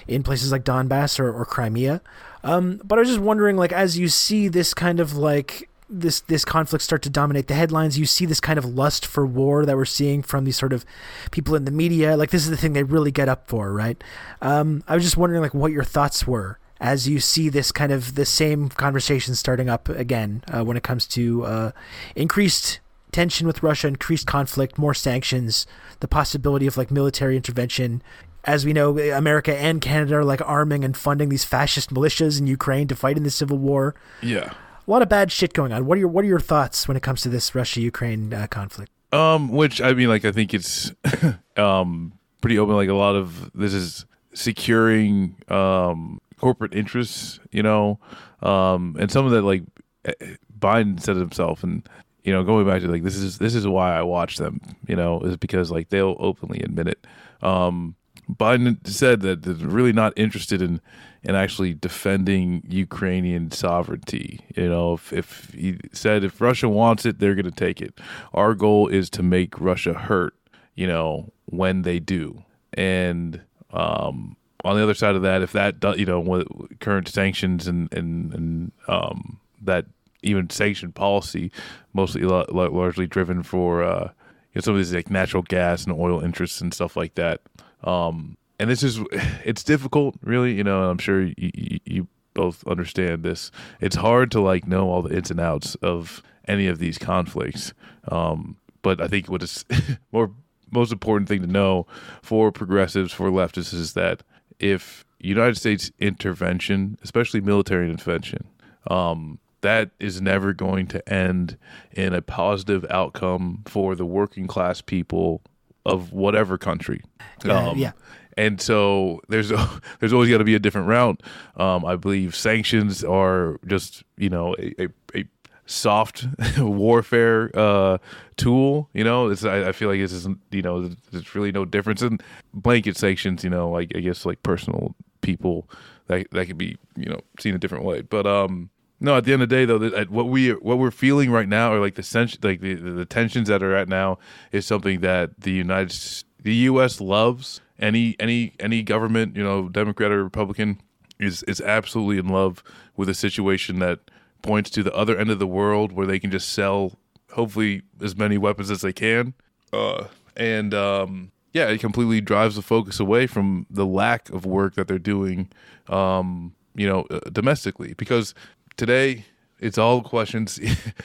in 0.06 0.22
places 0.22 0.52
like 0.52 0.64
Donbass 0.64 1.18
or, 1.18 1.32
or 1.32 1.44
Crimea. 1.44 2.00
Um, 2.44 2.80
but 2.84 2.98
I 2.98 3.00
was 3.00 3.08
just 3.08 3.20
wondering, 3.20 3.56
like, 3.56 3.72
as 3.72 3.98
you 3.98 4.08
see 4.08 4.46
this 4.46 4.72
kind 4.72 5.00
of 5.00 5.16
like 5.16 5.68
this 5.88 6.20
this 6.20 6.44
conflict 6.44 6.82
start 6.82 7.02
to 7.02 7.10
dominate 7.10 7.46
the 7.46 7.54
headlines. 7.54 7.98
You 7.98 8.06
see 8.06 8.26
this 8.26 8.40
kind 8.40 8.58
of 8.58 8.64
lust 8.64 9.06
for 9.06 9.26
war 9.26 9.64
that 9.64 9.76
we're 9.76 9.84
seeing 9.84 10.22
from 10.22 10.44
these 10.44 10.56
sort 10.56 10.72
of 10.72 10.84
people 11.30 11.54
in 11.54 11.64
the 11.64 11.70
media. 11.70 12.16
Like 12.16 12.30
this 12.30 12.44
is 12.44 12.50
the 12.50 12.56
thing 12.56 12.72
they 12.72 12.82
really 12.82 13.10
get 13.10 13.28
up 13.28 13.48
for, 13.48 13.72
right? 13.72 14.02
Um, 14.42 14.82
I 14.88 14.94
was 14.94 15.04
just 15.04 15.16
wondering 15.16 15.42
like 15.42 15.54
what 15.54 15.72
your 15.72 15.84
thoughts 15.84 16.26
were 16.26 16.58
as 16.80 17.08
you 17.08 17.20
see 17.20 17.48
this 17.48 17.72
kind 17.72 17.90
of 17.90 18.16
the 18.16 18.26
same 18.26 18.68
conversation 18.68 19.34
starting 19.34 19.68
up 19.68 19.88
again 19.88 20.42
uh, 20.52 20.62
when 20.64 20.76
it 20.76 20.82
comes 20.82 21.06
to 21.06 21.44
uh, 21.44 21.70
increased 22.14 22.80
tension 23.12 23.46
with 23.46 23.62
Russia, 23.62 23.88
increased 23.88 24.26
conflict, 24.26 24.76
more 24.76 24.92
sanctions, 24.92 25.66
the 26.00 26.08
possibility 26.08 26.66
of 26.66 26.76
like 26.76 26.90
military 26.90 27.36
intervention 27.36 28.02
as 28.46 28.64
we 28.64 28.72
know, 28.72 28.96
America 28.98 29.56
and 29.56 29.80
Canada 29.80 30.16
are 30.16 30.24
like 30.24 30.40
arming 30.46 30.84
and 30.84 30.96
funding 30.96 31.28
these 31.28 31.44
fascist 31.44 31.92
militias 31.92 32.38
in 32.38 32.46
Ukraine 32.46 32.86
to 32.86 32.94
fight 32.94 33.16
in 33.16 33.24
the 33.24 33.30
civil 33.30 33.58
war. 33.58 33.96
Yeah. 34.22 34.54
A 34.86 34.90
lot 34.90 35.02
of 35.02 35.08
bad 35.08 35.32
shit 35.32 35.52
going 35.52 35.72
on. 35.72 35.86
What 35.86 35.96
are 35.96 36.00
your 36.00 36.08
What 36.08 36.24
are 36.24 36.28
your 36.28 36.40
thoughts 36.40 36.86
when 36.86 36.96
it 36.96 37.02
comes 37.02 37.22
to 37.22 37.28
this 37.28 37.54
Russia 37.54 37.80
Ukraine 37.80 38.32
uh, 38.32 38.46
conflict? 38.46 38.92
Um, 39.12 39.50
which 39.50 39.80
I 39.80 39.94
mean, 39.94 40.08
like 40.08 40.24
I 40.24 40.32
think 40.32 40.54
it's 40.54 40.92
um 41.56 42.12
pretty 42.40 42.58
open. 42.58 42.76
Like 42.76 42.88
a 42.88 42.94
lot 42.94 43.16
of 43.16 43.50
this 43.52 43.74
is 43.74 44.06
securing 44.34 45.36
um 45.48 46.20
corporate 46.38 46.74
interests, 46.74 47.40
you 47.50 47.62
know, 47.62 47.98
um, 48.42 48.96
and 49.00 49.10
some 49.10 49.24
of 49.24 49.32
that 49.32 49.42
like 49.42 49.64
eh, 50.04 50.12
Biden 50.58 51.00
said 51.00 51.16
himself, 51.16 51.64
and 51.64 51.88
you 52.22 52.32
know, 52.32 52.44
going 52.44 52.66
back 52.66 52.82
to 52.82 52.88
like 52.88 53.02
this 53.02 53.16
is 53.16 53.38
this 53.38 53.54
is 53.54 53.66
why 53.66 53.96
I 53.96 54.02
watch 54.02 54.36
them, 54.36 54.60
you 54.86 54.96
know, 54.96 55.20
is 55.20 55.36
because 55.36 55.70
like 55.70 55.88
they'll 55.88 56.16
openly 56.18 56.60
admit 56.60 56.88
it. 56.88 57.06
Um, 57.42 57.96
Biden 58.30 58.84
said 58.86 59.20
that 59.20 59.42
they're 59.42 59.54
really 59.54 59.92
not 59.92 60.12
interested 60.16 60.60
in 60.60 60.80
in 61.22 61.34
actually 61.34 61.74
defending 61.74 62.62
Ukrainian 62.68 63.50
sovereignty. 63.50 64.40
You 64.54 64.68
know, 64.68 64.94
if, 64.94 65.12
if 65.12 65.50
he 65.52 65.78
said 65.92 66.24
if 66.24 66.40
Russia 66.40 66.68
wants 66.68 67.04
it, 67.04 67.18
they're 67.18 67.34
going 67.34 67.44
to 67.44 67.50
take 67.50 67.80
it. 67.80 67.98
Our 68.32 68.54
goal 68.54 68.88
is 68.88 69.10
to 69.10 69.22
make 69.22 69.60
Russia 69.60 69.94
hurt. 69.94 70.34
You 70.74 70.86
know, 70.86 71.32
when 71.46 71.82
they 71.82 71.98
do, 71.98 72.44
and 72.74 73.40
um, 73.72 74.36
on 74.62 74.76
the 74.76 74.82
other 74.82 74.94
side 74.94 75.16
of 75.16 75.22
that, 75.22 75.40
if 75.40 75.52
that 75.52 75.80
do, 75.80 75.94
you 75.96 76.04
know 76.04 76.44
current 76.80 77.08
sanctions 77.08 77.66
and 77.66 77.92
and 77.94 78.34
and 78.34 78.72
um, 78.86 79.40
that 79.62 79.86
even 80.22 80.50
sanction 80.50 80.92
policy, 80.92 81.50
mostly 81.92 82.22
largely 82.22 83.06
driven 83.06 83.42
for 83.42 83.82
uh, 83.82 84.10
you 84.52 84.56
know, 84.56 84.60
some 84.60 84.74
of 84.74 84.78
these 84.78 84.94
like 84.94 85.10
natural 85.10 85.42
gas 85.42 85.84
and 85.84 85.92
oil 85.92 86.20
interests 86.20 86.60
and 86.60 86.74
stuff 86.74 86.96
like 86.96 87.14
that. 87.14 87.40
Um, 87.84 88.36
and 88.58 88.70
this 88.70 88.82
is 88.82 89.00
it's 89.44 89.62
difficult, 89.62 90.16
really. 90.22 90.54
You 90.54 90.64
know, 90.64 90.90
I'm 90.90 90.98
sure 90.98 91.22
you, 91.22 91.34
you, 91.36 91.80
you 91.84 92.08
both 92.34 92.66
understand 92.66 93.22
this. 93.22 93.50
It's 93.80 93.96
hard 93.96 94.30
to 94.32 94.40
like 94.40 94.66
know 94.66 94.90
all 94.90 95.02
the 95.02 95.16
ins 95.16 95.30
and 95.30 95.40
outs 95.40 95.74
of 95.76 96.22
any 96.46 96.66
of 96.66 96.78
these 96.78 96.98
conflicts. 96.98 97.72
Um, 98.08 98.56
but 98.82 99.00
I 99.00 99.08
think 99.08 99.28
what 99.28 99.42
is 99.42 99.64
more 100.12 100.30
most 100.70 100.92
important 100.92 101.28
thing 101.28 101.40
to 101.40 101.46
know 101.46 101.86
for 102.22 102.52
progressives, 102.52 103.12
for 103.12 103.30
leftists, 103.30 103.72
is 103.74 103.94
that 103.94 104.22
if 104.58 105.04
United 105.18 105.56
States 105.56 105.90
intervention, 105.98 106.98
especially 107.02 107.40
military 107.40 107.90
intervention, 107.90 108.46
um, 108.88 109.38
that 109.62 109.90
is 109.98 110.20
never 110.20 110.52
going 110.52 110.86
to 110.86 111.08
end 111.08 111.56
in 111.92 112.12
a 112.12 112.22
positive 112.22 112.84
outcome 112.90 113.62
for 113.66 113.94
the 113.94 114.06
working 114.06 114.46
class 114.46 114.80
people 114.80 115.42
of 115.84 116.12
whatever 116.12 116.58
country. 116.58 117.02
Um, 117.44 117.78
yeah. 117.78 117.92
And 118.36 118.60
so 118.60 119.20
there's 119.28 119.50
there's 120.00 120.12
always 120.12 120.30
got 120.30 120.38
to 120.38 120.44
be 120.44 120.54
a 120.54 120.58
different 120.58 120.88
route. 120.88 121.22
Um, 121.56 121.84
I 121.84 121.96
believe 121.96 122.34
sanctions 122.34 123.04
are 123.04 123.58
just 123.66 124.04
you 124.16 124.28
know 124.28 124.54
a, 124.58 124.84
a, 124.84 124.88
a 125.14 125.24
soft 125.66 126.26
warfare 126.58 127.50
uh, 127.54 127.98
tool. 128.36 128.88
You 128.92 129.04
know, 129.04 129.28
it's, 129.28 129.44
I, 129.44 129.68
I, 129.68 129.72
feel 129.72 129.88
like 129.88 130.00
this 130.00 130.12
isn't. 130.12 130.38
You 130.50 130.62
know, 130.62 130.88
there's 131.10 131.34
really 131.34 131.52
no 131.52 131.64
difference 131.64 132.02
in 132.02 132.18
blanket 132.54 132.96
sanctions. 132.96 133.44
You 133.44 133.50
know, 133.50 133.70
like 133.70 133.92
I 133.94 134.00
guess 134.00 134.26
like 134.26 134.42
personal 134.42 134.94
people 135.22 135.68
that 136.06 136.30
that 136.30 136.46
could 136.46 136.58
be 136.58 136.76
you 136.96 137.06
know 137.06 137.20
seen 137.38 137.54
a 137.54 137.58
different 137.58 137.84
way. 137.84 138.02
But 138.02 138.26
um, 138.26 138.70
no, 138.98 139.16
at 139.16 139.24
the 139.24 139.32
end 139.32 139.42
of 139.42 139.48
the 139.48 139.54
day, 139.54 139.64
though, 139.64 139.78
that 139.78 140.10
what 140.10 140.28
we 140.28 140.50
what 140.50 140.78
we're 140.78 140.90
feeling 140.90 141.30
right 141.30 141.48
now, 141.48 141.72
or 141.72 141.80
like 141.80 141.96
the 141.96 142.02
sense, 142.02 142.38
like 142.42 142.60
the, 142.60 142.74
the 142.74 143.04
tensions 143.04 143.48
that 143.48 143.62
are 143.62 143.74
at 143.74 143.88
now, 143.88 144.18
is 144.52 144.64
something 144.66 145.00
that 145.00 145.40
the 145.40 145.52
United 145.52 146.24
the 146.46 146.54
U.S. 146.70 147.00
loves. 147.00 147.60
Any 147.76 148.14
any 148.20 148.52
any 148.60 148.84
government, 148.84 149.34
you 149.34 149.42
know, 149.42 149.68
Democrat 149.68 150.12
or 150.12 150.22
Republican, 150.22 150.80
is 151.18 151.42
is 151.42 151.60
absolutely 151.60 152.18
in 152.18 152.28
love 152.28 152.62
with 152.96 153.08
a 153.08 153.14
situation 153.14 153.80
that 153.80 153.98
points 154.42 154.70
to 154.70 154.84
the 154.84 154.94
other 154.94 155.18
end 155.18 155.28
of 155.28 155.40
the 155.40 155.46
world 155.46 155.90
where 155.90 156.06
they 156.06 156.20
can 156.20 156.30
just 156.30 156.50
sell 156.50 156.92
hopefully 157.32 157.82
as 158.00 158.16
many 158.16 158.38
weapons 158.38 158.70
as 158.70 158.82
they 158.82 158.92
can. 158.92 159.34
Uh, 159.72 160.04
and 160.36 160.72
um, 160.72 161.32
yeah, 161.52 161.66
it 161.66 161.80
completely 161.80 162.20
drives 162.20 162.54
the 162.54 162.62
focus 162.62 163.00
away 163.00 163.26
from 163.26 163.66
the 163.68 163.84
lack 163.84 164.30
of 164.30 164.46
work 164.46 164.76
that 164.76 164.86
they're 164.86 165.00
doing, 165.00 165.50
um, 165.88 166.54
you 166.76 166.86
know, 166.86 167.06
uh, 167.10 167.18
domestically. 167.32 167.94
Because 167.94 168.34
today 168.76 169.24
it's 169.58 169.78
all 169.78 170.00
questions 170.00 170.60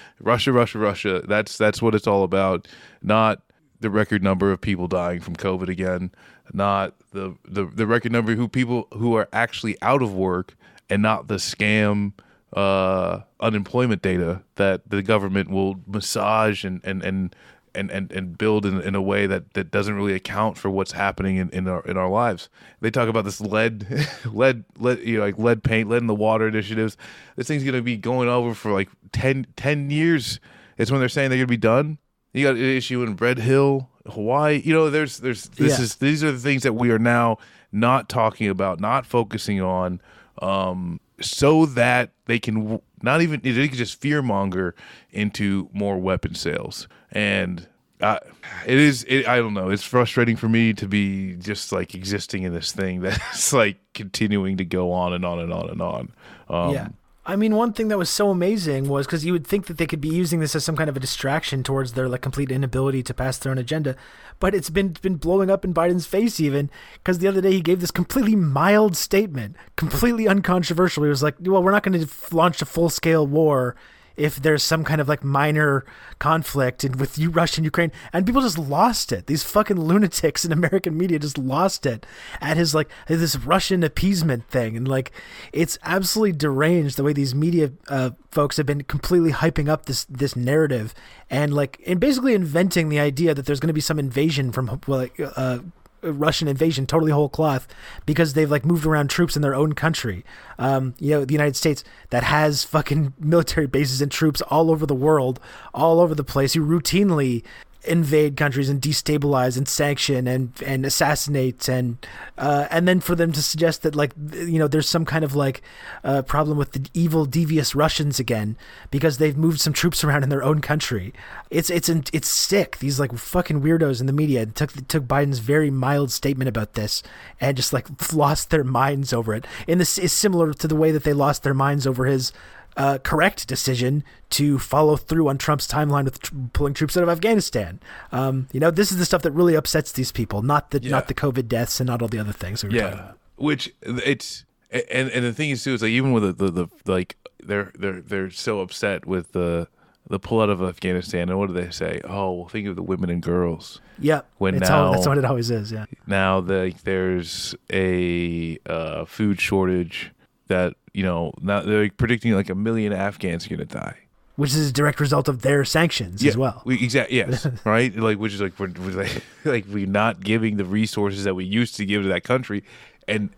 Russia, 0.19 0.51
Russia, 0.51 0.77
Russia. 0.77 1.23
That's 1.27 1.57
that's 1.57 1.81
what 1.81 1.95
it's 1.95 2.05
all 2.05 2.21
about. 2.21 2.67
Not 3.01 3.41
the 3.81 3.89
record 3.89 4.23
number 4.23 4.51
of 4.51 4.61
people 4.61 4.87
dying 4.87 5.19
from 5.19 5.35
COVID 5.35 5.67
again. 5.67 6.11
Not 6.53 6.95
the 7.11 7.35
the, 7.45 7.65
the 7.65 7.85
record 7.85 8.11
number 8.11 8.35
who 8.35 8.47
people 8.47 8.87
who 8.93 9.15
are 9.15 9.27
actually 9.33 9.77
out 9.81 10.01
of 10.01 10.13
work, 10.13 10.55
and 10.89 11.01
not 11.01 11.27
the 11.27 11.35
scam 11.35 12.13
uh, 12.53 13.21
unemployment 13.39 14.01
data 14.01 14.43
that 14.55 14.89
the 14.89 15.01
government 15.01 15.49
will 15.49 15.79
massage 15.87 16.63
and 16.63 16.81
and 16.83 17.03
and 17.03 17.35
and, 17.73 17.89
and, 17.89 18.11
and 18.11 18.37
build 18.37 18.65
in, 18.65 18.81
in 18.81 18.95
a 18.95 19.01
way 19.01 19.25
that, 19.27 19.53
that 19.53 19.71
doesn't 19.71 19.93
really 19.93 20.13
account 20.13 20.57
for 20.57 20.69
what's 20.69 20.91
happening 20.91 21.37
in, 21.37 21.49
in 21.51 21.69
our 21.69 21.81
in 21.83 21.95
our 21.95 22.09
lives. 22.09 22.49
They 22.81 22.91
talk 22.91 23.07
about 23.07 23.23
this 23.23 23.39
lead, 23.39 23.87
lead, 24.25 24.65
lead, 24.77 24.99
you 24.99 25.17
know, 25.17 25.23
like 25.23 25.37
lead 25.37 25.63
paint, 25.63 25.89
lead 25.89 26.01
in 26.01 26.07
the 26.07 26.15
water 26.15 26.47
initiatives. 26.47 26.97
This 27.35 27.47
thing's 27.47 27.63
gonna 27.63 27.81
be 27.81 27.97
going 27.97 28.29
over 28.29 28.53
for 28.53 28.71
like 28.71 28.89
10, 29.13 29.47
10 29.55 29.89
years. 29.89 30.39
It's 30.77 30.91
when 30.91 30.99
they're 30.99 31.09
saying 31.09 31.29
they're 31.29 31.39
gonna 31.39 31.47
be 31.47 31.57
done. 31.57 31.97
You 32.33 32.45
got 32.45 32.55
an 32.55 32.63
issue 32.63 33.03
in 33.03 33.15
Red 33.15 33.39
Hill, 33.39 33.89
Hawaii. 34.05 34.61
You 34.63 34.73
know, 34.73 34.89
there's 34.89 35.17
there's 35.17 35.45
this 35.49 35.77
yeah. 35.77 35.83
is 35.83 35.95
these 35.95 36.23
are 36.23 36.31
the 36.31 36.39
things 36.39 36.63
that 36.63 36.73
we 36.73 36.91
are 36.91 36.99
now 36.99 37.37
not 37.71 38.09
talking 38.09 38.47
about, 38.47 38.79
not 38.79 39.05
focusing 39.05 39.61
on. 39.61 40.01
Um, 40.41 40.99
so 41.21 41.65
that 41.67 42.11
they 42.25 42.39
can 42.39 42.81
not 43.01 43.21
even 43.21 43.41
they 43.41 43.67
can 43.67 43.77
just 43.77 44.01
fearmonger 44.01 44.73
into 45.11 45.69
more 45.73 45.97
weapon 45.97 46.35
sales 46.35 46.87
and 47.11 47.67
uh, 48.01 48.17
it 48.65 48.77
is 48.77 49.03
it, 49.07 49.27
i 49.27 49.37
don't 49.37 49.53
know 49.53 49.69
it's 49.69 49.83
frustrating 49.83 50.35
for 50.35 50.49
me 50.49 50.73
to 50.73 50.87
be 50.87 51.35
just 51.35 51.71
like 51.71 51.93
existing 51.93 52.43
in 52.43 52.53
this 52.53 52.71
thing 52.71 53.01
that's 53.01 53.53
like 53.53 53.77
continuing 53.93 54.57
to 54.57 54.65
go 54.65 54.91
on 54.91 55.13
and 55.13 55.25
on 55.25 55.39
and 55.39 55.53
on 55.53 55.69
and 55.69 55.81
on 55.81 56.11
um, 56.49 56.73
yeah 56.73 56.87
I 57.23 57.35
mean, 57.35 57.55
one 57.55 57.71
thing 57.73 57.89
that 57.89 57.99
was 57.99 58.09
so 58.09 58.31
amazing 58.31 58.89
was 58.89 59.05
because 59.05 59.23
you 59.23 59.31
would 59.31 59.45
think 59.45 59.67
that 59.67 59.77
they 59.77 59.85
could 59.85 60.01
be 60.01 60.09
using 60.09 60.39
this 60.39 60.55
as 60.55 60.65
some 60.65 60.75
kind 60.75 60.89
of 60.89 60.97
a 60.97 60.99
distraction 60.99 61.61
towards 61.61 61.93
their 61.93 62.09
like 62.09 62.21
complete 62.21 62.51
inability 62.51 63.03
to 63.03 63.13
pass 63.13 63.37
their 63.37 63.51
own 63.51 63.59
agenda, 63.59 63.95
but 64.39 64.55
it's 64.55 64.71
been 64.71 64.89
been 65.03 65.17
blowing 65.17 65.51
up 65.51 65.63
in 65.63 65.71
Biden's 65.71 66.07
face 66.07 66.39
even 66.39 66.71
because 66.95 67.19
the 67.19 67.27
other 67.27 67.41
day 67.41 67.51
he 67.51 67.61
gave 67.61 67.79
this 67.79 67.91
completely 67.91 68.35
mild 68.35 68.97
statement, 68.97 69.55
completely 69.75 70.27
uncontroversial. 70.27 71.03
He 71.03 71.09
was 71.09 71.21
like, 71.21 71.35
"Well, 71.39 71.61
we're 71.61 71.71
not 71.71 71.83
going 71.83 71.99
to 71.99 72.35
launch 72.35 72.59
a 72.61 72.65
full 72.65 72.89
scale 72.89 73.27
war 73.27 73.75
if 74.15 74.41
there's 74.41 74.63
some 74.63 74.83
kind 74.83 75.01
of 75.01 75.07
like 75.07 75.23
minor 75.23 75.85
conflict 76.19 76.83
in, 76.83 76.97
with 76.97 77.17
you 77.17 77.29
Russia 77.29 77.57
and 77.57 77.65
Ukraine, 77.65 77.91
and 78.13 78.25
people 78.25 78.41
just 78.41 78.57
lost 78.57 79.11
it. 79.11 79.27
These 79.27 79.43
fucking 79.43 79.79
lunatics 79.79 80.45
in 80.45 80.51
American 80.51 80.97
media 80.97 81.19
just 81.19 81.37
lost 81.37 81.85
it 81.85 82.05
at 82.39 82.57
his 82.57 82.75
like 82.75 82.89
this 83.07 83.35
Russian 83.35 83.83
appeasement 83.83 84.47
thing, 84.47 84.75
and 84.77 84.87
like 84.87 85.11
it's 85.51 85.77
absolutely 85.83 86.33
deranged 86.33 86.97
the 86.97 87.03
way 87.03 87.13
these 87.13 87.35
media 87.35 87.71
uh, 87.87 88.11
folks 88.31 88.57
have 88.57 88.65
been 88.65 88.83
completely 88.83 89.31
hyping 89.31 89.69
up 89.69 89.85
this 89.85 90.05
this 90.05 90.35
narrative 90.35 90.93
and 91.29 91.53
like 91.53 91.81
and 91.85 91.99
basically 91.99 92.33
inventing 92.33 92.89
the 92.89 92.99
idea 92.99 93.33
that 93.33 93.45
there's 93.45 93.59
going 93.59 93.67
to 93.67 93.73
be 93.73 93.81
some 93.81 93.99
invasion 93.99 94.51
from 94.51 94.79
like 94.87 95.19
uh, 95.35 95.59
Russian 96.01 96.47
invasion 96.47 96.85
totally 96.85 97.11
whole 97.11 97.29
cloth 97.29 97.67
because 98.05 98.33
they've 98.33 98.49
like 98.49 98.65
moved 98.65 98.85
around 98.85 99.09
troops 99.09 99.35
in 99.35 99.41
their 99.41 99.55
own 99.55 99.73
country. 99.73 100.23
Um, 100.57 100.95
you 100.99 101.11
know, 101.11 101.25
the 101.25 101.33
United 101.33 101.55
States 101.55 101.83
that 102.09 102.23
has 102.23 102.63
fucking 102.63 103.13
military 103.19 103.67
bases 103.67 104.01
and 104.01 104.11
troops 104.11 104.41
all 104.43 104.71
over 104.71 104.85
the 104.85 104.95
world, 104.95 105.39
all 105.73 105.99
over 105.99 106.15
the 106.15 106.23
place, 106.23 106.53
who 106.53 106.65
routinely 106.65 107.43
invade 107.83 108.37
countries 108.37 108.69
and 108.69 108.81
destabilize 108.81 109.57
and 109.57 109.67
sanction 109.67 110.27
and 110.27 110.51
and 110.65 110.85
assassinate 110.85 111.67
and 111.67 111.97
uh, 112.37 112.67
and 112.69 112.87
then 112.87 112.99
for 112.99 113.15
them 113.15 113.31
to 113.31 113.41
suggest 113.41 113.81
that 113.81 113.95
like 113.95 114.11
you 114.33 114.59
know 114.59 114.67
there's 114.67 114.87
some 114.87 115.05
kind 115.05 115.23
of 115.23 115.35
like 115.35 115.61
uh, 116.03 116.21
problem 116.21 116.57
with 116.57 116.73
the 116.73 116.87
evil 116.93 117.25
devious 117.25 117.73
Russians 117.73 118.19
again 118.19 118.55
because 118.91 119.17
they've 119.17 119.37
moved 119.37 119.59
some 119.59 119.73
troops 119.73 120.03
around 120.03 120.23
in 120.23 120.29
their 120.29 120.43
own 120.43 120.61
country. 120.61 121.13
It's 121.49 121.69
it's 121.69 121.89
it's 121.89 122.27
sick. 122.27 122.77
These 122.77 122.99
like 122.99 123.13
fucking 123.13 123.61
weirdos 123.61 123.99
in 123.99 124.05
the 124.05 124.13
media 124.13 124.45
took 124.45 124.87
took 124.87 125.05
Biden's 125.05 125.39
very 125.39 125.71
mild 125.71 126.11
statement 126.11 126.49
about 126.49 126.73
this 126.73 127.01
and 127.39 127.57
just 127.57 127.73
like 127.73 127.87
lost 128.13 128.51
their 128.51 128.63
minds 128.63 129.11
over 129.11 129.33
it. 129.33 129.45
And 129.67 129.79
this 129.79 129.97
is 129.97 130.13
similar 130.13 130.53
to 130.53 130.67
the 130.67 130.75
way 130.75 130.91
that 130.91 131.03
they 131.03 131.13
lost 131.13 131.43
their 131.43 131.53
minds 131.53 131.87
over 131.87 132.05
his 132.05 132.31
uh, 132.77 132.97
correct 133.03 133.47
decision 133.47 134.03
to 134.31 134.57
follow 134.59 134.95
through 134.95 135.27
on 135.27 135.37
Trump's 135.37 135.67
timeline 135.67 136.05
with 136.05 136.21
tr- 136.21 136.33
pulling 136.53 136.73
troops 136.73 136.95
out 136.95 137.03
of 137.03 137.09
Afghanistan. 137.09 137.79
Um, 138.11 138.47
you 138.51 138.59
know, 138.59 138.71
this 138.71 138.91
is 138.91 138.97
the 138.97 139.05
stuff 139.05 139.21
that 139.23 139.31
really 139.31 139.55
upsets 139.55 139.91
these 139.91 140.11
people, 140.11 140.41
not 140.41 140.71
the 140.71 140.81
yeah. 140.81 140.89
not 140.89 141.07
the 141.07 141.13
COVID 141.13 141.47
deaths 141.47 141.79
and 141.79 141.87
not 141.87 142.01
all 142.01 142.07
the 142.07 142.19
other 142.19 142.33
things. 142.33 142.63
We 142.63 142.75
yeah, 142.77 143.11
which 143.35 143.73
it's 143.81 144.45
and 144.71 145.09
and 145.09 145.25
the 145.25 145.33
thing 145.33 145.49
is 145.49 145.63
too 145.63 145.73
is 145.73 145.81
like 145.81 145.89
even 145.89 146.11
with 146.11 146.23
the, 146.23 146.33
the, 146.33 146.51
the 146.51 146.67
like 146.85 147.17
they're 147.43 147.71
they're 147.77 148.01
they're 148.01 148.29
so 148.29 148.61
upset 148.61 149.05
with 149.05 149.33
the 149.33 149.67
the 150.09 150.19
pullout 150.19 150.49
of 150.49 150.61
Afghanistan, 150.61 151.29
and 151.29 151.39
what 151.39 151.47
do 151.47 151.53
they 151.53 151.69
say? 151.69 152.01
Oh, 152.03 152.33
well, 152.33 152.47
think 152.49 152.67
of 152.67 152.75
the 152.75 152.83
women 152.83 153.09
and 153.09 153.21
girls. 153.21 153.79
Yep. 153.99 154.27
When 154.39 154.57
now- 154.57 154.85
all, 154.87 154.91
that's 154.93 155.07
what 155.07 155.17
it 155.17 155.25
always 155.25 155.49
is. 155.49 155.71
Yeah. 155.71 155.85
Now 156.05 156.41
the, 156.41 156.73
there's 156.83 157.55
a 157.71 158.57
uh, 158.65 159.05
food 159.05 159.39
shortage 159.39 160.11
that 160.47 160.73
you 160.93 161.03
know 161.03 161.33
now 161.41 161.61
they're 161.61 161.89
predicting 161.89 162.33
like 162.33 162.49
a 162.49 162.55
million 162.55 162.93
Afghans 162.93 163.45
are 163.45 163.49
gonna 163.49 163.65
die. 163.65 163.97
Which 164.37 164.55
is 164.55 164.69
a 164.69 164.73
direct 164.73 164.99
result 164.99 165.27
of 165.27 165.41
their 165.41 165.63
sanctions 165.65 166.23
as 166.25 166.37
well. 166.37 166.61
We, 166.65 166.81
exactly. 166.81 167.17
Yes. 167.17 167.45
right. 167.65 167.93
Like, 167.95 168.17
which 168.17 168.33
is 168.33 168.41
like 168.41 168.57
we're, 168.57 168.71
we're 168.79 168.91
like, 169.03 169.23
like 169.45 169.65
we're 169.67 169.85
not 169.85 170.21
giving 170.21 170.57
the 170.57 170.65
resources 170.65 171.25
that 171.25 171.35
we 171.35 171.43
used 171.45 171.75
to 171.75 171.85
give 171.85 172.03
to 172.03 172.07
that 172.09 172.23
country, 172.23 172.63
and 173.07 173.29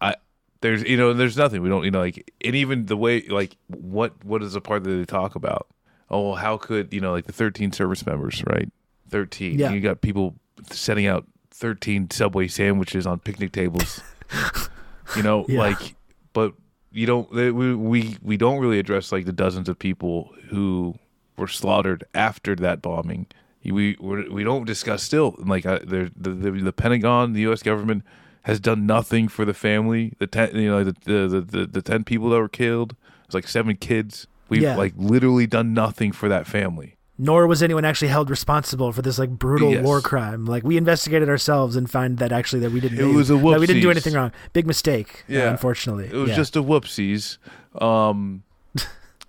I 0.00 0.16
there's 0.60 0.82
you 0.82 0.96
know 0.96 1.14
there's 1.14 1.36
nothing 1.36 1.62
we 1.62 1.68
don't 1.68 1.84
you 1.84 1.90
know 1.90 2.00
like 2.00 2.30
and 2.44 2.54
even 2.54 2.86
the 2.86 2.96
way 2.96 3.22
like 3.28 3.56
what 3.68 4.22
what 4.24 4.42
is 4.42 4.52
the 4.52 4.60
part 4.60 4.84
that 4.84 4.90
they 4.90 5.04
talk 5.04 5.34
about? 5.34 5.66
Oh, 6.10 6.34
how 6.34 6.56
could 6.58 6.92
you 6.92 7.00
know 7.00 7.12
like 7.12 7.26
the 7.26 7.32
13 7.32 7.72
service 7.72 8.04
members, 8.04 8.42
right? 8.46 8.70
13. 9.08 9.58
Yeah. 9.58 9.72
You 9.72 9.80
got 9.80 10.00
people 10.00 10.34
setting 10.70 11.06
out 11.06 11.26
13 11.52 12.10
Subway 12.10 12.48
sandwiches 12.48 13.06
on 13.06 13.18
picnic 13.20 13.52
tables. 13.52 14.00
you 15.16 15.22
know, 15.22 15.44
Yeah. 15.48 15.60
like, 15.60 15.94
but 16.32 16.54
you 16.92 17.06
don't. 17.06 17.30
We 17.30 17.74
we 17.74 18.16
we 18.22 18.36
don't 18.36 18.58
really 18.58 18.78
address 18.78 19.12
like 19.12 19.24
the 19.24 19.32
dozens 19.32 19.68
of 19.68 19.78
people 19.78 20.32
who 20.48 20.96
were 21.36 21.48
slaughtered 21.48 22.04
after 22.14 22.54
that 22.56 22.82
bombing. 22.82 23.26
We 23.64 23.96
we 24.00 24.42
don't 24.42 24.64
discuss 24.66 25.02
still 25.02 25.34
like 25.38 25.66
uh, 25.66 25.80
the, 25.84 26.10
the 26.16 26.30
the 26.30 26.72
Pentagon, 26.72 27.32
the 27.34 27.40
U.S. 27.42 27.62
government 27.62 28.04
has 28.44 28.58
done 28.58 28.86
nothing 28.86 29.28
for 29.28 29.44
the 29.44 29.52
family. 29.54 30.14
The 30.18 30.26
ten 30.26 30.56
you 30.56 30.68
know 30.70 30.84
the 30.84 30.96
the 31.04 31.28
the, 31.28 31.40
the, 31.40 31.66
the 31.66 31.82
ten 31.82 32.04
people 32.04 32.30
that 32.30 32.38
were 32.38 32.48
killed. 32.48 32.96
It's 33.26 33.34
like 33.34 33.46
seven 33.48 33.76
kids. 33.76 34.26
We've 34.48 34.62
Yeah. 34.62 34.76
like 34.76 34.94
literally 34.96 35.46
done 35.46 35.72
nothing 35.74 36.10
for 36.12 36.28
that 36.28 36.46
family. 36.46 36.96
Nor 37.22 37.46
was 37.46 37.62
anyone 37.62 37.84
actually 37.84 38.08
held 38.08 38.30
responsible 38.30 38.92
for 38.92 39.02
this 39.02 39.18
like 39.18 39.28
brutal 39.30 39.72
Yes. 39.72 39.84
war 39.84 40.00
crime. 40.00 40.46
Like 40.46 40.64
we 40.64 40.78
investigated 40.78 41.28
ourselves 41.28 41.76
and 41.76 41.90
found 41.90 42.16
that 42.18 42.32
actually 42.32 42.60
that 42.60 42.72
we 42.72 42.80
didn't. 42.80 42.98
It 42.98 43.12
was 43.14 43.28
a 43.30 43.34
that 43.34 43.60
we 43.60 43.66
didn't 43.66 43.82
do 43.82 43.90
anything 43.90 44.14
wrong. 44.14 44.32
Big 44.54 44.66
mistake. 44.66 45.24
uh, 45.28 45.32
Yeah. 45.34 45.50
unfortunately, 45.50 46.06
It 46.06 46.14
was 46.14 46.30
Yeah. 46.30 46.36
just 46.36 46.56
a 46.56 46.62
whoopsies. 46.62 47.36
Um, 47.80 48.42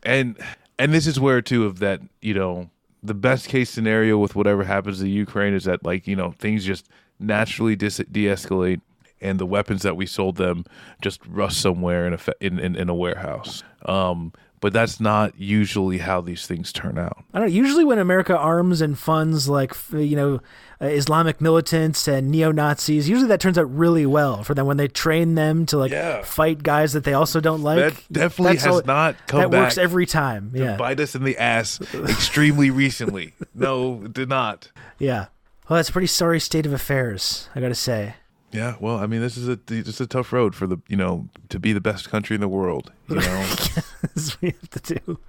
and 0.03 0.37
and 0.79 0.93
this 0.93 1.05
is 1.05 1.19
where 1.19 1.41
too 1.41 1.65
of 1.65 1.79
that 1.79 2.01
you 2.21 2.33
know 2.33 2.69
the 3.03 3.13
best 3.13 3.47
case 3.47 3.69
scenario 3.69 4.17
with 4.17 4.35
whatever 4.35 4.63
happens 4.63 4.99
to 4.99 5.09
Ukraine 5.09 5.53
is 5.53 5.65
that 5.65 5.83
like 5.83 6.07
you 6.07 6.15
know 6.15 6.31
things 6.39 6.63
just 6.65 6.87
naturally 7.19 7.75
dis- 7.75 8.01
de-escalate 8.11 8.81
and 9.21 9.37
the 9.39 9.45
weapons 9.45 9.81
that 9.83 9.95
we 9.95 10.05
sold 10.05 10.37
them 10.37 10.63
just 11.01 11.19
rust 11.27 11.59
somewhere 11.61 12.07
in 12.07 12.13
a 12.13 12.19
in, 12.39 12.57
in, 12.59 12.75
in 12.75 12.89
a 12.89 12.95
warehouse. 12.95 13.63
Um, 13.85 14.31
but 14.62 14.72
that's 14.74 14.99
not 15.01 15.34
usually 15.38 15.97
how 15.97 16.22
these 16.22 16.47
things 16.47 16.72
turn 16.72 16.97
out. 16.97 17.18
I 17.34 17.39
don't 17.39 17.49
know. 17.49 17.53
Usually, 17.53 17.84
when 17.84 17.99
America 17.99 18.38
arms 18.38 18.80
and 18.82 18.97
funds 18.97 19.49
like 19.49 19.76
you 19.91 20.16
know 20.16 20.39
uh, 20.80 20.86
Islamic 20.86 21.41
militants 21.41 22.07
and 22.07 22.32
neo 22.32 22.51
Nazis, 22.51 23.09
usually 23.09 23.28
that 23.28 23.39
turns 23.41 23.57
out 23.57 23.70
really 23.76 24.05
well 24.05 24.43
for 24.43 24.53
them 24.53 24.66
when 24.68 24.78
they 24.78 24.88
train 24.88 25.36
them 25.36 25.66
to 25.68 25.78
like 25.78 25.91
Yeah. 25.91 26.22
fight 26.24 26.64
guys 26.64 26.93
that 26.93 27.03
they 27.03 27.14
also 27.14 27.39
don't 27.41 27.62
like. 27.62 27.78
that 27.95 28.03
definitely 28.12 28.57
has 28.57 28.68
all- 28.68 28.82
not 28.86 29.28
come 29.28 29.41
that 29.41 29.51
works 29.51 29.78
every 29.78 30.05
time. 30.05 30.51
Yeah, 30.55 30.78
bite 30.78 30.99
us 30.99 31.14
in 31.16 31.24
the 31.24 31.38
ass 31.38 31.80
extremely 31.93 32.70
recently. 32.72 33.34
No, 33.53 34.03
it 34.05 34.14
did 34.14 34.30
not. 34.30 34.72
yeah. 34.97 35.26
Well, 35.70 35.78
that's 35.78 35.89
a 35.89 35.91
pretty 35.93 36.07
sorry 36.07 36.39
state 36.39 36.66
of 36.66 36.74
affairs. 36.74 37.47
I 37.55 37.62
gotta 37.62 37.76
say. 37.76 38.16
Yeah, 38.51 38.75
well, 38.79 38.97
I 38.97 39.07
mean, 39.07 39.21
this 39.21 39.37
is 39.37 39.47
a 39.47 39.55
just 39.55 40.01
a 40.01 40.07
tough 40.07 40.33
road 40.33 40.55
for 40.55 40.67
the 40.67 40.77
you 40.87 40.97
know 40.97 41.29
to 41.49 41.59
be 41.59 41.73
the 41.73 41.81
best 41.81 42.09
country 42.09 42.35
in 42.35 42.41
the 42.41 42.47
world. 42.47 42.91
You 43.07 43.15
know, 43.15 43.21
what 44.13 44.37
we 44.41 44.49
have 44.49 44.69
to 44.81 44.95
do. 44.95 45.19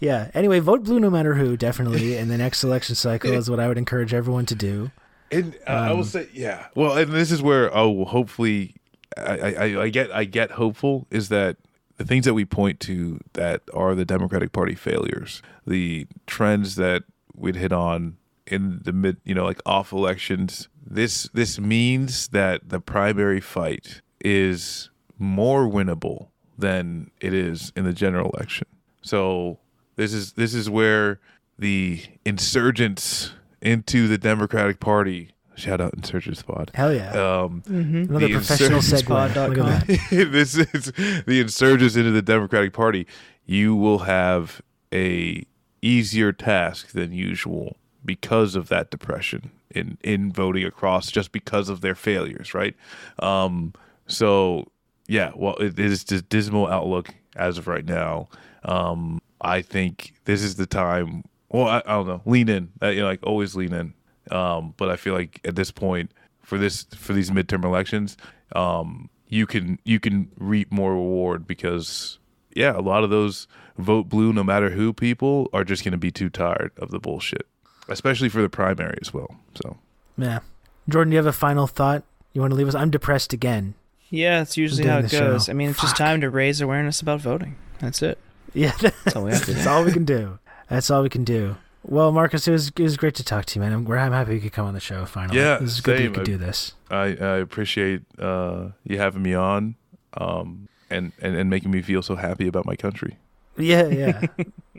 Yeah. 0.00 0.30
Anyway, 0.34 0.60
vote 0.60 0.84
blue 0.84 1.00
no 1.00 1.10
matter 1.10 1.34
who. 1.34 1.56
Definitely 1.56 2.16
in 2.16 2.28
the 2.28 2.38
next 2.38 2.64
election 2.64 2.94
cycle 2.94 3.32
is 3.32 3.50
what 3.50 3.60
I 3.60 3.68
would 3.68 3.78
encourage 3.78 4.14
everyone 4.14 4.46
to 4.46 4.54
do. 4.54 4.90
and 5.30 5.56
uh, 5.66 5.70
I 5.70 5.92
will 5.92 6.04
say, 6.04 6.28
yeah. 6.32 6.66
Well, 6.74 6.96
and 6.96 7.12
this 7.12 7.30
is 7.30 7.42
where 7.42 7.74
oh, 7.76 8.04
hopefully, 8.06 8.76
I, 9.16 9.54
I 9.54 9.82
I 9.82 9.88
get 9.90 10.10
I 10.12 10.24
get 10.24 10.52
hopeful 10.52 11.06
is 11.10 11.28
that 11.28 11.56
the 11.96 12.04
things 12.04 12.24
that 12.24 12.34
we 12.34 12.44
point 12.44 12.80
to 12.80 13.20
that 13.34 13.62
are 13.72 13.94
the 13.94 14.04
Democratic 14.04 14.52
Party 14.52 14.74
failures, 14.74 15.42
the 15.66 16.06
trends 16.26 16.76
that 16.76 17.04
we'd 17.34 17.56
hit 17.56 17.72
on 17.72 18.16
in 18.46 18.80
the 18.84 18.92
mid, 18.92 19.16
you 19.24 19.34
know, 19.34 19.44
like 19.44 19.60
off 19.66 19.92
elections. 19.92 20.68
This 20.86 21.28
this 21.32 21.58
means 21.58 22.28
that 22.28 22.68
the 22.68 22.80
primary 22.80 23.40
fight 23.40 24.02
is 24.20 24.90
more 25.18 25.66
winnable 25.66 26.28
than 26.58 27.10
it 27.20 27.32
is 27.32 27.72
in 27.76 27.84
the 27.84 27.92
general 27.92 28.30
election. 28.30 28.66
So 29.02 29.58
this 29.96 30.12
is 30.12 30.32
this 30.32 30.54
is 30.54 30.68
where 30.68 31.20
the 31.58 32.02
insurgents 32.24 33.32
into 33.60 34.08
the 34.08 34.18
Democratic 34.18 34.80
Party 34.80 35.30
shout 35.56 35.80
out 35.80 35.94
insurgents 35.94 36.42
pod. 36.42 36.70
Hell 36.74 36.92
yeah. 36.92 37.12
Um, 37.12 37.62
Another 37.66 38.28
professional 38.28 38.76
insurgents 38.76 39.08
segue. 39.08 39.48
Look 39.48 39.58
at 39.58 39.86
that. 39.86 40.08
this 40.32 40.56
is 40.56 40.92
the 41.26 41.40
insurgents 41.40 41.96
into 41.96 42.10
the 42.10 42.22
Democratic 42.22 42.72
Party. 42.72 43.06
You 43.46 43.74
will 43.76 44.00
have 44.00 44.62
a 44.92 45.44
easier 45.82 46.32
task 46.32 46.92
than 46.92 47.12
usual 47.12 47.76
because 48.04 48.54
of 48.54 48.68
that 48.68 48.90
depression 48.90 49.50
in 49.70 49.98
in 50.02 50.32
voting 50.32 50.64
across, 50.64 51.10
just 51.10 51.32
because 51.32 51.68
of 51.68 51.80
their 51.80 51.94
failures, 51.94 52.54
right? 52.54 52.74
Um, 53.18 53.72
so 54.06 54.70
yeah, 55.06 55.32
well, 55.34 55.56
it 55.56 55.78
is 55.78 56.10
a 56.10 56.22
dismal 56.22 56.66
outlook 56.66 57.08
as 57.36 57.58
of 57.58 57.66
right 57.66 57.84
now. 57.84 58.28
Um, 58.64 59.20
I 59.40 59.62
think 59.62 60.14
this 60.24 60.42
is 60.42 60.56
the 60.56 60.66
time. 60.66 61.24
Well, 61.50 61.66
I, 61.66 61.78
I 61.86 61.92
don't 61.92 62.06
know. 62.06 62.22
Lean 62.24 62.48
in. 62.48 62.70
Uh, 62.82 62.88
you 62.88 63.00
know, 63.00 63.06
like 63.06 63.20
always 63.22 63.54
lean 63.54 63.72
in. 63.72 63.94
Um, 64.30 64.74
but 64.76 64.88
I 64.88 64.96
feel 64.96 65.14
like 65.14 65.40
at 65.44 65.54
this 65.54 65.70
point, 65.70 66.10
for 66.42 66.58
this 66.58 66.84
for 66.96 67.12
these 67.12 67.30
midterm 67.30 67.64
elections, 67.64 68.16
um, 68.54 69.10
you 69.28 69.46
can 69.46 69.78
you 69.84 70.00
can 70.00 70.30
reap 70.38 70.72
more 70.72 70.92
reward 70.92 71.46
because 71.46 72.18
yeah, 72.54 72.76
a 72.76 72.80
lot 72.80 73.04
of 73.04 73.10
those 73.10 73.46
vote 73.76 74.08
blue 74.08 74.32
no 74.32 74.44
matter 74.44 74.70
who 74.70 74.92
people 74.92 75.48
are 75.52 75.64
just 75.64 75.84
going 75.84 75.92
to 75.92 75.98
be 75.98 76.10
too 76.10 76.30
tired 76.30 76.70
of 76.76 76.90
the 76.90 77.00
bullshit, 77.00 77.46
especially 77.88 78.28
for 78.28 78.42
the 78.42 78.48
primary 78.48 78.98
as 79.00 79.12
well. 79.14 79.36
So 79.62 79.76
Yeah. 80.16 80.40
Jordan, 80.88 81.10
do 81.10 81.14
you 81.14 81.18
have 81.18 81.26
a 81.26 81.32
final 81.32 81.66
thought 81.66 82.02
you 82.32 82.40
want 82.40 82.50
to 82.52 82.56
leave 82.56 82.68
us? 82.68 82.74
I'm 82.74 82.90
depressed 82.90 83.32
again. 83.32 83.74
Yeah, 84.10 84.42
it's 84.42 84.56
usually 84.56 84.86
how 84.86 84.98
it 84.98 85.10
goes. 85.10 85.46
show. 85.46 85.50
I 85.50 85.54
mean, 85.54 85.70
it's 85.70 85.80
just 85.80 85.96
time 85.96 86.20
to 86.20 86.30
raise 86.30 86.60
awareness 86.60 87.00
about 87.00 87.20
voting. 87.20 87.56
That's 87.80 88.02
it. 88.02 88.18
Yeah. 88.52 88.72
That's 88.80 89.16
all 89.16 89.24
we 89.24 89.32
have 89.32 89.40
to 89.40 89.46
do. 89.46 89.54
That's 89.54 89.66
all 89.66 89.84
we 89.84 89.92
can 89.92 90.04
do. 90.04 90.38
That's 90.68 90.90
all 90.90 91.02
we 91.02 91.08
can 91.08 91.24
do. 91.24 91.56
Well, 91.86 92.12
Marcus, 92.12 92.46
it 92.48 92.52
was 92.52 92.68
it 92.68 92.78
was 92.82 92.96
great 92.96 93.14
to 93.16 93.24
talk 93.24 93.44
to 93.46 93.58
you, 93.58 93.60
man. 93.62 93.72
I'm, 93.72 93.86
I'm 93.90 94.12
happy 94.12 94.34
you 94.36 94.40
could 94.40 94.52
come 94.52 94.66
on 94.66 94.72
the 94.74 94.80
show 94.80 95.04
finally. 95.04 95.38
Yeah, 95.38 95.58
this 95.58 95.72
is 95.72 95.80
good 95.82 95.98
that 95.98 96.02
you 96.02 96.10
could 96.10 96.20
I- 96.20 96.24
do 96.24 96.36
this. 96.38 96.72
I, 96.90 96.96
I 97.20 97.36
appreciate 97.38 98.02
uh, 98.18 98.68
you 98.84 98.98
having 98.98 99.22
me 99.22 99.34
on, 99.34 99.74
um, 100.14 100.68
and, 100.88 101.12
and 101.20 101.36
and 101.36 101.50
making 101.50 101.70
me 101.72 101.82
feel 101.82 102.00
so 102.02 102.14
happy 102.16 102.46
about 102.46 102.64
my 102.66 102.76
country. 102.76 103.18
Yeah, 103.56 103.86
yeah. 103.86 104.26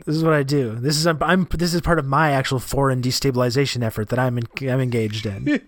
this 0.04 0.16
is 0.16 0.22
what 0.22 0.34
I 0.34 0.42
do. 0.42 0.74
This 0.74 0.96
is 0.96 1.06
I'm, 1.06 1.22
I'm 1.22 1.46
this 1.50 1.72
is 1.74 1.80
part 1.80 1.98
of 1.98 2.04
my 2.06 2.30
actual 2.32 2.58
foreign 2.58 3.00
destabilization 3.02 3.82
effort 3.82 4.08
that 4.10 4.18
I'm 4.18 4.38
in, 4.38 4.46
I'm 4.68 4.80
engaged 4.80 5.24
in. 5.26 5.44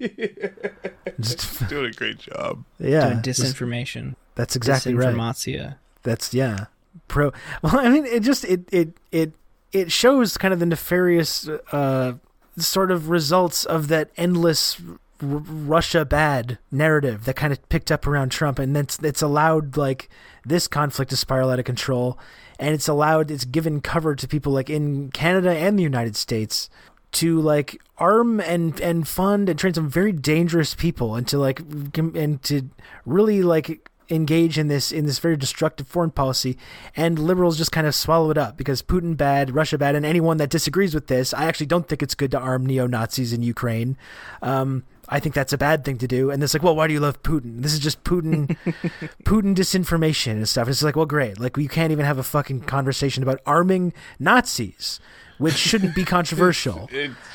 Just- 1.21 1.69
Doing 1.69 1.87
a 1.87 1.93
great 1.93 2.19
job. 2.19 2.65
yeah, 2.79 3.09
Doing 3.11 3.23
disinformation. 3.23 4.15
that's 4.35 4.57
exactly 4.57 4.95
right. 4.95 5.15
Disinformatia. 5.15 5.77
That's 6.03 6.33
yeah. 6.35 6.67
Pro. 7.09 7.33
Well, 7.63 7.79
I 7.79 7.89
mean, 7.89 8.05
it 8.07 8.21
just 8.23 8.45
it 8.45 8.69
it 8.73 8.91
it 9.13 9.33
it 9.73 9.91
shows 9.93 10.37
kind 10.37 10.53
of 10.53 10.61
the 10.61 10.67
nefarious 10.67 11.49
uh, 11.73 12.15
sort 12.57 12.91
of 12.91 13.09
results 13.09 13.65
of 13.65 13.89
that 13.89 14.11
endless 14.17 14.81
R- 15.23 15.29
Russia 15.29 16.05
bad 16.05 16.59
narrative 16.71 17.25
that 17.25 17.37
kind 17.37 17.53
of 17.53 17.69
picked 17.69 17.91
up 17.91 18.07
around 18.07 18.31
Trump, 18.31 18.59
and 18.59 18.77
it's 18.77 18.99
it's 19.03 19.23
allowed 19.23 19.77
like 19.77 20.09
this 20.45 20.69
conflict 20.69 21.11
to 21.11 21.17
spiral 21.17 21.51
out 21.51 21.59
of 21.59 21.65
control, 21.65 22.19
and 22.59 22.75
it's 22.75 22.89
allowed 22.89 23.31
it's 23.31 23.45
given 23.45 23.81
cover 23.81 24.15
to 24.15 24.29
people 24.29 24.53
like 24.53 24.71
in 24.71 25.11
Canada 25.11 25.51
and 25.51 25.79
the 25.79 25.83
United 25.83 26.17
States 26.17 26.71
to 27.11 27.41
like 27.41 27.81
arm 27.97 28.41
and 28.41 28.81
and 28.81 29.09
fund 29.09 29.49
and 29.49 29.59
train 29.59 29.75
some 29.75 29.89
very 29.89 30.13
dangerous 30.13 30.75
people 30.75 31.15
and 31.15 31.27
to 31.27 31.39
like 31.39 31.61
and 31.95 32.43
to 32.43 32.69
really 33.07 33.43
like 33.43 33.89
engage 34.11 34.59
in 34.59 34.69
this 34.69 34.93
in 34.93 35.07
this 35.07 35.19
very 35.19 35.37
destructive 35.37 35.87
foreign 35.87 36.11
policy 36.11 36.57
and 36.97 37.19
liberals 37.19 37.59
just 37.59 37.73
kind 37.73 37.87
of 37.87 37.95
swallow 37.95 38.31
it 38.31 38.39
up 38.39 38.57
because 38.57 38.83
Putin 38.83 39.17
bad, 39.17 39.55
Russia 39.55 39.79
bad, 39.79 39.95
and 39.95 40.07
anyone 40.07 40.39
that 40.39 40.51
disagrees 40.51 40.95
with 40.95 41.07
this, 41.07 41.35
I 41.35 41.45
actually 41.45 41.67
don't 41.67 41.89
think 41.89 42.03
it's 42.03 42.15
good 42.15 42.31
to 42.33 42.39
arm 42.39 42.67
neo 42.67 42.87
Nazis 42.87 43.33
in 43.33 43.43
Ukraine. 43.43 43.97
Um, 44.43 44.85
I 45.09 45.21
think 45.21 45.35
that's 45.35 45.53
a 45.55 45.59
bad 45.59 45.85
thing 45.85 45.97
to 45.99 46.07
do. 46.07 46.31
And 46.31 46.43
it's 46.43 46.53
like, 46.55 46.63
well, 46.63 46.77
why 46.77 46.87
do 46.87 46.93
you 46.93 47.01
love 47.01 47.23
Putin? 47.23 47.63
This 47.63 47.73
is 47.73 47.79
just 47.79 48.05
Putin, 48.05 48.57
Putin 49.25 49.55
disinformation 49.55 50.33
and 50.33 50.49
stuff. 50.49 50.67
And 50.67 50.73
It's 50.73 50.83
like, 50.83 50.97
well, 50.97 51.07
great. 51.07 51.41
Like, 51.41 51.57
you 51.57 51.69
can't 51.69 51.93
even 51.93 52.05
have 52.05 52.19
a 52.19 52.23
fucking 52.23 52.61
conversation 52.63 53.23
about 53.23 53.41
arming 53.47 53.95
Nazis, 54.19 55.01
which 55.39 55.55
shouldn't 55.55 55.95
be 55.95 56.05
controversial. 56.17 56.89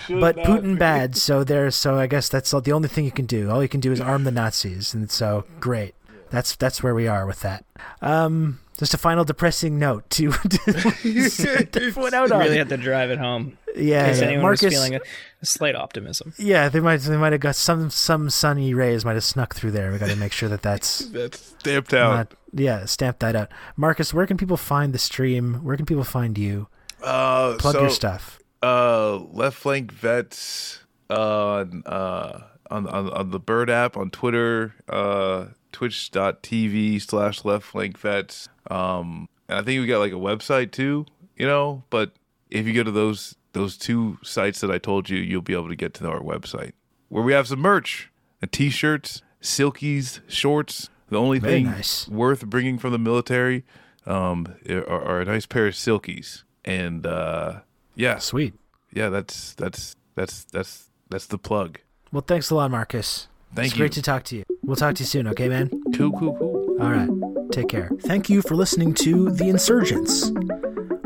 but 0.09 0.35
Putin 0.37 0.77
bad, 0.77 1.15
so 1.17 1.43
there. 1.43 1.71
So 1.71 1.97
I 1.97 2.05
guess 2.07 2.29
that's 2.29 2.53
all, 2.53 2.61
the 2.61 2.71
only 2.73 2.89
thing 2.89 3.05
you 3.05 3.11
can 3.11 3.25
do. 3.25 3.49
All 3.49 3.61
you 3.63 3.69
can 3.69 3.79
do 3.79 3.91
is 3.91 3.99
arm 3.99 4.23
the 4.23 4.31
Nazis, 4.31 4.93
and 4.93 5.09
so 5.09 5.45
great. 5.59 5.95
That's 6.29 6.55
that's 6.55 6.81
where 6.83 6.95
we 6.95 7.07
are 7.07 7.25
with 7.25 7.41
that. 7.41 7.63
Um, 8.01 8.59
Just 8.77 8.93
a 8.93 8.97
final 8.97 9.23
depressing 9.23 9.77
note 9.77 10.09
to, 10.11 10.31
to 10.49 11.29
send 11.29 11.77
everyone 11.77 12.13
out 12.13 12.31
on. 12.31 12.39
Really 12.39 12.57
had 12.57 12.69
to 12.69 12.77
drive 12.77 13.11
it 13.11 13.19
home. 13.19 13.57
yeah, 13.75 14.05
In 14.05 14.09
case 14.09 14.19
yeah. 14.19 14.25
anyone 14.25 14.41
Marcus. 14.41 14.63
was 14.63 14.73
feeling 14.73 14.95
a, 14.95 14.99
a 15.41 15.45
slight 15.45 15.75
optimism. 15.75 16.33
yeah, 16.39 16.69
they 16.69 16.79
might 16.79 16.97
they 17.01 17.15
might 17.17 17.33
have 17.33 17.41
got 17.41 17.55
some 17.55 17.89
some 17.91 18.29
sunny 18.31 18.73
rays 18.73 19.05
might 19.05 19.13
have 19.13 19.23
snuck 19.23 19.53
through 19.53 19.71
there. 19.71 19.91
We 19.91 19.99
got 19.99 20.09
to 20.09 20.15
make 20.15 20.31
sure 20.31 20.49
that 20.49 20.63
that's 20.63 20.99
That's 21.13 21.39
stamped 21.59 21.93
out. 21.93 22.15
not 22.15 22.33
yeah 22.51 22.85
stamp 22.85 23.19
that 23.19 23.35
out. 23.35 23.49
Marcus, 23.77 24.11
where 24.13 24.25
can 24.25 24.37
people 24.37 24.57
find 24.57 24.91
the 24.91 24.99
stream? 24.99 25.63
Where 25.63 25.77
can 25.77 25.85
people 25.85 26.03
find 26.03 26.35
you? 26.37 26.67
uh, 27.03 27.55
Plug 27.59 27.73
so, 27.75 27.81
your 27.81 27.89
stuff. 27.91 28.39
Uh, 28.63 29.17
left 29.31 29.57
flank 29.57 29.91
vets 29.91 30.79
on 31.11 31.83
uh 31.85 32.39
on, 32.71 32.87
on 32.87 33.09
on 33.11 33.29
the 33.29 33.39
Bird 33.39 33.69
app 33.69 33.95
on 33.97 34.09
Twitter, 34.09 34.73
uh, 34.89 35.45
twitch.tv 35.71 37.01
slash 37.01 37.45
left 37.45 37.65
flank 37.65 37.97
vets. 37.99 38.49
Um, 38.69 39.27
and 39.47 39.59
I 39.59 39.61
think 39.61 39.81
we 39.81 39.87
got 39.87 39.99
like 39.99 40.13
a 40.13 40.15
website 40.15 40.71
too, 40.71 41.05
you 41.35 41.45
know. 41.45 41.83
But 41.89 42.11
if 42.49 42.67
you 42.67 42.73
go 42.73 42.83
to 42.83 42.91
those 42.91 43.35
those 43.53 43.77
two 43.77 44.17
sites 44.23 44.61
that 44.61 44.71
I 44.71 44.77
told 44.77 45.09
you, 45.09 45.17
you'll 45.17 45.41
be 45.41 45.53
able 45.53 45.69
to 45.69 45.75
get 45.75 45.93
to 45.95 46.09
our 46.09 46.19
website 46.19 46.73
where 47.09 47.23
we 47.23 47.33
have 47.33 47.47
some 47.47 47.59
merch 47.59 48.11
and 48.41 48.51
t-shirts, 48.51 49.21
silkies, 49.41 50.19
shorts. 50.27 50.89
The 51.09 51.19
only 51.19 51.37
Very 51.37 51.53
thing 51.53 51.65
nice. 51.65 52.07
worth 52.07 52.45
bringing 52.47 52.79
from 52.79 52.91
the 52.91 52.97
military 52.97 53.63
um, 54.07 54.47
are, 54.67 54.87
are 54.89 55.21
a 55.21 55.25
nice 55.25 55.45
pair 55.45 55.67
of 55.67 55.75
silkies. 55.75 56.43
And 56.65 57.05
uh, 57.05 57.59
yeah, 57.95 58.17
Sweet. 58.17 58.55
yeah, 58.91 59.09
that's 59.09 59.53
that's 59.53 59.95
that's 60.15 60.45
that's 60.45 60.89
that's 61.09 61.27
the 61.27 61.37
plug. 61.37 61.79
Well, 62.11 62.23
thanks 62.25 62.49
a 62.49 62.55
lot, 62.55 62.71
Marcus. 62.71 63.27
Thank 63.53 63.67
it's 63.67 63.75
you. 63.75 63.81
great 63.81 63.91
to 63.91 64.01
talk 64.01 64.23
to 64.25 64.37
you. 64.37 64.43
We'll 64.63 64.75
talk 64.75 64.95
to 64.95 65.01
you 65.01 65.05
soon, 65.05 65.27
okay, 65.27 65.47
man? 65.47 65.69
Cool, 65.95 66.11
cool, 66.17 66.35
cool. 66.37 66.81
All 66.81 66.89
right. 66.89 67.09
Take 67.53 67.69
care. 67.69 67.89
Thank 68.01 68.29
you 68.31 68.41
for 68.41 68.55
listening 68.55 68.95
to 68.95 69.29
The 69.29 69.47
Insurgents. 69.47 70.31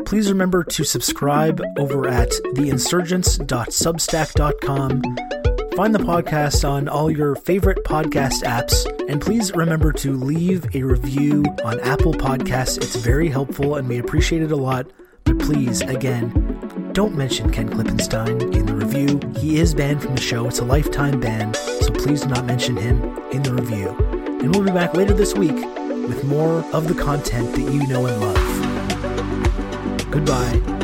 Please 0.06 0.30
remember 0.30 0.64
to 0.64 0.82
subscribe 0.82 1.62
over 1.78 2.08
at 2.08 2.30
theinsurgents.substack.com. 2.30 5.02
Find 5.76 5.94
the 5.94 5.98
podcast 5.98 6.66
on 6.66 6.88
all 6.88 7.10
your 7.10 7.36
favorite 7.36 7.84
podcast 7.84 8.44
apps. 8.44 8.86
And 9.10 9.20
please 9.20 9.54
remember 9.54 9.92
to 9.92 10.16
leave 10.16 10.74
a 10.74 10.82
review 10.82 11.44
on 11.64 11.80
Apple 11.80 12.14
Podcasts. 12.14 12.78
It's 12.78 12.96
very 12.96 13.28
helpful 13.28 13.74
and 13.76 13.86
we 13.86 13.98
appreciate 13.98 14.40
it 14.40 14.50
a 14.50 14.56
lot. 14.56 14.86
But 15.24 15.38
please, 15.40 15.82
again, 15.82 16.30
don't 16.94 17.14
mention 17.14 17.52
Ken 17.52 17.68
Klippenstein 17.68 18.56
in 18.56 18.64
the 18.64 18.74
review. 18.74 19.20
He 19.38 19.60
is 19.60 19.74
banned 19.74 20.02
from 20.02 20.14
the 20.14 20.22
show. 20.22 20.46
It's 20.46 20.60
a 20.60 20.64
lifetime 20.64 21.20
ban, 21.20 21.52
so 21.52 21.92
please 21.92 22.22
do 22.22 22.28
not 22.28 22.46
mention 22.46 22.78
him 22.78 23.02
in 23.32 23.42
the 23.42 23.52
review. 23.52 23.90
And 24.40 24.54
we'll 24.54 24.64
be 24.64 24.72
back 24.72 24.94
later 24.94 25.12
this 25.12 25.34
week 25.34 25.62
with 26.08 26.24
more 26.24 26.64
of 26.72 26.88
the 26.88 26.94
content 26.94 27.54
that 27.54 27.72
you 27.72 27.86
know 27.86 28.06
and 28.06 28.20
love. 28.20 30.10
Goodbye. 30.10 30.77